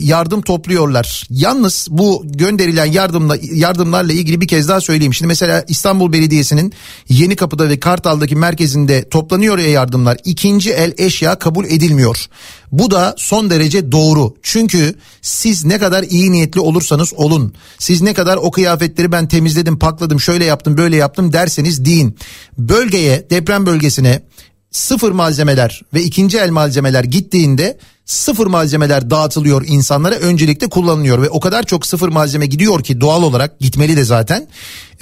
yardım 0.00 0.42
topluyorlar. 0.42 1.26
Yalnız 1.30 1.88
bu 1.90 2.22
gönderilen 2.26 2.84
yardımla 2.84 3.36
yardımlarla 3.42 4.12
ilgili 4.12 4.40
bir 4.40 4.48
kez 4.48 4.68
daha 4.68 4.80
söyleyeyim. 4.80 5.14
Şimdi 5.14 5.28
mesela 5.28 5.64
İstanbul 5.68 6.12
Belediyesi'nin 6.12 6.72
Yeni 7.08 7.36
Kapıda 7.36 7.68
ve 7.68 7.80
Kartal'daki 7.80 8.36
merkezinde 8.36 9.08
toplanıyor 9.08 9.58
ya 9.58 9.68
yardımlar. 9.68 10.18
İkinci 10.24 10.72
el 10.72 10.92
eşya 10.98 11.34
kabul 11.34 11.64
edilmiyor. 11.64 12.26
Bu 12.72 12.90
da 12.90 13.14
son 13.18 13.50
derece 13.50 13.92
doğru. 13.92 14.34
Çünkü 14.42 14.94
siz 15.22 15.64
ne 15.64 15.78
kadar 15.78 16.02
iyi 16.02 16.32
niyetli 16.32 16.60
olursanız 16.60 17.12
olun. 17.14 17.54
Siz 17.78 18.02
ne 18.02 18.14
kadar 18.14 18.36
o 18.36 18.50
kıyafetleri 18.50 19.12
ben 19.12 19.28
temizledim, 19.28 19.78
pakladım, 19.78 20.20
şöyle 20.20 20.44
yaptım, 20.44 20.76
böyle 20.76 20.96
yaptım 20.96 21.32
derseniz 21.32 21.84
deyin. 21.84 22.16
Bölgeye, 22.58 23.26
deprem 23.30 23.66
bölgesine 23.66 24.22
sıfır 24.70 25.12
malzemeler 25.12 25.82
ve 25.94 26.02
ikinci 26.02 26.38
el 26.38 26.50
malzemeler 26.50 27.04
gittiğinde 27.04 27.78
sıfır 28.04 28.46
malzemeler 28.46 29.10
dağıtılıyor 29.10 29.64
insanlara 29.66 30.14
öncelikle 30.14 30.68
kullanılıyor 30.68 31.22
ve 31.22 31.30
o 31.30 31.40
kadar 31.40 31.62
çok 31.62 31.86
sıfır 31.86 32.08
malzeme 32.08 32.46
gidiyor 32.46 32.84
ki 32.84 33.00
doğal 33.00 33.22
olarak 33.22 33.60
gitmeli 33.60 33.96
de 33.96 34.04
zaten. 34.04 34.48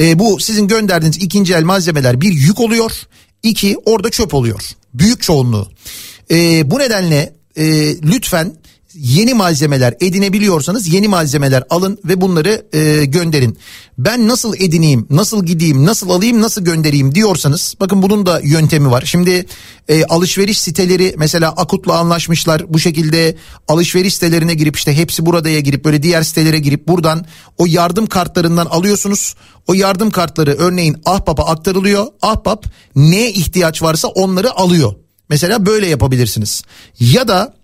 E, 0.01 0.19
bu 0.19 0.41
sizin 0.41 0.69
gönderdiğiniz 0.69 1.17
ikinci 1.23 1.55
el 1.55 1.63
malzemeler 1.63 2.21
bir 2.21 2.33
yük 2.33 2.61
oluyor 2.61 2.93
iki 3.43 3.77
orada 3.85 4.11
çöp 4.11 4.35
oluyor 4.35 4.71
büyük 4.95 5.23
çoğunluğu. 5.23 5.69
E, 6.31 6.71
bu 6.71 6.79
nedenle 6.79 7.33
e, 7.57 7.97
lütfen 8.03 8.53
yeni 8.95 9.35
malzemeler 9.35 9.95
edinebiliyorsanız 10.01 10.93
yeni 10.93 11.09
malzemeler 11.09 11.65
alın 11.71 11.99
ve 12.05 12.21
bunları 12.21 12.67
e, 12.73 13.05
gönderin. 13.05 13.59
Ben 13.99 14.29
nasıl 14.29 14.55
edineyim, 14.55 15.07
nasıl 15.11 15.47
gideyim, 15.47 15.87
nasıl 15.87 16.11
alayım, 16.11 16.41
nasıl 16.41 16.65
göndereyim 16.65 17.15
diyorsanız 17.15 17.75
bakın 17.81 18.03
bunun 18.03 18.27
da 18.27 18.41
yöntemi 18.45 18.91
var. 18.91 19.03
Şimdi 19.07 19.47
e, 19.89 20.05
alışveriş 20.05 20.61
siteleri 20.61 21.15
mesela 21.19 21.51
Akut'la 21.51 21.99
anlaşmışlar 21.99 22.75
bu 22.75 22.79
şekilde 22.79 23.37
alışveriş 23.69 24.15
sitelerine 24.15 24.55
girip 24.55 24.77
işte 24.77 24.97
hepsi 24.97 25.27
buradaya 25.27 25.61
girip 25.61 25.85
böyle 25.85 26.03
diğer 26.03 26.23
sitelere 26.23 26.59
girip 26.59 26.89
buradan 26.89 27.27
o 27.59 27.67
yardım 27.67 28.07
kartlarından 28.07 28.67
alıyorsunuz. 28.67 29.35
O 29.67 29.75
yardım 29.75 30.11
kartları 30.11 30.53
örneğin 30.53 30.97
Ahbap'a 31.05 31.47
aktarılıyor. 31.47 32.07
Ahbap 32.23 32.67
neye 32.97 33.31
ihtiyaç 33.31 33.83
varsa 33.83 34.09
onları 34.09 34.53
alıyor. 34.53 34.95
Mesela 35.29 35.67
böyle 35.67 35.87
yapabilirsiniz. 35.87 36.63
Ya 37.01 37.29
da 37.29 37.62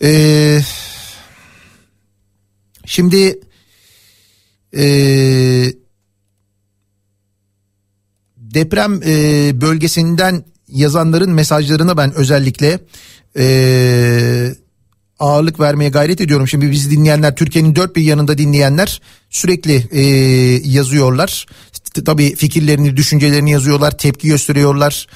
Eee 0.01 0.63
Şimdi 2.85 3.39
e, 4.77 4.85
deprem 8.37 9.01
e, 9.05 9.61
bölgesinden 9.61 10.45
yazanların 10.67 11.31
mesajlarına 11.31 11.97
ben 11.97 12.13
özellikle 12.13 12.79
e, 13.37 14.55
ağırlık 15.23 15.59
vermeye 15.59 15.89
gayret 15.89 16.21
ediyorum. 16.21 16.47
Şimdi 16.47 16.71
bizi 16.71 16.91
dinleyenler 16.91 17.35
Türkiye'nin 17.35 17.75
dört 17.75 17.95
bir 17.95 18.01
yanında 18.01 18.37
dinleyenler 18.37 19.01
sürekli 19.29 19.87
e, 19.91 20.01
yazıyorlar. 20.69 21.45
Tabii 22.05 22.35
fikirlerini, 22.35 22.97
düşüncelerini 22.97 23.51
yazıyorlar, 23.51 23.97
tepki 23.97 24.27
gösteriyorlar. 24.27 25.07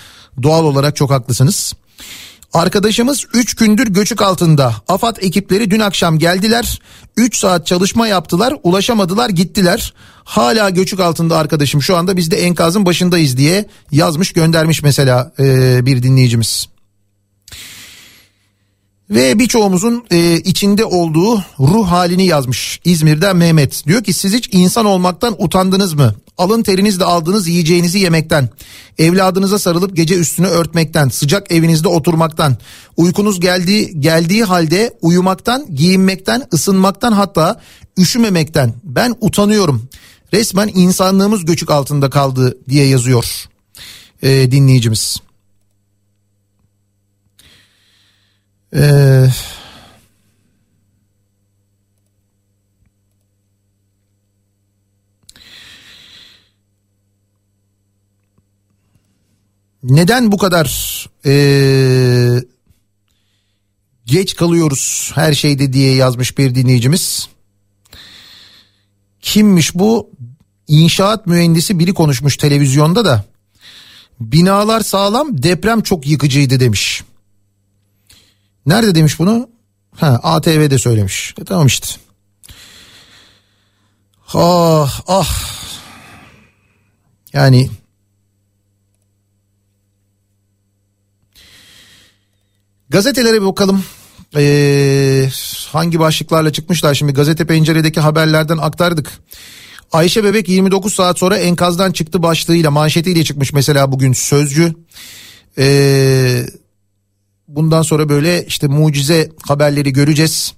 Doğal 0.44 0.64
olarak 0.64 0.96
çok 0.96 1.12
haklısınız. 1.12 1.74
Arkadaşımız 2.54 3.26
3 3.34 3.56
gündür 3.56 3.88
göçük 3.88 4.22
altında. 4.22 4.76
AFAD 4.88 5.18
ekipleri 5.22 5.72
dün 5.72 5.80
akşam 5.80 6.20
geldiler. 6.20 6.82
3 7.18 7.38
saat 7.38 7.68
çalışma 7.68 8.08
yaptılar. 8.08 8.54
Ulaşamadılar 8.64 9.30
gittiler. 9.30 9.94
Hala 10.24 10.70
göçük 10.70 11.00
altında 11.00 11.38
arkadaşım. 11.38 11.82
Şu 11.82 11.98
anda 11.98 12.18
biz 12.18 12.32
de 12.32 12.38
enkazın 12.38 12.86
başındayız 12.86 13.38
diye 13.38 13.66
yazmış 13.92 14.34
göndermiş 14.34 14.84
mesela 14.84 15.32
e, 15.40 15.86
bir 15.86 16.04
dinleyicimiz. 16.04 16.77
Ve 19.10 19.40
birçoğumuzun 19.40 20.06
e, 20.12 20.38
içinde 20.38 20.86
olduğu 20.86 21.44
ruh 21.60 21.88
halini 21.88 22.26
yazmış 22.26 22.80
İzmir'den 22.86 23.38
Mehmet. 23.38 23.84
Diyor 23.88 24.04
ki 24.04 24.14
siz 24.14 24.34
hiç 24.34 24.50
insan 24.52 24.86
olmaktan 24.86 25.36
utandınız 25.44 25.94
mı? 25.94 26.16
Alın 26.38 26.64
terinizle 26.64 27.04
aldığınız 27.04 27.48
yiyeceğinizi 27.48 28.00
yemekten, 28.00 28.50
evladınıza 28.98 29.60
sarılıp 29.60 29.96
gece 29.96 30.16
üstünü 30.16 30.48
örtmekten, 30.48 31.10
sıcak 31.10 31.52
evinizde 31.52 31.88
oturmaktan, 31.88 32.58
uykunuz 32.98 33.40
geldiği 33.40 34.02
geldiği 34.02 34.44
halde 34.44 34.94
uyumaktan, 35.02 35.76
giyinmekten, 35.76 36.44
ısınmaktan 36.54 37.12
hatta 37.12 37.62
üşümemekten 37.98 38.74
ben 38.84 39.16
utanıyorum. 39.22 39.90
Resmen 40.34 40.72
insanlığımız 40.76 41.46
göçük 41.46 41.72
altında 41.72 42.10
kaldı 42.10 42.58
diye 42.70 42.88
yazıyor 42.88 43.48
e, 44.24 44.52
dinleyicimiz. 44.52 45.18
Ee, 48.76 49.28
neden 59.84 60.32
bu 60.32 60.38
kadar 60.38 60.68
ee, 61.26 62.44
geç 64.06 64.36
kalıyoruz 64.36 65.12
her 65.16 65.34
şeyde 65.34 65.74
diye 65.74 65.96
yazmış 65.96 66.38
bir 66.38 66.56
dinleyicimiz. 66.56 67.28
Kimmiş 69.22 69.76
bu? 69.76 70.10
İnşaat 70.68 71.28
mühendisi 71.28 71.80
biri 71.80 71.94
konuşmuş 71.94 72.38
televizyonda 72.38 73.06
da. 73.06 73.26
Binalar 74.20 74.82
sağlam 74.82 75.44
deprem 75.44 75.82
çok 75.82 76.08
yıkıcıydı 76.08 76.60
demiş. 76.60 77.04
Nerede 78.68 78.96
demiş 78.96 79.20
bunu? 79.20 79.50
Ha 79.96 80.20
ATV'de 80.24 80.78
söylemiş. 80.78 81.36
E, 81.42 81.44
tamam 81.44 81.68
işte. 81.68 81.88
Ah 84.34 85.02
ah. 85.08 85.30
Yani 87.34 87.70
gazetelere 92.90 93.42
bir 93.42 93.46
bakalım. 93.46 93.84
Ee, 94.36 95.30
hangi 95.72 96.00
başlıklarla 96.00 96.52
çıkmışlar 96.52 96.94
şimdi 96.94 97.14
gazete 97.14 97.48
penceredeki 97.48 98.00
haberlerden 98.00 98.58
aktardık. 98.58 99.12
Ayşe 99.92 100.24
Bebek 100.24 100.50
29 100.50 100.94
saat 100.94 101.20
sonra 101.20 101.38
enkazdan 101.38 101.92
çıktı 101.92 102.24
başlığıyla 102.24 102.72
manşetiyle 102.72 103.24
çıkmış 103.24 103.54
mesela 103.54 103.92
bugün 103.92 104.14
Sözcü. 104.14 104.74
Ee, 105.58 106.46
bundan 107.48 107.82
sonra 107.82 108.10
böyle 108.10 108.46
işte 108.46 108.68
mucize 108.68 109.30
haberleri 109.44 109.94
göreceğiz. 109.94 110.54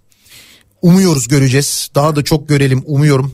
Umuyoruz 0.81 1.27
göreceğiz. 1.27 1.89
Daha 1.95 2.15
da 2.15 2.23
çok 2.23 2.49
görelim 2.49 2.83
umuyorum. 2.85 3.31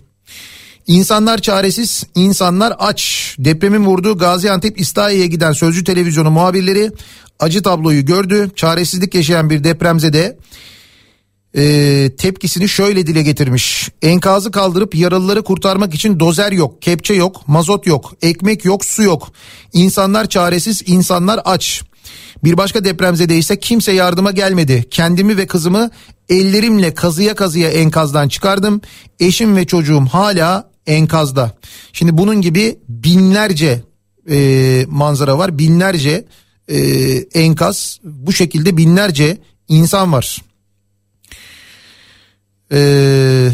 İnsanlar 0.88 1.38
çaresiz, 1.38 2.04
insanlar 2.16 2.74
aç. 2.80 3.36
Depremin 3.40 3.86
vurduğu 3.86 4.18
Gaziantep 4.18 4.80
İslahiye'ye 4.80 5.28
giden 5.28 5.52
Sözcü 5.52 5.84
Televizyonu 5.84 6.32
muhabirleri 6.32 6.92
acı 7.40 7.64
tabloyu 7.64 8.06
gördü. 8.06 8.52
Çaresizlik 8.56 9.16
yaşayan 9.16 9.50
bir 9.50 9.64
depremzede 9.64 10.38
e, 11.58 12.12
tepkisini 12.18 12.70
şöyle 12.70 13.08
dile 13.08 13.24
getirmiş. 13.24 13.90
Enkazı 14.02 14.52
kaldırıp 14.52 14.96
yaralıları 14.96 15.44
kurtarmak 15.44 15.94
için 15.94 16.20
dozer 16.20 16.52
yok, 16.52 16.82
kepçe 16.82 17.14
yok, 17.14 17.48
mazot 17.48 17.88
yok, 17.88 18.14
ekmek 18.22 18.66
yok, 18.66 18.86
su 18.86 19.04
yok. 19.04 19.32
İnsanlar 19.74 20.30
çaresiz, 20.30 20.84
insanlar 20.86 21.42
aç. 21.46 21.84
Bir 22.44 22.58
başka 22.58 22.86
depremzede 22.86 23.38
ise 23.38 23.60
kimse 23.60 23.92
yardıma 23.92 24.32
gelmedi. 24.32 24.86
Kendimi 24.92 25.38
ve 25.38 25.48
kızımı 25.48 25.90
ellerimle 26.30 26.94
kazıya 26.94 27.36
kazıya 27.36 27.70
enkazdan 27.70 28.28
çıkardım. 28.28 28.82
Eşim 29.20 29.56
ve 29.56 29.66
çocuğum 29.66 30.06
hala 30.12 30.70
enkazda. 30.88 31.58
Şimdi 31.94 32.18
bunun 32.18 32.42
gibi 32.42 32.80
binlerce 32.90 33.84
e, 34.30 34.86
manzara 34.90 35.38
var. 35.38 35.58
Binlerce 35.58 36.26
e, 36.68 36.78
enkaz 37.34 38.00
bu 38.04 38.34
şekilde 38.34 38.78
binlerce 38.78 39.38
insan 39.68 40.14
var. 40.14 40.42
Eee 42.72 43.52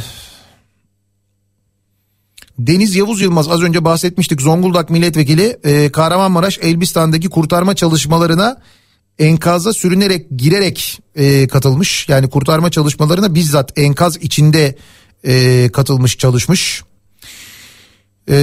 Deniz 2.68 2.96
Yavuz 2.96 3.22
Yılmaz 3.22 3.48
az 3.48 3.62
önce 3.62 3.86
bahsetmiştik 3.86 4.42
Zonguldak 4.42 4.90
milletvekili 4.90 5.58
e, 5.64 5.92
Kahramanmaraş 5.92 6.60
Elbistan'daki 6.62 7.30
kurtarma 7.30 7.76
çalışmalarına 7.76 8.58
enkaza 9.20 9.74
sürünerek 9.74 10.28
girerek 10.38 11.00
e, 11.16 11.48
katılmış. 11.48 12.10
Yani 12.10 12.30
kurtarma 12.30 12.72
çalışmalarına 12.72 13.36
bizzat 13.36 13.80
enkaz 13.80 14.18
içinde 14.18 14.76
e, 15.24 15.70
katılmış 15.74 16.18
çalışmış. 16.18 16.84
E, 18.30 18.36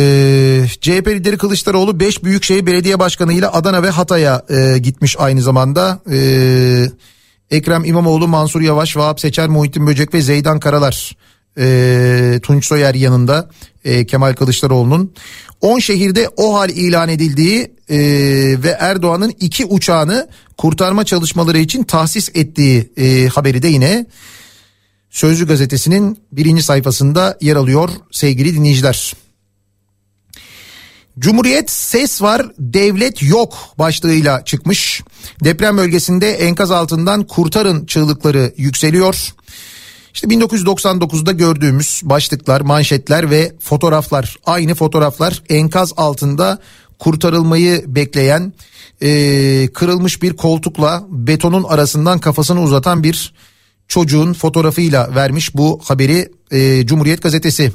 CHP 0.81 1.09
lideri 1.09 1.39
Kılıçdaroğlu 1.39 2.01
5 2.01 2.25
Büyükşehir 2.25 2.67
Belediye 2.67 2.99
Başkanı 2.99 3.33
ile 3.33 3.49
Adana 3.49 3.83
ve 3.83 3.91
Hatay'a 3.91 4.43
e, 4.49 4.79
gitmiş 4.79 5.17
aynı 5.19 5.43
zamanda. 5.43 6.01
E, 6.11 6.19
Ekrem 7.51 7.85
İmamoğlu, 7.85 8.29
Mansur 8.29 8.61
Yavaş, 8.61 8.97
Vahap 8.97 9.21
Seçer, 9.21 9.49
Muhittin 9.49 9.87
Böcek 9.87 10.15
ve 10.15 10.23
Zeydan 10.23 10.61
Karalar 10.61 11.17
e, 11.59 12.41
Tunç 12.43 12.67
Soyer 12.67 12.95
yanında 12.95 13.49
e, 13.85 14.07
Kemal 14.07 14.35
Kılıçdaroğlu'nun 14.35 15.15
10 15.61 15.79
şehirde 15.79 16.29
o 16.37 16.55
hal 16.55 16.71
ilan 16.71 17.09
edildiği 17.09 17.73
e, 17.89 17.99
ve 18.63 18.77
Erdoğan'ın 18.81 19.35
iki 19.41 19.65
uçağını 19.65 20.29
kurtarma 20.59 21.05
çalışmaları 21.05 21.59
için 21.59 21.83
tahsis 21.83 22.29
ettiği 22.35 22.93
e, 22.97 23.27
haberi 23.27 23.63
de 23.63 23.69
yine 23.69 24.07
Sözcü 25.11 25.47
gazetesinin 25.47 26.19
birinci 26.33 26.63
sayfasında 26.63 27.39
yer 27.41 27.57
alıyor 27.57 27.91
sevgili 28.11 28.55
dinleyiciler. 28.55 29.15
Cumhuriyet 31.19 31.71
ses 31.71 32.23
var 32.23 32.47
devlet 32.59 33.23
yok 33.23 33.59
başlığıyla 33.79 34.45
çıkmış. 34.45 35.03
Deprem 35.45 35.77
bölgesinde 35.77 36.33
enkaz 36.33 36.71
altından 36.71 37.27
kurtarın 37.27 37.87
çığlıkları 37.87 38.55
yükseliyor. 38.57 39.35
İşte 40.19 40.29
1999'da 40.29 41.33
gördüğümüz 41.33 42.01
başlıklar, 42.05 42.61
manşetler 42.61 43.31
ve 43.31 43.53
fotoğraflar, 43.61 44.37
aynı 44.47 44.75
fotoğraflar 44.75 45.43
enkaz 45.49 45.93
altında 45.97 46.59
kurtarılmayı 46.99 47.85
bekleyen, 47.87 48.53
e, 49.03 49.69
kırılmış 49.75 50.23
bir 50.23 50.33
koltukla 50.33 51.07
betonun 51.09 51.65
arasından 51.65 52.19
kafasını 52.19 52.63
uzatan 52.63 53.03
bir 53.03 53.35
çocuğun 53.89 54.33
fotoğrafıyla 54.33 55.15
vermiş 55.15 55.55
bu 55.55 55.81
haberi 55.85 56.29
e, 56.51 56.87
Cumhuriyet 56.87 57.23
Gazetesi. 57.23 57.73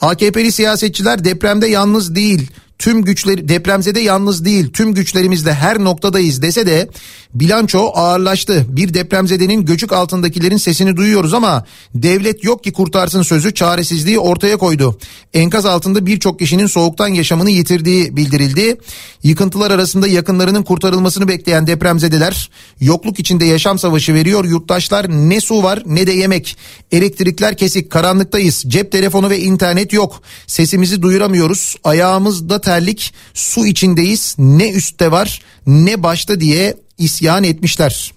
AKP'li 0.00 0.52
siyasetçiler 0.52 1.24
depremde 1.24 1.66
yalnız 1.66 2.14
değil 2.14 2.50
tüm 2.78 3.02
güçleri 3.02 3.48
depremzede 3.48 4.00
yalnız 4.00 4.44
değil 4.44 4.72
tüm 4.72 4.94
güçlerimizle 4.94 5.54
her 5.54 5.78
noktadayız 5.78 6.42
dese 6.42 6.66
de 6.66 6.88
bilanço 7.34 7.90
ağırlaştı. 7.94 8.66
Bir 8.68 8.94
depremzedenin 8.94 9.64
göçük 9.64 9.92
altındakilerin 9.92 10.56
sesini 10.56 10.96
duyuyoruz 10.96 11.34
ama 11.34 11.64
devlet 11.94 12.44
yok 12.44 12.64
ki 12.64 12.72
kurtarsın 12.72 13.22
sözü 13.22 13.54
çaresizliği 13.54 14.18
ortaya 14.18 14.56
koydu. 14.56 14.98
Enkaz 15.34 15.66
altında 15.66 16.06
birçok 16.06 16.38
kişinin 16.38 16.66
soğuktan 16.66 17.08
yaşamını 17.08 17.50
yitirdiği 17.50 18.16
bildirildi. 18.16 18.76
Yıkıntılar 19.22 19.70
arasında 19.70 20.08
yakınlarının 20.08 20.62
kurtarılmasını 20.62 21.28
bekleyen 21.28 21.66
depremzedeler 21.66 22.50
yokluk 22.80 23.18
içinde 23.18 23.44
yaşam 23.44 23.78
savaşı 23.78 24.14
veriyor. 24.14 24.44
Yurttaşlar 24.44 25.08
ne 25.08 25.40
su 25.40 25.62
var 25.62 25.82
ne 25.86 26.06
de 26.06 26.12
yemek. 26.12 26.56
Elektrikler 26.92 27.56
kesik 27.56 27.90
karanlıktayız. 27.90 28.64
Cep 28.68 28.92
telefonu 28.92 29.30
ve 29.30 29.38
internet 29.38 29.92
yok. 29.92 30.22
Sesimizi 30.46 31.02
duyuramıyoruz. 31.02 31.76
Ayağımızda 31.84 32.60
terlik 32.68 33.14
su 33.34 33.66
içindeyiz. 33.66 34.34
Ne 34.38 34.70
üstte 34.70 35.10
var 35.10 35.42
ne 35.66 36.02
başta 36.02 36.40
diye 36.40 36.76
isyan 36.98 37.44
etmişler. 37.44 38.12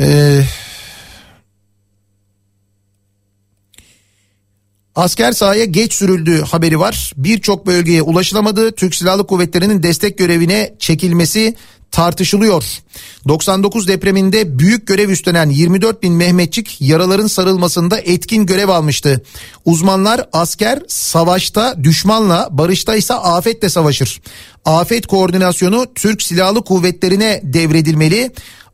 Ee, 0.00 0.42
Asker 4.94 5.32
sahaya 5.32 5.64
geç 5.64 5.94
sürüldüğü 5.94 6.42
haberi 6.42 6.80
var. 6.80 7.12
Birçok 7.16 7.66
bölgeye 7.66 8.02
ulaşılamadı. 8.02 8.72
Türk 8.72 8.94
Silahlı 8.94 9.26
Kuvvetleri'nin 9.26 9.82
destek 9.82 10.18
görevine 10.18 10.74
çekilmesi 10.78 11.54
tartışılıyor. 11.90 12.64
99 13.28 13.88
depreminde 13.88 14.58
büyük 14.58 14.86
görev 14.86 15.08
üstlenen 15.08 15.50
24 15.50 16.02
bin 16.02 16.12
Mehmetçik 16.12 16.80
yaraların 16.80 17.26
sarılmasında 17.26 17.98
etkin 17.98 18.46
görev 18.46 18.68
almıştı. 18.68 19.22
Uzmanlar 19.64 20.28
asker 20.32 20.82
savaşta 20.88 21.84
düşmanla 21.84 22.48
barışta 22.50 22.96
ise 22.96 23.14
afetle 23.14 23.68
savaşır. 23.68 24.20
Afet 24.64 25.06
koordinasyonu 25.06 25.86
Türk 25.94 26.22
Silahlı 26.22 26.64
Kuvvetleri'ne 26.64 27.40
devredilmeli 27.44 28.30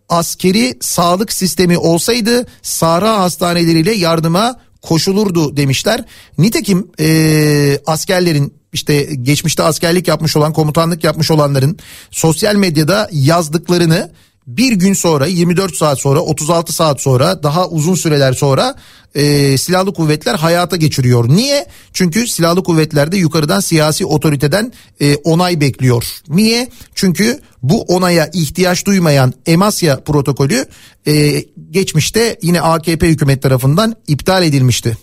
askeri 0.09 0.75
sağlık 0.81 1.33
sistemi 1.33 1.79
olsaydı 1.79 2.47
Sahra 2.63 3.19
hastaneleriyle 3.19 3.93
yardıma 3.93 4.61
koşulurdu 4.83 5.57
demişler. 5.57 6.05
Nitekim 6.39 6.91
e, 7.01 7.79
askerlerin 7.87 8.55
işte 8.73 9.03
geçmişte 9.23 9.63
askerlik 9.63 10.09
yapmış 10.09 10.37
olan 10.37 10.53
komutanlık 10.53 11.05
yapmış 11.05 11.31
olanların 11.31 11.79
sosyal 12.11 12.55
medyada 12.55 13.09
yazdıklarını 13.13 14.11
bir 14.47 14.73
gün 14.73 14.93
sonra 14.93 15.27
24 15.27 15.77
saat 15.77 16.01
sonra 16.01 16.21
36 16.21 16.73
saat 16.73 17.01
sonra 17.01 17.43
daha 17.43 17.69
uzun 17.69 17.95
süreler 17.95 18.33
sonra 18.33 18.75
e, 19.15 19.59
silahlı 19.59 19.95
kuvvetler 19.95 20.35
hayata 20.35 20.77
geçiriyor. 20.77 21.29
Niye? 21.29 21.67
Çünkü 21.93 22.27
silahlı 22.29 22.63
kuvvetlerde 22.63 23.17
yukarıdan 23.17 23.61
siyasi 23.61 24.07
otoriteden 24.07 24.73
e, 25.01 25.17
onay 25.17 25.61
bekliyor. 25.61 26.05
Niye? 26.29 26.69
Çünkü 26.95 27.41
bu 27.63 27.83
onaya 27.83 28.31
ihtiyaç 28.33 28.87
duymayan 28.87 29.33
Emasya 29.47 30.01
protokolü 30.05 30.67
e, 31.07 31.45
geçmişte 31.71 32.39
yine 32.43 32.61
AKP 32.61 33.09
hükümet 33.09 33.43
tarafından 33.43 33.97
iptal 34.09 34.43
edilmişti. 34.43 34.97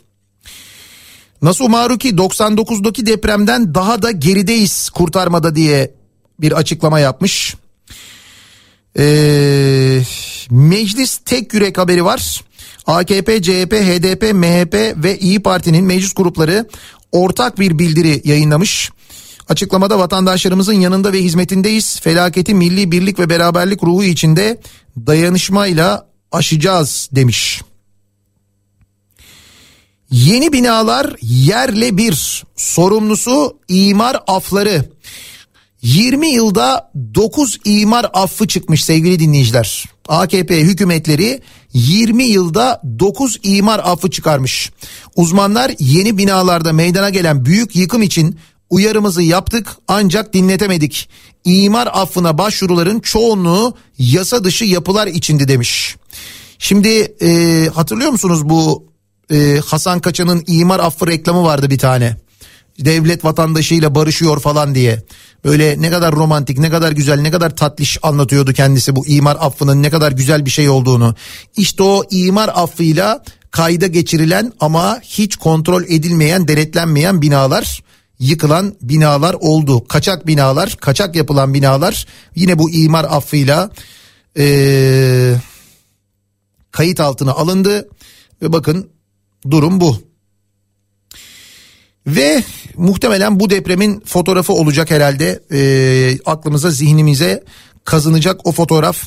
Nasıl 1.41 1.67
Maruki 1.67 2.09
99'daki 2.09 3.05
depremden 3.05 3.75
daha 3.75 4.01
da 4.01 4.11
gerideyiz 4.11 4.89
kurtarmada 4.89 5.55
diye 5.55 5.91
bir 6.41 6.51
açıklama 6.51 6.99
yapmış. 6.99 7.55
Ee, 8.97 10.01
meclis 10.49 11.17
tek 11.17 11.53
yürek 11.53 11.77
haberi 11.77 12.05
var. 12.05 12.43
AKP, 12.87 13.41
CHP, 13.41 13.73
HDP, 13.73 14.33
MHP 14.33 15.03
ve 15.03 15.19
İyi 15.19 15.39
Parti'nin 15.39 15.85
meclis 15.85 16.13
grupları 16.13 16.69
ortak 17.11 17.59
bir 17.59 17.79
bildiri 17.79 18.21
yayınlamış. 18.25 18.91
Açıklamada 19.49 19.99
vatandaşlarımızın 19.99 20.73
yanında 20.73 21.13
ve 21.13 21.23
hizmetindeyiz. 21.23 21.99
Felaketi 21.99 22.53
milli 22.53 22.91
birlik 22.91 23.19
ve 23.19 23.29
beraberlik 23.29 23.83
ruhu 23.83 24.03
içinde 24.03 24.61
dayanışmayla 24.97 26.07
aşacağız 26.31 27.09
demiş. 27.11 27.61
Yeni 30.11 30.53
binalar 30.53 31.15
yerle 31.21 31.97
bir. 31.97 32.43
Sorumlusu 32.55 33.57
imar 33.67 34.23
afları. 34.27 34.85
20 35.81 36.27
yılda 36.27 36.91
9 37.15 37.57
imar 37.65 38.05
affı 38.13 38.47
çıkmış 38.47 38.83
sevgili 38.83 39.19
dinleyiciler. 39.19 39.85
AKP 40.07 40.61
hükümetleri 40.61 41.41
20 41.73 42.23
yılda 42.23 42.81
9 42.99 43.39
imar 43.43 43.79
affı 43.79 44.09
çıkarmış. 44.09 44.71
Uzmanlar 45.15 45.71
yeni 45.79 46.17
binalarda 46.17 46.73
meydana 46.73 47.09
gelen 47.09 47.45
büyük 47.45 47.75
yıkım 47.75 48.01
için 48.01 48.39
uyarımızı 48.69 49.21
yaptık 49.21 49.67
ancak 49.87 50.33
dinletemedik. 50.33 51.09
İmar 51.45 51.89
affına 51.93 52.37
başvuruların 52.37 52.99
çoğunluğu 52.99 53.75
yasa 53.97 54.43
dışı 54.43 54.65
yapılar 54.65 55.07
içindi 55.07 55.47
demiş. 55.47 55.95
Şimdi 56.59 56.89
e, 57.21 57.69
hatırlıyor 57.73 58.11
musunuz 58.11 58.49
bu 58.49 58.87
e, 59.31 59.59
Hasan 59.65 59.99
Kaçan'ın 59.99 60.43
imar 60.47 60.79
affı 60.79 61.07
reklamı 61.07 61.43
vardı 61.43 61.69
bir 61.69 61.77
tane. 61.77 62.17
Devlet 62.79 63.25
vatandaşıyla 63.25 63.95
barışıyor 63.95 64.39
falan 64.39 64.75
diye. 64.75 65.03
Böyle 65.45 65.81
ne 65.81 65.89
kadar 65.89 66.15
romantik, 66.15 66.57
ne 66.57 66.69
kadar 66.69 66.91
güzel, 66.91 67.21
ne 67.21 67.31
kadar 67.31 67.55
tatlış 67.55 67.97
anlatıyordu 68.03 68.53
kendisi 68.53 68.95
bu 68.95 69.07
imar 69.07 69.37
affının 69.39 69.83
ne 69.83 69.89
kadar 69.89 70.11
güzel 70.11 70.45
bir 70.45 70.51
şey 70.51 70.69
olduğunu. 70.69 71.15
İşte 71.57 71.83
o 71.83 72.03
imar 72.11 72.49
affıyla 72.53 73.23
kayda 73.51 73.87
geçirilen 73.87 74.53
ama 74.59 74.99
hiç 75.01 75.35
kontrol 75.35 75.83
edilmeyen, 75.83 76.47
denetlenmeyen 76.47 77.21
binalar 77.21 77.83
yıkılan 78.19 78.75
binalar 78.81 79.33
oldu. 79.39 79.87
Kaçak 79.87 80.27
binalar, 80.27 80.75
kaçak 80.75 81.15
yapılan 81.15 81.53
binalar 81.53 82.05
yine 82.35 82.59
bu 82.59 82.71
imar 82.71 83.03
affıyla 83.03 83.69
ee, 84.37 85.35
kayıt 86.71 86.99
altına 86.99 87.31
alındı 87.31 87.89
ve 88.41 88.53
bakın 88.53 88.89
durum 89.51 89.81
bu. 89.81 89.97
Ve 92.07 92.43
muhtemelen 92.79 93.39
bu 93.39 93.49
depremin 93.49 93.99
fotoğrafı 94.05 94.53
olacak 94.53 94.91
herhalde 94.91 95.39
e, 95.51 96.19
aklımıza 96.25 96.71
zihnimize 96.71 97.43
kazınacak 97.85 98.47
o 98.47 98.51
fotoğraf 98.51 98.97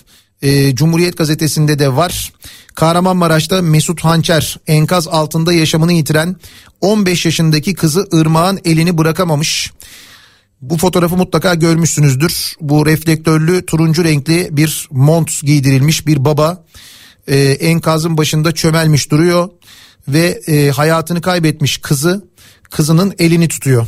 e, 0.42 0.74
Cumhuriyet 0.74 1.16
gazetesinde 1.16 1.78
de 1.78 1.96
var. 1.96 2.32
Kahramanmaraş'ta 2.74 3.62
Mesut 3.62 4.00
Hançer 4.00 4.58
enkaz 4.66 5.08
altında 5.08 5.52
yaşamını 5.52 5.92
yitiren 5.92 6.36
15 6.80 7.24
yaşındaki 7.24 7.74
kızı 7.74 8.08
Irmak'ın 8.12 8.60
elini 8.64 8.98
bırakamamış. 8.98 9.72
Bu 10.60 10.76
fotoğrafı 10.76 11.16
mutlaka 11.16 11.54
görmüşsünüzdür. 11.54 12.54
Bu 12.60 12.86
reflektörlü 12.86 13.66
turuncu 13.66 14.04
renkli 14.04 14.48
bir 14.50 14.88
mont 14.90 15.42
giydirilmiş 15.42 16.06
bir 16.06 16.24
baba 16.24 16.64
e, 17.26 17.36
enkazın 17.40 18.16
başında 18.16 18.52
çömelmiş 18.52 19.10
duruyor 19.10 19.48
ve 20.08 20.40
e, 20.46 20.70
hayatını 20.70 21.20
kaybetmiş 21.20 21.78
kızı 21.78 22.31
kızının 22.72 23.14
elini 23.18 23.48
tutuyor. 23.48 23.86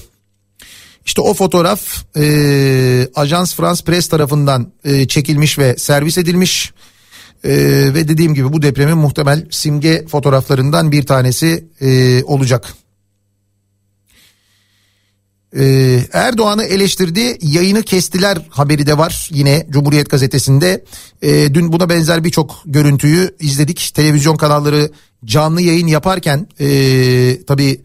İşte 1.07 1.21
o 1.21 1.35
fotoğraf 1.35 2.05
e, 2.17 3.09
Ajans 3.15 3.55
France 3.55 3.85
Press 3.85 4.09
tarafından 4.09 4.73
e, 4.85 5.09
çekilmiş 5.09 5.59
ve 5.59 5.77
servis 5.77 6.19
edilmiş. 6.19 6.73
E, 7.45 7.51
ve 7.95 8.09
dediğim 8.09 8.35
gibi 8.35 8.53
bu 8.53 8.63
depremin 8.63 8.99
muhtemel 8.99 9.47
simge 9.51 10.07
fotoğraflarından 10.07 10.93
bir 10.93 11.07
tanesi 11.07 11.65
e, 11.81 12.23
olacak. 12.25 12.75
Ee, 15.59 16.01
Erdoğan'ı 16.13 16.65
eleştirdi 16.65 17.39
yayını 17.43 17.83
kestiler 17.83 18.39
haberi 18.51 18.87
de 18.87 18.99
var 18.99 19.29
yine 19.33 19.67
Cumhuriyet 19.71 20.11
Gazetesi'nde. 20.11 20.85
Ee, 21.23 21.55
dün 21.55 21.73
buna 21.73 21.89
benzer 21.89 22.25
birçok 22.25 22.63
görüntüyü 22.67 23.37
izledik. 23.41 23.91
Televizyon 23.95 24.37
kanalları 24.37 24.91
canlı 25.25 25.63
yayın 25.63 25.87
yaparken 25.87 26.47
e, 26.61 26.67
tabii 27.47 27.81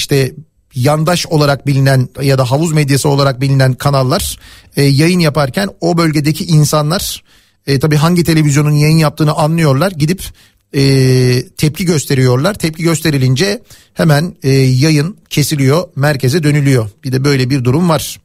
işte 0.00 0.34
yandaş 0.74 1.26
olarak 1.26 1.66
bilinen 1.66 2.08
ya 2.22 2.38
da 2.38 2.50
havuz 2.50 2.72
medyası 2.72 3.08
olarak 3.08 3.40
bilinen 3.40 3.74
kanallar 3.74 4.38
e, 4.76 4.82
yayın 4.82 5.18
yaparken 5.18 5.68
o 5.80 5.98
bölgedeki 5.98 6.44
insanlar 6.44 7.24
e, 7.66 7.78
tabii 7.78 7.96
hangi 7.96 8.24
televizyonun 8.24 8.70
yayın 8.70 8.98
yaptığını 8.98 9.32
anlıyorlar 9.32 9.92
gidip 9.92 10.22
e, 10.74 10.82
tepki 11.56 11.84
gösteriyorlar. 11.84 12.54
Tepki 12.54 12.82
gösterilince 12.82 13.62
hemen 13.94 14.36
e, 14.42 14.50
yayın 14.58 15.16
kesiliyor, 15.30 15.88
merkeze 15.96 16.42
dönülüyor. 16.42 16.90
Bir 17.04 17.12
de 17.12 17.24
böyle 17.24 17.50
bir 17.50 17.64
durum 17.64 17.88
var. 17.88 18.20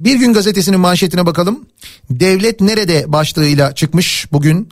Bir 0.00 0.16
gün 0.16 0.32
gazetesinin 0.32 0.80
manşetine 0.80 1.26
bakalım. 1.26 1.66
Devlet 2.10 2.60
nerede 2.60 3.04
başlığıyla 3.08 3.74
çıkmış 3.74 4.26
bugün. 4.32 4.68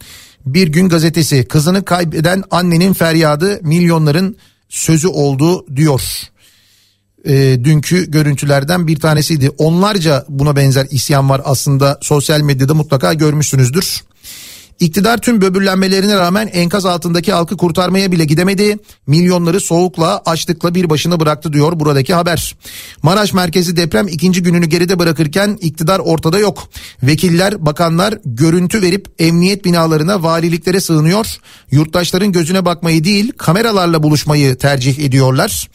Bir 0.46 0.68
gün 0.68 0.88
gazetesi 0.88 1.44
kızını 1.44 1.84
kaybeden 1.84 2.44
annenin 2.50 2.92
feryadı 2.92 3.60
milyonların 3.62 4.36
sözü 4.68 5.08
oldu 5.08 5.76
diyor. 5.76 6.02
E, 7.24 7.64
dünkü 7.64 8.10
görüntülerden 8.10 8.86
bir 8.86 9.00
tanesiydi. 9.00 9.50
Onlarca 9.50 10.24
buna 10.28 10.56
benzer 10.56 10.86
isyan 10.90 11.30
var 11.30 11.40
aslında 11.44 11.98
sosyal 12.02 12.40
medyada 12.40 12.74
mutlaka 12.74 13.14
görmüşsünüzdür. 13.14 14.02
İktidar 14.80 15.18
tüm 15.18 15.40
böbürlenmelerine 15.40 16.16
rağmen 16.16 16.50
enkaz 16.52 16.86
altındaki 16.86 17.32
halkı 17.32 17.56
kurtarmaya 17.56 18.12
bile 18.12 18.24
gidemedi. 18.24 18.78
Milyonları 19.06 19.60
soğukla, 19.60 20.22
açlıkla 20.26 20.74
bir 20.74 20.90
başına 20.90 21.20
bıraktı 21.20 21.52
diyor 21.52 21.80
buradaki 21.80 22.14
haber. 22.14 22.56
Maraş 23.02 23.32
merkezi 23.32 23.76
deprem 23.76 24.08
ikinci 24.08 24.42
gününü 24.42 24.66
geride 24.66 24.98
bırakırken 24.98 25.58
iktidar 25.60 25.98
ortada 25.98 26.38
yok. 26.38 26.68
Vekiller, 27.02 27.66
bakanlar 27.66 28.18
görüntü 28.24 28.82
verip 28.82 29.08
emniyet 29.18 29.64
binalarına, 29.64 30.22
valiliklere 30.22 30.80
sığınıyor. 30.80 31.26
Yurttaşların 31.70 32.32
gözüne 32.32 32.64
bakmayı 32.64 33.04
değil, 33.04 33.32
kameralarla 33.38 34.02
buluşmayı 34.02 34.56
tercih 34.56 34.98
ediyorlar. 34.98 35.68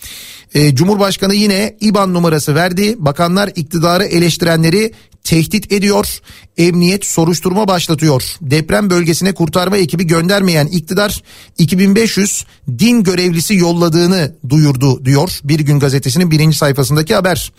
Ee, 0.54 0.76
Cumhurbaşkanı 0.76 1.36
yine 1.36 1.78
İBAN 1.82 2.14
numarası 2.14 2.56
verdi. 2.56 2.96
Bakanlar 3.00 3.52
iktidarı 3.56 4.06
eleştirenleri 4.06 4.94
tehdit 5.24 5.72
ediyor. 5.72 6.20
Emniyet 6.58 7.06
soruşturma 7.06 7.68
başlatıyor. 7.68 8.24
Deprem 8.42 8.90
bölgesine 8.90 9.34
kurtarma 9.34 9.78
ekibi 9.78 10.08
göndermeyen 10.08 10.68
iktidar 10.68 11.24
2500 11.58 12.46
din 12.80 13.04
görevlisi 13.04 13.56
yolladığını 13.56 14.36
duyurdu 14.50 15.06
diyor. 15.06 15.40
Bir 15.44 15.60
gün 15.60 15.80
gazetesinin 15.80 16.32
birinci 16.32 16.58
sayfasındaki 16.58 17.16
haber. 17.16 17.52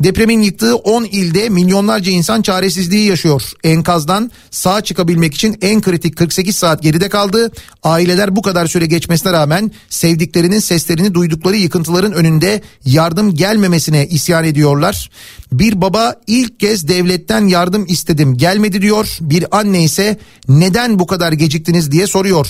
Depremin 0.00 0.42
yıktığı 0.42 0.76
10 0.76 1.04
ilde 1.04 1.48
milyonlarca 1.48 2.12
insan 2.12 2.42
çaresizliği 2.42 3.08
yaşıyor. 3.08 3.42
Enkazdan 3.64 4.30
sağ 4.50 4.80
çıkabilmek 4.80 5.34
için 5.34 5.58
en 5.62 5.80
kritik 5.80 6.16
48 6.16 6.56
saat 6.56 6.82
geride 6.82 7.08
kaldı. 7.08 7.52
Aileler 7.82 8.36
bu 8.36 8.42
kadar 8.42 8.66
süre 8.66 8.86
geçmesine 8.86 9.32
rağmen 9.32 9.70
sevdiklerinin 9.88 10.58
seslerini 10.58 11.14
duydukları 11.14 11.56
yıkıntıların 11.56 12.12
önünde 12.12 12.62
yardım 12.84 13.34
gelmemesine 13.34 14.06
isyan 14.06 14.44
ediyorlar. 14.44 15.10
Bir 15.52 15.80
baba 15.80 16.14
ilk 16.26 16.60
kez 16.60 16.88
devletten 16.88 17.46
yardım 17.46 17.86
istedim 17.88 18.31
gelmedi 18.36 18.82
diyor. 18.82 19.16
Bir 19.20 19.58
anne 19.58 19.84
ise 19.84 20.18
neden 20.48 20.98
bu 20.98 21.06
kadar 21.06 21.32
geciktiniz 21.32 21.92
diye 21.92 22.06
soruyor. 22.06 22.46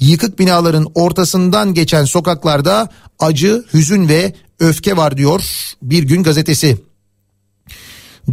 Yıkık 0.00 0.38
binaların 0.38 0.86
ortasından 0.94 1.74
geçen 1.74 2.04
sokaklarda 2.04 2.88
acı, 3.18 3.64
hüzün 3.74 4.08
ve 4.08 4.34
öfke 4.60 4.96
var 4.96 5.16
diyor 5.16 5.42
Bir 5.82 6.02
Gün 6.02 6.22
gazetesi. 6.22 6.78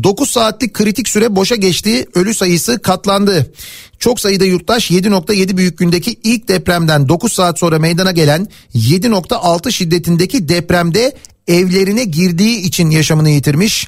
9 0.04 0.30
saatlik 0.30 0.74
kritik 0.74 1.10
süre 1.10 1.36
boşa 1.36 1.56
geçti. 1.56 2.06
Ölü 2.16 2.34
sayısı 2.34 2.82
katlandı. 2.82 3.54
Çok 4.00 4.20
sayıda 4.20 4.46
yurttaş 4.46 4.92
7.7 4.92 5.58
büyüklüğündeki 5.58 6.20
ilk 6.24 6.48
depremden 6.48 7.10
9 7.10 7.34
saat 7.34 7.60
sonra 7.60 7.80
meydana 7.80 8.12
gelen 8.12 8.48
7.6 8.76 9.72
şiddetindeki 9.72 10.50
depremde 10.50 11.16
evlerine 11.48 12.04
girdiği 12.04 12.62
için 12.62 12.90
yaşamını 12.90 13.30
yitirmiş 13.30 13.88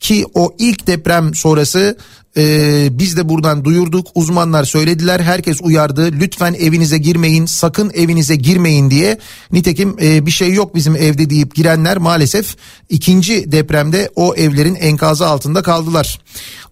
ki 0.00 0.24
o 0.34 0.54
ilk 0.58 0.86
deprem 0.86 1.34
sonrası 1.34 1.98
ee, 2.36 2.88
biz 2.90 3.16
de 3.16 3.28
buradan 3.28 3.64
duyurduk. 3.64 4.06
Uzmanlar 4.14 4.64
söylediler. 4.64 5.20
Herkes 5.20 5.60
uyardı. 5.62 6.12
Lütfen 6.12 6.54
evinize 6.54 6.98
girmeyin. 6.98 7.46
Sakın 7.46 7.90
evinize 7.94 8.36
girmeyin 8.36 8.90
diye. 8.90 9.18
Nitekim 9.52 9.96
e, 10.02 10.26
bir 10.26 10.30
şey 10.30 10.52
yok 10.52 10.74
bizim 10.74 10.96
evde 10.96 11.30
deyip 11.30 11.54
girenler 11.54 11.96
maalesef 11.96 12.56
ikinci 12.88 13.52
depremde 13.52 14.10
o 14.16 14.34
evlerin 14.34 14.74
enkazı 14.74 15.26
altında 15.26 15.62
kaldılar. 15.62 16.20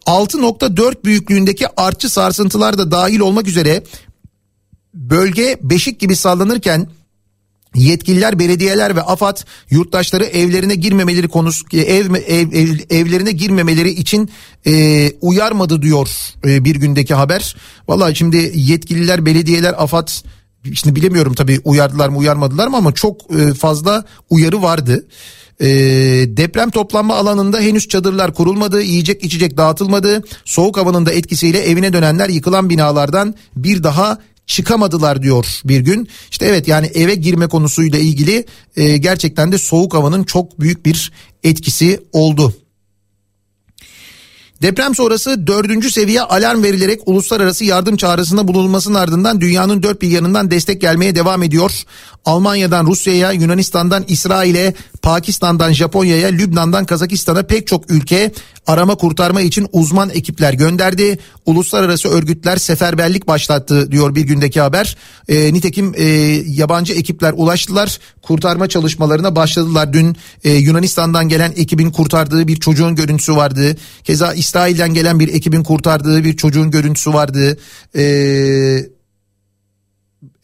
6.4 0.06 1.04
büyüklüğündeki 1.04 1.66
artçı 1.76 2.08
sarsıntılar 2.08 2.78
da 2.78 2.90
dahil 2.90 3.20
olmak 3.20 3.48
üzere 3.48 3.82
bölge 4.94 5.58
beşik 5.62 6.00
gibi 6.00 6.16
sallanırken 6.16 6.88
Yetkililer, 7.74 8.38
belediyeler 8.38 8.96
ve 8.96 9.02
AFAD 9.02 9.36
yurttaşları 9.70 10.24
evlerine 10.24 10.74
girmemeleri 10.74 11.28
konusu 11.28 11.64
ev, 11.76 12.14
ev, 12.14 12.52
ev 12.52 12.68
evlerine 12.90 13.32
girmemeleri 13.32 13.90
için 13.90 14.30
e, 14.66 15.12
uyarmadı 15.20 15.82
diyor 15.82 16.08
e, 16.44 16.64
bir 16.64 16.76
gündeki 16.76 17.14
haber. 17.14 17.56
Vallahi 17.88 18.16
şimdi 18.16 18.52
yetkililer, 18.54 19.26
belediyeler, 19.26 19.74
AFAD 19.78 20.08
şimdi 20.74 20.96
bilemiyorum 20.96 21.34
tabii 21.34 21.60
uyardılar 21.64 22.08
mı 22.08 22.18
uyarmadılar 22.18 22.68
mı 22.68 22.76
ama 22.76 22.92
çok 22.92 23.20
e, 23.40 23.54
fazla 23.54 24.04
uyarı 24.30 24.62
vardı. 24.62 25.06
E, 25.60 25.66
deprem 26.36 26.70
toplanma 26.70 27.16
alanında 27.16 27.60
henüz 27.60 27.88
çadırlar 27.88 28.34
kurulmadı, 28.34 28.82
yiyecek 28.82 29.24
içecek 29.24 29.56
dağıtılmadı. 29.56 30.24
Soğuk 30.44 30.76
havanın 30.76 31.06
da 31.06 31.12
etkisiyle 31.12 31.58
evine 31.58 31.92
dönenler 31.92 32.28
yıkılan 32.28 32.70
binalardan 32.70 33.34
bir 33.56 33.82
daha 33.82 34.18
çıkamadılar 34.52 35.22
diyor 35.22 35.46
bir 35.64 35.80
gün. 35.80 36.08
İşte 36.30 36.46
evet 36.46 36.68
yani 36.68 36.86
eve 36.86 37.14
girme 37.14 37.46
konusuyla 37.46 37.98
ilgili 37.98 38.44
e, 38.76 38.96
gerçekten 38.96 39.52
de 39.52 39.58
soğuk 39.58 39.94
havanın 39.94 40.24
çok 40.24 40.60
büyük 40.60 40.86
bir 40.86 41.12
etkisi 41.42 42.00
oldu. 42.12 42.54
Deprem 44.62 44.94
sonrası 44.94 45.46
dördüncü 45.46 45.90
seviye 45.90 46.22
alarm 46.22 46.62
verilerek 46.62 47.00
uluslararası 47.06 47.64
yardım 47.64 47.96
çağrısında 47.96 48.48
bulunulmasının 48.48 48.94
ardından 48.94 49.40
dünyanın 49.40 49.82
dört 49.82 50.02
bir 50.02 50.10
yanından 50.10 50.50
destek 50.50 50.80
gelmeye 50.80 51.14
devam 51.14 51.42
ediyor. 51.42 51.82
Almanya'dan 52.24 52.86
Rusya'ya, 52.86 53.32
Yunanistan'dan 53.32 54.04
İsrail'e, 54.08 54.74
Pakistan'dan 55.02 55.72
Japonya'ya, 55.72 56.28
Lübnan'dan 56.28 56.84
Kazakistan'a 56.84 57.42
pek 57.42 57.66
çok 57.66 57.90
ülke 57.90 58.32
arama 58.66 58.94
kurtarma 58.94 59.40
için 59.40 59.68
uzman 59.72 60.10
ekipler 60.10 60.52
gönderdi. 60.52 61.18
Uluslararası 61.46 62.08
örgütler 62.08 62.56
seferberlik 62.56 63.28
başlattı 63.28 63.92
diyor 63.92 64.14
bir 64.14 64.22
gündeki 64.22 64.60
haber. 64.60 64.96
E, 65.28 65.54
nitekim 65.54 65.94
e, 65.96 66.04
yabancı 66.46 66.92
ekipler 66.92 67.32
ulaştılar. 67.36 67.98
Kurtarma 68.22 68.68
çalışmalarına 68.68 69.36
başladılar. 69.36 69.92
Dün 69.92 70.16
e, 70.44 70.50
Yunanistan'dan 70.52 71.28
gelen 71.28 71.52
ekibin 71.56 71.90
kurtardığı 71.90 72.48
bir 72.48 72.56
çocuğun 72.56 72.94
görüntüsü 72.94 73.36
vardı. 73.36 73.76
Keza 74.04 74.34
İsrail'den 74.34 74.94
gelen 74.94 75.20
bir 75.20 75.34
ekibin 75.34 75.62
kurtardığı 75.62 76.24
bir 76.24 76.36
çocuğun 76.36 76.70
görüntüsü 76.70 77.12
vardı. 77.12 77.58
Eee 77.94 78.88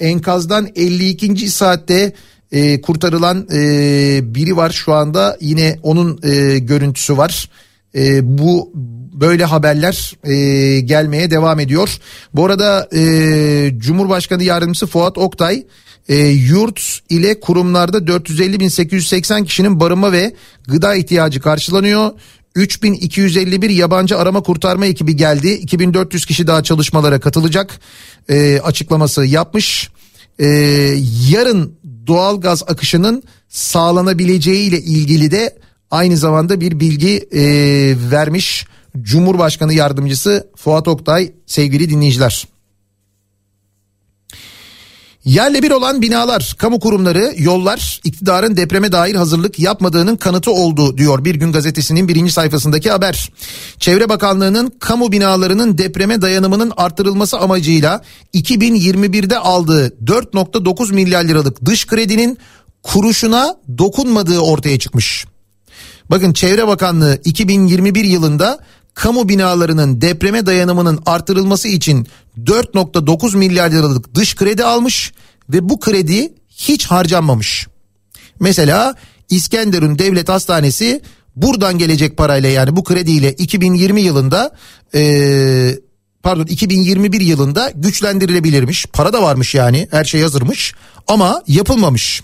enkazdan 0.01 0.69
52. 0.77 1.49
saatte 1.49 2.13
e, 2.53 2.81
kurtarılan 2.81 3.49
e, 3.53 4.35
biri 4.35 4.57
var 4.57 4.71
şu 4.71 4.93
anda 4.93 5.37
yine 5.41 5.79
onun 5.83 6.21
e, 6.23 6.59
görüntüsü 6.59 7.17
var. 7.17 7.51
E, 7.95 8.39
bu 8.39 8.73
böyle 9.21 9.45
haberler 9.45 10.13
e, 10.25 10.81
gelmeye 10.81 11.31
devam 11.31 11.61
ediyor. 11.61 11.99
Bu 12.35 12.45
arada 12.45 12.89
e, 12.95 13.73
Cumhurbaşkanı 13.79 14.43
Yardımcısı 14.43 14.87
Fuat 14.87 15.19
Oktay 15.19 15.67
e, 16.09 16.17
yurt 16.27 17.01
ile 17.09 17.41
kurumlarda 17.41 17.99
450.880 17.99 19.45
kişinin 19.45 19.81
barınma 19.81 20.13
ve 20.13 20.35
gıda 20.69 20.95
ihtiyacı 20.95 21.41
karşılanıyor. 21.41 22.11
3251 22.55 23.71
yabancı 23.71 24.19
arama 24.19 24.43
kurtarma 24.43 24.87
ekibi 24.87 25.17
geldi. 25.17 25.49
2400 25.49 26.27
kişi 26.27 26.47
daha 26.47 26.63
çalışmalara 26.63 27.21
katılacak 27.21 27.81
e, 28.29 28.61
açıklaması 28.61 29.25
yapmış. 29.25 29.91
E, 30.39 30.47
yarın 31.31 31.79
doğal 32.07 32.41
gaz 32.41 32.63
akışının 32.67 33.23
sağlanabileceği 33.49 34.69
ile 34.69 34.81
ilgili 34.81 35.31
de 35.31 35.59
aynı 35.91 36.17
zamanda 36.17 36.61
bir 36.61 36.81
bilgi 36.81 37.29
e, 37.33 37.43
vermiş 38.11 38.67
Cumhurbaşkanı 39.03 39.75
Yardımcısı 39.75 40.51
Fuat 40.57 40.89
Oktay 40.89 41.33
sevgili 41.47 41.91
dinleyiciler. 41.91 42.49
Yerle 45.25 45.63
bir 45.63 45.71
olan 45.71 46.03
binalar, 46.03 46.55
kamu 46.59 46.81
kurumları, 46.81 47.33
yollar 47.37 48.01
iktidarın 48.05 48.57
depreme 48.57 48.93
dair 48.93 49.15
hazırlık 49.15 49.59
yapmadığının 49.59 50.17
kanıtı 50.17 50.51
oldu 50.51 50.99
diyor 50.99 51.25
Bir 51.25 51.35
Gün 51.35 51.53
Gazetesi'nin 51.53 52.09
birinci 52.09 52.33
sayfasındaki 52.33 52.91
haber. 52.91 53.33
Çevre 53.79 54.09
Bakanlığı'nın 54.09 54.73
kamu 54.81 55.13
binalarının 55.13 55.79
depreme 55.79 56.23
dayanımının 56.23 56.73
arttırılması 56.77 57.39
amacıyla 57.39 58.03
2021'de 58.35 59.39
aldığı 59.39 59.89
4.9 59.89 60.95
milyar 60.95 61.25
liralık 61.25 61.65
dış 61.65 61.87
kredinin 61.87 62.39
kuruşuna 62.83 63.57
dokunmadığı 63.79 64.39
ortaya 64.39 64.79
çıkmış. 64.79 65.27
Bakın 66.11 66.33
Çevre 66.33 66.67
Bakanlığı 66.67 67.19
2021 67.25 68.05
yılında 68.05 68.59
kamu 68.95 69.29
binalarının 69.29 70.01
depreme 70.01 70.47
dayanımının 70.47 71.03
artırılması 71.07 71.69
için 71.69 72.07
4.9 72.39 73.37
milyar 73.37 73.71
liralık 73.71 74.15
dış 74.15 74.37
kredi 74.37 74.65
almış 74.65 75.13
ve 75.49 75.69
bu 75.69 75.81
kredi 75.81 76.33
hiç 76.49 76.87
harcanmamış. 76.87 77.67
Mesela 78.41 78.95
İskenderun 79.31 79.99
Devlet 79.99 80.29
Hastanesi 80.29 81.03
buradan 81.37 81.79
gelecek 81.79 82.17
parayla 82.17 82.49
yani 82.49 82.77
bu 82.77 82.85
krediyle 82.85 83.33
2020 83.33 84.01
yılında 84.01 84.57
ee, 84.95 85.79
pardon 86.23 86.47
2021 86.47 87.21
yılında 87.21 87.73
güçlendirilebilirmiş. 87.75 88.87
Para 88.87 89.13
da 89.13 89.23
varmış 89.23 89.55
yani 89.55 89.89
her 89.91 90.05
şey 90.05 90.23
hazırmış 90.23 90.75
ama 91.07 91.43
yapılmamış. 91.47 92.23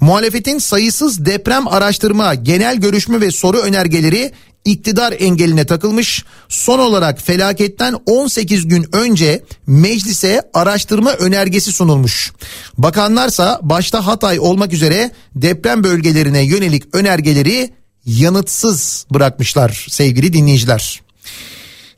Muhalefetin 0.00 0.58
sayısız 0.58 1.26
deprem 1.26 1.68
araştırma, 1.68 2.34
genel 2.34 2.76
görüşme 2.76 3.20
ve 3.20 3.30
soru 3.30 3.58
önergeleri 3.58 4.32
iktidar 4.64 5.14
engeline 5.18 5.64
takılmış. 5.66 6.24
Son 6.48 6.78
olarak 6.78 7.22
felaketten 7.22 7.96
18 8.06 8.68
gün 8.68 8.86
önce 8.92 9.42
meclise 9.66 10.42
araştırma 10.54 11.12
önergesi 11.12 11.72
sunulmuş. 11.72 12.32
Bakanlarsa 12.78 13.60
başta 13.62 14.06
Hatay 14.06 14.40
olmak 14.40 14.72
üzere 14.72 15.10
deprem 15.34 15.84
bölgelerine 15.84 16.40
yönelik 16.40 16.94
önergeleri 16.94 17.70
yanıtsız 18.06 19.06
bırakmışlar 19.10 19.86
sevgili 19.90 20.32
dinleyiciler. 20.32 21.02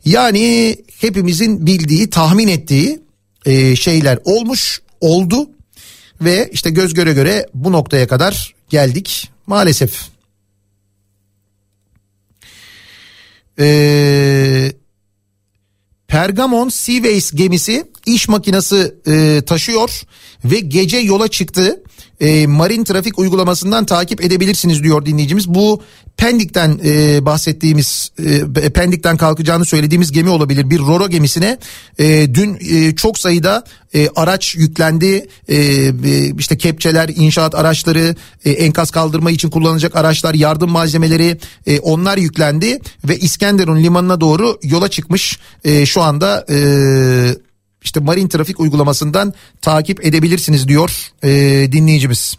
Yani 0.04 0.76
hepimizin 1.00 1.66
bildiği, 1.66 2.10
tahmin 2.10 2.48
ettiği 2.48 3.00
e, 3.46 3.76
şeyler 3.76 4.18
olmuş, 4.24 4.82
oldu 5.00 5.50
ve 6.20 6.48
işte 6.52 6.70
göz 6.70 6.94
göre 6.94 7.12
göre 7.12 7.46
bu 7.54 7.72
noktaya 7.72 8.08
kadar 8.08 8.54
geldik 8.68 9.30
maalesef. 9.46 10.08
Ee, 13.58 14.72
Pergamon 16.08 16.68
Seaways 16.68 17.32
gemisi 17.32 17.90
iş 18.06 18.28
makinesi 18.28 18.94
e, 19.06 19.42
taşıyor 19.46 20.02
ve 20.44 20.60
gece 20.60 20.96
yola 20.96 21.28
çıktı. 21.28 21.82
E, 22.20 22.46
marin 22.46 22.84
trafik 22.84 23.18
uygulamasından 23.18 23.86
takip 23.86 24.24
edebilirsiniz 24.24 24.82
diyor 24.82 25.06
dinleyicimiz. 25.06 25.48
Bu 25.48 25.82
Pendik'ten 26.16 26.80
e, 26.84 27.24
bahsettiğimiz 27.26 28.10
e, 28.18 28.70
Pendik'ten 28.70 29.16
kalkacağını 29.16 29.64
söylediğimiz 29.64 30.12
gemi 30.12 30.28
olabilir. 30.28 30.70
Bir 30.70 30.78
Roro 30.78 31.08
gemisine 31.08 31.58
e, 31.98 32.34
dün 32.34 32.58
e, 32.70 32.94
çok 32.94 33.18
sayıda 33.18 33.64
e, 33.94 34.08
araç 34.16 34.54
yüklendi. 34.54 35.26
E, 35.48 35.56
e, 35.56 35.92
işte 36.38 36.58
kepçeler, 36.58 37.08
inşaat 37.16 37.54
araçları, 37.54 38.16
e, 38.44 38.50
enkaz 38.50 38.90
kaldırma 38.90 39.30
için 39.30 39.50
kullanılacak 39.50 39.96
araçlar, 39.96 40.34
yardım 40.34 40.70
malzemeleri 40.70 41.38
e, 41.66 41.78
onlar 41.80 42.18
yüklendi 42.18 42.78
ve 43.04 43.18
İskenderun 43.18 43.82
limanına 43.82 44.20
doğru 44.20 44.58
yola 44.62 44.88
çıkmış. 44.88 45.38
E, 45.64 45.86
şu 45.86 46.02
anda 46.02 46.46
e, 46.50 46.56
işte 47.86 48.00
marin 48.00 48.28
trafik 48.28 48.60
uygulamasından 48.60 49.34
takip 49.62 50.06
edebilirsiniz 50.06 50.68
diyor 50.68 51.12
e, 51.22 51.28
dinleyicimiz. 51.72 52.36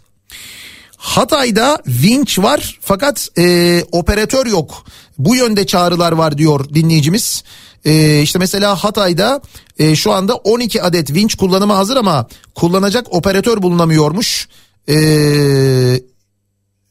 Hatay'da 0.96 1.82
vinç 1.86 2.38
var 2.38 2.78
fakat 2.82 3.28
e, 3.38 3.84
operatör 3.92 4.46
yok. 4.46 4.84
Bu 5.18 5.36
yönde 5.36 5.66
çağrılar 5.66 6.12
var 6.12 6.38
diyor 6.38 6.74
dinleyicimiz. 6.74 7.44
E, 7.84 8.22
işte 8.22 8.38
mesela 8.38 8.84
Hatay'da 8.84 9.40
e, 9.78 9.96
şu 9.96 10.12
anda 10.12 10.34
12 10.34 10.82
adet 10.82 11.14
vinç 11.14 11.34
kullanıma 11.34 11.76
hazır 11.76 11.96
ama 11.96 12.26
kullanacak 12.54 13.14
operatör 13.14 13.62
bulunamıyormuş. 13.62 14.48
E, 14.88 14.96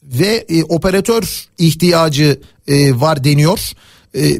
ve 0.03 0.45
e, 0.49 0.63
operatör 0.63 1.47
ihtiyacı 1.57 2.39
e, 2.67 2.99
var 2.99 3.23
deniyor 3.23 3.71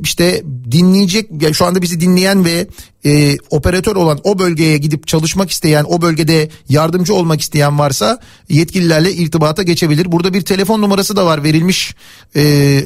işte 0.03 0.43
dinleyecek 0.71 1.29
şu 1.53 1.65
anda 1.65 1.81
bizi 1.81 1.99
dinleyen 2.01 2.45
ve 2.45 2.67
e, 3.05 3.37
operatör 3.49 3.95
olan 3.95 4.19
o 4.23 4.39
bölgeye 4.39 4.77
gidip 4.77 5.07
çalışmak 5.07 5.51
isteyen 5.51 5.85
o 5.87 6.01
bölgede 6.01 6.49
yardımcı 6.69 7.13
olmak 7.13 7.41
isteyen 7.41 7.79
varsa 7.79 8.19
yetkililerle 8.49 9.13
irtibata 9.13 9.63
geçebilir. 9.63 10.11
Burada 10.11 10.33
bir 10.33 10.41
telefon 10.41 10.81
numarası 10.81 11.15
da 11.15 11.25
var 11.25 11.43
verilmiş. 11.43 11.95
E, 12.35 12.83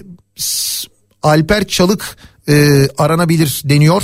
Alper 1.24 1.68
Çalık 1.68 2.18
e, 2.50 2.88
aranabilir 2.98 3.62
deniyor. 3.66 4.04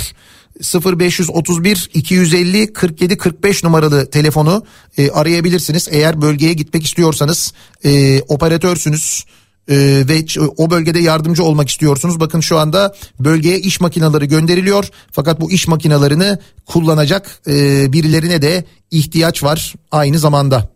0531 0.58 1.90
250 1.94 2.72
47 2.72 3.18
45 3.18 3.64
numaralı 3.64 4.10
telefonu 4.10 4.64
e, 4.98 5.10
arayabilirsiniz. 5.10 5.88
Eğer 5.90 6.22
bölgeye 6.22 6.52
gitmek 6.52 6.84
istiyorsanız 6.84 7.52
e, 7.84 8.20
operatörsünüz 8.22 9.24
e, 9.68 9.76
ve 10.08 10.24
o 10.56 10.70
bölgede 10.70 10.98
yardımcı 10.98 11.44
olmak 11.44 11.68
istiyorsunuz. 11.68 12.20
Bakın 12.20 12.40
şu 12.40 12.58
anda 12.58 12.94
bölgeye 13.20 13.58
iş 13.58 13.80
makineleri 13.80 14.28
gönderiliyor. 14.28 14.88
Fakat 15.12 15.40
bu 15.40 15.50
iş 15.50 15.68
makinelerini 15.68 16.38
kullanacak 16.66 17.40
e, 17.46 17.52
birilerine 17.92 18.42
de 18.42 18.64
ihtiyaç 18.90 19.42
var 19.42 19.74
aynı 19.90 20.18
zamanda. 20.18 20.70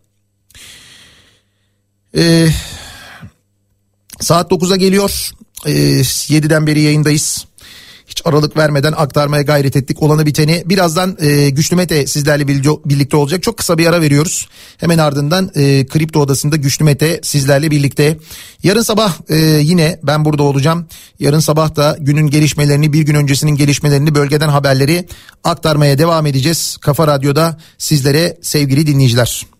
E, 2.17 2.47
saat 4.19 4.51
9'a 4.51 4.75
geliyor. 4.75 5.31
E, 5.65 5.71
7'den 5.71 6.67
beri 6.67 6.81
yayındayız 6.81 7.45
hiç 8.07 8.21
aralık 8.25 8.57
vermeden 8.57 8.93
aktarmaya 8.97 9.43
gayret 9.43 9.75
ettik 9.75 10.03
olanı 10.03 10.25
biteni. 10.25 10.63
Birazdan 10.65 11.17
e, 11.19 11.49
Güçlü 11.49 11.75
Mete 11.75 12.07
sizlerle 12.07 12.47
birlikte 12.85 13.17
olacak. 13.17 13.43
Çok 13.43 13.57
kısa 13.57 13.77
bir 13.77 13.87
ara 13.87 14.01
veriyoruz. 14.01 14.47
Hemen 14.77 14.97
ardından 14.97 15.51
e, 15.55 15.85
Kripto 15.85 16.19
Odası'nda 16.19 16.55
Güçlü 16.55 16.85
Mete 16.85 17.19
sizlerle 17.23 17.71
birlikte. 17.71 18.17
Yarın 18.63 18.81
sabah 18.81 19.13
e, 19.29 19.35
yine 19.63 19.99
ben 20.03 20.25
burada 20.25 20.43
olacağım. 20.43 20.87
Yarın 21.19 21.39
sabah 21.39 21.75
da 21.75 21.97
günün 21.99 22.27
gelişmelerini 22.27 22.93
bir 22.93 23.01
gün 23.01 23.15
öncesinin 23.15 23.55
gelişmelerini 23.55 24.15
bölgeden 24.15 24.49
haberleri 24.49 25.07
aktarmaya 25.43 25.97
devam 25.97 26.25
edeceğiz. 26.25 26.77
Kafa 26.81 27.07
Radyo'da 27.07 27.57
sizlere 27.77 28.37
sevgili 28.41 28.87
dinleyiciler. 28.87 29.52